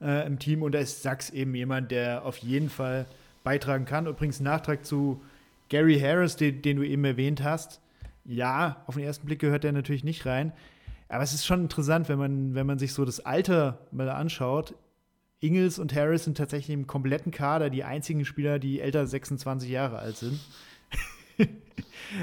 äh, 0.00 0.26
im 0.26 0.38
Team 0.38 0.62
und 0.62 0.72
da 0.72 0.78
ist 0.78 1.02
Sachs 1.02 1.30
eben 1.30 1.54
jemand, 1.54 1.90
der 1.90 2.24
auf 2.24 2.38
jeden 2.38 2.70
Fall 2.70 3.06
beitragen 3.44 3.84
kann. 3.84 4.06
Übrigens 4.06 4.40
Nachtrag 4.40 4.86
zu 4.86 5.20
Gary 5.68 5.98
Harris, 5.98 6.36
den, 6.36 6.62
den 6.62 6.76
du 6.78 6.82
eben 6.86 7.04
erwähnt 7.04 7.42
hast. 7.42 7.80
Ja, 8.28 8.84
auf 8.86 8.94
den 8.96 9.04
ersten 9.04 9.24
Blick 9.24 9.38
gehört 9.38 9.64
der 9.64 9.72
natürlich 9.72 10.04
nicht 10.04 10.26
rein. 10.26 10.52
Aber 11.08 11.24
es 11.24 11.32
ist 11.32 11.46
schon 11.46 11.62
interessant, 11.62 12.10
wenn 12.10 12.18
man, 12.18 12.54
wenn 12.54 12.66
man 12.66 12.78
sich 12.78 12.92
so 12.92 13.06
das 13.06 13.20
Alter 13.20 13.78
mal 13.90 14.10
anschaut. 14.10 14.74
Ingles 15.40 15.78
und 15.78 15.94
Harris 15.94 16.24
sind 16.24 16.36
tatsächlich 16.36 16.74
im 16.74 16.86
kompletten 16.86 17.32
Kader 17.32 17.70
die 17.70 17.84
einzigen 17.84 18.26
Spieler, 18.26 18.58
die 18.58 18.80
älter 18.80 18.98
als 19.00 19.12
26 19.12 19.70
Jahre 19.70 19.98
alt 19.98 20.18
sind. 20.18 20.38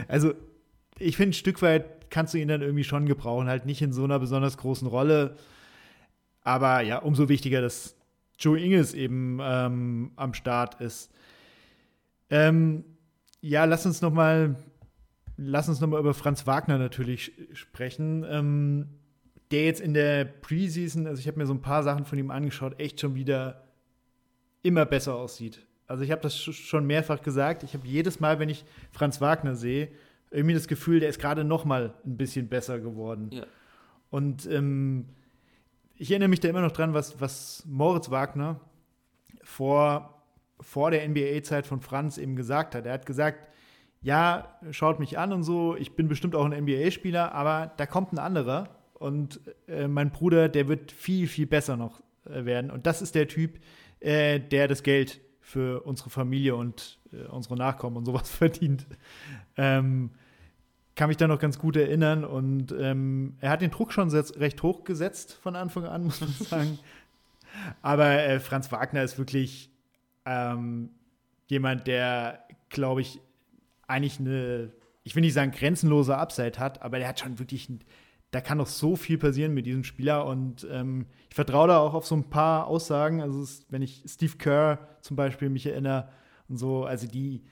also, 0.08 0.36
ich 1.00 1.18
finde, 1.18 1.32
ein 1.32 1.34
Stück 1.34 1.64
weit 1.64 2.12
kannst 2.12 2.36
du 2.36 2.38
ihn 2.38 2.50
dann 2.50 2.62
irgendwie 2.62 2.84
schon 2.84 3.08
gebrauchen, 3.08 3.48
halt 3.48 3.66
nicht 3.66 3.82
in 3.82 3.92
so 3.92 4.04
einer 4.04 4.20
besonders 4.20 4.58
großen 4.58 4.88
Rolle. 4.88 5.36
Aber 6.44 6.82
ja, 6.82 7.00
umso 7.00 7.30
wichtiger, 7.30 7.62
dass 7.62 7.96
Joe 8.38 8.60
Ingles 8.60 8.94
eben 8.94 9.40
ähm, 9.42 10.12
am 10.18 10.36
Start 10.36 10.80
ist. 10.82 11.10
Ähm, 12.30 12.84
ja, 13.42 13.66
lass 13.66 13.88
uns 13.88 14.04
noch 14.04 14.14
mal, 14.14 14.56
lass 15.38 15.70
uns 15.70 15.80
noch 15.82 15.88
mal 15.88 16.00
über 16.00 16.14
Franz 16.14 16.48
Wagner 16.48 16.78
natürlich 16.78 17.32
sprechen. 17.54 18.26
Ähm, 18.30 18.88
der 19.52 19.66
jetzt 19.66 19.82
in 19.82 19.94
der 19.94 20.26
Preseason, 20.26 21.08
also 21.08 21.20
ich 21.20 21.28
habe 21.28 21.38
mir 21.38 21.46
so 21.46 21.54
ein 21.54 21.62
paar 21.62 21.84
Sachen 21.84 22.06
von 22.06 22.18
ihm 22.18 22.32
angeschaut, 22.32 22.80
echt 22.80 23.00
schon 23.00 23.16
wieder 23.16 23.64
immer 24.64 24.86
besser 24.86 25.16
aussieht. 25.16 25.66
Also 25.88 26.04
ich 26.04 26.12
habe 26.12 26.22
das 26.22 26.36
schon 26.36 26.88
mehrfach 26.88 27.22
gesagt. 27.22 27.64
Ich 27.64 27.76
habe 27.76 27.88
jedes 27.88 28.20
Mal, 28.20 28.40
wenn 28.40 28.50
ich 28.50 28.66
Franz 28.92 29.22
Wagner 29.22 29.56
sehe, 29.56 29.90
irgendwie 30.32 30.56
das 30.56 30.68
Gefühl, 30.68 31.00
der 31.00 31.10
ist 31.10 31.20
gerade 31.20 31.44
noch 31.44 31.64
mal 31.64 31.94
ein 32.06 32.18
bisschen 32.18 32.50
besser 32.50 32.80
geworden. 32.80 33.30
Ja. 33.32 33.46
Und 34.10 34.48
ähm, 34.48 35.06
ich 35.96 36.10
erinnere 36.10 36.30
mich 36.30 36.40
da 36.40 36.50
immer 36.50 36.62
noch 36.62 36.72
dran, 36.72 36.94
was, 36.94 37.22
was 37.22 37.64
Moritz 37.68 38.10
Wagner 38.10 38.60
vor, 39.44 40.24
vor 40.60 40.90
der 40.90 41.08
NBA-Zeit 41.08 41.68
von 41.68 41.82
Franz 41.82 42.18
eben 42.18 42.36
gesagt 42.36 42.74
hat. 42.74 42.88
Er 42.88 42.94
hat 42.94 43.06
gesagt, 43.06 43.48
ja, 44.06 44.56
schaut 44.70 45.00
mich 45.00 45.18
an 45.18 45.34
und 45.34 45.42
so, 45.42 45.76
ich 45.76 45.96
bin 45.96 46.08
bestimmt 46.08 46.36
auch 46.36 46.46
ein 46.46 46.52
NBA-Spieler, 46.64 47.34
aber 47.34 47.72
da 47.76 47.88
kommt 47.88 48.14
ein 48.14 48.20
anderer 48.20 48.70
und 48.94 49.40
äh, 49.68 49.88
mein 49.88 50.12
Bruder, 50.12 50.48
der 50.48 50.68
wird 50.68 50.92
viel, 50.92 51.28
viel 51.28 51.48
besser 51.48 51.76
noch 51.76 52.04
äh, 52.26 52.46
werden. 52.46 52.70
Und 52.70 52.86
das 52.86 53.02
ist 53.02 53.16
der 53.16 53.28
Typ, 53.28 53.60
äh, 54.02 54.40
der 54.40 54.68
das 54.68 54.84
Geld 54.84 55.22
für 55.42 55.82
unsere 55.88 56.12
Familie 56.12 56.56
und 56.56 57.00
äh, 57.14 57.26
unsere 57.32 57.56
Nachkommen 57.56 57.98
und 57.98 58.06
sowas 58.06 58.30
verdient. 58.38 58.86
Ähm, 59.58 60.12
kann 60.94 61.08
mich 61.08 61.18
da 61.18 61.28
noch 61.28 61.40
ganz 61.40 61.58
gut 61.58 61.76
erinnern 61.76 62.24
und 62.24 62.76
ähm, 62.80 63.38
er 63.42 63.50
hat 63.50 63.62
den 63.62 63.72
Druck 63.72 63.92
schon 63.92 64.12
recht 64.12 64.62
hoch 64.62 64.84
gesetzt 64.84 65.34
von 65.34 65.56
Anfang 65.56 65.86
an, 65.86 66.04
muss 66.06 66.22
man 66.22 66.30
sagen. 66.30 66.80
Aber 67.82 68.12
äh, 68.12 68.40
Franz 68.40 68.72
Wagner 68.72 69.02
ist 69.02 69.18
wirklich 69.18 69.72
ähm, 70.26 70.92
jemand, 71.48 71.88
der, 71.88 72.44
glaube 72.70 73.02
ich, 73.02 73.20
eigentlich 73.88 74.20
eine, 74.20 74.72
ich 75.04 75.16
will 75.16 75.22
nicht 75.22 75.34
sagen 75.34 75.52
grenzenlose 75.52 76.18
Upside 76.18 76.60
hat, 76.60 76.82
aber 76.82 77.00
der 77.00 77.08
hat 77.08 77.20
schon 77.20 77.40
wirklich, 77.40 77.70
da 78.32 78.42
kann 78.42 78.58
noch 78.58 78.68
so 78.68 78.96
viel 78.96 79.18
passieren 79.18 79.54
mit 79.54 79.66
diesem 79.66 79.84
Spieler 79.84 80.26
und 80.26 80.68
ähm, 80.70 81.06
ich 81.30 81.36
vertraue 81.36 81.68
da 81.68 81.80
auch 81.80 81.94
auf 81.94 82.06
so 82.08 82.16
ein 82.16 82.30
paar 82.30 82.68
Aussagen. 82.68 83.22
Also 83.22 83.42
es, 83.42 83.66
wenn 83.70 83.82
ich 83.82 84.04
Steve 84.08 84.38
Kerr 84.38 84.80
zum 85.02 85.16
Beispiel 85.16 85.50
mich 85.50 85.66
erinnere 85.66 86.10
und 86.48 86.58
so, 86.58 86.86
also 86.86 87.08
die, 87.08 87.44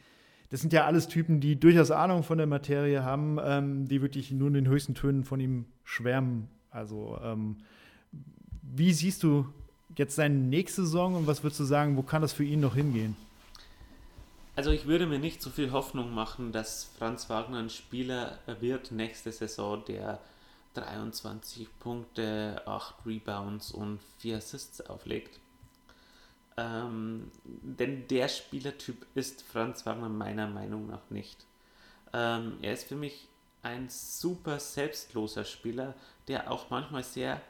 das 0.50 0.62
sind 0.62 0.74
ja 0.74 0.86
alles 0.86 1.08
Typen, 1.08 1.40
die 1.40 1.60
durchaus 1.60 1.92
Ahnung 1.92 2.24
von 2.24 2.38
der 2.38 2.48
Materie 2.48 3.04
haben, 3.04 3.40
ähm, 3.44 3.88
die 3.88 4.02
wirklich 4.02 4.32
nur 4.32 4.50
in 4.50 4.54
den 4.54 4.68
höchsten 4.68 4.94
Tönen 4.94 5.24
von 5.24 5.40
ihm 5.40 5.66
schwärmen. 5.84 6.48
Also, 6.70 7.20
ähm, 7.24 7.58
wie 8.62 8.94
siehst 8.94 9.24
du 9.24 9.48
jetzt 9.98 10.16
seine 10.16 10.36
nächste 10.36 10.84
Saison 10.84 11.16
und 11.16 11.28
was 11.28 11.44
würdest 11.44 11.60
du 11.60 11.66
sagen, 11.66 11.98
wo 11.98 12.02
kann 12.02 12.22
das 12.22 12.34
für 12.34 12.44
ihn 12.44 12.60
noch 12.60 12.76
hingehen? 12.76 13.16
Also 14.56 14.70
ich 14.70 14.86
würde 14.86 15.08
mir 15.08 15.18
nicht 15.18 15.42
so 15.42 15.50
viel 15.50 15.72
Hoffnung 15.72 16.14
machen, 16.14 16.52
dass 16.52 16.84
Franz 16.98 17.28
Wagner 17.30 17.58
ein 17.58 17.72
Spieler 17.72 18.38
wird 18.60 18.92
nächste 18.92 19.32
Saison, 19.32 19.84
der 19.86 20.20
23 20.76 21.68
Punkte, 21.80 22.62
8 22.66 22.96
Rebounds 23.06 23.72
und 23.72 24.00
4 24.20 24.38
Assists 24.38 24.82
auflegt. 24.82 25.40
Ähm, 26.56 27.32
denn 27.44 28.08
der 28.08 28.28
Spielertyp 28.28 29.08
ist 29.16 29.42
Franz 29.42 29.88
Wagner 29.88 30.10
meiner 30.10 30.48
Meinung 30.48 30.88
nach 30.88 31.10
nicht. 31.10 31.48
Ähm, 32.14 32.60
er 32.62 32.74
ist 32.74 32.88
für 32.88 32.96
mich 32.96 33.28
ein 33.64 33.90
super 33.90 34.60
selbstloser 34.60 35.46
Spieler, 35.46 35.96
der 36.28 36.52
auch 36.52 36.70
manchmal 36.70 37.04
sehr 37.04 37.42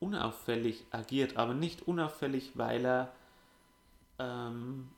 unauffällig 0.00 0.84
agiert, 0.90 1.36
aber 1.36 1.54
nicht 1.54 1.86
unauffällig, 1.86 2.52
weil 2.54 2.84
er 2.84 3.12
ähm, 4.18 4.88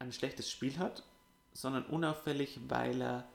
ein 0.00 0.12
schlechtes 0.12 0.50
Spiel 0.50 0.78
hat, 0.78 1.04
sondern 1.52 1.84
unauffällig, 1.84 2.58
weil 2.68 3.00
er 3.00 3.28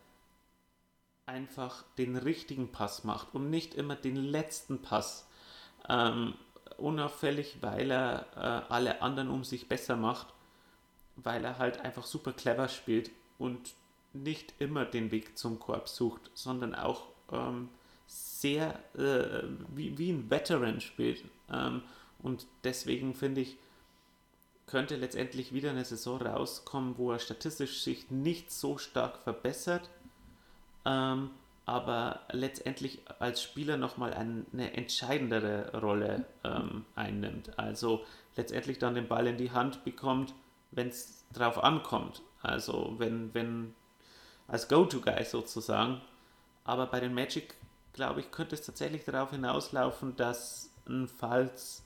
einfach 1.26 1.84
den 1.98 2.18
richtigen 2.18 2.72
Pass 2.72 3.04
macht 3.04 3.34
und 3.34 3.50
nicht 3.50 3.74
immer 3.74 3.96
den 3.96 4.16
letzten 4.18 4.82
Pass. 4.82 5.28
Ähm, 5.88 6.34
unauffällig, 6.78 7.58
weil 7.62 7.92
er 7.92 8.26
äh, 8.36 8.74
alle 8.74 9.02
anderen 9.02 9.30
um 9.30 9.44
sich 9.44 9.70
besser 9.70 9.96
macht, 9.96 10.28
weil 11.16 11.46
er 11.46 11.58
halt 11.58 11.80
einfach 11.80 12.06
super 12.06 12.34
clever 12.34 12.68
spielt 12.68 13.12
und 13.38 13.74
nicht 14.14 14.54
immer 14.60 14.86
den 14.86 15.12
Weg 15.12 15.38
zum 15.38 15.60
Korb 15.60 15.88
sucht, 15.88 16.32
sondern 16.34 16.76
auch 16.76 17.08
ähm, 17.32 17.70
sehr 18.08 18.80
äh, 18.96 19.44
wie, 19.74 19.98
wie 19.98 20.12
ein 20.12 20.30
Veteran 20.30 20.82
spielt. 20.82 21.24
Ähm, 21.52 21.84
und 22.20 22.48
deswegen 22.64 23.14
finde 23.14 23.42
ich, 23.42 23.58
könnte 24.68 24.96
letztendlich 24.96 25.54
wieder 25.54 25.70
eine 25.70 25.86
Saison 25.86 26.22
rauskommen, 26.22 26.98
wo 26.98 27.12
er 27.12 27.20
statistisch 27.20 27.82
sich 27.84 28.10
nicht 28.10 28.52
so 28.52 28.78
stark 28.78 29.20
verbessert, 29.20 29.90
ähm, 30.86 31.32
aber 31.66 32.22
letztendlich 32.32 33.02
als 33.20 33.42
Spieler 33.42 33.78
nochmal 33.78 34.14
eine 34.14 34.74
entscheidendere 34.74 35.80
Rolle 35.80 36.26
ähm, 36.44 36.86
einnimmt. 36.96 37.58
Also 37.58 38.06
letztendlich 38.36 38.78
dann 38.78 38.96
den 38.96 39.08
Ball 39.08 39.28
in 39.28 39.38
die 39.38 39.52
Hand 39.52 39.84
bekommt, 39.84 40.34
wenn 40.72 40.90
es 40.90 41.26
drauf 41.34 41.64
ankommt. 41.64 42.22
Also 42.42 42.96
wenn, 42.98 43.34
wenn 43.34 43.74
als 44.48 44.68
Go-To-Guy 44.68 45.24
sozusagen. 45.26 46.02
Aber 46.64 46.86
bei 46.88 47.00
den 47.00 47.14
Magic, 47.14 47.56
glaube 47.94 48.20
ich, 48.20 48.32
könnte 48.32 48.56
es 48.56 48.66
tatsächlich 48.66 49.04
darauf 49.06 49.32
hinauslaufen, 49.32 50.16
dass 50.16 50.72
ein 50.88 51.08
Falz, 51.08 51.84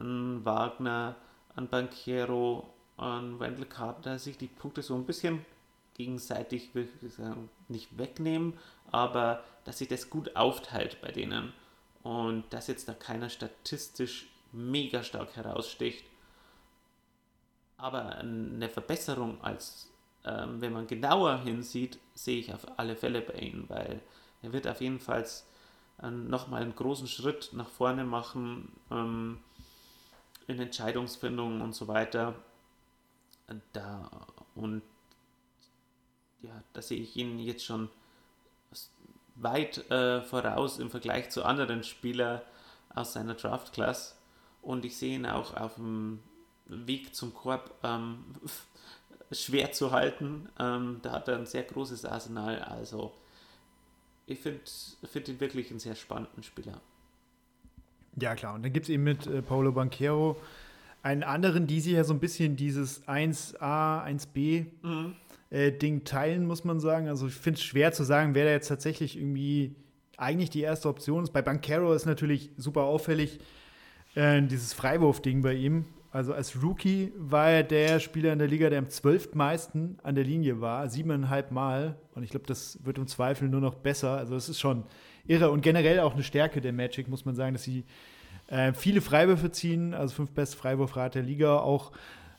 ein 0.00 0.44
Wagner, 0.44 1.14
ein 1.56 1.68
Banquero, 1.68 2.72
ein 2.96 3.38
Wendell 3.40 3.66
Carter 3.66 4.18
sich 4.18 4.38
die 4.38 4.46
Punkte 4.48 4.82
so 4.82 4.94
ein 4.94 5.06
bisschen 5.06 5.44
gegenseitig 5.94 6.70
nicht 7.68 7.98
wegnehmen, 7.98 8.54
aber 8.90 9.44
dass 9.64 9.78
sich 9.78 9.88
das 9.88 10.08
gut 10.08 10.36
aufteilt 10.36 11.00
bei 11.00 11.12
denen 11.12 11.52
und 12.02 12.44
dass 12.50 12.68
jetzt 12.68 12.88
da 12.88 12.94
keiner 12.94 13.28
statistisch 13.28 14.28
mega 14.52 15.02
stark 15.02 15.36
heraussticht. 15.36 16.04
Aber 17.76 18.16
eine 18.16 18.68
Verbesserung 18.68 19.42
als 19.42 19.90
ähm, 20.24 20.60
wenn 20.60 20.72
man 20.72 20.86
genauer 20.86 21.38
hinsieht, 21.38 21.98
sehe 22.14 22.38
ich 22.38 22.52
auf 22.52 22.66
alle 22.78 22.96
Fälle 22.96 23.22
bei 23.22 23.34
ihm, 23.34 23.64
weil 23.68 24.00
er 24.42 24.52
wird 24.52 24.66
auf 24.66 24.80
jeden 24.80 25.00
Fall 25.00 25.26
äh, 26.02 26.10
nochmal 26.10 26.62
einen 26.62 26.74
großen 26.74 27.08
Schritt 27.08 27.50
nach 27.52 27.68
vorne 27.68 28.04
machen 28.04 28.72
ähm, 28.90 29.38
in 30.50 30.60
Entscheidungsfindung 30.60 31.60
und 31.60 31.74
so 31.74 31.88
weiter. 31.88 32.34
Da, 33.72 34.26
und 34.54 34.82
ja, 36.42 36.62
da 36.72 36.82
sehe 36.82 37.00
ich 37.00 37.16
ihn 37.16 37.38
jetzt 37.38 37.64
schon 37.64 37.88
weit 39.36 39.90
äh, 39.90 40.22
voraus 40.22 40.78
im 40.78 40.90
Vergleich 40.90 41.30
zu 41.30 41.44
anderen 41.44 41.82
Spielern 41.82 42.42
aus 42.94 43.12
seiner 43.12 43.34
Draft-Class. 43.34 44.16
Und 44.62 44.84
ich 44.84 44.96
sehe 44.96 45.16
ihn 45.16 45.26
auch 45.26 45.56
auf 45.56 45.76
dem 45.76 46.20
Weg 46.66 47.14
zum 47.14 47.34
Korb 47.34 47.74
ähm, 47.82 48.24
schwer 49.32 49.72
zu 49.72 49.92
halten. 49.92 50.48
Ähm, 50.58 51.00
da 51.02 51.12
hat 51.12 51.28
er 51.28 51.36
ein 51.36 51.46
sehr 51.46 51.62
großes 51.64 52.04
Arsenal. 52.04 52.60
Also 52.60 53.12
ich 54.26 54.38
finde 54.40 54.60
find 55.04 55.28
ihn 55.28 55.40
wirklich 55.40 55.70
einen 55.70 55.80
sehr 55.80 55.94
spannenden 55.94 56.42
Spieler. 56.42 56.80
Ja, 58.20 58.34
klar. 58.34 58.54
Und 58.54 58.62
dann 58.64 58.72
gibt 58.72 58.84
es 58.86 58.90
eben 58.90 59.04
mit 59.04 59.26
äh, 59.26 59.42
Paulo 59.42 59.72
Banquero 59.72 60.36
einen 61.02 61.22
anderen, 61.22 61.66
die 61.66 61.80
sich 61.80 61.94
ja 61.94 62.04
so 62.04 62.12
ein 62.12 62.20
bisschen 62.20 62.56
dieses 62.56 63.06
1a, 63.06 64.04
1b 64.04 64.66
Mhm. 64.82 65.14
äh, 65.50 65.72
Ding 65.72 66.04
teilen, 66.04 66.46
muss 66.46 66.64
man 66.64 66.80
sagen. 66.80 67.08
Also 67.08 67.26
ich 67.28 67.34
finde 67.34 67.58
es 67.58 67.64
schwer 67.64 67.92
zu 67.92 68.04
sagen, 68.04 68.34
wer 68.34 68.44
da 68.44 68.50
jetzt 68.50 68.68
tatsächlich 68.68 69.16
irgendwie 69.16 69.74
eigentlich 70.16 70.50
die 70.50 70.60
erste 70.60 70.88
Option 70.88 71.22
ist. 71.24 71.32
Bei 71.32 71.40
Banquero 71.42 71.92
ist 71.94 72.04
natürlich 72.04 72.50
super 72.58 72.82
auffällig 72.82 73.38
äh, 74.14 74.42
dieses 74.42 74.74
Freiwurf-Ding 74.74 75.40
bei 75.42 75.54
ihm. 75.54 75.86
Also 76.12 76.34
als 76.34 76.60
Rookie 76.62 77.12
war 77.16 77.48
er 77.50 77.62
der 77.62 78.00
Spieler 78.00 78.32
in 78.32 78.38
der 78.40 78.48
Liga, 78.48 78.68
der 78.68 78.80
am 78.80 78.88
zwölftmeisten 78.90 79.98
an 80.02 80.16
der 80.16 80.24
Linie 80.24 80.60
war, 80.60 80.88
siebeneinhalb 80.90 81.52
Mal. 81.52 81.96
Und 82.14 82.24
ich 82.24 82.30
glaube, 82.30 82.46
das 82.46 82.84
wird 82.84 82.98
im 82.98 83.06
Zweifel 83.06 83.48
nur 83.48 83.60
noch 83.60 83.76
besser. 83.76 84.16
Also 84.18 84.34
das 84.34 84.48
ist 84.48 84.58
schon 84.58 84.82
irre 85.30 85.50
und 85.50 85.62
generell 85.62 86.00
auch 86.00 86.14
eine 86.14 86.24
Stärke 86.24 86.60
der 86.60 86.72
Magic, 86.72 87.08
muss 87.08 87.24
man 87.24 87.34
sagen, 87.34 87.54
dass 87.54 87.62
sie 87.62 87.84
äh, 88.48 88.72
viele 88.72 89.00
Freiwürfe 89.00 89.52
ziehen, 89.52 89.94
also 89.94 90.14
fünf 90.14 90.32
beste 90.32 90.56
Freiwurfrate 90.56 91.20
der 91.20 91.28
Liga. 91.28 91.58
Auch 91.58 91.92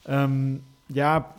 ähm, 0.05 0.63
ja, 0.89 1.33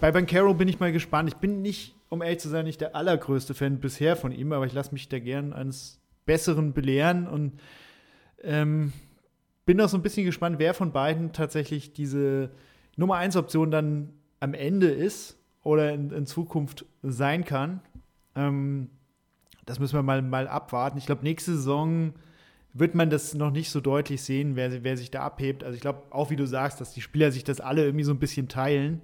bei 0.00 0.12
Banquero 0.12 0.52
bin 0.52 0.68
ich 0.68 0.80
mal 0.80 0.92
gespannt. 0.92 1.30
Ich 1.30 1.36
bin 1.36 1.62
nicht, 1.62 1.94
um 2.10 2.22
ehrlich 2.22 2.40
zu 2.40 2.50
sein, 2.50 2.66
nicht 2.66 2.80
der 2.80 2.94
allergrößte 2.94 3.54
Fan 3.54 3.80
bisher 3.80 4.16
von 4.16 4.32
ihm, 4.32 4.52
aber 4.52 4.66
ich 4.66 4.74
lasse 4.74 4.92
mich 4.92 5.08
da 5.08 5.18
gern 5.18 5.52
eines 5.54 5.98
Besseren 6.26 6.74
belehren 6.74 7.26
und 7.26 7.58
ähm, 8.42 8.92
bin 9.64 9.80
auch 9.80 9.88
so 9.88 9.96
ein 9.96 10.02
bisschen 10.02 10.26
gespannt, 10.26 10.58
wer 10.58 10.74
von 10.74 10.92
beiden 10.92 11.32
tatsächlich 11.32 11.94
diese 11.94 12.50
Nummer 12.96 13.16
1 13.16 13.36
Option 13.36 13.70
dann 13.70 14.12
am 14.40 14.52
Ende 14.52 14.88
ist 14.88 15.38
oder 15.62 15.92
in, 15.92 16.10
in 16.10 16.26
Zukunft 16.26 16.84
sein 17.02 17.44
kann. 17.46 17.80
Ähm, 18.36 18.90
das 19.68 19.78
müssen 19.78 19.96
wir 19.96 20.02
mal, 20.02 20.22
mal 20.22 20.48
abwarten. 20.48 20.96
Ich 20.96 21.04
glaube, 21.04 21.22
nächste 21.22 21.52
Saison 21.52 22.14
wird 22.72 22.94
man 22.94 23.10
das 23.10 23.34
noch 23.34 23.50
nicht 23.50 23.70
so 23.70 23.80
deutlich 23.80 24.22
sehen, 24.22 24.56
wer, 24.56 24.82
wer 24.82 24.96
sich 24.96 25.10
da 25.10 25.22
abhebt. 25.22 25.62
Also 25.62 25.74
ich 25.74 25.82
glaube, 25.82 26.02
auch 26.10 26.30
wie 26.30 26.36
du 26.36 26.46
sagst, 26.46 26.80
dass 26.80 26.94
die 26.94 27.02
Spieler 27.02 27.32
sich 27.32 27.44
das 27.44 27.60
alle 27.60 27.84
irgendwie 27.84 28.04
so 28.04 28.12
ein 28.12 28.18
bisschen 28.18 28.48
teilen. 28.48 29.02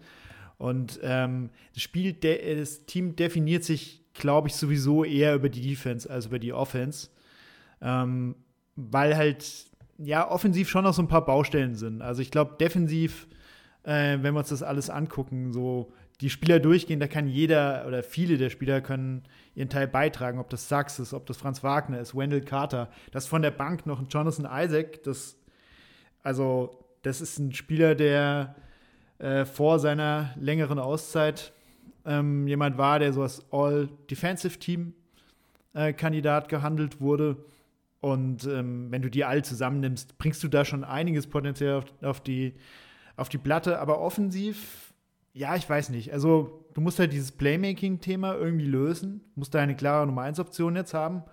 Und 0.56 1.00
ähm, 1.02 1.50
das 1.74 1.82
Spiel, 1.82 2.14
das 2.14 2.86
Team 2.86 3.14
definiert 3.14 3.62
sich, 3.62 4.02
glaube 4.14 4.48
ich, 4.48 4.54
sowieso 4.54 5.04
eher 5.04 5.34
über 5.34 5.50
die 5.50 5.60
Defense 5.60 6.08
als 6.08 6.26
über 6.26 6.38
die 6.38 6.54
Offense. 6.54 7.08
Ähm, 7.82 8.34
weil 8.76 9.16
halt, 9.16 9.66
ja, 9.98 10.30
offensiv 10.30 10.70
schon 10.70 10.84
noch 10.84 10.94
so 10.94 11.02
ein 11.02 11.08
paar 11.08 11.26
Baustellen 11.26 11.74
sind. 11.74 12.00
Also 12.00 12.22
ich 12.22 12.30
glaube, 12.30 12.56
defensiv, 12.58 13.26
äh, 13.82 14.18
wenn 14.22 14.32
wir 14.32 14.38
uns 14.38 14.48
das 14.48 14.62
alles 14.62 14.88
angucken, 14.88 15.52
so 15.52 15.92
die 16.20 16.30
Spieler 16.30 16.60
durchgehen, 16.60 17.00
da 17.00 17.08
kann 17.08 17.28
jeder 17.28 17.84
oder 17.86 18.02
viele 18.02 18.38
der 18.38 18.50
Spieler 18.50 18.80
können 18.80 19.24
ihren 19.54 19.68
Teil 19.68 19.88
beitragen, 19.88 20.38
ob 20.38 20.48
das 20.50 20.68
Sachs 20.68 20.98
ist, 20.98 21.12
ob 21.12 21.26
das 21.26 21.36
Franz 21.36 21.62
Wagner 21.62 22.00
ist, 22.00 22.16
Wendell 22.16 22.40
Carter, 22.40 22.88
das 23.12 23.26
von 23.26 23.42
der 23.42 23.50
Bank 23.50 23.84
noch 23.86 24.00
ein 24.00 24.08
Jonathan 24.08 24.48
Isaac, 24.50 25.02
das, 25.02 25.36
also, 26.22 26.78
das 27.02 27.20
ist 27.20 27.38
ein 27.38 27.52
Spieler, 27.52 27.94
der 27.94 28.54
äh, 29.18 29.44
vor 29.44 29.78
seiner 29.78 30.30
längeren 30.36 30.78
Auszeit 30.78 31.52
ähm, 32.06 32.46
jemand 32.46 32.78
war, 32.78 32.98
der 32.98 33.12
so 33.12 33.20
als 33.22 33.44
All-Defensive-Team-Kandidat 33.50 36.48
gehandelt 36.48 37.00
wurde. 37.00 37.36
Und 38.00 38.44
ähm, 38.44 38.90
wenn 38.90 39.02
du 39.02 39.10
die 39.10 39.24
alle 39.24 39.42
zusammennimmst, 39.42 40.16
bringst 40.18 40.42
du 40.42 40.48
da 40.48 40.64
schon 40.64 40.84
einiges 40.84 41.26
potenziell 41.26 41.74
auf, 41.74 41.84
auf, 42.02 42.20
die, 42.20 42.54
auf 43.16 43.28
die 43.30 43.38
Platte. 43.38 43.78
Aber 43.78 44.00
offensiv, 44.00 44.83
ja, 45.34 45.56
ich 45.56 45.68
weiß 45.68 45.90
nicht. 45.90 46.12
Also, 46.12 46.64
du 46.74 46.80
musst 46.80 46.98
halt 46.98 47.12
dieses 47.12 47.32
Playmaking-Thema 47.32 48.36
irgendwie 48.36 48.66
lösen, 48.66 49.20
musst 49.34 49.54
da 49.54 49.60
eine 49.60 49.76
klare 49.76 50.06
Nummer 50.06 50.22
1-Option 50.22 50.76
jetzt 50.76 50.94
haben. 50.94 51.24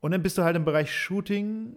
Und 0.00 0.10
dann 0.10 0.22
bist 0.22 0.36
du 0.38 0.42
halt 0.42 0.56
im 0.56 0.64
Bereich 0.64 0.92
Shooting. 0.92 1.76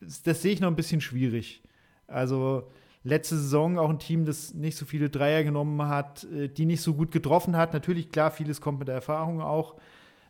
Das 0.00 0.42
sehe 0.42 0.52
ich 0.52 0.60
noch 0.60 0.68
ein 0.68 0.76
bisschen 0.76 1.02
schwierig. 1.02 1.62
Also, 2.06 2.70
letzte 3.02 3.36
Saison 3.36 3.78
auch 3.78 3.90
ein 3.90 3.98
Team, 3.98 4.24
das 4.24 4.54
nicht 4.54 4.76
so 4.76 4.86
viele 4.86 5.10
Dreier 5.10 5.44
genommen 5.44 5.86
hat, 5.86 6.24
äh, 6.24 6.48
die 6.48 6.64
nicht 6.64 6.80
so 6.80 6.94
gut 6.94 7.12
getroffen 7.12 7.56
hat. 7.56 7.74
Natürlich, 7.74 8.10
klar, 8.10 8.30
vieles 8.30 8.62
kommt 8.62 8.78
mit 8.78 8.88
der 8.88 8.94
Erfahrung 8.96 9.42
auch. 9.42 9.76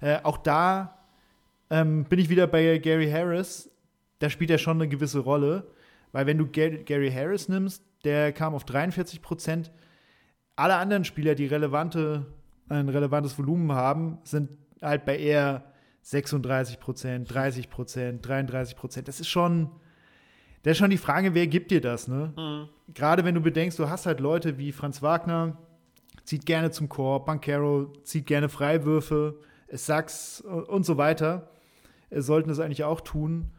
Äh, 0.00 0.18
auch 0.24 0.36
da 0.36 0.98
ähm, 1.70 2.04
bin 2.04 2.18
ich 2.18 2.28
wieder 2.28 2.48
bei 2.48 2.78
Gary 2.78 3.08
Harris. 3.08 3.70
Da 4.18 4.28
spielt 4.30 4.50
er 4.50 4.58
schon 4.58 4.78
eine 4.78 4.88
gewisse 4.88 5.20
Rolle. 5.20 5.68
Weil 6.10 6.26
wenn 6.26 6.38
du 6.38 6.46
Gary 6.46 7.10
Harris 7.12 7.48
nimmst, 7.48 7.84
der 8.04 8.32
kam 8.32 8.54
auf 8.54 8.64
43 8.64 9.22
Prozent. 9.22 9.72
Alle 10.56 10.76
anderen 10.76 11.04
Spieler, 11.04 11.34
die 11.34 11.46
relevante, 11.46 12.26
ein 12.68 12.88
relevantes 12.88 13.38
Volumen 13.38 13.72
haben, 13.72 14.18
sind 14.24 14.50
halt 14.80 15.04
bei 15.04 15.18
eher 15.18 15.64
36 16.02 16.80
Prozent, 16.80 17.32
30 17.32 17.70
Prozent, 17.70 18.26
33 18.26 18.76
Prozent. 18.76 19.08
Das 19.08 19.20
ist 19.20 19.28
schon, 19.28 19.70
das 20.62 20.72
ist 20.72 20.78
schon 20.78 20.90
die 20.90 20.98
Frage, 20.98 21.34
wer 21.34 21.46
gibt 21.46 21.70
dir 21.70 21.80
das, 21.80 22.08
ne? 22.08 22.32
Mhm. 22.36 22.68
Gerade 22.94 23.24
wenn 23.24 23.34
du 23.34 23.40
bedenkst, 23.40 23.78
du 23.78 23.88
hast 23.88 24.06
halt 24.06 24.20
Leute 24.20 24.58
wie 24.58 24.72
Franz 24.72 25.02
Wagner, 25.02 25.56
zieht 26.24 26.46
gerne 26.46 26.70
zum 26.70 26.88
Korb, 26.88 27.26
Bankero 27.26 27.92
zieht 28.02 28.26
gerne 28.26 28.48
Freiwürfe, 28.48 29.40
Sachs 29.72 30.40
und 30.42 30.84
so 30.84 30.96
weiter, 30.98 31.50
sollten 32.10 32.48
das 32.48 32.60
eigentlich 32.60 32.84
auch 32.84 33.00
tun. 33.00 33.50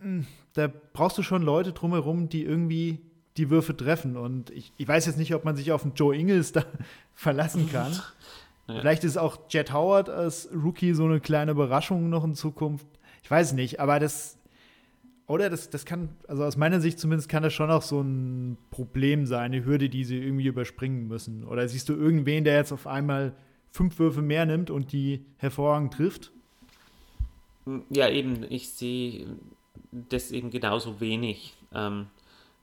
Hm, 0.00 0.26
Da 0.52 0.70
brauchst 0.92 1.18
du 1.18 1.22
schon 1.22 1.42
Leute 1.42 1.72
drumherum, 1.72 2.28
die 2.28 2.44
irgendwie 2.44 3.05
die 3.36 3.50
Würfe 3.50 3.76
treffen. 3.76 4.16
Und 4.16 4.50
ich, 4.50 4.72
ich 4.76 4.88
weiß 4.88 5.06
jetzt 5.06 5.18
nicht, 5.18 5.34
ob 5.34 5.44
man 5.44 5.56
sich 5.56 5.72
auf 5.72 5.84
einen 5.84 5.94
Joe 5.94 6.16
Ingles 6.16 6.52
da 6.52 6.64
verlassen 7.14 7.70
kann. 7.70 7.92
Ja. 8.68 8.80
Vielleicht 8.80 9.04
ist 9.04 9.16
auch 9.16 9.38
Jet 9.48 9.72
Howard 9.72 10.08
als 10.08 10.48
Rookie 10.52 10.92
so 10.92 11.04
eine 11.04 11.20
kleine 11.20 11.52
Überraschung 11.52 12.08
noch 12.08 12.24
in 12.24 12.34
Zukunft. 12.34 12.84
Ich 13.22 13.30
weiß 13.30 13.52
nicht, 13.52 13.78
aber 13.78 14.00
das, 14.00 14.38
oder 15.28 15.50
das, 15.50 15.70
das 15.70 15.84
kann, 15.84 16.08
also 16.26 16.42
aus 16.42 16.56
meiner 16.56 16.80
Sicht 16.80 16.98
zumindest 16.98 17.28
kann 17.28 17.44
das 17.44 17.52
schon 17.52 17.70
auch 17.70 17.82
so 17.82 18.00
ein 18.00 18.58
Problem 18.72 19.24
sein, 19.24 19.52
eine 19.52 19.64
Hürde, 19.64 19.88
die 19.88 20.02
sie 20.02 20.18
irgendwie 20.18 20.46
überspringen 20.46 21.06
müssen. 21.06 21.44
Oder 21.44 21.68
siehst 21.68 21.88
du 21.88 21.94
irgendwen, 21.94 22.42
der 22.42 22.56
jetzt 22.56 22.72
auf 22.72 22.88
einmal 22.88 23.34
fünf 23.70 23.98
Würfe 24.00 24.22
mehr 24.22 24.46
nimmt 24.46 24.70
und 24.70 24.90
die 24.90 25.24
hervorragend 25.36 25.94
trifft? 25.94 26.32
Ja, 27.90 28.08
eben, 28.08 28.44
ich 28.48 28.70
sehe 28.70 29.26
das 30.08 30.30
eben 30.30 30.50
genauso 30.50 31.00
wenig. 31.00 31.54
Ähm, 31.74 32.06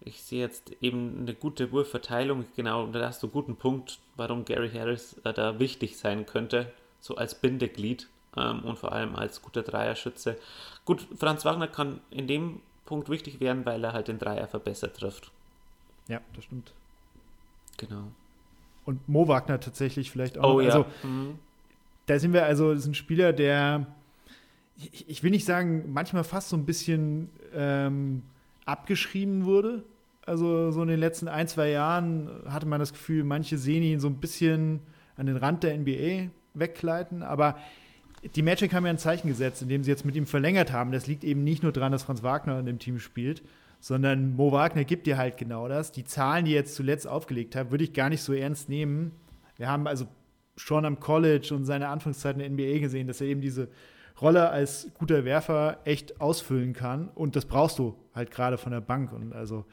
ich 0.05 0.21
sehe 0.21 0.39
jetzt 0.41 0.71
eben 0.81 1.19
eine 1.21 1.33
gute 1.33 1.71
Wurfverteilung, 1.71 2.45
genau, 2.55 2.87
da 2.87 3.07
hast 3.07 3.23
du 3.23 3.27
einen 3.27 3.33
guten 3.33 3.55
Punkt, 3.55 3.99
warum 4.15 4.45
Gary 4.45 4.69
Harris 4.69 5.13
äh, 5.23 5.33
da 5.33 5.59
wichtig 5.59 5.97
sein 5.97 6.25
könnte, 6.25 6.71
so 6.99 7.15
als 7.15 7.35
Bindeglied 7.35 8.09
ähm, 8.35 8.63
und 8.63 8.77
vor 8.79 8.91
allem 8.91 9.15
als 9.15 9.41
guter 9.41 9.63
Dreierschütze. 9.63 10.37
Gut, 10.85 11.07
Franz 11.17 11.45
Wagner 11.45 11.67
kann 11.67 12.01
in 12.09 12.27
dem 12.27 12.61
Punkt 12.85 13.09
wichtig 13.09 13.39
werden, 13.39 13.65
weil 13.65 13.83
er 13.83 13.93
halt 13.93 14.07
den 14.09 14.19
Dreier 14.19 14.47
verbessert 14.47 14.97
trifft. 14.97 15.31
Ja, 16.07 16.19
das 16.35 16.43
stimmt. 16.45 16.73
Genau. 17.77 18.11
Und 18.85 19.07
Mo 19.07 19.27
Wagner 19.27 19.59
tatsächlich 19.59 20.11
vielleicht 20.11 20.37
auch. 20.37 20.55
Oh 20.55 20.61
ja. 20.61 20.67
Also, 20.67 20.85
Mhm. 21.03 21.39
da 22.07 22.19
sind 22.19 22.33
wir 22.33 22.45
also, 22.45 22.73
das 22.73 22.81
ist 22.81 22.87
ein 22.87 22.95
Spieler, 22.95 23.31
der, 23.31 23.87
ich, 24.77 25.09
ich 25.09 25.23
will 25.23 25.31
nicht 25.31 25.45
sagen, 25.45 25.93
manchmal 25.93 26.25
fast 26.25 26.49
so 26.49 26.57
ein 26.57 26.65
bisschen 26.65 27.29
ähm, 27.53 28.23
abgeschrieben 28.65 29.45
wurde. 29.45 29.83
Also 30.25 30.71
so 30.71 30.81
in 30.81 30.87
den 30.87 30.99
letzten 30.99 31.27
ein, 31.27 31.47
zwei 31.47 31.69
Jahren 31.69 32.29
hatte 32.47 32.65
man 32.65 32.79
das 32.79 32.93
Gefühl, 32.93 33.23
manche 33.23 33.57
sehen 33.57 33.83
ihn 33.83 33.99
so 33.99 34.07
ein 34.07 34.19
bisschen 34.19 34.81
an 35.17 35.25
den 35.25 35.37
Rand 35.37 35.63
der 35.63 35.77
NBA 35.77 36.31
weggleiten, 36.53 37.23
aber 37.23 37.57
die 38.35 38.41
Magic 38.41 38.73
haben 38.73 38.85
ja 38.85 38.91
ein 38.91 38.97
Zeichen 38.97 39.27
gesetzt, 39.27 39.61
indem 39.61 39.83
sie 39.83 39.91
jetzt 39.91 40.05
mit 40.05 40.15
ihm 40.15 40.25
verlängert 40.25 40.71
haben. 40.71 40.91
Das 40.93 41.07
liegt 41.07 41.25
eben 41.25 41.43
nicht 41.43 41.61
nur 41.61 41.73
daran, 41.73 41.91
dass 41.91 42.03
Franz 42.03 42.23
Wagner 42.23 42.57
in 42.59 42.65
dem 42.65 42.79
Team 42.79 42.99
spielt, 42.99 43.43
sondern 43.81 44.33
Mo 44.35 44.53
Wagner 44.53 44.85
gibt 44.85 45.07
dir 45.07 45.17
halt 45.17 45.35
genau 45.37 45.67
das. 45.67 45.91
Die 45.91 46.05
Zahlen, 46.05 46.45
die 46.45 46.51
er 46.51 46.61
jetzt 46.61 46.75
zuletzt 46.75 47.05
aufgelegt 47.05 47.55
hat, 47.55 47.71
würde 47.71 47.83
ich 47.83 47.91
gar 47.91 48.07
nicht 48.07 48.21
so 48.21 48.31
ernst 48.31 48.69
nehmen. 48.69 49.11
Wir 49.57 49.69
haben 49.69 49.87
also 49.87 50.07
schon 50.55 50.85
am 50.85 51.01
College 51.01 51.53
und 51.53 51.65
seine 51.65 51.89
Anfangszeit 51.89 52.39
in 52.39 52.39
der 52.39 52.49
NBA 52.49 52.79
gesehen, 52.79 53.07
dass 53.07 53.19
er 53.19 53.27
eben 53.27 53.41
diese 53.41 53.67
Rolle 54.21 54.49
als 54.49 54.89
guter 54.97 55.25
Werfer 55.25 55.79
echt 55.83 56.21
ausfüllen 56.21 56.71
kann. 56.71 57.09
Und 57.09 57.35
das 57.35 57.45
brauchst 57.45 57.77
du 57.77 57.97
halt 58.15 58.31
gerade 58.31 58.57
von 58.57 58.71
der 58.71 58.81
Bank. 58.81 59.11
Und 59.11 59.33
also 59.33 59.65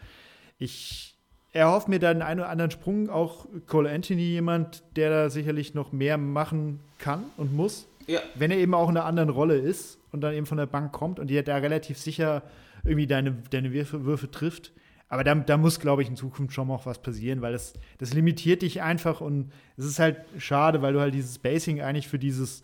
ich 0.61 1.16
erhoffe 1.53 1.91
mir 1.91 1.99
da 1.99 2.12
den 2.12 2.23
einen 2.23 2.41
oder 2.41 2.49
anderen 2.49 2.70
Sprung. 2.70 3.11
Auch 3.11 3.47
Cole 3.66 3.91
Anthony, 3.91 4.23
jemand, 4.23 4.85
der 4.95 5.11
da 5.11 5.31
sicherlich 5.31 5.74
noch 5.74 5.91
mehr 5.91 6.16
machen 6.16 6.78
kann 6.99 7.24
und 7.37 7.55
muss. 7.55 7.89
Ja. 8.07 8.20
Wenn 8.37 8.51
er 8.51 8.59
eben 8.59 8.74
auch 8.74 8.89
in 8.89 8.97
einer 8.97 9.07
anderen 9.07 9.31
Rolle 9.31 9.57
ist 9.57 9.99
und 10.12 10.20
dann 10.20 10.35
eben 10.35 10.47
von 10.47 10.59
der 10.59 10.66
Bank 10.66 10.93
kommt 10.93 11.19
und 11.19 11.28
dir 11.28 11.43
da 11.43 11.57
relativ 11.57 11.99
sicher 11.99 12.43
irgendwie 12.85 13.07
deine, 13.07 13.32
deine 13.51 13.73
Würfe, 13.73 14.05
Würfe 14.05 14.31
trifft. 14.31 14.73
Aber 15.09 15.24
da, 15.24 15.35
da 15.35 15.57
muss, 15.57 15.81
glaube 15.81 16.03
ich, 16.03 16.09
in 16.09 16.16
Zukunft 16.16 16.55
schon 16.55 16.69
noch 16.69 16.87
was 16.87 17.03
passieren, 17.03 17.41
weil 17.41 17.53
das, 17.53 17.73
das 17.99 18.15
limitiert 18.15 18.62
dich 18.62 18.81
einfach 18.81 19.20
und 19.20 19.51
es 19.77 19.85
ist 19.85 19.99
halt 19.99 20.19
schade, 20.39 20.82
weil 20.82 20.93
du 20.93 21.01
halt 21.01 21.15
dieses 21.15 21.35
Spacing 21.35 21.81
eigentlich 21.81 22.07
für 22.07 22.19
dieses 22.19 22.62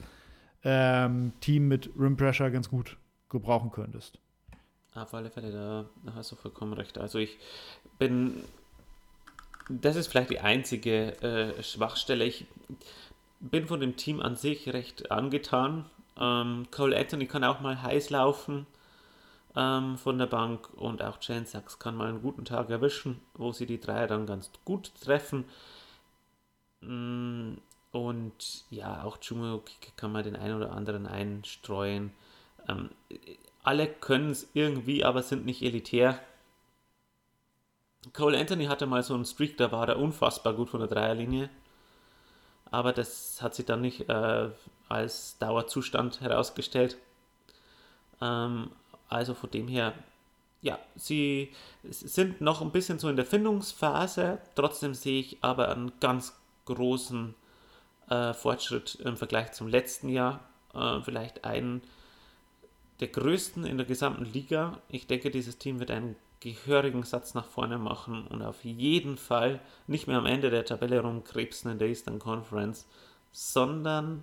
ähm, 0.62 1.32
Team 1.40 1.66
mit 1.66 1.90
Rim 1.98 2.16
Pressure 2.16 2.50
ganz 2.50 2.68
gut 2.68 2.98
gebrauchen 3.28 3.72
könntest. 3.72 4.20
Auf 4.96 5.12
alle 5.12 5.30
Fälle, 5.30 5.52
da, 5.52 6.12
hast 6.14 6.32
du 6.32 6.36
vollkommen 6.36 6.72
recht. 6.72 6.96
Also 6.96 7.18
ich 7.18 7.36
bin, 7.98 8.42
das 9.68 9.96
ist 9.96 10.06
vielleicht 10.06 10.30
die 10.30 10.40
einzige 10.40 11.20
äh, 11.22 11.62
Schwachstelle. 11.62 12.24
Ich 12.24 12.46
bin 13.40 13.66
von 13.66 13.80
dem 13.80 13.96
Team 13.96 14.20
an 14.20 14.36
sich 14.36 14.72
recht 14.72 15.10
angetan. 15.10 15.84
Ähm, 16.18 16.66
Cole 16.70 16.96
Anthony 16.96 17.26
kann 17.26 17.44
auch 17.44 17.60
mal 17.60 17.82
heiß 17.82 18.08
laufen 18.08 18.66
ähm, 19.54 19.98
von 19.98 20.18
der 20.18 20.26
Bank 20.26 20.68
und 20.76 21.02
auch 21.02 21.18
Jane 21.20 21.46
Sachs 21.46 21.78
kann 21.78 21.96
mal 21.96 22.08
einen 22.08 22.22
guten 22.22 22.44
Tag 22.44 22.70
erwischen, 22.70 23.20
wo 23.34 23.52
sie 23.52 23.66
die 23.66 23.80
Dreier 23.80 24.06
dann 24.06 24.26
ganz 24.26 24.50
gut 24.64 24.92
treffen. 25.02 25.44
Mm, 26.80 27.54
und 27.92 28.64
ja, 28.70 29.02
auch 29.04 29.18
Jumo 29.22 29.62
kann 29.96 30.12
man 30.12 30.24
den 30.24 30.36
einen 30.36 30.56
oder 30.56 30.72
anderen 30.72 31.06
einstreuen. 31.06 32.12
Ähm, 32.68 32.90
alle 33.66 33.88
können 33.88 34.30
es 34.30 34.48
irgendwie, 34.54 35.04
aber 35.04 35.22
sind 35.22 35.44
nicht 35.44 35.62
elitär. 35.62 36.20
Cole 38.12 38.38
Anthony 38.38 38.66
hatte 38.66 38.86
mal 38.86 39.02
so 39.02 39.14
einen 39.14 39.24
Streak, 39.24 39.56
da 39.56 39.72
war 39.72 39.88
er 39.88 39.98
unfassbar 39.98 40.54
gut 40.54 40.70
von 40.70 40.78
der 40.78 40.88
Dreierlinie. 40.88 41.50
Aber 42.70 42.92
das 42.92 43.42
hat 43.42 43.56
sich 43.56 43.66
dann 43.66 43.80
nicht 43.80 44.08
äh, 44.08 44.50
als 44.88 45.38
Dauerzustand 45.38 46.20
herausgestellt. 46.20 46.96
Ähm, 48.20 48.70
also 49.08 49.34
von 49.34 49.50
dem 49.50 49.66
her, 49.66 49.94
ja, 50.62 50.78
sie 50.94 51.52
sind 51.82 52.40
noch 52.40 52.62
ein 52.62 52.70
bisschen 52.70 53.00
so 53.00 53.08
in 53.08 53.16
der 53.16 53.26
Findungsphase. 53.26 54.38
Trotzdem 54.54 54.94
sehe 54.94 55.18
ich 55.18 55.38
aber 55.40 55.70
einen 55.70 55.90
ganz 55.98 56.36
großen 56.66 57.34
äh, 58.10 58.32
Fortschritt 58.32 58.94
im 58.96 59.16
Vergleich 59.16 59.52
zum 59.52 59.66
letzten 59.66 60.08
Jahr. 60.08 60.40
Äh, 60.72 61.00
vielleicht 61.00 61.44
einen 61.44 61.82
der 63.00 63.08
größten 63.08 63.64
in 63.64 63.76
der 63.76 63.86
gesamten 63.86 64.24
Liga. 64.24 64.80
Ich 64.88 65.06
denke, 65.06 65.30
dieses 65.30 65.58
Team 65.58 65.80
wird 65.80 65.90
einen 65.90 66.16
gehörigen 66.40 67.02
Satz 67.02 67.34
nach 67.34 67.46
vorne 67.46 67.78
machen 67.78 68.26
und 68.26 68.42
auf 68.42 68.64
jeden 68.64 69.16
Fall 69.16 69.60
nicht 69.86 70.06
mehr 70.06 70.18
am 70.18 70.26
Ende 70.26 70.50
der 70.50 70.64
Tabelle 70.64 71.00
rumkrebsen 71.00 71.70
in 71.70 71.78
der 71.78 71.88
Eastern 71.88 72.18
Conference, 72.18 72.86
sondern 73.32 74.22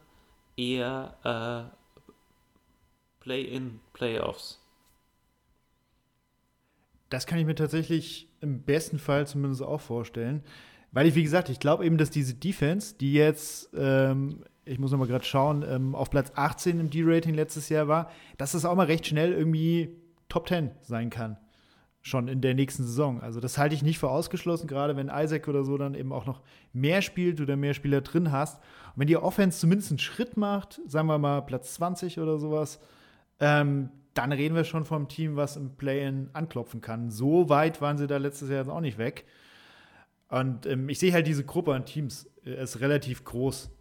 eher 0.55 1.17
äh, 1.23 1.75
Play-in, 3.19 3.79
Playoffs. 3.93 4.59
Das 7.09 7.27
kann 7.27 7.39
ich 7.39 7.45
mir 7.45 7.55
tatsächlich 7.55 8.27
im 8.41 8.63
besten 8.63 8.99
Fall 8.99 9.27
zumindest 9.27 9.61
auch 9.61 9.81
vorstellen. 9.81 10.43
Weil 10.91 11.07
ich, 11.07 11.15
wie 11.15 11.23
gesagt, 11.23 11.49
ich 11.49 11.59
glaube 11.59 11.85
eben, 11.85 11.97
dass 11.97 12.11
diese 12.11 12.35
Defense, 12.35 12.95
die 12.99 13.13
jetzt, 13.13 13.69
ähm, 13.75 14.43
ich 14.65 14.79
muss 14.79 14.91
noch 14.91 14.99
mal 14.99 15.07
gerade 15.07 15.25
schauen, 15.25 15.63
ähm, 15.67 15.95
auf 15.95 16.09
Platz 16.09 16.31
18 16.35 16.79
im 16.79 16.89
D-Rating 16.89 17.33
letztes 17.33 17.69
Jahr 17.69 17.87
war, 17.87 18.09
dass 18.37 18.53
das 18.53 18.65
auch 18.65 18.75
mal 18.75 18.85
recht 18.85 19.05
schnell 19.05 19.33
irgendwie 19.33 19.95
Top 20.29 20.47
10 20.47 20.71
sein 20.81 21.09
kann. 21.09 21.37
Schon 22.01 22.27
in 22.27 22.41
der 22.41 22.53
nächsten 22.53 22.83
Saison. 22.83 23.21
Also, 23.21 23.39
das 23.39 23.57
halte 23.57 23.75
ich 23.75 23.83
nicht 23.83 23.97
für 23.97 24.09
ausgeschlossen, 24.09 24.67
gerade 24.67 24.97
wenn 24.97 25.09
Isaac 25.13 25.47
oder 25.47 25.63
so 25.63 25.77
dann 25.77 25.95
eben 25.95 26.11
auch 26.11 26.25
noch 26.25 26.41
mehr 26.73 27.01
spielt 27.01 27.39
oder 27.39 27.55
mehr 27.55 27.73
Spieler 27.73 28.01
drin 28.01 28.31
hast. 28.31 28.57
Und 28.57 29.01
wenn 29.01 29.07
die 29.07 29.15
Offense 29.15 29.59
zumindest 29.59 29.91
einen 29.91 29.99
Schritt 29.99 30.35
macht, 30.35 30.81
sagen 30.85 31.07
wir 31.07 31.17
mal 31.17 31.41
Platz 31.41 31.75
20 31.75 32.19
oder 32.19 32.39
sowas, 32.39 32.79
ähm, 33.39 33.89
dann 34.13 34.31
reden 34.31 34.55
wir 34.55 34.63
schon 34.63 34.85
vom 34.85 35.07
Team, 35.07 35.35
was 35.35 35.55
im 35.55 35.75
Play-In 35.75 36.29
anklopfen 36.33 36.81
kann. 36.81 37.09
So 37.09 37.49
weit 37.49 37.81
waren 37.81 37.97
sie 37.97 38.07
da 38.07 38.17
letztes 38.17 38.49
Jahr 38.49 38.59
jetzt 38.59 38.69
auch 38.69 38.81
nicht 38.81 38.97
weg. 38.97 39.25
Und 40.29 40.65
ähm, 40.65 40.89
ich 40.89 40.99
sehe 40.99 41.13
halt 41.13 41.27
diese 41.27 41.45
Gruppe 41.45 41.73
an 41.73 41.85
Teams 41.85 42.29
äh, 42.45 42.61
ist 42.61 42.79
relativ 42.79 43.23
groß, 43.23 43.71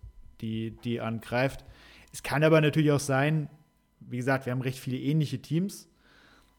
die, 0.42 0.72
die 0.84 1.00
angreift. 1.00 1.64
Es 2.12 2.22
kann 2.22 2.44
aber 2.44 2.60
natürlich 2.60 2.92
auch 2.92 3.00
sein, 3.00 3.48
wie 4.00 4.18
gesagt, 4.18 4.46
wir 4.46 4.52
haben 4.52 4.60
recht 4.60 4.78
viele 4.78 4.98
ähnliche 4.98 5.40
Teams, 5.40 5.88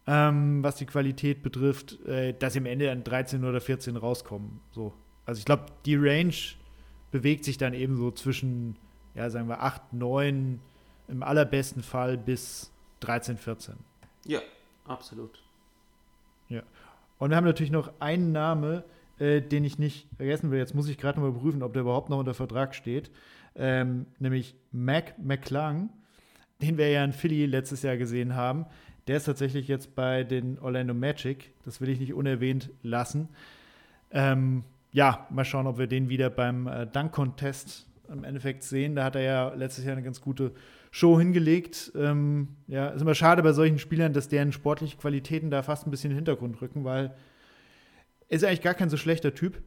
ähm, 0.07 0.63
was 0.63 0.77
die 0.77 0.85
Qualität 0.85 1.43
betrifft, 1.43 2.03
äh, 2.05 2.33
dass 2.33 2.55
im 2.55 2.65
Ende 2.65 2.87
dann 2.87 3.03
13 3.03 3.43
oder 3.43 3.61
14 3.61 3.95
rauskommen. 3.95 4.59
So. 4.71 4.93
Also 5.25 5.39
ich 5.39 5.45
glaube, 5.45 5.65
die 5.85 5.95
Range 5.95 6.33
bewegt 7.11 7.45
sich 7.45 7.57
dann 7.57 7.73
eben 7.73 7.95
so 7.95 8.11
zwischen, 8.11 8.75
ja, 9.13 9.29
sagen 9.29 9.47
wir, 9.47 9.61
8, 9.61 9.93
9 9.93 10.59
im 11.07 11.23
allerbesten 11.23 11.83
Fall 11.83 12.17
bis 12.17 12.71
13, 13.01 13.37
14. 13.37 13.75
Ja, 14.25 14.39
absolut. 14.85 15.43
Ja. 16.49 16.63
Und 17.19 17.29
wir 17.29 17.37
haben 17.37 17.45
natürlich 17.45 17.71
noch 17.71 17.93
einen 17.99 18.31
Name, 18.31 18.83
äh, 19.19 19.41
den 19.41 19.63
ich 19.63 19.77
nicht 19.77 20.07
vergessen 20.17 20.51
will. 20.51 20.59
Jetzt 20.59 20.73
muss 20.73 20.89
ich 20.89 20.97
gerade 20.97 21.19
mal 21.19 21.31
prüfen, 21.31 21.63
ob 21.63 21.73
der 21.73 21.83
überhaupt 21.83 22.09
noch 22.09 22.17
unter 22.17 22.33
Vertrag 22.33 22.73
steht. 22.75 23.11
Ähm, 23.55 24.07
nämlich 24.19 24.55
Mac 24.71 25.15
McClung, 25.19 25.89
den 26.61 26.77
wir 26.77 26.89
ja 26.89 27.03
in 27.03 27.13
Philly 27.13 27.45
letztes 27.45 27.83
Jahr 27.83 27.97
gesehen 27.97 28.35
haben. 28.35 28.65
Der 29.07 29.17
ist 29.17 29.25
tatsächlich 29.25 29.67
jetzt 29.67 29.95
bei 29.95 30.23
den 30.23 30.57
Orlando 30.59 30.93
Magic. 30.93 31.51
Das 31.65 31.81
will 31.81 31.89
ich 31.89 31.99
nicht 31.99 32.13
unerwähnt 32.13 32.69
lassen. 32.81 33.29
Ähm, 34.11 34.63
ja, 34.91 35.27
mal 35.29 35.43
schauen, 35.43 35.67
ob 35.67 35.77
wir 35.77 35.87
den 35.87 36.09
wieder 36.09 36.29
beim 36.29 36.67
äh, 36.67 36.87
Dunk-Contest 36.87 37.87
im 38.11 38.23
Endeffekt 38.23 38.63
sehen. 38.63 38.95
Da 38.95 39.03
hat 39.05 39.15
er 39.15 39.21
ja 39.21 39.53
letztes 39.53 39.83
Jahr 39.85 39.93
eine 39.93 40.03
ganz 40.03 40.21
gute 40.21 40.53
Show 40.91 41.19
hingelegt. 41.19 41.91
Ähm, 41.95 42.49
ja, 42.67 42.89
ist 42.89 43.01
immer 43.01 43.15
schade 43.15 43.41
bei 43.43 43.53
solchen 43.53 43.79
Spielern, 43.79 44.13
dass 44.13 44.29
deren 44.29 44.51
sportliche 44.51 44.97
Qualitäten 44.97 45.49
da 45.49 45.63
fast 45.63 45.87
ein 45.87 45.91
bisschen 45.91 46.11
in 46.11 46.15
den 46.15 46.25
Hintergrund 46.25 46.61
rücken, 46.61 46.83
weil 46.85 47.13
ist 48.29 48.43
eigentlich 48.43 48.61
gar 48.61 48.73
kein 48.73 48.89
so 48.89 48.97
schlechter 48.97 49.33
Typ. 49.33 49.61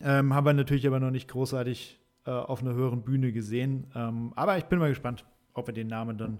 Ähm, 0.00 0.34
haben 0.34 0.46
wir 0.46 0.52
natürlich 0.52 0.86
aber 0.86 1.00
noch 1.00 1.10
nicht 1.10 1.28
großartig 1.28 1.97
äh, 2.28 2.30
auf 2.30 2.60
einer 2.60 2.74
höheren 2.74 3.02
Bühne 3.02 3.32
gesehen. 3.32 3.86
Ähm, 3.94 4.34
aber 4.36 4.58
ich 4.58 4.64
bin 4.66 4.78
mal 4.78 4.90
gespannt, 4.90 5.24
ob 5.54 5.66
wir 5.66 5.72
den 5.72 5.86
Namen 5.86 6.18
dann 6.18 6.38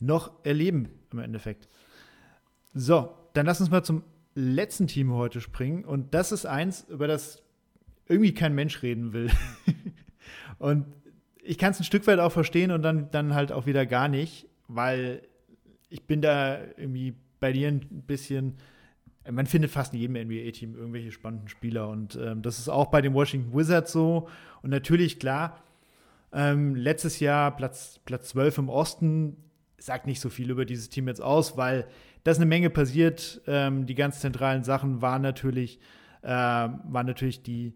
noch 0.00 0.44
erleben 0.44 0.88
im 1.10 1.18
Endeffekt. 1.18 1.68
So, 2.74 3.12
dann 3.32 3.44
lass 3.44 3.60
uns 3.60 3.68
mal 3.68 3.82
zum 3.82 4.04
letzten 4.36 4.86
Team 4.86 5.12
heute 5.12 5.40
springen. 5.40 5.84
Und 5.84 6.14
das 6.14 6.30
ist 6.30 6.46
eins, 6.46 6.86
über 6.88 7.08
das 7.08 7.42
irgendwie 8.06 8.34
kein 8.34 8.54
Mensch 8.54 8.82
reden 8.82 9.12
will. 9.12 9.28
und 10.58 10.86
ich 11.42 11.58
kann 11.58 11.72
es 11.72 11.80
ein 11.80 11.84
Stück 11.84 12.06
weit 12.06 12.20
auch 12.20 12.30
verstehen 12.30 12.70
und 12.70 12.82
dann, 12.82 13.10
dann 13.10 13.34
halt 13.34 13.50
auch 13.50 13.66
wieder 13.66 13.84
gar 13.84 14.06
nicht, 14.06 14.46
weil 14.68 15.22
ich 15.88 16.04
bin 16.04 16.22
da 16.22 16.58
irgendwie 16.76 17.16
bei 17.40 17.52
dir 17.52 17.66
ein 17.66 17.80
bisschen 17.80 18.58
man 19.30 19.46
findet 19.46 19.70
fast 19.70 19.92
in 19.92 20.00
jedem 20.00 20.16
NBA-Team 20.16 20.74
irgendwelche 20.74 21.12
spannenden 21.12 21.48
Spieler. 21.48 21.88
Und 21.88 22.18
ähm, 22.22 22.42
das 22.42 22.58
ist 22.58 22.68
auch 22.68 22.86
bei 22.86 23.00
den 23.00 23.14
Washington 23.14 23.56
Wizards 23.56 23.92
so. 23.92 24.28
Und 24.62 24.70
natürlich, 24.70 25.18
klar, 25.18 25.62
ähm, 26.32 26.74
letztes 26.74 27.20
Jahr 27.20 27.56
Platz, 27.56 28.00
Platz 28.04 28.28
12 28.28 28.58
im 28.58 28.68
Osten 28.68 29.36
sagt 29.78 30.06
nicht 30.06 30.20
so 30.20 30.30
viel 30.30 30.50
über 30.50 30.64
dieses 30.64 30.88
Team 30.88 31.08
jetzt 31.08 31.22
aus, 31.22 31.56
weil 31.56 31.86
da 32.24 32.30
ist 32.30 32.38
eine 32.38 32.46
Menge 32.46 32.70
passiert. 32.70 33.40
Ähm, 33.46 33.86
die 33.86 33.94
ganz 33.94 34.20
zentralen 34.20 34.64
Sachen 34.64 35.02
waren 35.02 35.22
natürlich, 35.22 35.78
äh, 36.22 36.28
waren 36.28 37.06
natürlich 37.06 37.42
die 37.42 37.74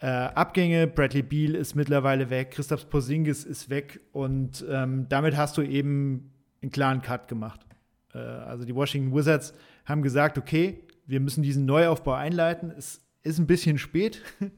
äh, 0.00 0.06
Abgänge. 0.06 0.86
Bradley 0.86 1.22
Beal 1.22 1.54
ist 1.54 1.74
mittlerweile 1.74 2.30
weg, 2.30 2.52
Christoph 2.52 2.88
Porzingis 2.88 3.44
ist 3.44 3.70
weg 3.70 4.00
und 4.12 4.64
ähm, 4.68 5.06
damit 5.08 5.36
hast 5.36 5.56
du 5.56 5.62
eben 5.62 6.32
einen 6.62 6.70
klaren 6.70 7.02
Cut 7.02 7.28
gemacht. 7.28 7.66
Äh, 8.14 8.18
also 8.18 8.64
die 8.64 8.74
Washington 8.74 9.14
Wizards 9.14 9.54
haben 9.84 10.02
gesagt, 10.02 10.38
okay, 10.38 10.80
wir 11.06 11.20
müssen 11.20 11.42
diesen 11.42 11.66
Neuaufbau 11.66 12.12
einleiten. 12.12 12.70
Es 12.76 13.00
ist 13.22 13.38
ein 13.38 13.46
bisschen 13.46 13.78
spät. 13.78 14.22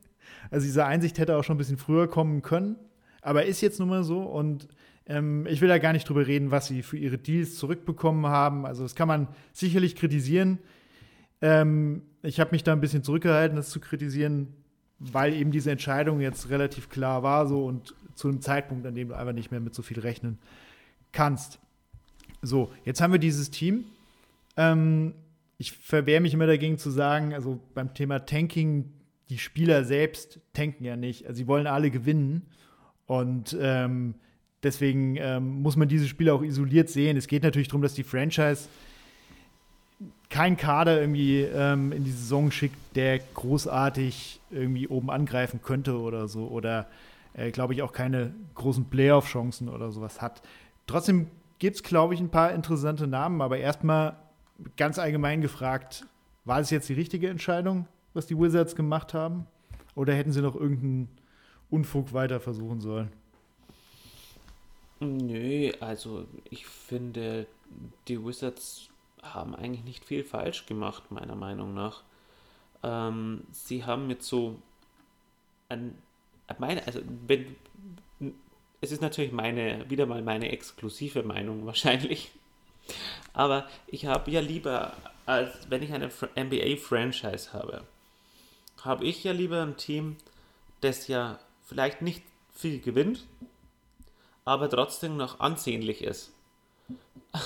Also 0.51 0.67
diese 0.67 0.85
Einsicht 0.85 1.19
hätte 1.19 1.37
auch 1.37 1.45
schon 1.45 1.55
ein 1.55 1.59
bisschen 1.59 1.79
früher 1.79 2.09
kommen 2.09 2.43
können, 2.43 2.77
aber 3.21 3.45
ist 3.45 3.61
jetzt 3.61 3.79
nun 3.79 3.89
mal 3.89 4.03
so 4.03 4.23
und 4.23 4.69
ähm, 5.07 5.47
ich 5.47 5.61
will 5.61 5.69
da 5.69 5.79
gar 5.79 5.93
nicht 5.93 6.09
drüber 6.09 6.27
reden, 6.27 6.51
was 6.51 6.67
sie 6.67 6.83
für 6.83 6.97
ihre 6.97 7.19
Deals 7.19 7.57
zurückbekommen 7.57 8.27
haben. 8.27 8.67
Also 8.67 8.83
das 8.83 8.95
kann 8.95 9.09
man 9.09 9.29
sicherlich 9.53 9.97
kritisieren. 9.97 10.59
Ähm, 11.41 12.03
ich 12.23 12.41
habe 12.41 12.53
mich 12.53 12.63
da 12.65 12.73
ein 12.73 12.81
bisschen 12.81 13.03
zurückgehalten, 13.03 13.57
das 13.57 13.71
zu 13.71 13.81
kritisieren, 13.81 14.49
weil 14.99 15.35
eben 15.35 15.51
diese 15.51 15.71
Entscheidung 15.71 16.21
jetzt 16.21 16.51
relativ 16.51 16.89
klar 16.89 17.23
war 17.23 17.47
so 17.47 17.65
und 17.65 17.95
zu 18.15 18.29
einem 18.29 18.41
Zeitpunkt, 18.41 18.87
an 18.87 18.95
dem 18.95 19.09
du 19.09 19.17
einfach 19.17 19.33
nicht 19.33 19.51
mehr 19.51 19.61
mit 19.61 19.75
so 19.75 19.83
viel 19.83 19.99
rechnen 20.01 20.39
kannst. 21.11 21.61
So, 22.43 22.73
jetzt 22.85 23.01
haben 23.01 23.13
wir 23.13 23.21
dieses 23.21 23.51
Team. 23.51 23.85
Ähm, 24.57 25.15
ich 25.59 25.73
verwehre 25.73 26.21
mich 26.21 26.35
immer 26.35 26.49
dagegen 26.49 26.77
zu 26.77 26.91
sagen, 26.91 27.33
also 27.33 27.61
beim 27.73 27.95
Thema 27.95 28.27
Tanking, 28.27 28.91
die 29.29 29.39
Spieler 29.39 29.85
selbst 29.85 30.41
tanken 30.53 30.85
ja 30.85 30.97
nicht. 30.97 31.27
Also 31.27 31.39
sie 31.39 31.47
wollen 31.47 31.69
alle 31.69 31.93
gewinnen. 31.93 32.43
Und 33.07 33.57
ähm, 33.61 34.15
deswegen 34.65 35.17
ähm, 35.17 35.63
muss 35.63 35.77
man 35.77 35.87
diese 35.87 36.09
Spiele 36.09 36.35
auch 36.35 36.43
isoliert 36.43 36.89
sehen. 36.91 37.17
Es 37.17 37.29
geht 37.29 37.45
natürlich 37.45 37.69
darum, 37.69 37.83
dass 37.83 37.95
die 37.95 38.03
Franchise 38.03 38.69
keinen 40.29 40.57
Kader 40.57 41.01
irgendwie 41.01 41.43
ähm, 41.43 41.93
in 41.93 42.03
die 42.03 42.11
Saison 42.11 42.51
schickt, 42.51 42.97
der 42.97 43.21
großartig 43.21 44.41
irgendwie 44.51 44.89
oben 44.89 45.11
angreifen 45.11 45.61
könnte 45.63 45.97
oder 46.01 46.27
so. 46.27 46.49
Oder 46.49 46.89
äh, 47.35 47.53
glaube 47.53 47.75
ich 47.75 47.83
auch 47.83 47.93
keine 47.93 48.35
großen 48.57 48.87
Playoff-Chancen 48.87 49.69
oder 49.69 49.93
sowas 49.93 50.21
hat. 50.21 50.43
Trotzdem 50.89 51.29
gibt 51.63 51.77
es, 51.77 51.85
glaube 51.85 52.13
ich, 52.13 52.19
ein 52.19 52.29
paar 52.29 52.51
interessante 52.51 53.07
Namen, 53.07 53.41
aber 53.41 53.57
erstmal 53.57 54.17
ganz 54.77 54.99
allgemein 54.99 55.41
gefragt, 55.41 56.05
war 56.45 56.59
es 56.59 56.71
jetzt 56.71 56.89
die 56.89 56.95
richtige 56.95 57.29
Entscheidung, 57.29 57.87
was 58.15 58.27
die 58.27 58.37
Wizards 58.37 58.75
gemacht 58.75 59.15
haben? 59.15 59.47
Oder 59.95 60.13
hätten 60.13 60.33
sie 60.33 60.43
noch 60.43 60.57
irgendeinen 60.57 61.09
Unfug 61.71 62.13
weiter 62.15 62.41
versuchen 62.41 62.81
sollen? 62.81 63.13
Nö, 64.99 65.71
also 65.79 66.27
ich 66.51 66.67
finde, 66.67 67.47
die 68.09 68.25
Wizards 68.25 68.89
haben 69.23 69.55
eigentlich 69.55 69.85
nicht 69.85 70.05
viel 70.05 70.25
falsch 70.25 70.67
gemacht, 70.67 71.13
meiner 71.13 71.37
Meinung 71.37 71.75
nach. 71.75 72.03
Ähm, 72.83 73.45
sie 73.53 73.85
haben 73.85 74.11
jetzt 74.11 74.27
so 74.27 74.61
ein, 75.69 75.97
meine, 76.59 76.85
also 76.89 77.03
wenn 77.29 77.55
es 78.83 78.91
ist 78.91 79.01
natürlich 79.01 79.33
meine, 79.33 79.89
wieder 79.89 80.07
mal 80.07 80.21
meine 80.23 80.51
exklusive 80.51 81.23
Meinung 81.23 81.65
wahrscheinlich. 81.67 82.33
Aber 83.33 83.67
ich 83.87 84.05
habe 84.07 84.31
ja 84.31 84.41
lieber, 84.41 84.93
als 85.25 85.71
wenn 85.71 85.83
ich 85.83 85.93
eine 85.93 86.11
NBA-Franchise 86.37 87.55
habe, 87.55 87.85
habe 88.83 89.05
ich 89.05 89.25
ja 89.25 89.33
lieber 89.33 89.63
ein 89.63 89.77
Team, 89.77 90.17
das 90.81 91.07
ja 91.07 91.39
vielleicht 91.65 92.03
nicht 92.03 92.25
viel 92.53 92.81
gewinnt, 92.81 93.25
aber 94.45 94.69
trotzdem 94.69 95.17
noch 95.17 95.39
ansehnlich 95.39 96.03
ist. 96.03 96.33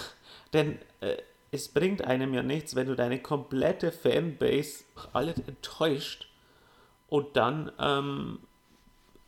Denn 0.54 0.78
äh, 1.00 1.18
es 1.50 1.68
bringt 1.68 2.02
einem 2.02 2.32
ja 2.32 2.42
nichts, 2.42 2.74
wenn 2.74 2.86
du 2.86 2.96
deine 2.96 3.20
komplette 3.20 3.92
Fanbase 3.92 4.84
alle 5.12 5.34
enttäuscht 5.46 6.28
und 7.08 7.36
dann 7.36 7.70
ähm, 7.78 8.38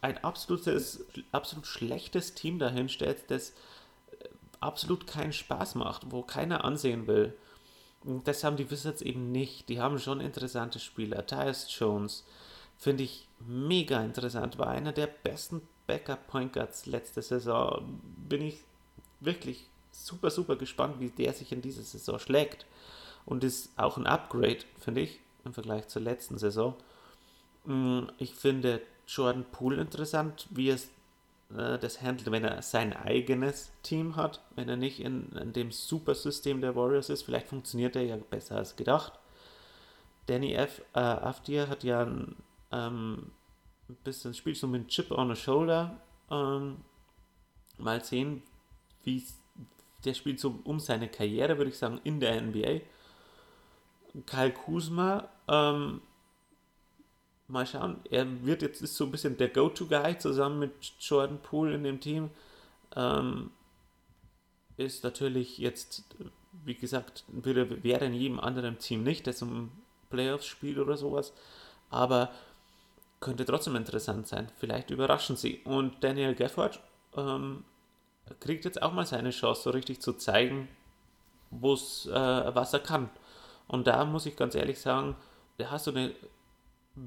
ein 0.00 0.18
absolutes, 0.18 1.04
absolut 1.32 1.66
schlechtes 1.66 2.34
Team 2.34 2.58
dahin 2.58 2.88
stellst, 2.88 3.30
das 3.30 3.50
äh, 3.50 4.28
absolut 4.60 5.06
keinen 5.06 5.32
Spaß 5.32 5.74
macht, 5.74 6.10
wo 6.10 6.22
keiner 6.22 6.64
ansehen 6.64 7.06
will. 7.06 7.34
Und 8.04 8.28
das 8.28 8.44
haben 8.44 8.56
die 8.56 8.70
Wizards 8.70 9.02
eben 9.02 9.32
nicht. 9.32 9.68
Die 9.68 9.80
haben 9.80 9.98
schon 9.98 10.20
interessante 10.20 10.78
Spieler. 10.78 11.26
Tyus 11.26 11.66
Jones 11.76 12.24
finde 12.78 13.02
ich 13.02 13.26
mega 13.40 14.02
interessant, 14.04 14.58
war 14.58 14.68
einer 14.68 14.92
der 14.92 15.08
besten 15.08 15.62
Backup 15.86 16.28
Point 16.28 16.52
Guards 16.52 16.86
letzte 16.86 17.22
Saison. 17.22 18.00
Bin 18.28 18.42
ich 18.42 18.62
wirklich 19.20 19.68
super, 19.90 20.30
super 20.30 20.56
gespannt, 20.56 21.00
wie 21.00 21.10
der 21.10 21.32
sich 21.32 21.50
in 21.50 21.60
dieser 21.62 21.82
Saison 21.82 22.18
schlägt. 22.18 22.66
Und 23.26 23.44
ist 23.44 23.72
auch 23.76 23.96
ein 23.96 24.06
Upgrade, 24.06 24.60
finde 24.78 25.02
ich, 25.02 25.20
im 25.44 25.52
Vergleich 25.52 25.88
zur 25.88 26.02
letzten 26.02 26.38
Saison. 26.38 26.74
Mm, 27.64 28.04
ich 28.18 28.34
finde 28.34 28.80
Jordan 29.08 29.44
Poole 29.50 29.80
interessant, 29.80 30.46
wie 30.50 30.68
es 30.68 30.90
äh, 31.56 31.78
das 31.78 32.02
handelt, 32.02 32.30
wenn 32.30 32.44
er 32.44 32.62
sein 32.62 32.92
eigenes 32.92 33.72
Team 33.82 34.16
hat, 34.16 34.42
wenn 34.54 34.68
er 34.68 34.76
nicht 34.76 35.00
in, 35.00 35.32
in 35.32 35.52
dem 35.52 35.72
Supersystem 35.72 36.60
der 36.60 36.76
Warriors 36.76 37.08
ist. 37.08 37.22
Vielleicht 37.22 37.48
funktioniert 37.48 37.96
er 37.96 38.02
ja 38.02 38.16
besser 38.16 38.56
als 38.56 38.76
gedacht. 38.76 39.14
Danny 40.26 40.52
F. 40.52 40.82
Äh, 40.94 41.00
Afdir 41.00 41.68
hat 41.68 41.84
ja 41.84 42.02
ein, 42.02 42.36
ähm, 42.70 43.32
ein 43.88 43.96
bisschen 44.04 44.34
spielt 44.34 44.58
so 44.58 44.66
mit 44.66 44.88
Chip 44.88 45.10
on 45.10 45.34
the 45.34 45.40
Shoulder. 45.40 45.98
Ähm, 46.30 46.76
mal 47.78 48.04
sehen, 48.04 48.42
wie 49.04 49.24
der 50.04 50.14
spielt 50.14 50.38
so 50.38 50.60
um 50.64 50.78
seine 50.78 51.08
Karriere, 51.08 51.56
würde 51.56 51.70
ich 51.70 51.78
sagen, 51.78 52.00
in 52.04 52.20
der 52.20 52.40
NBA. 52.40 52.80
Kyle 54.26 54.52
Kuzma 54.52 55.28
ähm, 55.48 56.02
mal 57.48 57.66
schauen. 57.66 58.00
Er 58.10 58.44
wird 58.44 58.62
jetzt 58.62 58.82
ist 58.82 58.96
so 58.96 59.04
ein 59.04 59.10
bisschen 59.10 59.36
der 59.36 59.48
Go-To-Guy 59.48 60.18
zusammen 60.18 60.58
mit 60.58 60.72
Jordan 61.00 61.40
Poole 61.40 61.74
in 61.74 61.84
dem 61.84 62.00
Team. 62.00 62.30
Ähm, 62.94 63.50
ist 64.76 65.02
natürlich 65.02 65.58
jetzt, 65.58 66.04
wie 66.64 66.74
gesagt, 66.74 67.24
würde, 67.28 67.82
wäre 67.82 68.04
in 68.04 68.14
jedem 68.14 68.38
anderen 68.38 68.78
Team 68.78 69.02
nicht, 69.02 69.26
das 69.26 69.42
um 69.42 69.72
Playoffs 70.10 70.46
spielt 70.46 70.78
oder 70.78 70.96
sowas. 70.96 71.32
Aber 71.90 72.30
könnte 73.20 73.44
trotzdem 73.44 73.76
interessant 73.76 74.28
sein. 74.28 74.50
Vielleicht 74.58 74.90
überraschen 74.90 75.36
sie. 75.36 75.60
Und 75.64 76.04
Daniel 76.04 76.34
Gafford 76.34 76.80
ähm, 77.16 77.64
kriegt 78.40 78.64
jetzt 78.64 78.80
auch 78.82 78.92
mal 78.92 79.06
seine 79.06 79.30
Chance, 79.30 79.62
so 79.62 79.70
richtig 79.70 80.00
zu 80.00 80.12
zeigen, 80.12 80.68
äh, 81.50 81.56
was 81.56 82.72
er 82.72 82.80
kann. 82.80 83.10
Und 83.66 83.86
da 83.86 84.04
muss 84.04 84.26
ich 84.26 84.36
ganz 84.36 84.54
ehrlich 84.54 84.80
sagen, 84.80 85.16
da 85.56 85.70
hast 85.70 85.86
du 85.86 85.90
eine 85.90 86.14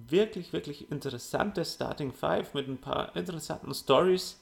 wirklich, 0.07 0.53
wirklich 0.53 0.91
interessante 0.91 1.65
Starting 1.65 2.11
Five 2.11 2.53
mit 2.53 2.68
ein 2.68 2.77
paar 2.77 3.15
interessanten 3.15 3.73
Stories 3.73 4.39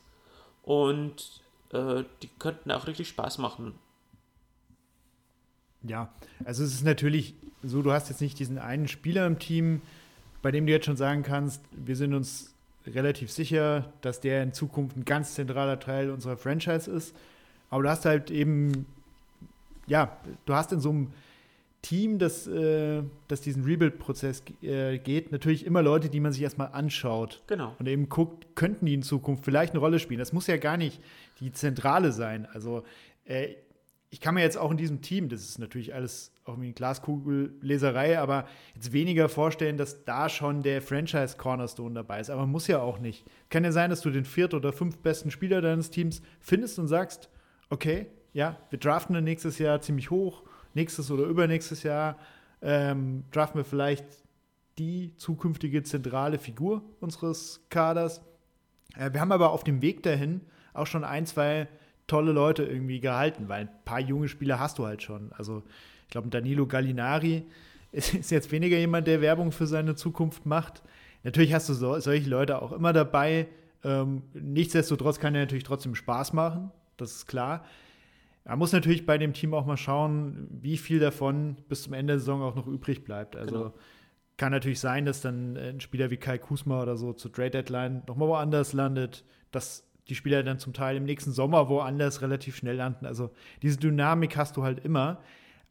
und 0.64 1.42
äh, 1.72 2.04
die 2.22 2.30
könnten 2.40 2.72
auch 2.72 2.88
richtig 2.88 3.08
Spaß 3.10 3.38
machen. 3.38 3.74
Ja, 5.84 6.14
also 6.44 6.64
es 6.64 6.74
ist 6.74 6.84
natürlich 6.84 7.36
so, 7.64 7.82
du 7.82 7.92
hast 7.92 8.10
jetzt 8.10 8.22
nicht 8.22 8.40
diesen 8.40 8.58
einen 8.58 8.88
Spieler 8.88 9.26
im 9.26 9.40
Team, 9.40 9.82
bei 10.42 10.52
dem 10.52 10.66
du 10.66 10.72
jetzt 10.72 10.86
schon 10.86 10.98
sagen 10.98 11.24
kannst, 11.24 11.62
wir 11.72 11.96
sind 11.96 12.14
uns 12.14 12.54
relativ 12.86 13.32
sicher, 13.32 13.92
dass 14.02 14.20
der 14.20 14.44
in 14.44 14.54
Zukunft 14.54 14.98
ein 14.98 15.06
ganz 15.06 15.36
zentraler 15.36 15.80
Teil 15.80 16.10
unserer 16.10 16.38
Franchise 16.38 16.90
ist. 16.90 17.16
Aber 17.70 17.84
du 17.84 17.90
hast 17.90 18.06
halt 18.06 18.32
eben, 18.32 18.86
ja, 19.88 20.18
du 20.46 20.54
hast 20.54 20.72
in 20.72 20.80
so 20.80 20.90
einem 20.90 21.14
Team, 21.82 22.20
das, 22.20 22.46
äh, 22.48 23.04
das 23.28 23.42
diesen 23.42 23.64
Rebuild-Prozess 23.64 24.44
äh, 24.62 24.98
geht, 25.00 25.32
natürlich 25.32 25.66
immer 25.66 25.82
Leute, 25.82 26.10
die 26.10 26.20
man 26.20 26.34
sich 26.34 26.42
erstmal 26.42 26.70
anschaut. 26.74 27.42
Genau. 27.48 27.76
Und 27.80 27.88
eben 27.88 28.10
guckt, 28.10 28.56
könnten 28.56 28.86
die 28.86 28.94
in 28.94 29.04
Zukunft 29.04 29.46
vielleicht 29.46 29.74
eine 29.74 29.80
Rolle 29.80 30.00
spielen. 30.00 30.20
Das 30.20 30.34
muss 30.34 30.48
ja 30.48 30.58
gar 30.58 30.78
nicht 30.78 31.02
die 31.40 31.52
Zentrale 31.52 32.12
sein. 32.12 32.48
Also 32.52 32.84
äh, 33.26 33.56
ich 34.10 34.20
kann 34.20 34.34
mir 34.34 34.42
jetzt 34.42 34.58
auch 34.58 34.72
in 34.72 34.78
diesem 34.78 35.02
Team, 35.02 35.30
das 35.30 35.42
ist 35.42 35.60
natürlich 35.60 35.94
alles 35.94 36.32
auch 36.44 36.60
wie 36.60 36.66
eine 36.66 36.74
Glaskugelleserei, 36.74 38.20
aber 38.20 38.48
jetzt 38.74 38.92
weniger 38.92 39.30
vorstellen, 39.30 39.78
dass 39.78 40.04
da 40.04 40.30
schon 40.30 40.64
der 40.64 40.82
Franchise-Cornerstone 40.82 41.94
dabei 41.94 42.20
ist. 42.20 42.30
Aber 42.30 42.48
muss 42.48 42.68
ja 42.68 42.82
auch 42.82 43.00
nicht. 43.00 43.24
Kann 43.50 43.64
ja 43.64 43.72
sein, 43.72 43.90
dass 43.90 44.02
du 44.02 44.10
den 44.10 44.26
viert 44.26 44.54
oder 44.54 44.74
fünf 44.74 44.98
besten 44.98 45.32
Spieler 45.32 45.62
deines 45.62 45.92
Teams 45.92 46.24
findest 46.40 46.80
und 46.80 46.88
sagst, 46.88 47.30
okay, 47.70 48.08
ja, 48.34 48.58
wir 48.70 48.80
draften 48.80 49.14
dann 49.14 49.24
nächstes 49.24 49.60
Jahr 49.60 49.80
ziemlich 49.82 50.10
hoch 50.10 50.44
nächstes 50.80 51.12
oder 51.12 51.26
übernächstes 51.26 51.84
Jahr 51.84 52.18
ähm, 52.62 53.26
draften 53.32 53.60
wir 53.60 53.66
vielleicht 53.66 54.06
die 54.78 55.14
zukünftige 55.18 55.84
zentrale 55.84 56.40
Figur 56.40 56.82
unseres 57.02 57.62
Kaders. 57.70 58.22
Äh, 58.96 59.12
wir 59.12 59.20
haben 59.20 59.34
aber 59.34 59.52
auf 59.52 59.66
dem 59.66 59.82
Weg 59.82 60.04
dahin 60.04 60.42
auch 60.74 60.88
schon 60.88 61.04
ein, 61.04 61.26
zwei 61.26 61.68
tolle 62.08 62.32
Leute 62.32 62.64
irgendwie 62.64 63.02
gehalten, 63.02 63.50
weil 63.50 63.62
ein 63.62 63.70
paar 63.84 64.00
junge 64.00 64.30
Spieler 64.30 64.60
hast 64.60 64.80
du 64.80 64.86
halt 64.86 65.04
schon. 65.04 65.32
Also 65.38 65.64
ich 66.04 66.12
glaube, 66.12 66.30
Danilo 66.30 66.66
Gallinari 66.66 67.46
ist, 67.92 68.32
jetzt 68.32 68.52
weniger 68.52 68.78
jemand, 68.78 69.08
der 69.08 69.22
Werbung 69.22 69.52
für 69.52 69.68
seine 69.68 69.96
Zukunft 69.96 70.46
macht. 70.46 70.82
Natürlich 71.24 71.54
hast 71.54 71.68
du 71.68 71.74
so, 71.74 72.00
solche 72.00 72.30
Leute 72.30 72.62
auch 72.62 72.72
immer 72.72 72.94
dabei. 72.94 73.48
Ähm, 73.84 74.24
nichtsdestotrotz 74.34 75.20
kann 75.20 75.36
er 75.36 75.42
natürlich 75.42 75.66
trotzdem 75.66 75.96
Spaß 75.96 76.34
machen, 76.34 76.72
das 76.98 77.12
ist 77.16 77.28
klar. 77.28 77.66
Man 78.46 78.60
muss 78.60 78.72
natürlich 78.72 79.06
bei 79.06 79.18
dem 79.18 79.34
Team 79.34 79.54
auch 79.54 79.66
mal 79.66 79.78
schauen, 79.78 80.48
wie 80.50 80.78
viel 80.78 81.00
davon 81.00 81.58
bis 81.68 81.84
zum 81.84 81.94
Ende 81.94 82.14
der 82.14 82.20
Saison 82.20 82.42
auch 82.42 82.56
noch 82.56 82.68
übrig 82.68 83.04
bleibt. 83.04 83.36
Also 83.36 83.56
genau. 83.56 83.74
kann 84.38 84.52
natürlich 84.52 84.80
sein, 84.80 85.06
dass 85.06 85.22
dann 85.22 85.56
ein 85.58 85.80
Spieler 85.82 86.10
wie 86.10 86.18
Kai 86.18 86.38
Kusma 86.38 86.82
oder 86.82 86.98
so 86.98 87.14
zur 87.14 87.32
Trade 87.32 87.52
Deadline 87.52 88.02
nochmal 88.08 88.28
woanders 88.28 88.74
landet, 88.74 89.24
dass 89.52 89.86
die 90.08 90.16
Spieler 90.16 90.42
dann 90.44 90.58
zum 90.58 90.74
Teil 90.74 90.98
im 90.98 91.06
nächsten 91.06 91.32
Sommer 91.32 91.70
woanders 91.70 92.22
relativ 92.22 92.56
schnell 92.56 92.76
landen. 92.78 93.06
Also 93.06 93.30
diese 93.62 93.78
Dynamik 93.78 94.36
hast 94.36 94.58
du 94.58 94.64
halt 94.64 94.84
immer. 94.84 95.22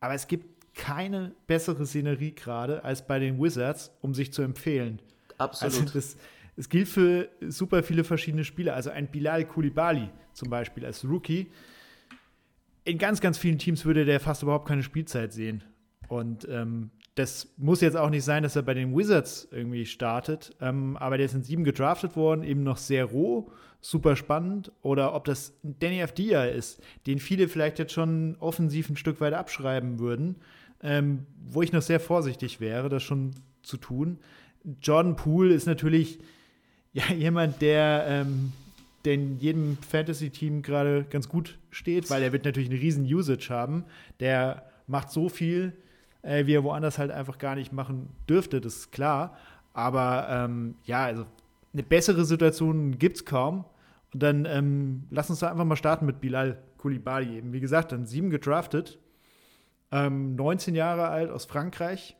Aber 0.00 0.14
es 0.14 0.28
gibt 0.28 0.74
keine 0.74 1.34
bessere 1.48 1.84
Szenerie 1.84 2.32
gerade 2.32 2.84
als 2.84 3.04
bei 3.04 3.18
den 3.18 3.42
Wizards, 3.42 3.90
um 4.00 4.14
sich 4.14 4.32
zu 4.32 4.42
empfehlen. 4.42 5.02
Absolut. 5.38 5.74
Also 5.74 5.92
das, 5.92 6.16
es 6.56 6.68
gilt 6.68 6.88
für 6.88 7.28
super 7.48 7.82
viele 7.82 8.04
verschiedene 8.04 8.44
Spieler. 8.44 8.74
Also 8.74 8.90
ein 8.90 9.08
Bilal 9.08 9.44
Koulibaly 9.44 10.08
zum 10.32 10.50
Beispiel 10.50 10.86
als 10.86 11.04
Rookie 11.04 11.50
in 12.88 12.98
ganz, 12.98 13.20
ganz 13.20 13.36
vielen 13.36 13.58
Teams 13.58 13.84
würde 13.84 14.04
der 14.04 14.18
fast 14.18 14.42
überhaupt 14.42 14.66
keine 14.66 14.82
Spielzeit 14.82 15.32
sehen. 15.32 15.62
Und 16.08 16.48
ähm, 16.50 16.90
das 17.14 17.52
muss 17.58 17.82
jetzt 17.82 17.96
auch 17.96 18.08
nicht 18.08 18.24
sein, 18.24 18.42
dass 18.42 18.56
er 18.56 18.62
bei 18.62 18.74
den 18.74 18.96
Wizards 18.96 19.46
irgendwie 19.50 19.84
startet. 19.84 20.56
Ähm, 20.60 20.96
aber 20.96 21.18
der 21.18 21.26
ist 21.26 21.34
in 21.34 21.42
sieben 21.42 21.64
gedraftet 21.64 22.16
worden, 22.16 22.44
eben 22.44 22.62
noch 22.62 22.78
sehr 22.78 23.04
roh, 23.04 23.50
super 23.80 24.16
spannend. 24.16 24.72
Oder 24.80 25.14
ob 25.14 25.26
das 25.26 25.52
Danny 25.62 26.02
Afdia 26.02 26.44
ist, 26.44 26.80
den 27.06 27.18
viele 27.18 27.48
vielleicht 27.48 27.78
jetzt 27.78 27.92
schon 27.92 28.36
offensiv 28.40 28.88
ein 28.88 28.96
Stück 28.96 29.20
weit 29.20 29.34
abschreiben 29.34 29.98
würden, 29.98 30.36
ähm, 30.82 31.26
wo 31.44 31.60
ich 31.60 31.72
noch 31.72 31.82
sehr 31.82 32.00
vorsichtig 32.00 32.58
wäre, 32.58 32.88
das 32.88 33.02
schon 33.02 33.32
zu 33.62 33.76
tun. 33.76 34.18
Jordan 34.80 35.16
Poole 35.16 35.52
ist 35.52 35.66
natürlich 35.66 36.20
ja, 36.94 37.12
jemand, 37.12 37.60
der 37.60 38.06
ähm, 38.08 38.52
der 39.08 39.14
in 39.14 39.38
jedem 39.38 39.78
Fantasy-Team 39.78 40.60
gerade 40.60 41.06
ganz 41.08 41.30
gut 41.30 41.58
steht, 41.70 42.10
weil 42.10 42.22
er 42.22 42.32
wird 42.34 42.44
natürlich 42.44 42.68
eine 42.68 42.78
riesen 42.78 43.06
Usage 43.06 43.48
haben. 43.48 43.86
Der 44.20 44.66
macht 44.86 45.10
so 45.10 45.30
viel, 45.30 45.72
äh, 46.20 46.44
wie 46.44 46.52
er 46.52 46.62
woanders 46.62 46.98
halt 46.98 47.10
einfach 47.10 47.38
gar 47.38 47.54
nicht 47.54 47.72
machen 47.72 48.10
dürfte, 48.28 48.60
das 48.60 48.76
ist 48.76 48.92
klar. 48.92 49.34
Aber 49.72 50.28
ähm, 50.28 50.74
ja, 50.84 51.04
also 51.04 51.24
eine 51.72 51.82
bessere 51.82 52.26
Situation 52.26 52.98
gibt 52.98 53.16
es 53.16 53.24
kaum. 53.24 53.64
Und 54.12 54.22
dann 54.22 54.44
ähm, 54.44 55.04
lass 55.10 55.30
uns 55.30 55.38
da 55.38 55.50
einfach 55.50 55.64
mal 55.64 55.76
starten 55.76 56.04
mit 56.04 56.20
Bilal 56.20 56.58
Koulibaly. 56.76 57.38
Eben, 57.38 57.54
wie 57.54 57.60
gesagt, 57.60 57.92
dann 57.92 58.04
sieben 58.04 58.28
gedraftet, 58.28 58.98
ähm, 59.90 60.34
19 60.36 60.74
Jahre 60.74 61.08
alt 61.08 61.30
aus 61.30 61.46
Frankreich. 61.46 62.14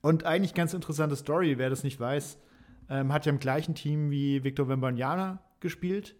Und 0.00 0.24
eigentlich 0.24 0.54
ganz 0.54 0.74
interessante 0.74 1.14
Story, 1.14 1.56
wer 1.56 1.70
das 1.70 1.84
nicht 1.84 2.00
weiß, 2.00 2.36
ähm, 2.88 3.12
hat 3.12 3.26
ja 3.26 3.30
im 3.30 3.38
gleichen 3.38 3.76
Team 3.76 4.10
wie 4.10 4.42
Victor 4.42 4.68
Wembanyama 4.68 5.38
gespielt. 5.60 6.16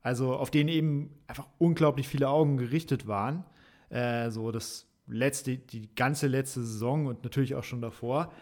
Also 0.00 0.34
auf 0.34 0.50
den 0.50 0.68
eben 0.68 1.10
einfach 1.26 1.46
unglaublich 1.58 2.08
viele 2.08 2.28
Augen 2.28 2.56
gerichtet 2.56 3.06
waren. 3.06 3.44
Äh, 3.90 4.30
so 4.30 4.50
das 4.50 4.88
letzte, 5.06 5.56
die 5.58 5.94
ganze 5.94 6.26
letzte 6.26 6.64
Saison 6.64 7.06
und 7.06 7.22
natürlich 7.24 7.54
auch 7.54 7.64
schon 7.64 7.80
davor. 7.80 8.32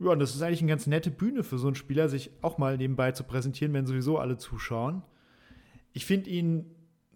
Ja, 0.00 0.10
und 0.10 0.18
das 0.18 0.34
ist 0.34 0.42
eigentlich 0.42 0.60
eine 0.60 0.70
ganz 0.70 0.86
nette 0.86 1.10
Bühne 1.10 1.44
für 1.44 1.58
so 1.58 1.68
einen 1.68 1.76
Spieler, 1.76 2.08
sich 2.08 2.30
auch 2.42 2.58
mal 2.58 2.76
nebenbei 2.76 3.12
zu 3.12 3.24
präsentieren, 3.24 3.72
wenn 3.72 3.86
sowieso 3.86 4.18
alle 4.18 4.36
zuschauen. 4.36 5.02
ich 5.92 6.06
finde 6.06 6.28
ihn 6.30 6.74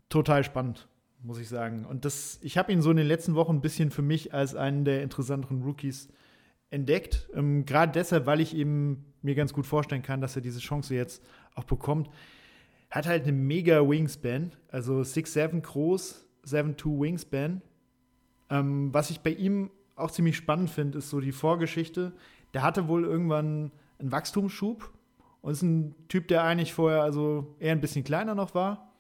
total 0.09 0.45
spannend, 0.45 0.89
muss 1.23 1.39
ich 1.39 1.49
sagen. 1.49 1.85
Und 1.85 2.05
das, 2.05 2.39
ich 2.43 2.57
habe 2.57 2.73
ihn 2.73 2.81
so 2.81 2.91
in 2.93 2.97
den 2.97 3.07
letzten 3.09 3.35
Wochen 3.35 3.57
ein 3.57 3.61
bisschen 3.61 3.91
für 3.91 4.03
mich 4.03 4.33
als 4.33 4.55
einen 4.55 4.85
der 4.85 5.03
interessanteren 5.03 5.63
Rookies 5.63 6.09
entdeckt. 6.71 7.29
Ähm, 7.35 7.65
Gerade 7.65 7.93
deshalb, 7.93 8.27
weil 8.27 8.41
ich 8.41 8.55
eben 8.55 9.05
mir 9.23 9.35
ganz 9.35 9.53
gut 9.53 9.67
vorstellen 9.67 10.03
kann, 10.03 10.21
dass 10.21 10.37
er 10.37 10.43
diese 10.43 10.61
Chance 10.61 10.95
jetzt 10.95 11.25
auch 11.59 11.65
bekommt. 11.65 12.09
Hat 12.91 13.07
halt 13.07 13.25
eine 13.25 13.33
mega 13.33 13.87
Wingspan, 13.87 14.53
also 14.71 15.01
6'7 15.01 15.61
groß, 15.61 16.27
7'2 16.47 17.01
Wingspan. 17.01 17.61
Ähm, 18.51 18.95
was 18.95 19.11
ich 19.11 19.21
bei 19.21 19.31
ihm 19.31 19.71
auch 19.95 20.11
ziemlich 20.11 20.37
spannend 20.37 20.71
finde, 20.71 20.99
ist 20.99 21.11
so 21.11 21.21
die 21.21 21.33
Vorgeschichte. 21.33 22.13
Der 22.55 22.63
hatte 22.63 22.89
wohl 22.89 23.05
irgendwann 23.05 23.73
einen 23.99 24.13
Wachstumsschub 24.13 24.91
und 25.43 25.53
ist 25.53 25.63
ein 25.63 25.95
Typ, 26.09 26.29
der 26.29 26.45
eigentlich 26.45 26.73
vorher 26.73 27.03
also 27.03 27.55
eher 27.59 27.73
ein 27.73 27.81
bisschen 27.81 28.05
kleiner 28.05 28.35
noch 28.35 28.55
war. 28.55 28.93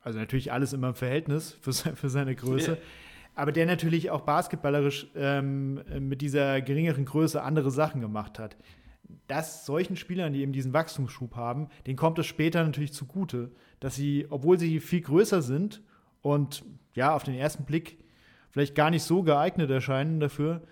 Also 0.00 0.18
natürlich 0.18 0.52
alles 0.52 0.72
immer 0.72 0.88
im 0.88 0.94
Verhältnis 0.94 1.56
für, 1.60 1.72
für 1.72 2.08
seine 2.08 2.34
Größe. 2.34 2.72
Yeah. 2.72 2.80
Aber 3.34 3.52
der 3.52 3.66
natürlich 3.66 4.10
auch 4.10 4.22
basketballerisch 4.22 5.08
ähm, 5.14 5.82
mit 6.00 6.22
dieser 6.22 6.62
geringeren 6.62 7.04
Größe 7.04 7.42
andere 7.42 7.70
Sachen 7.70 8.00
gemacht 8.00 8.38
hat. 8.38 8.56
Dass 9.28 9.66
solchen 9.66 9.96
Spielern, 9.96 10.32
die 10.32 10.40
eben 10.40 10.52
diesen 10.52 10.72
Wachstumsschub 10.72 11.36
haben, 11.36 11.68
denen 11.86 11.96
kommt 11.96 12.18
es 12.18 12.26
später 12.26 12.64
natürlich 12.64 12.92
zugute, 12.92 13.50
dass 13.80 13.94
sie, 13.94 14.26
obwohl 14.30 14.58
sie 14.58 14.80
viel 14.80 15.00
größer 15.00 15.42
sind 15.42 15.82
und 16.22 16.64
ja, 16.94 17.14
auf 17.14 17.24
den 17.24 17.34
ersten 17.34 17.64
Blick 17.64 17.98
vielleicht 18.50 18.74
gar 18.74 18.90
nicht 18.90 19.02
so 19.02 19.22
geeignet 19.22 19.70
erscheinen 19.70 20.18
dafür, 20.18 20.62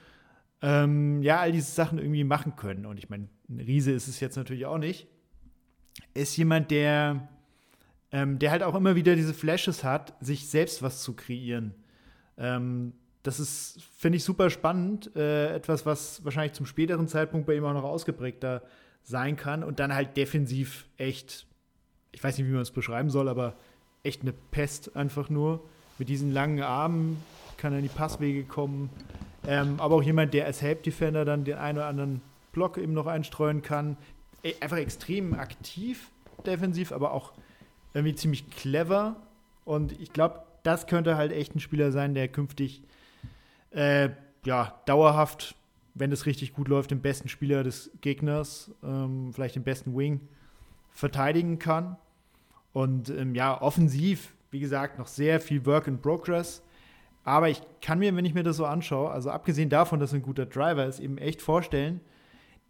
ähm, 0.63 1.23
ja, 1.23 1.41
all 1.41 1.53
diese 1.53 1.71
Sachen 1.71 1.99
irgendwie 1.99 2.25
machen 2.25 2.57
können. 2.57 2.87
Und 2.87 2.99
ich 2.99 3.11
meine, 3.11 3.29
ein 3.49 3.61
Riese 3.61 3.93
ist 3.93 4.09
es 4.09 4.21
jetzt 4.21 4.37
natürlich 4.37 4.65
auch 4.65 4.79
nicht. 4.79 5.07
Ist 6.15 6.37
jemand, 6.37 6.71
der, 6.71 7.29
ähm, 8.11 8.39
der 8.39 8.51
halt 8.51 8.63
auch 8.63 8.75
immer 8.75 8.97
wieder 8.97 9.15
diese 9.15 9.35
Flashes 9.35 9.85
hat, 9.85 10.15
sich 10.21 10.49
selbst 10.49 10.83
was 10.83 11.03
zu 11.03 11.15
kreieren. 11.15 11.75
Ähm, 12.39 12.95
das 13.25 13.41
ist, 13.41 13.79
finde 13.97 14.19
ich, 14.19 14.25
super 14.25 14.51
spannend. 14.51 15.11
Äh, 15.17 15.55
etwas, 15.55 15.85
was 15.87 16.23
wahrscheinlich 16.25 16.53
zum 16.53 16.67
späteren 16.67 17.09
Zeitpunkt 17.09 17.47
bei 17.47 17.57
ihm 17.57 17.65
auch 17.65 17.73
noch 17.73 17.83
ausgeprägter 17.83 18.63
sein 19.03 19.37
kann. 19.37 19.65
Und 19.65 19.81
dann 19.81 19.95
halt 19.95 20.17
defensiv 20.17 20.87
echt, 20.99 21.47
ich 22.13 22.23
weiß 22.23 22.37
nicht, 22.37 22.47
wie 22.47 22.53
man 22.53 22.61
es 22.61 22.71
beschreiben 22.71 23.09
soll, 23.09 23.29
aber 23.31 23.57
echt 24.03 24.23
eine 24.23 24.35
Pest 24.51 24.95
einfach 24.95 25.31
nur. 25.31 25.65
Mit 25.99 26.11
diesen 26.11 26.33
langen 26.33 26.63
Armen 26.63 27.23
kann 27.57 27.73
er 27.73 27.79
in 27.79 27.85
die 27.85 27.89
Passwege 27.89 28.45
kommen. 28.45 28.91
Ähm, 29.47 29.77
aber 29.79 29.97
auch 29.97 30.03
jemand, 30.03 30.35
der 30.35 30.45
als 30.45 30.61
Help 30.61 30.83
Defender 30.83 31.25
dann 31.25 31.45
den 31.45 31.57
einen 31.57 31.79
oder 31.79 31.87
anderen 31.87 32.21
Block 32.53 32.77
eben 32.77 32.93
noch 32.93 33.07
einstreuen 33.07 33.63
kann. 33.63 33.97
E 34.43 34.53
einfach 34.61 34.77
extrem 34.77 35.33
aktiv 35.33 36.11
defensiv, 36.47 36.93
aber 36.93 37.13
auch 37.13 37.33
irgendwie 37.95 38.15
ziemlich 38.15 38.51
clever. 38.51 39.17
Und 39.65 39.99
ich 39.99 40.13
glaube, 40.13 40.41
das 40.63 40.87
könnte 40.87 41.17
halt 41.17 41.33
echt 41.33 41.55
ein 41.55 41.61
Spieler 41.61 41.91
sein, 41.91 42.15
der 42.15 42.29
künftig 42.29 42.83
äh, 43.75 44.11
ja, 44.45 44.81
dauerhaft, 44.87 45.57
wenn 45.95 46.13
es 46.13 46.27
richtig 46.27 46.55
gut 46.55 46.69
läuft, 46.69 46.91
den 46.91 47.01
besten 47.01 47.29
Spieler 47.29 47.63
des 47.63 47.91
Gegners, 48.01 48.71
ähm, 48.83 49.33
vielleicht 49.33 49.57
den 49.57 49.65
besten 49.65 49.97
Wing, 49.97 50.29
verteidigen 50.91 51.59
kann. 51.59 51.97
Und 52.73 53.11
ähm, 53.11 53.35
ja, 53.35 53.61
offensiv, 53.61 54.35
wie 54.51 54.61
gesagt, 54.61 54.99
noch 54.99 55.07
sehr 55.07 55.41
viel 55.41 55.65
Work 55.67 55.87
in 55.87 56.01
Progress. 56.01 56.63
Aber 57.25 57.49
ich 57.49 57.63
kann 57.81 57.99
mir, 57.99 58.15
wenn 58.15 58.25
ich 58.25 58.35
mir 58.35 58.43
das 58.43 58.57
so 58.57 58.67
anschaue, 58.67 59.11
also 59.11 59.31
abgesehen 59.31 59.71
davon, 59.71 59.99
dass 59.99 60.13
ein 60.13 60.23
guter 60.23 60.47
Driver 60.47 60.85
ist, 60.87 61.01
eben 61.01 61.17
echt 61.19 61.41
vorstellen, 61.41 62.01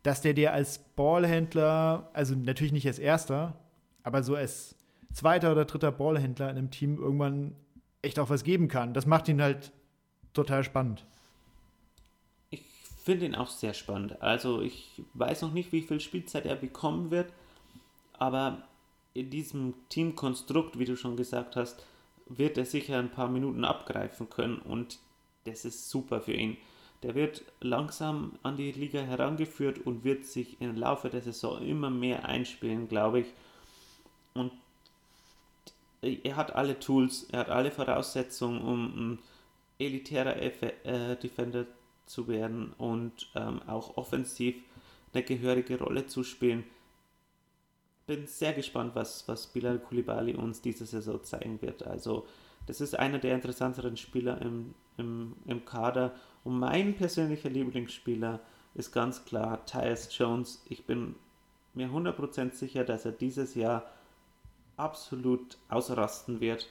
dass 0.03 0.21
der 0.21 0.35
dir 0.35 0.53
als 0.53 0.79
Ballhändler, 0.79 2.11
also 2.13 2.35
natürlich 2.35 2.73
nicht 2.73 2.87
als 2.87 2.99
erster, 2.99 3.57
aber 4.03 4.23
so 4.23 4.37
als 4.37 4.77
zweiter 5.13 5.51
oder 5.53 5.65
dritter 5.65 5.91
Ballhändler 5.91 6.51
in 6.51 6.59
einem 6.59 6.71
Team 6.71 6.99
irgendwann 6.99 7.57
echt 8.03 8.19
auch 8.19 8.31
was 8.31 8.45
geben 8.45 8.69
kann. 8.69 8.95
Das 8.95 9.07
macht 9.07 9.29
ihn 9.29 9.43
halt 9.43 9.73
total 10.35 10.65
spannend. 10.65 11.05
Ich 12.51 12.63
finde 13.03 13.27
ihn 13.27 13.35
auch 13.35 13.49
sehr 13.49 13.75
spannend. 13.75 14.21
Also 14.21 14.61
ich 14.61 15.03
weiß 15.15 15.43
noch 15.43 15.53
nicht, 15.53 15.73
wie 15.73 15.83
viel 15.83 16.01
Spielzeit 16.01 16.47
er 16.47 16.57
bekommen 16.57 17.11
wird, 17.11 17.33
aber 18.19 18.63
in 19.15 19.31
diesem 19.31 19.75
Teamkonstrukt, 19.89 20.79
wie 20.79 20.85
du 20.85 20.97
schon 20.97 21.17
gesagt 21.17 21.57
hast, 21.57 21.87
wird 22.27 22.59
er 22.59 22.65
sicher 22.65 22.99
ein 22.99 23.11
paar 23.11 23.29
Minuten 23.29 23.65
abgreifen 23.65 24.29
können 24.29 24.59
und 24.59 24.99
das 25.45 25.65
ist 25.65 25.91
super 25.91 26.21
für 26.21 26.33
ihn. 26.33 26.57
Der 27.03 27.15
wird 27.15 27.43
langsam 27.61 28.33
an 28.43 28.57
die 28.57 28.73
Liga 28.73 29.01
herangeführt 29.01 29.79
und 29.79 30.05
wird 30.05 30.25
sich 30.25 30.61
im 30.61 30.75
Laufe 30.75 31.11
der 31.11 31.21
Saison 31.21 31.61
immer 31.63 31.91
mehr 31.91 32.25
einspielen, 32.25 32.89
glaube 32.89 33.21
ich. 33.21 33.27
Und 34.33 34.53
er 36.01 36.37
hat 36.37 36.55
alle 36.55 36.81
Tools, 36.81 37.25
er 37.31 37.41
hat 37.41 37.51
alle 37.51 37.71
Voraussetzungen, 37.71 38.63
um 38.63 38.85
ein 38.85 39.19
elitärer 39.79 40.37
äh, 40.37 41.17
Defender 41.17 41.67
zu 42.07 42.29
werden 42.29 42.73
und 42.79 43.31
ähm, 43.35 43.63
auch 43.67 43.97
offensiv 43.97 44.57
eine 45.13 45.23
gehörige 45.23 45.79
Rolle 45.79 46.07
zu 46.07 46.23
spielen 46.25 46.65
bin 48.07 48.27
sehr 48.27 48.53
gespannt, 48.53 48.95
was, 48.95 49.27
was 49.29 49.47
Bilal 49.47 49.79
Koulibaly 49.79 50.35
uns 50.35 50.61
diese 50.61 50.87
Saison 50.87 51.23
zeigen 51.23 51.61
wird. 51.63 51.87
Also, 51.87 52.27
das 52.67 52.81
ist 52.81 52.99
einer 52.99 53.19
der 53.19 53.35
interessanteren 53.35 53.97
Spieler 53.97 54.41
im, 54.41 54.75
im, 54.97 55.37
im 55.47 55.65
Kader. 55.65 56.15
Und 56.45 56.59
mein 56.59 56.95
persönlicher 56.97 57.51
Lieblingsspieler 57.51 58.41
ist 58.75 58.93
ganz 58.93 59.25
klar 59.25 59.65
Tyus 59.67 60.09
Jones. 60.17 60.63
Ich 60.69 60.85
bin 60.87 61.15
mir 61.75 61.89
100% 61.89 62.53
sicher, 62.53 62.85
dass 62.85 63.05
er 63.05 63.13
dieses 63.13 63.55
Jahr 63.55 63.91
absolut 64.77 65.57
ausrasten 65.69 66.41
wird. 66.41 66.69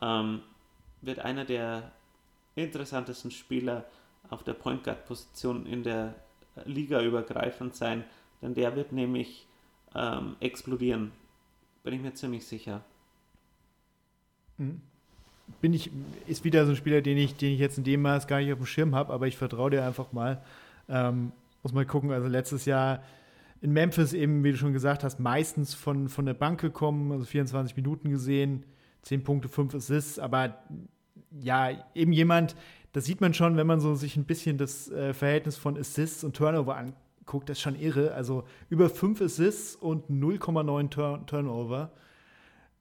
Ähm, 0.00 0.42
wird 1.00 1.20
einer 1.20 1.44
der 1.44 1.92
interessantesten 2.58 3.30
Spieler 3.30 3.84
auf 4.30 4.42
der 4.42 4.54
Point 4.54 4.84
Guard 4.84 5.06
Position 5.06 5.66
in 5.66 5.82
der 5.82 6.14
Liga 6.64 7.02
übergreifend 7.02 7.74
sein, 7.74 8.04
denn 8.42 8.54
der 8.54 8.76
wird 8.76 8.92
nämlich 8.92 9.46
ähm, 9.94 10.36
explodieren. 10.40 11.12
Bin 11.84 11.94
ich 11.94 12.00
mir 12.00 12.14
ziemlich 12.14 12.46
sicher. 12.46 12.82
Mhm. 14.58 14.80
Bin 15.60 15.72
ich, 15.72 15.90
ist 16.26 16.44
wieder 16.44 16.66
so 16.66 16.72
ein 16.72 16.76
Spieler, 16.76 17.00
den 17.00 17.16
ich, 17.16 17.34
den 17.34 17.54
ich 17.54 17.58
jetzt 17.58 17.78
in 17.78 17.84
dem 17.84 18.02
Maß 18.02 18.26
gar 18.26 18.40
nicht 18.40 18.52
auf 18.52 18.58
dem 18.58 18.66
Schirm 18.66 18.94
habe, 18.94 19.12
aber 19.12 19.26
ich 19.26 19.36
vertraue 19.36 19.70
dir 19.70 19.84
einfach 19.84 20.12
mal. 20.12 20.42
Ähm, 20.88 21.32
muss 21.62 21.72
mal 21.72 21.86
gucken, 21.86 22.10
also 22.12 22.28
letztes 22.28 22.66
Jahr 22.66 23.02
in 23.60 23.72
Memphis 23.72 24.12
eben, 24.12 24.44
wie 24.44 24.52
du 24.52 24.56
schon 24.56 24.72
gesagt 24.72 25.02
hast, 25.02 25.18
meistens 25.18 25.74
von, 25.74 26.08
von 26.08 26.26
der 26.26 26.34
Bank 26.34 26.60
gekommen, 26.60 27.10
also 27.12 27.24
24 27.24 27.76
Minuten 27.76 28.10
gesehen, 28.10 28.64
10 29.02 29.24
Punkte, 29.24 29.48
5 29.48 29.74
Assists, 29.74 30.18
aber 30.18 30.58
ja, 31.30 31.70
eben 31.94 32.12
jemand, 32.12 32.56
das 32.92 33.04
sieht 33.04 33.20
man 33.20 33.34
schon, 33.34 33.56
wenn 33.56 33.66
man 33.66 33.80
so 33.80 33.94
sich 33.94 34.16
ein 34.16 34.24
bisschen 34.24 34.58
das 34.58 34.90
äh, 34.90 35.12
Verhältnis 35.14 35.56
von 35.56 35.76
Assists 35.76 36.24
und 36.24 36.36
Turnover 36.36 36.76
anguckt 36.76 37.08
guckt, 37.28 37.48
das 37.48 37.58
ist 37.58 37.62
schon 37.62 37.78
irre. 37.78 38.12
Also 38.14 38.42
über 38.68 38.90
5 38.90 39.20
Assists 39.20 39.76
und 39.76 40.10
0,9 40.10 40.90
Turn 40.90 41.26
Turnover. 41.26 41.92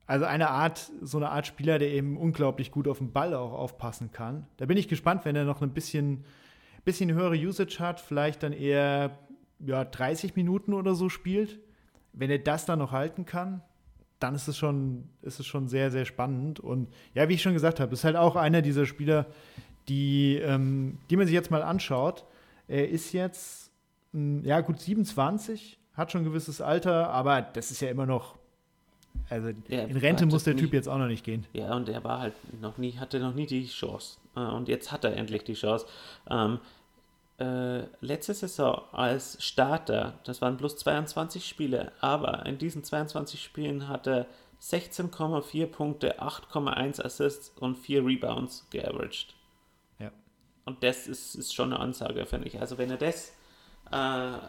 Also 0.07 0.26
eine 0.26 0.49
Art, 0.49 0.90
so 1.02 1.18
eine 1.18 1.30
Art 1.30 1.45
Spieler, 1.45 1.78
der 1.78 1.91
eben 1.91 2.18
unglaublich 2.18 2.72
gut 2.72 2.88
auf 2.88 2.98
den 2.98 3.11
Ball 3.11 3.36
auch 3.36 3.52
aufpassen 3.52 4.11
kann. 4.11 4.48
Da 4.56 4.65
bin 4.65 4.78
ich 4.78 4.88
gespannt, 4.88 5.26
wenn 5.26 5.36
er 5.36 5.44
noch 5.44 5.61
ein 5.61 5.74
bisschen, 5.74 6.24
bisschen 6.86 7.14
höhere 7.14 7.36
Usage 7.36 7.80
hat, 7.80 7.99
vielleicht 7.99 8.41
dann 8.41 8.53
eher 8.53 9.19
ja, 9.60 9.84
30 9.84 10.36
Minuten 10.36 10.74
oder 10.74 10.95
so 10.95 11.10
spielt. 11.10 11.60
Wenn 12.14 12.32
er 12.32 12.40
das 12.40 12.65
dann 12.65 12.80
noch 12.80 12.94
halten 12.94 13.26
kann, 13.26 13.61
dann 14.19 14.35
ist 14.35 14.48
es 14.48 14.57
schon, 14.57 15.10
ist 15.22 15.39
es 15.39 15.45
schon 15.45 15.68
sehr, 15.68 15.91
sehr 15.91 16.06
spannend. 16.06 16.60
Und 16.60 16.88
ja, 17.14 17.30
wie 17.30 17.35
ich 17.35 17.41
schon 17.41 17.53
gesagt 17.53 17.80
habe, 17.80 17.94
ist 17.94 18.03
halt 18.03 18.15
auch 18.15 18.35
einer 18.35 18.61
dieser 18.61 18.85
Spieler, 18.85 19.27
die, 19.88 20.35
ähm, 20.38 20.98
die 21.10 21.18
man 21.18 21.26
sich 21.27 21.34
jetzt 21.34 21.52
mal 21.52 21.64
anschaut. 21.64 22.26
Er 22.68 22.89
ist 22.89 23.14
jetzt 23.14 23.72
ja, 24.44 24.61
gut 24.61 24.80
27, 24.80 25.80
hat 25.94 26.11
schon 26.11 26.22
ein 26.22 26.26
gewisses 26.26 26.61
Alter, 26.61 27.10
aber 27.10 27.41
das 27.41 27.72
ist 27.72 27.81
ja 27.81 27.89
immer 27.89 28.06
noch. 28.06 28.38
Also 29.30 29.49
ja, 29.68 29.81
in 29.84 29.98
Rente 29.98 30.26
muss 30.26 30.44
der 30.44 30.56
Typ 30.56 30.73
jetzt 30.73 30.88
auch 30.88 30.98
noch 30.98 31.07
nicht 31.07 31.23
gehen. 31.23 31.45
Ja, 31.53 31.76
und 31.76 31.89
er 31.89 32.03
war 32.03 32.19
halt 32.19 32.34
noch 32.61 32.77
nie, 32.77 32.94
hatte 32.94 33.19
noch 33.19 33.34
nie 33.34 33.45
die 33.45 33.65
Chance. 33.65 34.19
Äh, 34.35 34.39
und 34.39 34.68
jetzt 34.68 34.91
hat 34.91 35.03
er 35.03 35.15
endlich 35.15 35.44
die 35.44 35.53
Chance. 35.53 35.85
Ähm, 36.30 36.60
äh, 37.39 37.84
letzte 38.01 38.34
Saison 38.34 38.84
als 38.91 39.43
Starter, 39.43 40.19
das 40.23 40.41
waren 40.41 40.57
bloß 40.57 40.77
22 40.77 41.47
Spiele, 41.47 41.91
aber 42.01 42.45
in 42.45 42.57
diesen 42.57 42.84
22 42.84 43.43
Spielen 43.43 43.88
hat 43.88 44.07
er 44.07 44.26
16,4 44.61 45.68
Punkte, 45.68 46.19
8,1 46.19 47.01
Assists 47.01 47.49
und 47.59 47.76
4 47.76 48.05
Rebounds 48.05 48.68
geaveraged. 48.72 49.35
Ja. 49.99 50.11
Und 50.65 50.84
das 50.84 51.07
ist, 51.07 51.35
ist 51.35 51.53
schon 51.53 51.73
eine 51.73 51.80
Ansage, 51.80 52.26
finde 52.26 52.47
ich. 52.47 52.59
Also 52.59 52.77
wenn 52.80 52.89
er 52.89 52.97
das 52.97 53.34
äh, 53.91 54.39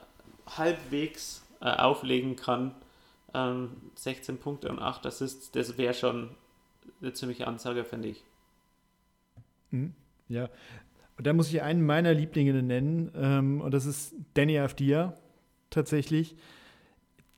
halbwegs 0.47 1.47
äh, 1.61 1.71
auflegen 1.71 2.37
kann, 2.37 2.75
ähm, 3.35 3.91
16 3.97 4.39
Punkte 4.39 4.71
und 4.71 4.79
8 4.79 5.05
Assists, 5.05 5.51
das 5.51 5.77
wäre 5.77 5.93
schon 5.93 6.35
eine 7.03 7.13
ziemliche 7.13 7.47
Ansage, 7.47 7.85
finde 7.85 8.09
ich. 8.09 8.25
Mhm. 9.71 9.95
Ja, 10.29 10.49
und 11.19 11.27
da 11.27 11.33
muss 11.33 11.53
ich 11.53 11.61
einen 11.61 11.85
meiner 11.85 12.15
Lieblinge 12.15 12.55
nennen, 12.63 13.11
ähm, 13.15 13.61
und 13.61 13.75
das 13.75 13.85
ist 13.85 14.15
Danny 14.35 14.59
Afdia 14.59 15.15
tatsächlich. 15.69 16.37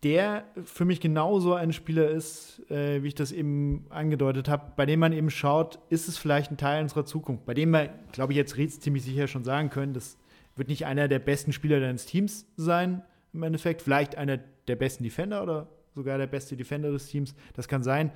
der 0.03 0.45
für 0.65 0.85
mich 0.85 1.01
genauso 1.01 1.55
ein 1.55 1.73
Spieler 1.73 2.09
ist, 2.09 2.63
äh, 2.71 3.03
wie 3.03 3.09
ich 3.09 3.15
das 3.15 3.33
eben 3.33 3.85
angedeutet 3.91 4.49
habe, 4.49 4.73
bei 4.75 4.87
dem 4.87 5.01
man 5.01 5.13
eben 5.13 5.29
schaut, 5.31 5.79
ist 5.91 6.09
es 6.09 6.17
vielleicht 6.17 6.51
ein 6.51 6.57
Teil 6.57 6.83
unserer 6.83 7.05
Zukunft, 7.05 7.45
bei 7.45 7.53
dem 7.53 7.71
wir, 7.71 7.91
glaube 8.13 8.33
ich, 8.33 8.39
jetzt 8.39 8.55
ziemlich 8.83 9.05
sicher 9.05 9.29
schon 9.29 9.45
sagen 9.45 9.69
können, 9.69 9.93
das 9.93 10.17
wird 10.57 10.69
nicht 10.69 10.87
einer 10.87 11.07
der 11.07 11.19
besten 11.19 11.53
Spieler 11.53 11.81
deines 11.81 12.07
Teams 12.07 12.47
sein, 12.57 13.03
im 13.33 13.43
Endeffekt, 13.43 13.83
vielleicht 13.83 14.17
einer 14.17 14.39
der 14.69 14.77
besten 14.77 15.05
Defender 15.05 15.43
oder 15.43 15.69
sogar 15.95 16.17
der 16.17 16.27
beste 16.27 16.57
Defender 16.57 16.91
des 16.91 17.07
Teams, 17.09 17.35
das 17.55 17.69
kann 17.69 17.83
sein. 17.83 18.11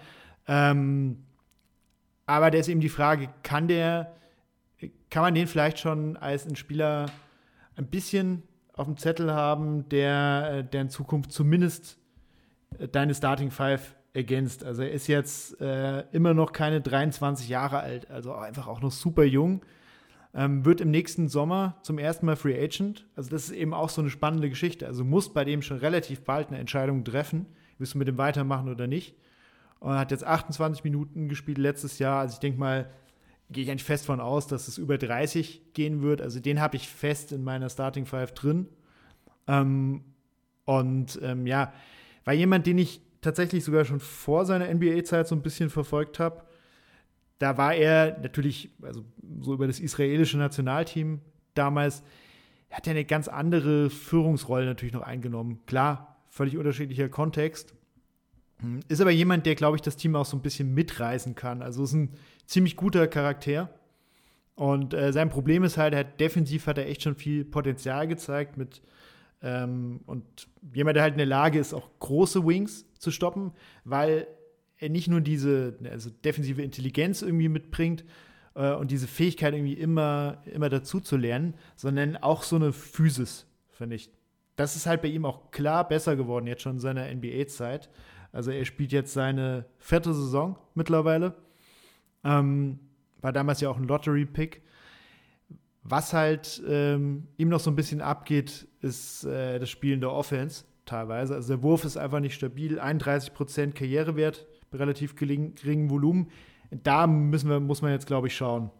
Ähm, 0.49 1.19
aber 2.27 2.51
da 2.51 2.59
ist 2.59 2.69
eben 2.69 2.81
die 2.81 2.89
Frage, 2.89 3.29
kann 3.43 3.69
der, 3.69 4.17
kann 5.11 5.23
man 5.23 5.35
den 5.35 5.47
vielleicht 5.47 5.79
schon 5.79 6.17
als 6.17 6.47
ein 6.47 6.57
Spieler 6.57 7.07
ein 7.77 7.87
bisschen 7.87 8.43
auf 8.75 8.87
dem 8.87 8.97
Zettel 8.97 9.33
haben, 9.33 9.89
der, 9.89 10.51
äh, 10.53 10.65
der 10.65 10.83
in 10.83 10.91
Zukunft 10.91 11.33
zumindest 11.33 11.99
äh, 12.79 12.89
deine 12.89 13.15
Starting 13.15 13.51
Five 13.51 13.95
ergänzt. 14.13 14.65
Also 14.65 14.83
er 14.83 14.93
ist 14.93 15.07
jetzt 15.07 15.61
äh, 15.61 16.05
immer 16.13 16.35
noch 16.35 16.53
keine 16.53 16.81
23 16.81 17.49
Jahre 17.49 17.81
alt, 17.81 18.11
also 18.11 18.35
einfach 18.35 18.67
auch 18.67 18.81
noch 18.81 18.93
super 18.93 19.25
jung. 19.25 19.65
Ähm, 20.37 20.65
wird 20.65 20.81
im 20.81 20.91
nächsten 20.91 21.29
Sommer 21.29 21.77
zum 21.83 21.99
ersten 21.99 22.27
Mal 22.27 22.35
Free 22.35 22.61
Agent. 22.61 23.07
Also 23.15 23.31
das 23.31 23.45
ist 23.45 23.53
eben 23.53 23.73
auch 23.73 23.89
so 23.89 24.01
eine 24.01 24.11
spannende 24.11 24.49
Geschichte. 24.49 24.87
Also 24.87 25.05
muss 25.05 25.33
bei 25.33 25.45
dem 25.45 25.63
schon 25.63 25.79
relativ 25.79 26.23
bald 26.23 26.49
eine 26.49 26.59
Entscheidung 26.59 27.05
treffen, 27.05 27.47
willst 27.79 27.95
du 27.95 27.99
mit 27.99 28.09
dem 28.09 28.19
weitermachen 28.19 28.69
oder 28.69 28.89
nicht. 28.89 29.17
Und 29.79 29.95
hat 29.95 30.11
jetzt 30.11 30.25
28 30.25 30.83
Minuten 30.83 31.29
gespielt 31.29 31.59
letztes 31.59 32.01
Jahr. 32.01 32.21
Also 32.21 32.35
ich 32.35 32.41
denke 32.41 32.59
mal, 32.59 32.91
gehe 33.51 33.65
ich 33.65 33.71
eigentlich 33.71 33.85
fest 33.85 34.07
von 34.07 34.21
aus, 34.21 34.47
dass 34.47 34.69
es 34.69 34.79
über 34.79 34.99
30 34.99 35.75
gehen 35.75 36.03
wird. 36.03 36.21
Also 36.23 36.41
den 36.41 36.61
habe 36.61 36.77
ich 36.77 36.89
fest 36.89 37.33
in 37.33 37.45
meiner 37.45 37.69
Starting 37.69 38.07
Five 38.07 38.33
drin. 38.33 38.69
Ähm, 39.47 40.03
und 40.65 41.19
ähm, 41.23 41.47
ja, 41.47 41.73
war 42.25 42.35
jemand, 42.35 42.67
den 42.67 42.79
ich 42.79 43.01
tatsächlich 43.21 43.65
sogar 43.65 43.85
schon 43.85 44.01
vor 44.01 44.45
seiner 44.47 44.73
NBA-Zeit 44.73 45.29
so 45.29 45.35
ein 45.35 45.43
bisschen 45.43 45.71
verfolgt 45.71 46.19
habe. 46.19 46.43
Da 47.39 47.59
war 47.59 47.75
er 47.75 48.19
natürlich, 48.21 48.71
also 48.83 49.05
so 49.41 49.55
über 49.55 49.67
das 49.67 49.81
israelische 49.81 50.39
Nationalteam 50.39 51.21
damals, 51.55 52.03
er 52.69 52.79
hat 52.79 52.87
ja 52.87 52.93
eine 52.93 53.05
ganz 53.05 53.29
andere 53.29 53.91
Führungsrolle 53.91 54.67
natürlich 54.67 54.95
noch 54.95 55.03
eingenommen. 55.03 55.61
Klar, 55.67 56.17
völlig 56.29 56.57
unterschiedlicher 56.57 57.09
Kontext. 57.09 57.75
Hm, 58.65 58.81
ist 58.89 59.01
aber 59.01 59.11
jemand, 59.11 59.47
der, 59.47 59.55
glaube 59.55 59.77
ich, 59.77 59.83
das 59.83 59.97
Team 59.97 60.17
auch 60.17 60.27
so 60.27 60.37
ein 60.37 60.43
bisschen 60.43 60.75
mitreißen 60.75 61.35
kann. 61.35 61.63
Also 61.63 61.85
ist 61.85 61.93
ein 61.93 62.11
ziemlich 62.47 62.77
guter 62.77 63.07
Charakter. 63.07 63.71
Und 64.55 64.95
äh, 64.95 65.13
sein 65.13 65.31
Problem 65.31 65.65
ist 65.65 65.77
halt, 65.77 65.95
hat, 65.95 66.21
defensiv 66.21 66.67
hat 66.67 66.79
er 66.79 66.87
echt 66.89 67.03
schon 67.03 67.15
viel 67.15 67.45
Potenzial 67.45 68.07
gezeigt 68.07 68.57
mit 68.57 68.83
ähm, 69.43 70.01
und 70.07 70.25
jemand, 70.73 70.97
der 70.97 71.03
halt 71.03 71.15
in 71.15 71.19
der 71.19 71.27
Lage 71.27 71.59
ist, 71.59 71.75
auch 71.75 71.91
große 71.99 72.47
Wings 72.47 72.87
zu 72.99 73.11
stoppen, 73.11 73.53
weil 73.85 74.27
er 74.79 74.89
nicht 74.89 75.09
nur 75.09 75.21
diese 75.21 75.77
also 75.91 76.11
defensive 76.11 76.63
Intelligenz 76.63 77.21
irgendwie 77.21 77.49
mitbringt 77.49 78.05
äh, 78.55 78.73
und 78.73 78.91
diese 78.91 79.07
Fähigkeit 79.07 79.53
irgendwie 79.53 79.75
immer, 79.75 80.43
immer 80.47 80.71
dazu 80.71 80.99
zu 80.99 81.17
lernen, 81.17 81.55
sondern 81.77 82.17
auch 82.17 82.43
so 82.43 82.57
eine 82.57 82.73
Physis, 82.73 83.47
finde 83.71 83.97
ich. 83.97 84.11
Das 84.57 84.77
ist 84.77 84.87
halt 84.87 85.03
bei 85.03 85.09
ihm 85.09 85.27
auch 85.27 85.51
klar 85.51 85.87
besser 85.87 86.17
geworden, 86.17 86.47
jetzt 86.47 86.63
schon 86.63 86.77
in 86.77 86.81
seiner 86.81 87.13
NBA-Zeit. 87.13 87.91
Also 88.35 88.51
er 88.51 88.65
spielt 88.65 88.93
jetzt 88.93 89.15
seine 89.15 89.65
vierte 89.79 90.13
Saison 90.13 90.59
mittlerweile 90.75 91.35
ähm, 92.25 92.79
war 93.21 93.33
damals 93.33 93.61
ja 93.61 93.69
auch 93.69 93.77
ein 93.77 93.85
Lottery-Pick. 93.85 94.63
Was 95.83 96.15
halt 96.15 96.63
ähm, 96.67 97.29
ihm 97.37 97.51
noch 97.51 97.61
so 97.61 97.71
ein 97.71 97.77
bisschen 97.77 98.01
abgeht, 98.01 98.67
ist 98.81 99.25
äh, 99.25 99.59
das 99.59 99.69
Spielen 99.69 100.01
der 100.01 100.11
Offense 100.11 100.65
teilweise. 100.87 101.35
Also 101.35 101.55
der 101.55 101.63
Wurf 101.63 101.85
ist 101.85 101.99
einfach 101.99 102.21
nicht 102.21 102.35
stabil. 102.35 102.81
31% 102.81 103.73
Karrierewert 103.73 104.47
bei 104.71 104.79
relativ 104.79 105.15
geringem 105.15 105.91
Volumen. 105.91 106.31
Da 106.71 107.07
müssen 107.07 107.51
wir, 107.51 107.61
muss 107.61 107.83
man 107.83 107.93
jetzt, 107.93 108.07
glaube 108.07 108.29
ich, 108.29 108.37
schauen. 108.37 108.71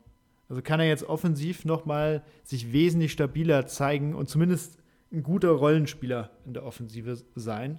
Also 0.49 0.63
kann 0.63 0.81
er 0.81 0.87
jetzt 0.87 1.05
offensiv 1.05 1.65
noch 1.65 1.85
mal 1.85 2.23
sich 2.43 2.73
wesentlich 2.73 3.13
stabiler 3.13 3.67
zeigen 3.67 4.15
und 4.15 4.29
zumindest 4.29 4.79
ein 5.13 5.23
guter 5.23 5.51
Rollenspieler 5.51 6.31
in 6.45 6.55
der 6.55 6.65
Offensive 6.65 7.17
sein. 7.35 7.79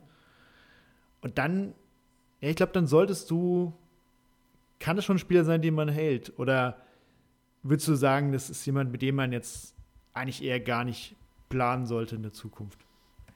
Und 1.26 1.38
dann, 1.38 1.74
ja, 2.40 2.50
ich 2.50 2.56
glaube, 2.56 2.72
dann 2.72 2.88
solltest 2.88 3.30
du 3.32 3.74
kann 4.80 4.96
das 4.96 5.06
schon 5.06 5.16
ein 5.16 5.20
Spieler 5.20 5.44
sein, 5.44 5.62
den 5.62 5.74
man 5.74 5.90
hält? 5.90 6.38
Oder 6.38 6.78
würdest 7.64 7.88
du 7.88 7.96
sagen, 7.96 8.32
das 8.32 8.52
ist 8.52 8.64
jemand, 8.68 8.92
mit 8.92 9.02
dem 9.02 9.16
man 9.16 9.32
jetzt 9.32 9.74
eigentlich 10.14 10.44
eher 10.44 10.60
gar 10.60 10.84
nicht 10.84 11.16
planen 11.50 11.88
sollte 11.88 12.16
in 12.16 12.22
der 12.22 12.34
Zukunft? 12.34 12.80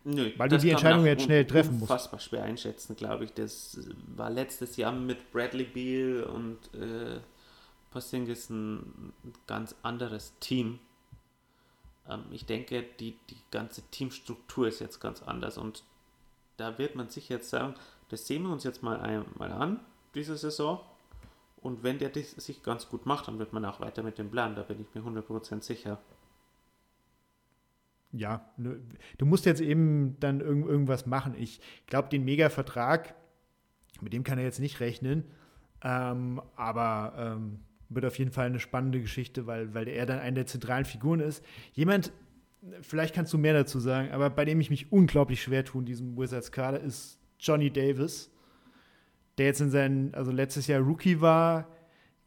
Nö, 0.04 0.32
Weil 0.38 0.50
du 0.50 0.60
die 0.60 0.70
Entscheidung 0.70 1.06
jetzt 1.06 1.24
schnell 1.24 1.46
treffen 1.46 1.74
musst. 1.74 1.92
Unfassbar 1.92 2.20
schwer 2.20 2.44
einschätzen, 2.44 2.96
glaube 2.96 3.26
ich. 3.26 3.34
Das 3.34 3.80
war 4.16 4.30
letztes 4.30 4.78
Jahr 4.78 4.92
mit 4.92 5.32
Bradley 5.32 5.64
Beal 5.64 6.24
und 6.24 6.58
äh, 6.74 7.20
Porzingis 7.92 8.50
ein 8.50 9.12
ganz 9.46 9.76
anderes 9.82 10.34
Team. 10.40 10.78
Ähm, 12.08 12.26
ich 12.32 12.46
denke, 12.46 12.86
die, 13.00 13.18
die 13.30 13.38
ganze 13.52 13.82
Teamstruktur 13.92 14.68
ist 14.68 14.80
jetzt 14.80 15.00
ganz 15.00 15.22
anders 15.22 15.58
und 15.58 15.84
da 16.60 16.78
wird 16.78 16.96
man 16.96 17.10
sich 17.10 17.30
jetzt 17.30 17.50
sagen, 17.50 17.76
das 18.10 18.28
sehen 18.28 18.44
wir 18.44 18.52
uns 18.52 18.64
jetzt 18.64 18.84
mal 18.84 19.00
einmal 19.00 19.52
an, 19.52 19.80
diese 20.16 20.36
Saison. 20.36 20.82
Und 21.58 21.84
wenn 21.84 22.00
der 22.00 22.10
das 22.10 22.32
sich 22.32 22.64
ganz 22.64 22.90
gut 22.90 23.06
macht, 23.06 23.28
dann 23.28 23.40
wird 23.40 23.54
man 23.54 23.66
auch 23.66 23.80
weiter 23.80 24.04
mit 24.04 24.18
dem 24.18 24.32
Plan, 24.32 24.56
da 24.56 24.64
bin 24.64 24.80
ich 24.82 24.94
mir 24.94 25.02
100% 25.02 25.62
sicher. 25.62 26.00
Ja, 28.12 28.50
du 28.58 29.26
musst 29.26 29.46
jetzt 29.46 29.62
eben 29.62 30.20
dann 30.20 30.42
irgend, 30.42 30.68
irgendwas 30.68 31.06
machen. 31.06 31.36
Ich 31.38 31.62
glaube, 31.86 32.10
den 32.10 32.26
Mega-Vertrag, 32.26 33.14
mit 34.02 34.14
dem 34.14 34.24
kann 34.24 34.40
er 34.40 34.46
jetzt 34.46 34.60
nicht 34.60 34.80
rechnen, 34.80 35.26
ähm, 35.84 36.42
aber 36.56 37.14
ähm, 37.18 37.60
wird 37.90 38.06
auf 38.06 38.18
jeden 38.18 38.32
Fall 38.32 38.48
eine 38.48 38.60
spannende 38.60 39.02
Geschichte, 39.02 39.46
weil, 39.46 39.74
weil 39.74 39.88
er 39.88 40.06
dann 40.06 40.20
eine 40.20 40.36
der 40.36 40.46
zentralen 40.48 40.86
Figuren 40.86 41.20
ist. 41.20 41.44
Jemand, 41.74 42.12
vielleicht 42.82 43.16
kannst 43.16 43.34
du 43.34 43.38
mehr 43.38 43.54
dazu 43.54 43.80
sagen, 43.80 44.12
aber 44.12 44.30
bei 44.30 44.46
dem 44.46 44.60
ich 44.60 44.70
mich 44.70 44.92
unglaublich 44.92 45.42
schwer 45.42 45.66
tue 45.66 45.82
in 45.82 45.86
diesem 45.86 46.18
Wizards-Kader, 46.18 46.80
ist 46.82 47.20
Johnny 47.40 47.72
Davis 47.72 48.30
der 49.40 49.48
jetzt 49.48 49.62
in 49.62 49.72
seinen, 49.72 50.14
also 50.14 50.32
letztes 50.32 50.68
Jahr 50.68 50.82
Rookie 50.82 51.22
war, 51.22 51.68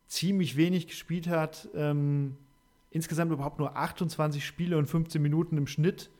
ziemlich 0.06 0.56
wenig 0.56 0.88
gespielt 0.88 1.28
hat, 1.28 1.68
ähm, 1.74 2.36
insgesamt 2.90 3.30
überhaupt 3.32 3.58
nur 3.58 3.76
28 3.76 4.44
Spiele 4.44 4.78
und 4.78 4.86
15 4.86 5.20
Minuten 5.20 5.58
im 5.58 5.66
Schnitt. 5.66 6.10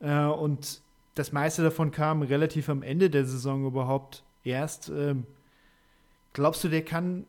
Äh, 0.00 0.24
und 0.24 0.82
das 1.14 1.32
meiste 1.32 1.62
davon 1.62 1.92
kam 1.92 2.22
relativ 2.22 2.68
am 2.68 2.82
Ende 2.82 3.08
der 3.08 3.24
Saison 3.24 3.66
überhaupt 3.66 4.24
erst. 4.42 4.88
Ähm, 4.88 5.24
glaubst 6.32 6.62
du, 6.64 6.68
der 6.68 6.84
kann 6.84 7.24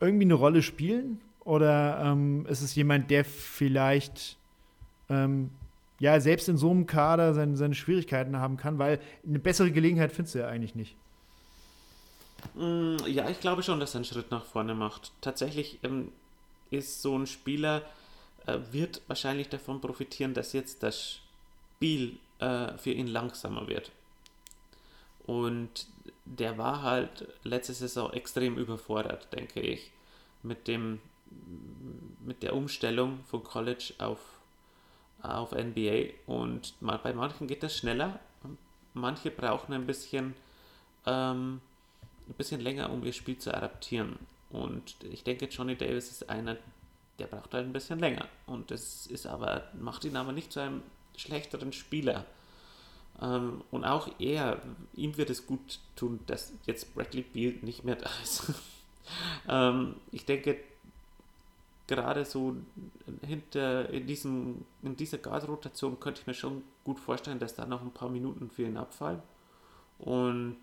irgendwie 0.00 0.24
eine 0.24 0.34
Rolle 0.34 0.62
spielen? 0.62 1.20
Oder 1.40 2.02
ähm, 2.02 2.46
ist 2.46 2.62
es 2.62 2.74
jemand, 2.74 3.10
der 3.10 3.24
vielleicht 3.24 4.38
ähm, 5.08 5.50
ja 5.98 6.20
selbst 6.20 6.48
in 6.48 6.56
so 6.56 6.70
einem 6.70 6.86
Kader 6.86 7.34
seine, 7.34 7.56
seine 7.56 7.74
Schwierigkeiten 7.74 8.36
haben 8.38 8.56
kann? 8.56 8.78
Weil 8.78 9.00
eine 9.26 9.38
bessere 9.38 9.70
Gelegenheit 9.70 10.12
findest 10.12 10.34
du 10.34 10.40
ja 10.40 10.48
eigentlich 10.48 10.74
nicht. 10.74 10.96
Mm, 12.54 12.96
ja, 13.06 13.28
ich 13.28 13.40
glaube 13.40 13.62
schon, 13.62 13.80
dass 13.80 13.94
er 13.94 13.98
einen 13.98 14.04
Schritt 14.04 14.30
nach 14.30 14.44
vorne 14.44 14.74
macht. 14.74 15.12
Tatsächlich 15.20 15.78
ähm, 15.82 16.12
ist 16.70 17.02
so 17.02 17.18
ein 17.18 17.26
Spieler, 17.26 17.82
äh, 18.46 18.58
wird 18.70 19.02
wahrscheinlich 19.06 19.48
davon 19.48 19.80
profitieren, 19.80 20.34
dass 20.34 20.52
jetzt 20.52 20.82
das 20.82 21.20
Spiel 21.76 22.18
äh, 22.38 22.76
für 22.78 22.90
ihn 22.90 23.06
langsamer 23.06 23.68
wird. 23.68 23.90
Und 25.26 25.88
der 26.24 26.56
war 26.56 26.82
halt 26.82 27.26
letzte 27.42 27.74
Saison 27.74 28.12
extrem 28.12 28.58
überfordert, 28.58 29.32
denke 29.32 29.60
ich, 29.60 29.90
mit 30.42 30.68
dem 30.68 31.00
mit 32.24 32.42
der 32.42 32.54
Umstellung 32.54 33.20
von 33.24 33.42
College 33.42 33.94
auf, 33.98 34.20
auf 35.22 35.52
NBA. 35.52 36.10
Und 36.26 36.74
bei 36.80 37.12
manchen 37.12 37.46
geht 37.46 37.62
das 37.62 37.76
schneller, 37.76 38.20
manche 38.94 39.30
brauchen 39.30 39.74
ein 39.74 39.86
bisschen 39.86 40.34
ähm, 41.06 41.60
ein 42.28 42.34
bisschen 42.34 42.60
länger, 42.60 42.90
um 42.90 43.04
ihr 43.04 43.12
Spiel 43.12 43.38
zu 43.38 43.54
adaptieren. 43.54 44.18
Und 44.50 44.96
ich 45.10 45.24
denke, 45.24 45.46
Johnny 45.46 45.76
Davis 45.76 46.10
ist 46.10 46.28
einer, 46.28 46.56
der 47.18 47.26
braucht 47.26 47.54
halt 47.54 47.66
ein 47.66 47.72
bisschen 47.72 47.98
länger. 47.98 48.26
Und 48.46 48.70
das 48.70 49.06
ist 49.06 49.26
aber, 49.26 49.68
macht 49.80 50.04
ihn 50.04 50.16
aber 50.16 50.32
nicht 50.32 50.52
zu 50.52 50.60
einem 50.60 50.82
schlechteren 51.16 51.72
Spieler. 51.72 52.24
Ähm, 53.20 53.62
und 53.70 53.84
auch 53.84 54.08
er, 54.18 54.60
ihm 54.94 55.16
wird 55.16 55.30
es 55.30 55.46
gut 55.46 55.80
tun, 55.94 56.20
dass 56.26 56.52
jetzt 56.66 56.94
Bradley 56.94 57.22
Beal 57.22 57.54
nicht 57.62 57.84
mehr 57.84 57.96
da 57.96 58.10
ist. 58.22 58.52
ähm, 59.48 59.96
ich 60.12 60.24
denke, 60.26 60.58
gerade 61.86 62.24
so 62.24 62.56
hinter 63.24 63.88
in, 63.90 64.06
diesem, 64.06 64.64
in 64.82 64.96
dieser 64.96 65.18
Guard-Rotation 65.18 66.00
könnte 66.00 66.20
ich 66.20 66.26
mir 66.26 66.34
schon 66.34 66.62
gut 66.84 66.98
vorstellen, 66.98 67.38
dass 67.38 67.54
da 67.54 67.66
noch 67.66 67.82
ein 67.82 67.92
paar 67.92 68.08
Minuten 68.08 68.50
für 68.50 68.62
ihn 68.62 68.76
abfallen. 68.76 69.22
Und 69.98 70.56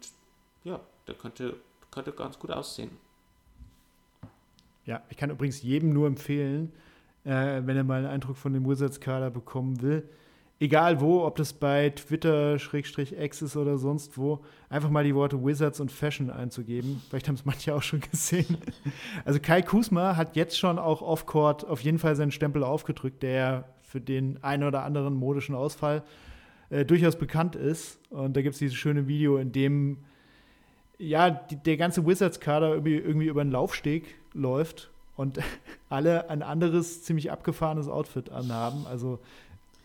ja, 0.63 0.79
der 1.07 1.15
könnte, 1.15 1.55
könnte 1.91 2.11
ganz 2.11 2.37
gut 2.37 2.51
aussehen. 2.51 2.91
Ja, 4.85 5.01
ich 5.09 5.17
kann 5.17 5.29
übrigens 5.29 5.61
jedem 5.61 5.91
nur 5.91 6.07
empfehlen, 6.07 6.73
äh, 7.23 7.61
wenn 7.63 7.77
er 7.77 7.85
mal 7.85 7.99
einen 7.99 8.07
Eindruck 8.07 8.35
von 8.35 8.53
dem 8.53 8.67
Wizards-Kader 8.67 9.29
bekommen 9.29 9.81
will, 9.81 10.07
egal 10.63 11.01
wo, 11.01 11.25
ob 11.25 11.35
das 11.35 11.51
bei 11.51 11.89
Twitter, 11.89 12.57
Schrägstrich 12.57 13.17
X 13.19 13.41
ist 13.41 13.57
oder 13.57 13.77
sonst 13.77 14.17
wo, 14.17 14.39
einfach 14.69 14.89
mal 14.89 15.03
die 15.03 15.13
Worte 15.13 15.43
Wizards 15.43 15.81
und 15.81 15.91
Fashion 15.91 16.29
einzugeben. 16.29 17.01
Vielleicht 17.09 17.27
haben 17.27 17.35
es 17.35 17.43
manche 17.43 17.75
auch 17.75 17.81
schon 17.81 17.99
gesehen. 18.11 18.57
Also 19.25 19.41
Kai 19.41 19.61
Kusma 19.61 20.15
hat 20.15 20.37
jetzt 20.37 20.57
schon 20.57 20.79
auch 20.79 21.01
off-court 21.01 21.67
auf 21.67 21.81
jeden 21.81 21.99
Fall 21.99 22.15
seinen 22.15 22.31
Stempel 22.31 22.63
aufgedrückt, 22.63 23.23
der 23.23 23.65
für 23.81 23.99
den 23.99 24.41
einen 24.41 24.63
oder 24.63 24.83
anderen 24.83 25.15
modischen 25.15 25.53
Ausfall 25.53 26.01
äh, 26.69 26.85
durchaus 26.85 27.17
bekannt 27.17 27.57
ist. 27.57 27.99
Und 28.09 28.37
da 28.37 28.41
gibt 28.41 28.53
es 28.53 28.59
dieses 28.59 28.75
schöne 28.75 29.07
Video, 29.07 29.37
in 29.37 29.51
dem 29.51 29.97
ja, 30.97 31.29
die, 31.29 31.57
der 31.57 31.75
ganze 31.75 32.05
Wizards-Kader 32.05 32.69
irgendwie, 32.69 32.95
irgendwie 32.95 33.27
über 33.27 33.43
den 33.43 33.51
Laufsteg 33.51 34.15
läuft 34.33 34.91
und 35.17 35.39
alle 35.89 36.29
ein 36.29 36.41
anderes, 36.41 37.03
ziemlich 37.03 37.31
abgefahrenes 37.31 37.89
Outfit 37.89 38.29
anhaben. 38.29 38.87
Also 38.87 39.19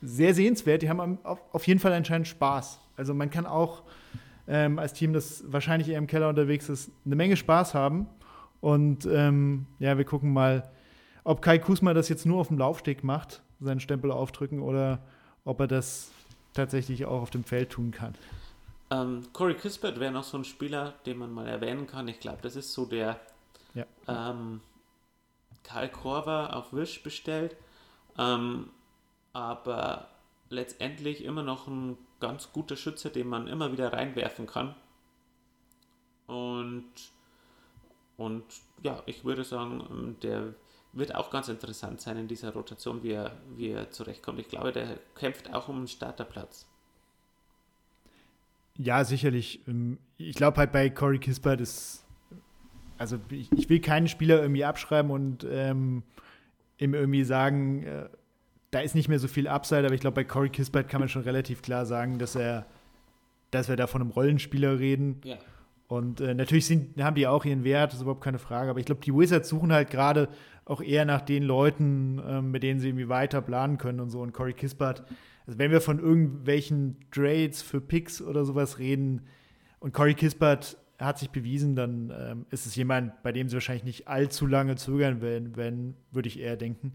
sehr 0.01 0.35
sehenswert. 0.35 0.83
Die 0.83 0.89
haben 0.89 1.19
auf 1.25 1.66
jeden 1.66 1.81
Fall 1.81 1.93
anscheinend 1.93 2.29
Spaß. 2.29 2.81
Also 2.97 3.15
man 3.15 3.31
kann 3.31 3.47
auch 3.47 3.83
ähm, 4.47 4.79
als 4.79 4.93
Team, 4.93 5.12
das 5.12 5.45
wahrscheinlich 5.47 5.89
eher 5.89 5.99
im 5.99 6.07
Keller 6.07 6.29
unterwegs 6.29 6.69
ist, 6.69 6.91
eine 7.05 7.16
Menge 7.16 7.37
Spaß 7.37 7.75
haben. 7.75 8.07
Und 8.61 9.07
ähm, 9.07 9.66
ja, 9.79 9.99
wir 9.99 10.05
gucken 10.05 10.33
mal, 10.33 10.69
ob 11.25 11.43
Kai 11.43 11.59
Kusma 11.59 11.95
das 11.95 12.09
jetzt 12.09 12.27
nur 12.27 12.41
auf 12.41 12.49
dem 12.49 12.59
Laufsteg 12.59 13.05
macht, 13.05 13.43
seinen 13.61 13.81
Stempel 13.81 14.11
aufdrücken, 14.11 14.61
oder 14.62 15.01
ob 15.45 15.61
er 15.61 15.66
das 15.66 16.11
tatsächlich 16.55 17.07
auch 17.07 17.23
auf 17.23 17.31
dem 17.31 17.45
Feld 17.45 17.70
tun 17.70 17.91
kann. 17.91 18.15
Ähm, 18.91 19.23
Corey 19.33 19.55
Kispert 19.55 20.01
wäre 20.01 20.12
noch 20.12 20.25
so 20.25 20.39
ein 20.39 20.45
Spieler, 20.45 20.95
den 21.05 21.19
man 21.19 21.33
mal 21.33 21.47
erwähnen 21.47 21.87
kann. 21.87 22.09
Ich 22.09 22.20
glaube, 22.20 22.39
das 22.43 22.57
ist 22.57 22.73
so 22.73 22.87
der 22.87 23.20
ja. 23.75 23.85
ähm, 24.09 24.61
Karl 25.62 25.91
Korver 25.91 26.57
auf 26.57 26.73
Wish 26.73 27.03
bestellt. 27.03 27.57
Ähm, 28.19 28.70
aber 29.39 30.09
letztendlich 30.51 31.24
immer 31.24 31.43
noch 31.43 31.69
ein 31.69 31.97
ganz 32.20 32.52
guter 32.52 32.77
Schütze, 32.77 33.10
den 33.10 33.28
man 33.28 33.47
immer 33.47 33.73
wieder 33.73 33.93
reinwerfen 33.93 34.47
kann. 34.47 34.74
Und, 36.27 36.90
und 38.16 38.44
ja, 38.82 39.02
ich 39.06 39.24
würde 39.24 39.44
sagen, 39.44 40.16
der 40.23 40.55
wird 40.93 41.15
auch 41.15 41.31
ganz 41.31 41.48
interessant 41.48 42.01
sein 42.01 42.16
in 42.16 42.28
dieser 42.28 42.52
Rotation, 42.52 43.02
wie 43.02 43.12
er, 43.12 43.36
wie 43.56 43.69
er 43.69 43.90
zurechtkommt. 43.90 44.40
Ich 44.40 44.48
glaube, 44.48 44.73
der 44.73 44.98
kämpft 45.15 45.55
auch 45.55 45.69
um 45.69 45.77
einen 45.77 45.89
Starterplatz. 45.89 46.66
Ja, 48.77 49.05
sicherlich. 49.05 49.60
Ähm, 49.69 49.98
ich 50.16 50.35
glaube 50.35 50.59
halt 50.59 50.73
bei 50.73 50.90
Corey 50.90 51.19
Kispert 51.19 51.60
ist, 51.60 52.05
also 52.97 53.20
ich, 53.31 53.69
will 53.69 53.81
keinen 53.81 54.09
Spieler 54.09 54.40
irgendwie 54.40 54.65
abschreiben 54.65 55.10
und 55.10 55.47
ähm, 55.48 56.02
ihm 56.78 56.94
irgendwie 56.94 57.24
sagen, 57.24 57.85
äh, 57.85 58.09
da 58.70 58.81
ist 58.81 58.95
nicht 58.95 59.09
mehr 59.09 59.19
so 59.19 59.28
viel 59.28 59.49
Upside, 59.49 59.85
aber 59.85 59.95
ich 59.95 60.01
glaube, 60.01 60.16
bei 60.16 60.24
Corey 60.24 60.51
Kispert 60.51 60.89
kann 60.89 61.01
man 61.01 61.09
schon 61.09 61.23
relativ 61.23 61.62
klar 61.62 61.86
sagen, 61.86 62.19
dass 62.19 62.35
er, 62.35 62.66
dass 63.51 63.69
wir 63.69 63.77
da 63.77 63.86
von 63.86 64.03
einem 64.03 64.11
Rollenspieler 64.11 64.78
reden. 64.78 65.20
Ja. 65.24 65.39
Und 65.86 66.20
äh, 66.20 66.35
natürlich 66.35 66.66
sind, 66.66 67.03
haben 67.03 67.16
die 67.16 67.27
auch 67.27 67.47
ihren 67.47 67.65
Wert, 67.65 67.93
das 67.93 67.97
ist 67.97 68.03
überhaupt 68.03 68.23
keine 68.23 68.39
Frage. 68.39 68.70
Aber 68.70 68.78
ich 68.78 68.85
glaube, 68.85 69.01
die 69.01 69.15
Wizards 69.15 69.49
suchen 69.49 69.73
halt 69.73 69.90
gerade 69.90 70.28
auch 70.66 70.82
eher 70.82 71.07
nach 71.07 71.23
den 71.23 71.43
Leuten, 71.43 72.20
ähm, 72.27 72.51
mit 72.51 72.62
denen 72.62 72.78
sie 72.78 72.89
irgendwie 72.89 73.09
weiter 73.09 73.40
planen 73.40 73.78
können 73.78 74.01
und 74.01 74.11
so. 74.11 74.20
Und 74.20 74.32
Corey 74.32 74.53
Kispert, 74.53 75.05
also 75.47 75.59
wenn 75.59 75.70
wir 75.70 75.81
von 75.81 75.99
irgendwelchen 75.99 76.97
Trades 77.11 77.62
für 77.62 77.81
Picks 77.81 78.20
oder 78.20 78.45
sowas 78.45 78.78
reden 78.78 79.23
und 79.81 79.95
Corey 79.95 80.12
Kispert 80.12 80.77
hat 80.99 81.19
sich 81.19 81.31
bewiesen, 81.31 81.74
dann 81.74 82.12
ähm, 82.15 82.47
ist 82.51 82.66
es 82.66 82.77
jemand, 82.77 83.23
bei 83.23 83.32
dem 83.32 83.49
sie 83.49 83.55
wahrscheinlich 83.55 83.85
nicht 83.85 84.09
allzu 84.09 84.47
lange 84.47 84.77
zögern 84.77 85.23
werden, 85.23 85.57
wenn, 85.57 85.95
würde 86.11 86.28
ich 86.28 86.39
eher 86.39 86.57
denken. 86.57 86.93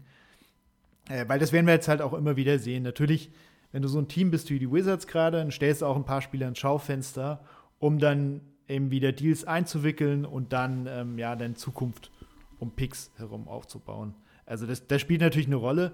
Äh, 1.08 1.28
weil 1.28 1.38
das 1.38 1.52
werden 1.52 1.66
wir 1.66 1.74
jetzt 1.74 1.88
halt 1.88 2.02
auch 2.02 2.12
immer 2.14 2.36
wieder 2.36 2.58
sehen. 2.58 2.82
Natürlich, 2.82 3.30
wenn 3.72 3.82
du 3.82 3.88
so 3.88 3.98
ein 3.98 4.08
Team 4.08 4.30
bist 4.30 4.50
wie 4.50 4.58
die 4.58 4.70
Wizards 4.70 5.06
gerade, 5.06 5.38
dann 5.38 5.50
stellst 5.50 5.82
du 5.82 5.86
auch 5.86 5.96
ein 5.96 6.04
paar 6.04 6.22
Spieler 6.22 6.48
ins 6.48 6.58
Schaufenster, 6.58 7.44
um 7.78 7.98
dann 7.98 8.40
eben 8.68 8.90
wieder 8.90 9.12
Deals 9.12 9.44
einzuwickeln 9.44 10.24
und 10.24 10.52
dann 10.52 10.86
ähm, 10.88 11.18
ja 11.18 11.36
dann 11.36 11.56
Zukunft 11.56 12.10
um 12.58 12.70
Picks 12.70 13.10
herum 13.16 13.46
aufzubauen. 13.48 14.14
Also 14.46 14.66
das, 14.66 14.86
das 14.86 15.00
spielt 15.00 15.20
natürlich 15.20 15.46
eine 15.46 15.56
Rolle. 15.56 15.92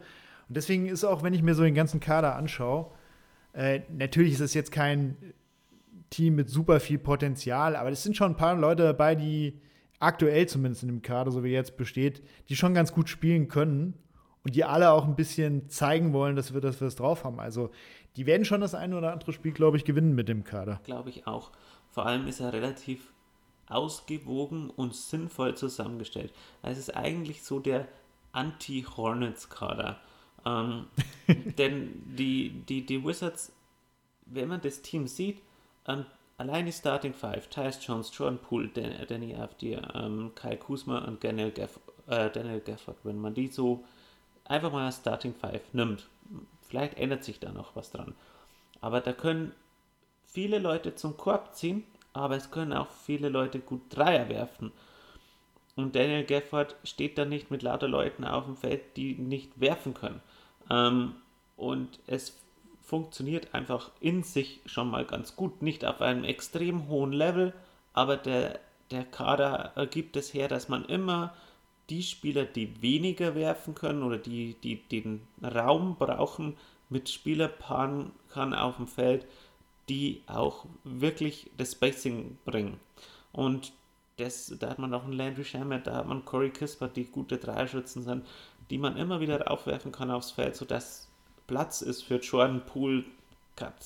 Und 0.49 0.57
deswegen 0.57 0.87
ist 0.87 1.05
auch, 1.05 1.23
wenn 1.23 1.35
ich 1.35 1.43
mir 1.43 1.55
so 1.55 1.63
den 1.63 1.75
ganzen 1.75 2.01
Kader 2.01 2.37
anschaue, 2.37 2.91
äh, 3.53 3.81
natürlich 3.89 4.35
ist 4.35 4.41
es 4.41 4.55
jetzt 4.55 4.71
kein 4.71 5.17
Team 6.11 6.37
mit 6.37 6.49
super 6.49 6.81
viel 6.81 6.99
Potenzial, 6.99 7.77
aber 7.77 7.91
es 7.91 8.03
sind 8.03 8.17
schon 8.17 8.33
ein 8.33 8.37
paar 8.37 8.57
Leute 8.57 8.83
dabei, 8.83 9.15
die 9.15 9.61
aktuell 9.99 10.47
zumindest 10.47 10.83
in 10.83 10.89
dem 10.89 11.03
Kader, 11.03 11.31
so 11.31 11.45
wie 11.45 11.51
jetzt 11.51 11.77
besteht, 11.77 12.23
die 12.49 12.57
schon 12.57 12.75
ganz 12.75 12.93
gut 12.93 13.09
spielen 13.09 13.49
können 13.49 13.95
und 14.45 14.55
die 14.55 14.65
alle 14.65 14.91
auch 14.91 15.05
ein 15.05 15.17
bisschen 15.17 15.69
zeigen 15.69 16.13
wollen, 16.13 16.37
dass 16.37 16.55
wir, 16.55 16.61
dass 16.61 16.81
wir 16.81 16.89
es 16.89 16.97
drauf 16.97 17.25
haben. 17.25 17.41
Also 17.41 17.71
die 18.17 18.27
werden 18.27 18.45
schon 18.45 18.61
das 18.61 18.75
eine 18.75 18.97
oder 18.97 19.13
andere 19.13 19.33
Spiel, 19.33 19.53
glaube 19.53 19.77
ich, 19.77 19.85
gewinnen 19.85 20.15
mit 20.15 20.29
dem 20.29 20.45
Kader. 20.45 20.81
Glaube 20.85 21.11
ich 21.11 21.27
auch. 21.27 21.51
Vor 21.91 22.07
allem 22.07 22.27
ist 22.27 22.41
er 22.41 22.53
relativ 22.53 23.13
ausgewogen 23.67 24.71
und 24.71 24.95
sinnvoll 24.95 25.57
zusammengestellt. 25.57 26.33
Es 26.63 26.79
ist 26.79 26.97
eigentlich 26.97 27.43
so 27.43 27.61
der 27.61 27.87
Anti-Hornets-Kader. 28.33 30.01
Ähm, 30.45 30.87
denn 31.59 32.03
die, 32.17 32.63
die, 32.69 32.85
die 32.85 33.05
Wizards, 33.05 33.53
wenn 34.27 34.49
man 34.49 34.61
das 34.61 34.83
Team 34.83 35.07
sieht, 35.07 35.43
ähm, 35.87 36.07
allein 36.39 36.67
die 36.67 36.73
Starting 36.73 37.13
Five, 37.13 37.49
Tyus 37.49 37.79
Jones, 37.87 38.11
Jordan 38.17 38.39
Poole, 38.39 38.69
Dan, 38.69 38.93
Danny 39.07 39.35
Afdir, 39.35 39.83
ähm, 39.95 40.33
Kyle 40.35 40.57
Kuzma 40.57 41.05
und 41.05 41.23
Daniel, 41.23 41.51
Gaff, 41.51 41.79
äh, 42.07 42.31
Daniel 42.31 42.61
Gafford, 42.61 42.97
wenn 43.05 43.19
man 43.19 43.35
die 43.35 43.49
so 43.49 43.85
einfach 44.51 44.73
mal 44.73 44.91
Starting 44.93 45.35
Five 45.35 45.63
nimmt, 45.73 46.09
vielleicht 46.69 46.99
ändert 46.99 47.25
sich 47.25 47.39
da 47.39 47.53
noch 47.53 47.77
was 47.77 47.91
dran. 47.91 48.15
Aber 48.81 49.01
da 49.01 49.13
können 49.13 49.53
viele 50.25 50.59
Leute 50.59 50.95
zum 50.95 51.17
Korb 51.17 51.55
ziehen, 51.55 51.85
aber 52.13 52.37
es 52.37 52.51
können 52.51 52.73
auch 52.73 52.89
viele 52.91 53.29
Leute 53.29 53.61
gut 53.61 53.83
Dreier 53.91 54.29
werfen. 54.29 54.73
Und 55.77 55.95
Daniel 55.95 56.25
Gafford 56.25 56.77
steht 56.85 57.17
da 57.17 57.25
nicht 57.25 57.51
mit 57.51 57.63
lauter 57.63 57.89
Leuten 57.89 58.25
auf 58.25 58.45
dem 58.45 58.57
Feld, 58.57 58.97
die 58.97 59.15
nicht 59.15 59.61
werfen 59.61 59.95
können. 59.95 60.21
Ähm, 60.69 61.15
und 61.57 62.01
es 62.07 62.37
funktioniert 62.83 63.55
einfach 63.55 63.91
in 64.01 64.25
sich 64.25 64.61
schon 64.67 64.91
mal 64.91 65.05
ganz 65.05 65.37
gut. 65.37 65.63
Nicht 65.63 65.85
auf 65.85 66.01
einem 66.01 66.25
extrem 66.25 66.89
hohen 66.89 67.13
Level, 67.13 67.53
aber 67.93 68.17
der, 68.17 68.59
der 68.91 69.05
Kader 69.05 69.73
ergibt 69.77 70.17
es 70.17 70.35
her, 70.35 70.49
dass 70.49 70.69
man 70.69 70.85
immer 70.87 71.35
die 71.91 72.03
Spieler, 72.03 72.45
die 72.45 72.81
weniger 72.81 73.35
werfen 73.35 73.75
können 73.75 74.03
oder 74.03 74.17
die, 74.17 74.55
die 74.63 74.77
den 74.77 75.27
Raum 75.43 75.97
brauchen, 75.97 76.57
mit 76.89 77.09
Spielern 77.09 77.51
paaren 77.59 78.13
kann 78.33 78.55
auf 78.55 78.77
dem 78.77 78.87
Feld, 78.87 79.27
die 79.89 80.23
auch 80.27 80.67
wirklich 80.85 81.51
das 81.57 81.73
Spacing 81.73 82.39
bringen. 82.45 82.79
Und 83.33 83.73
das, 84.17 84.55
da 84.59 84.71
hat 84.71 84.79
man 84.79 84.95
auch 84.95 85.05
einen 85.05 85.15
Landry 85.15 85.45
Shamet, 85.45 85.87
da 85.87 85.97
hat 85.97 86.07
man 86.07 86.25
Corey 86.25 86.51
Kispert, 86.51 86.97
die 86.97 87.05
gute 87.05 87.39
Dreierschützen 87.39 88.03
sind, 88.03 88.27
die 88.71 88.79
man 88.79 88.97
immer 88.97 89.21
wieder 89.21 89.51
aufwerfen 89.51 89.93
kann 89.93 90.11
aufs 90.11 90.31
Feld, 90.31 90.57
sodass 90.57 91.09
Platz 91.47 91.83
ist 91.83 92.03
für 92.03 92.17
Jordan 92.17 92.65
Poole 92.65 93.05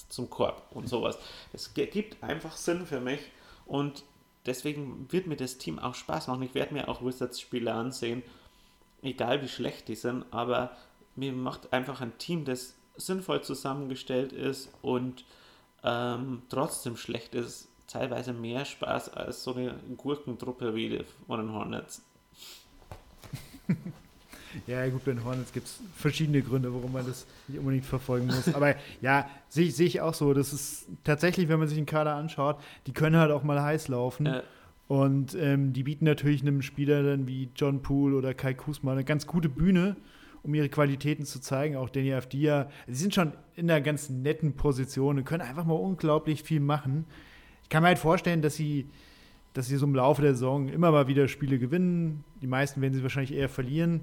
zum 0.08 0.30
Korb 0.30 0.62
und 0.70 0.88
sowas. 0.88 1.18
Es 1.52 1.74
gibt 1.74 2.22
einfach 2.22 2.56
Sinn 2.56 2.86
für 2.86 3.00
mich 3.00 3.20
und 3.66 4.04
deswegen 4.46 5.10
wird 5.10 5.26
mir 5.26 5.36
das 5.36 5.58
Team 5.58 5.78
auch 5.78 5.94
Spaß 5.94 6.28
machen. 6.28 6.42
Ich 6.42 6.54
werde 6.54 6.74
mir 6.74 6.88
auch 6.88 7.04
Wizards-Spiele 7.04 7.72
ansehen, 7.72 8.22
egal 9.02 9.42
wie 9.42 9.48
schlecht 9.48 9.88
die 9.88 9.94
sind, 9.94 10.24
aber 10.30 10.76
mir 11.16 11.32
macht 11.32 11.72
einfach 11.72 12.00
ein 12.00 12.16
Team, 12.18 12.44
das 12.44 12.74
sinnvoll 12.96 13.42
zusammengestellt 13.42 14.32
ist 14.32 14.70
und 14.82 15.24
ähm, 15.82 16.42
trotzdem 16.48 16.96
schlecht 16.96 17.34
ist, 17.34 17.68
teilweise 17.86 18.32
mehr 18.32 18.64
Spaß 18.64 19.10
als 19.10 19.44
so 19.44 19.54
eine 19.54 19.78
Gurkentruppe 19.96 20.74
wie 20.74 20.88
die 20.88 21.04
von 21.26 21.40
den 21.40 21.52
Hornets. 21.52 22.02
Ja, 24.66 24.86
gut, 24.88 25.04
bei 25.04 25.12
den 25.12 25.24
Hornets 25.24 25.52
gibt 25.52 25.66
es 25.66 25.80
verschiedene 25.96 26.42
Gründe, 26.42 26.72
warum 26.72 26.92
man 26.92 27.06
das 27.06 27.26
nicht 27.48 27.58
unbedingt 27.58 27.84
verfolgen 27.84 28.26
muss. 28.26 28.54
Aber 28.54 28.74
ja, 29.00 29.28
sehe 29.48 29.70
seh 29.70 29.84
ich 29.84 30.00
auch 30.00 30.14
so. 30.14 30.34
Das 30.34 30.52
ist 30.52 30.86
tatsächlich, 31.04 31.48
wenn 31.48 31.58
man 31.58 31.68
sich 31.68 31.76
den 31.76 31.86
Kader 31.86 32.14
anschaut, 32.14 32.58
die 32.86 32.92
können 32.92 33.16
halt 33.16 33.30
auch 33.30 33.42
mal 33.42 33.62
heiß 33.62 33.88
laufen. 33.88 34.26
Äh. 34.26 34.42
Und 34.86 35.34
ähm, 35.34 35.72
die 35.72 35.82
bieten 35.82 36.04
natürlich 36.04 36.42
einem 36.42 36.62
Spieler 36.62 37.02
dann 37.02 37.26
wie 37.26 37.48
John 37.56 37.80
Poole 37.82 38.16
oder 38.16 38.34
Kai 38.34 38.54
Kusma 38.54 38.92
eine 38.92 39.04
ganz 39.04 39.26
gute 39.26 39.48
Bühne, 39.48 39.96
um 40.42 40.54
ihre 40.54 40.68
Qualitäten 40.68 41.24
zu 41.24 41.40
zeigen. 41.40 41.76
Auch 41.76 41.88
Danny 41.88 42.12
Afdia. 42.12 42.68
Sie 42.86 42.94
sind 42.94 43.14
schon 43.14 43.32
in 43.56 43.70
einer 43.70 43.80
ganz 43.80 44.10
netten 44.10 44.54
Position 44.54 45.18
und 45.18 45.24
können 45.24 45.42
einfach 45.42 45.64
mal 45.64 45.74
unglaublich 45.74 46.42
viel 46.42 46.60
machen. 46.60 47.06
Ich 47.62 47.70
kann 47.70 47.82
mir 47.82 47.88
halt 47.88 47.98
vorstellen, 47.98 48.42
dass 48.42 48.56
sie, 48.56 48.86
dass 49.54 49.68
sie 49.68 49.76
so 49.76 49.86
im 49.86 49.94
Laufe 49.94 50.20
der 50.20 50.34
Saison 50.34 50.68
immer 50.68 50.90
mal 50.90 51.08
wieder 51.08 51.28
Spiele 51.28 51.58
gewinnen. 51.58 52.22
Die 52.42 52.46
meisten 52.46 52.82
werden 52.82 52.92
sie 52.92 53.02
wahrscheinlich 53.02 53.34
eher 53.34 53.48
verlieren. 53.48 54.02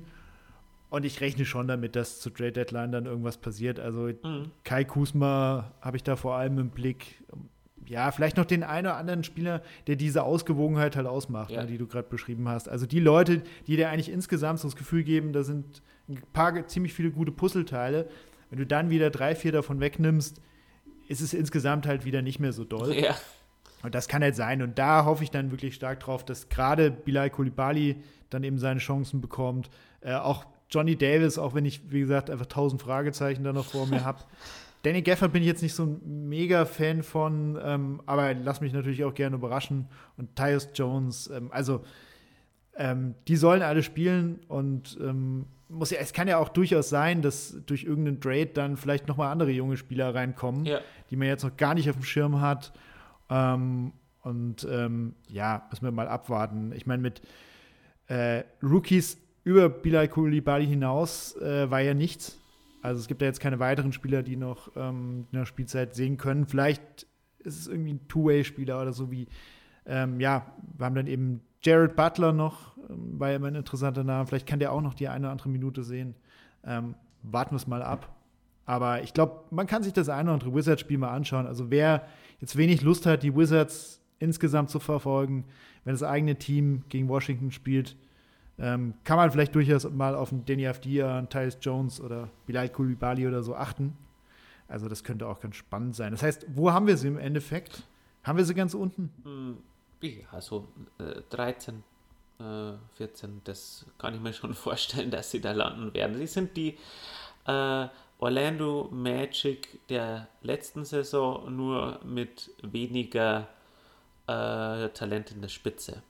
Und 0.91 1.05
ich 1.05 1.22
rechne 1.22 1.45
schon 1.45 1.69
damit, 1.69 1.95
dass 1.95 2.19
zu 2.19 2.30
Trade 2.30 2.51
Deadline 2.51 2.91
dann 2.91 3.05
irgendwas 3.05 3.38
passiert. 3.38 3.80
Also 3.80 4.09
mhm. 4.23 4.51
Kai 4.65 4.84
Kusma 4.84 5.72
habe 5.80 5.95
ich 5.95 6.03
da 6.03 6.18
vor 6.18 6.35
allem 6.35 6.59
im 6.59 6.69
Blick. 6.69 7.23
Ja, 7.88 8.11
vielleicht 8.11 8.35
noch 8.35 8.43
den 8.43 8.63
einen 8.63 8.88
oder 8.88 8.97
anderen 8.97 9.23
Spieler, 9.23 9.61
der 9.88 9.95
diese 9.95 10.23
Ausgewogenheit 10.23 10.97
halt 10.97 11.07
ausmacht, 11.07 11.51
ja. 11.51 11.61
ne, 11.61 11.68
die 11.68 11.77
du 11.77 11.88
gerade 11.88 12.09
beschrieben 12.09 12.49
hast. 12.49 12.68
Also 12.68 12.85
die 12.85 12.99
Leute, 12.99 13.41
die 13.68 13.77
dir 13.77 13.89
eigentlich 13.89 14.11
insgesamt 14.11 14.59
so 14.59 14.68
das 14.68 14.76
Gefühl 14.76 15.03
geben, 15.03 15.31
da 15.31 15.43
sind 15.43 15.81
ein 16.09 16.22
paar 16.34 16.68
ziemlich 16.68 16.93
viele 16.93 17.11
gute 17.11 17.31
Puzzleteile, 17.31 18.09
Wenn 18.49 18.59
du 18.59 18.65
dann 18.65 18.89
wieder 18.89 19.09
drei, 19.09 19.34
vier 19.34 19.53
davon 19.53 19.80
wegnimmst, 19.80 20.41
ist 21.07 21.22
es 21.22 21.34
insgesamt 21.34 21.88
halt 21.88 22.03
wieder 22.03 22.22
nicht 22.22 22.41
mehr 22.41 22.51
so 22.51 22.65
doll. 22.65 22.93
Ja. 22.93 23.15
Und 23.81 23.95
das 23.95 24.09
kann 24.09 24.22
halt 24.22 24.35
sein. 24.35 24.61
Und 24.61 24.77
da 24.77 25.05
hoffe 25.05 25.23
ich 25.23 25.31
dann 25.31 25.51
wirklich 25.51 25.73
stark 25.73 26.01
drauf, 26.01 26.26
dass 26.26 26.49
gerade 26.49 26.91
Bilal 26.91 27.30
Koulibaly 27.30 27.95
dann 28.30 28.43
eben 28.43 28.59
seine 28.59 28.81
Chancen 28.81 29.22
bekommt. 29.22 29.69
Äh, 30.01 30.15
auch 30.15 30.45
Johnny 30.72 30.95
Davis, 30.95 31.38
auch 31.38 31.53
wenn 31.53 31.65
ich, 31.65 31.91
wie 31.91 31.99
gesagt, 31.99 32.30
einfach 32.30 32.45
tausend 32.48 32.81
Fragezeichen 32.81 33.43
da 33.43 33.53
noch 33.53 33.65
vor 33.65 33.88
mir 33.88 34.03
habe. 34.06 34.19
Danny 34.84 35.03
Gafford 35.03 35.31
bin 35.31 35.43
ich 35.43 35.48
jetzt 35.48 35.61
nicht 35.61 35.76
so 35.76 35.84
ein 35.84 36.27
mega 36.30 36.65
Fan 36.65 37.03
von, 37.03 37.60
ähm, 37.64 38.02
aber 38.07 38.34
lass 38.34 38.61
mich 38.61 38.73
natürlich 38.73 39.03
auch 39.03 39.14
gerne 39.14 39.35
überraschen. 39.35 39.88
Und 40.18 40.35
Tyus 40.35 40.69
Jones, 40.73 41.30
ähm, 41.30 41.49
also 41.52 41.84
ähm, 42.76 43.14
die 43.27 43.35
sollen 43.35 43.61
alle 43.61 43.84
spielen 43.84 44.39
und 44.48 44.98
ähm, 44.99 45.45
muss 45.69 45.91
ja, 45.91 45.99
es 45.99 46.14
kann 46.14 46.27
ja 46.27 46.38
auch 46.38 46.49
durchaus 46.49 46.89
sein, 46.89 47.22
dass 47.22 47.56
durch 47.68 47.84
irgendeinen 47.84 48.19
Trade 48.22 48.48
dann 48.48 48.76
vielleicht 48.76 49.07
noch 49.07 49.18
mal 49.18 49.31
andere 49.31 49.52
junge 49.52 49.77
Spieler 49.77 50.15
reinkommen, 50.15 50.65
Ja. 50.65 50.80
die 51.11 51.15
man 51.15 51.27
jetzt 51.27 51.43
noch 51.43 51.56
gar 51.57 51.76
nicht 51.76 51.89
auf 51.89 51.95
dem 51.98 52.03
Schirm 52.03 52.41
hat. 52.41 52.73
Ähm, 53.30 53.93
und 54.23 54.68
ähm, 54.69 55.14
ja, 55.27 55.68
müssen 55.69 55.84
wir 55.85 55.91
mal 55.91 56.07
abwarten. 56.07 56.72
Ich 56.76 56.85
meine, 56.88 57.02
mit 57.02 57.22
äh, 58.07 58.43
Rookies 58.64 59.18
über 59.43 59.69
Bilal 59.69 60.07
Koulibaly 60.07 60.68
hinaus 60.68 61.35
äh, 61.38 61.69
war 61.69 61.81
ja 61.81 61.93
nichts. 61.93 62.38
Also 62.81 62.99
es 62.99 63.07
gibt 63.07 63.22
ja 63.22 63.27
jetzt 63.27 63.39
keine 63.39 63.59
weiteren 63.59 63.93
Spieler, 63.93 64.23
die 64.23 64.35
noch 64.35 64.72
ähm, 64.76 65.27
in 65.31 65.39
der 65.39 65.45
Spielzeit 65.45 65.95
sehen 65.95 66.18
können. 66.18 66.47
Vielleicht 66.47 67.07
ist 67.39 67.59
es 67.59 67.68
irgendwie 67.68 67.93
ein 67.93 68.07
Two-Way-Spieler 68.07 68.81
oder 68.81 68.93
so 68.93 69.11
wie, 69.11 69.27
ähm, 69.85 70.19
ja, 70.19 70.53
wir 70.77 70.85
haben 70.85 70.95
dann 70.95 71.07
eben 71.07 71.41
Jared 71.61 71.95
Butler 71.95 72.34
noch, 72.34 72.77
ähm, 72.89 73.19
war 73.19 73.30
ja 73.30 73.35
immer 73.35 73.47
ein 73.47 73.55
interessanter 73.55 74.03
Name. 74.03 74.26
Vielleicht 74.26 74.47
kann 74.47 74.59
der 74.59 74.72
auch 74.72 74.81
noch 74.81 74.93
die 74.93 75.07
eine 75.07 75.26
oder 75.26 75.31
andere 75.31 75.49
Minute 75.49 75.84
sehen. 75.84 76.15
Ähm, 76.63 76.95
warten 77.23 77.51
wir 77.51 77.57
es 77.57 77.68
mal 77.68 77.84
ab. 77.84 78.15
Aber 78.65 79.01
ich 79.03 79.13
glaube, 79.13 79.43
man 79.49 79.68
kann 79.68 79.84
sich 79.84 79.93
das 79.93 80.09
eine 80.09 80.30
oder 80.30 80.34
andere 80.34 80.55
Wizards-Spiel 80.55 80.97
mal 80.97 81.11
anschauen. 81.11 81.45
Also 81.45 81.69
wer 81.72 82.05
jetzt 82.39 82.55
wenig 82.57 82.81
Lust 82.81 83.05
hat, 83.05 83.23
die 83.23 83.35
Wizards 83.35 84.01
insgesamt 84.19 84.69
zu 84.69 84.80
verfolgen, 84.80 85.45
wenn 85.84 85.93
das 85.93 86.03
eigene 86.03 86.35
Team 86.35 86.84
gegen 86.89 87.09
Washington 87.09 87.51
spielt, 87.51 87.95
ähm, 88.61 88.93
kann 89.03 89.17
man 89.17 89.31
vielleicht 89.31 89.55
durchaus 89.55 89.89
mal 89.89 90.13
auf 90.15 90.31
einen 90.31 90.45
Denny 90.45 90.67
Avdia, 90.67 91.17
einen 91.17 91.29
Tyus 91.29 91.57
Jones 91.61 91.99
oder 91.99 92.29
Bilal 92.45 92.69
Koulibaly 92.69 93.27
oder 93.27 93.41
so 93.41 93.55
achten. 93.55 93.97
Also 94.67 94.88
das 94.88 95.03
könnte 95.03 95.27
auch 95.27 95.39
ganz 95.39 95.55
spannend 95.55 95.95
sein. 95.95 96.11
Das 96.11 96.21
heißt, 96.23 96.45
wo 96.55 96.71
haben 96.71 96.85
wir 96.88 96.95
sie 96.95 97.07
im 97.07 97.17
Endeffekt? 97.17 97.83
Haben 98.23 98.38
wir 98.38 98.45
sie 98.45 98.53
ganz 98.53 98.73
unten? 98.75 99.11
Hm, 99.23 99.57
Ja, 100.01 100.39
so 100.39 100.67
äh, 100.99 101.21
13, 101.31 101.83
äh, 102.39 102.73
14, 102.97 103.41
das 103.43 103.85
kann 103.97 104.13
ich 104.13 104.21
mir 104.21 104.31
schon 104.31 104.53
vorstellen, 104.67 105.09
dass 105.09 105.31
sie 105.31 105.41
da 105.41 105.51
landen 105.51 105.93
werden. 105.93 106.15
Sie 106.17 106.27
sind 106.27 106.55
die 106.55 106.77
äh, 107.47 107.88
Orlando 108.19 108.88
Magic 108.91 109.79
der 109.89 110.27
letzten 110.43 110.85
Saison, 110.85 111.55
nur 111.55 111.99
mit 112.05 112.51
weniger 112.61 113.47
äh, 114.27 114.89
Talent 114.89 115.31
in 115.31 115.41
der 115.41 115.49
Spitze. 115.49 116.03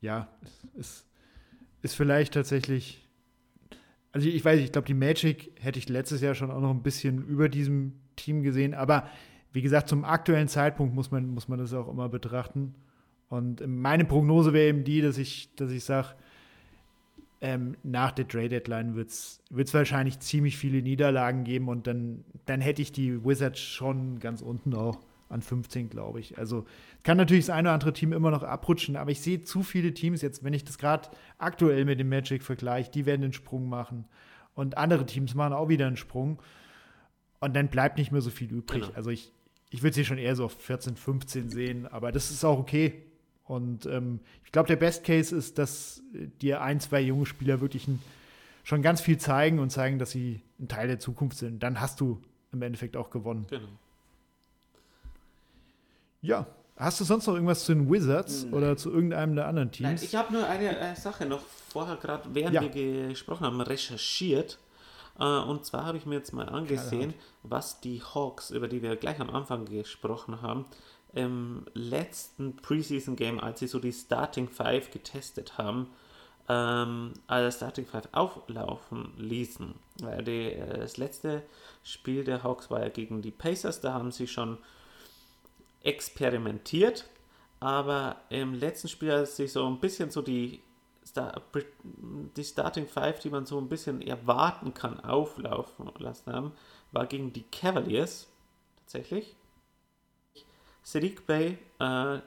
Ja, 0.00 0.28
es 0.42 0.64
ist, 0.74 1.06
ist 1.82 1.94
vielleicht 1.94 2.34
tatsächlich. 2.34 3.06
Also 4.12 4.28
ich 4.28 4.44
weiß, 4.44 4.60
ich 4.60 4.72
glaube, 4.72 4.86
die 4.86 4.94
Magic 4.94 5.52
hätte 5.60 5.78
ich 5.78 5.88
letztes 5.88 6.20
Jahr 6.20 6.34
schon 6.34 6.50
auch 6.50 6.60
noch 6.60 6.70
ein 6.70 6.82
bisschen 6.82 7.26
über 7.26 7.48
diesem 7.48 7.92
Team 8.16 8.42
gesehen, 8.42 8.74
aber 8.74 9.08
wie 9.52 9.62
gesagt, 9.62 9.88
zum 9.88 10.04
aktuellen 10.04 10.48
Zeitpunkt 10.48 10.94
muss 10.94 11.10
man, 11.10 11.28
muss 11.28 11.48
man 11.48 11.58
das 11.58 11.72
auch 11.72 11.88
immer 11.88 12.08
betrachten. 12.08 12.74
Und 13.28 13.66
meine 13.66 14.04
Prognose 14.04 14.52
wäre 14.52 14.68
eben 14.68 14.84
die, 14.84 15.00
dass 15.00 15.18
ich, 15.18 15.54
dass 15.56 15.70
ich 15.70 15.84
sage, 15.84 16.14
ähm, 17.40 17.76
nach 17.82 18.12
der 18.12 18.26
Trade 18.26 18.48
Deadline 18.48 18.96
wird 18.96 19.10
es 19.10 19.74
wahrscheinlich 19.74 20.18
ziemlich 20.20 20.56
viele 20.56 20.82
Niederlagen 20.82 21.44
geben 21.44 21.68
und 21.68 21.86
dann, 21.86 22.24
dann 22.46 22.60
hätte 22.60 22.82
ich 22.82 22.90
die 22.90 23.24
Wizards 23.24 23.60
schon 23.60 24.18
ganz 24.18 24.42
unten 24.42 24.74
auch 24.74 24.98
an 25.28 25.42
15, 25.42 25.90
glaube 25.90 26.20
ich. 26.20 26.38
Also 26.38 26.66
kann 27.02 27.16
natürlich 27.16 27.46
das 27.46 27.54
eine 27.54 27.68
oder 27.68 27.74
andere 27.74 27.92
Team 27.92 28.12
immer 28.12 28.30
noch 28.30 28.42
abrutschen, 28.42 28.96
aber 28.96 29.10
ich 29.10 29.20
sehe 29.20 29.42
zu 29.42 29.62
viele 29.62 29.92
Teams 29.94 30.22
jetzt, 30.22 30.42
wenn 30.44 30.52
ich 30.52 30.64
das 30.64 30.78
gerade 30.78 31.08
aktuell 31.38 31.84
mit 31.84 32.00
dem 32.00 32.08
Magic 32.08 32.42
vergleiche, 32.42 32.90
die 32.90 33.06
werden 33.06 33.22
den 33.22 33.32
Sprung 33.32 33.68
machen 33.68 34.06
und 34.54 34.76
andere 34.78 35.06
Teams 35.06 35.34
machen 35.34 35.52
auch 35.52 35.68
wieder 35.68 35.86
einen 35.86 35.96
Sprung 35.96 36.40
und 37.40 37.54
dann 37.54 37.68
bleibt 37.68 37.98
nicht 37.98 38.12
mehr 38.12 38.20
so 38.20 38.30
viel 38.30 38.50
übrig. 38.50 38.82
Genau. 38.82 38.94
Also 38.94 39.10
ich, 39.10 39.32
ich 39.70 39.82
würde 39.82 39.94
sie 39.94 40.04
schon 40.04 40.18
eher 40.18 40.34
so 40.34 40.46
auf 40.46 40.60
14, 40.60 40.96
15 40.96 41.50
sehen, 41.50 41.86
aber 41.86 42.12
das 42.12 42.30
ist 42.30 42.44
auch 42.44 42.58
okay. 42.58 43.04
Und 43.44 43.86
ähm, 43.86 44.20
ich 44.44 44.52
glaube, 44.52 44.68
der 44.68 44.76
Best 44.76 45.04
Case 45.04 45.34
ist, 45.34 45.58
dass 45.58 46.02
dir 46.42 46.60
ein, 46.60 46.80
zwei 46.80 47.00
junge 47.00 47.24
Spieler 47.24 47.60
wirklich 47.60 47.88
ein, 47.88 48.00
schon 48.62 48.82
ganz 48.82 49.00
viel 49.00 49.18
zeigen 49.18 49.58
und 49.58 49.70
zeigen, 49.70 49.98
dass 49.98 50.10
sie 50.10 50.42
ein 50.58 50.68
Teil 50.68 50.88
der 50.88 50.98
Zukunft 50.98 51.38
sind. 51.38 51.62
Dann 51.62 51.80
hast 51.80 52.00
du 52.00 52.20
im 52.52 52.60
Endeffekt 52.60 52.96
auch 52.96 53.10
gewonnen. 53.10 53.46
Genau. 53.48 53.68
Ja. 56.20 56.46
Hast 56.76 57.00
du 57.00 57.04
sonst 57.04 57.26
noch 57.26 57.34
irgendwas 57.34 57.64
zu 57.64 57.74
den 57.74 57.90
Wizards 57.90 58.44
Nein. 58.44 58.54
oder 58.54 58.76
zu 58.76 58.92
irgendeinem 58.92 59.34
der 59.34 59.48
anderen 59.48 59.68
Nein, 59.80 59.96
Teams? 59.96 60.02
ich 60.04 60.14
habe 60.14 60.32
nur 60.32 60.46
eine 60.46 60.78
äh, 60.78 60.94
Sache 60.94 61.26
noch 61.26 61.40
vorher 61.70 61.96
gerade, 61.96 62.28
während 62.32 62.54
Ja. 62.54 62.62
wir 62.62 62.68
gesprochen 63.08 63.44
haben, 63.46 63.60
recherchiert. 63.60 64.58
Äh, 65.18 65.24
und 65.24 65.64
zwar 65.64 65.84
habe 65.86 65.98
ich 65.98 66.06
mir 66.06 66.14
jetzt 66.14 66.32
mal 66.32 66.48
angesehen, 66.48 67.14
was 67.42 67.80
die 67.80 68.00
Hawks, 68.00 68.50
über 68.50 68.68
die 68.68 68.80
wir 68.82 68.94
gleich 68.94 69.18
am 69.18 69.30
Anfang 69.30 69.64
gesprochen 69.64 70.40
haben, 70.40 70.66
im 71.14 71.64
letzten 71.74 72.54
Preseason 72.56 73.16
Game, 73.16 73.40
als 73.40 73.58
sie 73.58 73.66
so 73.66 73.80
die 73.80 73.92
Starting 73.92 74.48
Five 74.48 74.92
getestet 74.92 75.58
haben, 75.58 75.88
ähm, 76.48 77.14
also 77.26 77.56
Starting 77.56 77.86
Five 77.86 78.08
auflaufen 78.12 79.14
ließen. 79.16 79.74
Weil 80.00 80.22
die, 80.22 80.52
äh, 80.52 80.78
das 80.78 80.96
letzte 80.96 81.42
Spiel 81.82 82.22
der 82.22 82.44
Hawks 82.44 82.70
war 82.70 82.80
ja 82.82 82.88
gegen 82.88 83.20
die 83.20 83.32
Pacers, 83.32 83.80
da 83.80 83.94
haben 83.94 84.12
sie 84.12 84.28
schon 84.28 84.58
experimentiert, 85.82 87.08
aber 87.60 88.16
im 88.30 88.54
letzten 88.54 88.88
Spiel, 88.88 89.10
als 89.10 89.36
sie 89.36 89.48
so 89.48 89.66
ein 89.66 89.80
bisschen 89.80 90.10
so 90.10 90.22
die, 90.22 90.62
Star 91.06 91.42
die 92.36 92.44
Starting 92.44 92.86
Five, 92.86 93.20
die 93.20 93.30
man 93.30 93.46
so 93.46 93.58
ein 93.58 93.68
bisschen 93.68 94.02
erwarten 94.02 94.74
kann, 94.74 95.00
auflaufen 95.00 95.90
lassen 95.98 96.32
haben, 96.32 96.52
war 96.92 97.06
gegen 97.06 97.32
die 97.32 97.44
Cavaliers 97.44 98.28
tatsächlich. 98.80 99.36
Sadiq 100.82 101.26
Bay, 101.26 101.58
äh, 101.80 102.20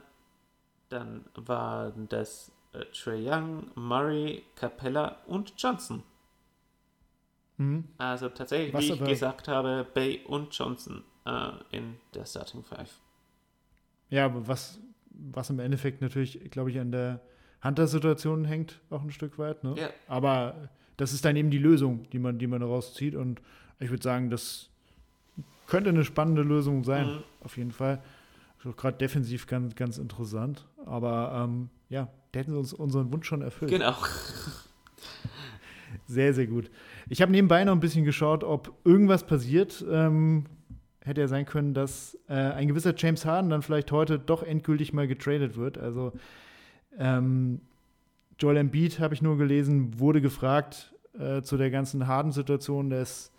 dann 0.88 1.24
waren 1.34 2.08
das 2.08 2.52
äh, 2.72 2.84
Trey 2.86 3.28
Young, 3.28 3.70
Murray, 3.74 4.44
Capella 4.54 5.16
und 5.26 5.52
Johnson. 5.56 6.02
Mhm. 7.56 7.88
Also 7.98 8.28
tatsächlich, 8.28 8.74
Was 8.74 8.84
wie 8.84 8.92
ich 8.92 9.04
gesagt 9.04 9.48
habe, 9.48 9.86
Bay 9.94 10.22
und 10.26 10.56
Johnson 10.56 11.04
äh, 11.24 11.50
in 11.70 11.98
der 12.14 12.24
Starting 12.24 12.62
Five. 12.62 13.01
Ja, 14.12 14.26
aber 14.26 14.46
was, 14.46 14.78
was 15.10 15.48
im 15.50 15.58
Endeffekt 15.58 16.02
natürlich, 16.02 16.38
glaube 16.50 16.70
ich, 16.70 16.78
an 16.78 16.92
der 16.92 17.20
Hunter-Situation 17.64 18.44
hängt, 18.44 18.80
auch 18.90 19.02
ein 19.02 19.10
Stück 19.10 19.38
weit. 19.38 19.64
Ne? 19.64 19.74
Ja. 19.78 19.88
Aber 20.06 20.68
das 20.98 21.12
ist 21.14 21.24
dann 21.24 21.34
eben 21.36 21.50
die 21.50 21.58
Lösung, 21.58 22.08
die 22.12 22.18
man, 22.18 22.38
die 22.38 22.46
man 22.46 22.62
rauszieht. 22.62 23.14
Und 23.14 23.40
ich 23.80 23.88
würde 23.90 24.02
sagen, 24.02 24.28
das 24.28 24.68
könnte 25.66 25.88
eine 25.90 26.04
spannende 26.04 26.42
Lösung 26.42 26.84
sein, 26.84 27.06
Mhm. 27.06 27.22
auf 27.40 27.56
jeden 27.56 27.72
Fall. 27.72 28.02
Ist 28.58 28.66
auch 28.66 28.76
gerade 28.76 28.98
defensiv 28.98 29.46
ganz, 29.46 29.74
ganz 29.74 29.96
interessant. 29.96 30.66
Aber 30.84 31.44
ähm, 31.48 31.70
ja, 31.88 32.08
da 32.32 32.40
hätten 32.40 32.50
sie 32.50 32.58
uns 32.58 32.72
unseren 32.74 33.10
Wunsch 33.12 33.26
schon 33.26 33.40
erfüllt. 33.42 33.70
Genau. 33.70 33.94
Sehr, 36.06 36.34
sehr 36.34 36.46
gut. 36.46 36.70
Ich 37.08 37.20
habe 37.22 37.32
nebenbei 37.32 37.64
noch 37.64 37.72
ein 37.72 37.80
bisschen 37.80 38.04
geschaut, 38.04 38.44
ob 38.44 38.72
irgendwas 38.84 39.24
passiert. 39.26 39.84
Ähm, 39.90 40.44
hätte 41.04 41.20
ja 41.20 41.28
sein 41.28 41.46
können, 41.46 41.74
dass 41.74 42.18
äh, 42.28 42.34
ein 42.34 42.68
gewisser 42.68 42.94
James 42.96 43.24
Harden 43.24 43.50
dann 43.50 43.62
vielleicht 43.62 43.90
heute 43.92 44.18
doch 44.18 44.42
endgültig 44.42 44.92
mal 44.92 45.06
getradet 45.06 45.56
wird. 45.56 45.78
Also 45.78 46.12
ähm, 46.98 47.60
Joel 48.38 48.56
Embiid, 48.56 48.98
habe 49.00 49.14
ich 49.14 49.22
nur 49.22 49.38
gelesen, 49.38 49.98
wurde 49.98 50.20
gefragt 50.20 50.94
äh, 51.18 51.42
zu 51.42 51.56
der 51.56 51.70
ganzen 51.70 52.06
Harden-Situation. 52.06 52.90
Der 52.90 53.02
ist 53.02 53.32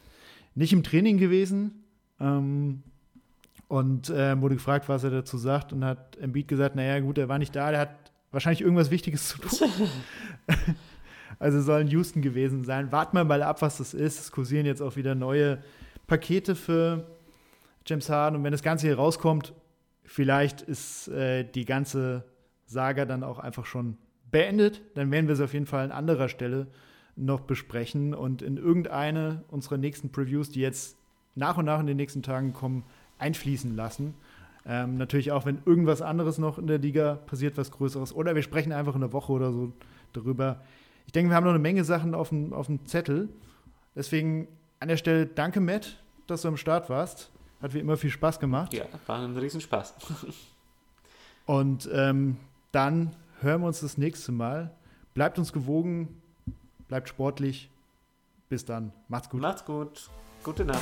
nicht 0.55 0.73
im 0.73 0.83
Training 0.83 1.17
gewesen 1.17 1.83
ähm, 2.19 2.83
und 3.67 4.09
äh, 4.09 4.39
wurde 4.41 4.55
gefragt, 4.55 4.89
was 4.89 5.03
er 5.03 5.11
dazu 5.11 5.37
sagt. 5.37 5.73
Und 5.73 5.85
hat 5.85 6.17
Embiid 6.17 6.47
gesagt, 6.47 6.75
naja 6.75 6.99
gut, 6.99 7.17
er 7.17 7.29
war 7.29 7.39
nicht 7.39 7.55
da, 7.55 7.71
der 7.71 7.79
hat 7.81 8.11
wahrscheinlich 8.31 8.61
irgendwas 8.61 8.91
Wichtiges 8.91 9.29
zu 9.29 9.39
tun. 9.39 9.69
Also 11.39 11.61
soll 11.61 11.81
in 11.81 11.87
Houston 11.87 12.21
gewesen 12.21 12.63
sein. 12.63 12.91
Warten 12.91 13.17
wir 13.17 13.23
mal 13.23 13.41
ab, 13.43 13.61
was 13.61 13.77
das 13.77 13.93
ist. 13.93 14.19
Es 14.19 14.31
kursieren 14.31 14.65
jetzt 14.65 14.81
auch 14.81 14.95
wieder 14.95 15.15
neue 15.15 15.57
Pakete 16.07 16.55
für 16.55 17.07
James 17.85 18.09
Harden. 18.09 18.37
Und 18.37 18.43
wenn 18.43 18.51
das 18.51 18.63
Ganze 18.63 18.87
hier 18.87 18.97
rauskommt, 18.97 19.53
vielleicht 20.03 20.61
ist 20.61 21.07
äh, 21.09 21.43
die 21.43 21.65
ganze 21.65 22.23
Saga 22.65 23.05
dann 23.05 23.23
auch 23.23 23.39
einfach 23.39 23.65
schon 23.65 23.97
beendet. 24.31 24.81
Dann 24.95 25.11
werden 25.11 25.27
wir 25.27 25.33
es 25.33 25.41
auf 25.41 25.53
jeden 25.53 25.65
Fall 25.65 25.85
an 25.85 25.91
anderer 25.91 26.29
Stelle 26.29 26.67
noch 27.15 27.41
besprechen 27.41 28.13
und 28.13 28.41
in 28.41 28.57
irgendeine 28.57 29.43
unserer 29.49 29.77
nächsten 29.77 30.11
Previews, 30.11 30.49
die 30.49 30.61
jetzt 30.61 30.97
nach 31.35 31.57
und 31.57 31.65
nach 31.65 31.79
in 31.79 31.87
den 31.87 31.97
nächsten 31.97 32.23
Tagen 32.23 32.53
kommen, 32.53 32.83
einfließen 33.19 33.75
lassen. 33.75 34.15
Ähm, 34.65 34.97
natürlich 34.97 35.31
auch, 35.31 35.45
wenn 35.45 35.59
irgendwas 35.65 36.01
anderes 36.01 36.37
noch 36.37 36.57
in 36.57 36.67
der 36.67 36.79
Liga 36.79 37.15
passiert, 37.15 37.57
was 37.57 37.71
Größeres. 37.71 38.13
Oder 38.15 38.35
wir 38.35 38.41
sprechen 38.41 38.71
einfach 38.71 38.95
in 38.95 39.01
der 39.01 39.13
Woche 39.13 39.31
oder 39.31 39.51
so 39.51 39.73
darüber. 40.13 40.61
Ich 41.05 41.11
denke, 41.11 41.31
wir 41.31 41.35
haben 41.35 41.43
noch 41.43 41.51
eine 41.51 41.59
Menge 41.59 41.83
Sachen 41.83 42.15
auf 42.15 42.29
dem, 42.29 42.53
auf 42.53 42.67
dem 42.67 42.85
Zettel. 42.85 43.29
Deswegen 43.95 44.47
an 44.79 44.87
der 44.87 44.97
Stelle 44.97 45.25
danke, 45.25 45.59
Matt, 45.59 45.97
dass 46.27 46.43
du 46.43 46.47
am 46.47 46.57
Start 46.57 46.89
warst. 46.89 47.32
Hat 47.63 47.73
wie 47.73 47.79
immer 47.79 47.95
viel 47.95 48.09
Spaß 48.09 48.41
gemacht. 48.41 48.73
Ja, 48.73 48.83
war 49.07 49.19
ein 49.19 49.37
Riesenspaß. 49.37 49.93
Und 51.45 51.89
ähm, 51.93 52.35
dann 52.73 53.15
hören 53.39 53.61
wir 53.61 53.67
uns 53.67 53.79
das 53.79 53.97
nächste 53.97 54.33
Mal. 54.33 54.75
Bleibt 55.13 55.39
uns 55.39 55.53
gewogen, 55.53 56.21
bleibt 56.89 57.07
sportlich. 57.07 57.69
Bis 58.49 58.65
dann. 58.65 58.91
Macht's 59.07 59.29
gut. 59.29 59.41
Macht's 59.41 59.63
gut. 59.63 60.09
Gute 60.43 60.65
Nacht. 60.65 60.81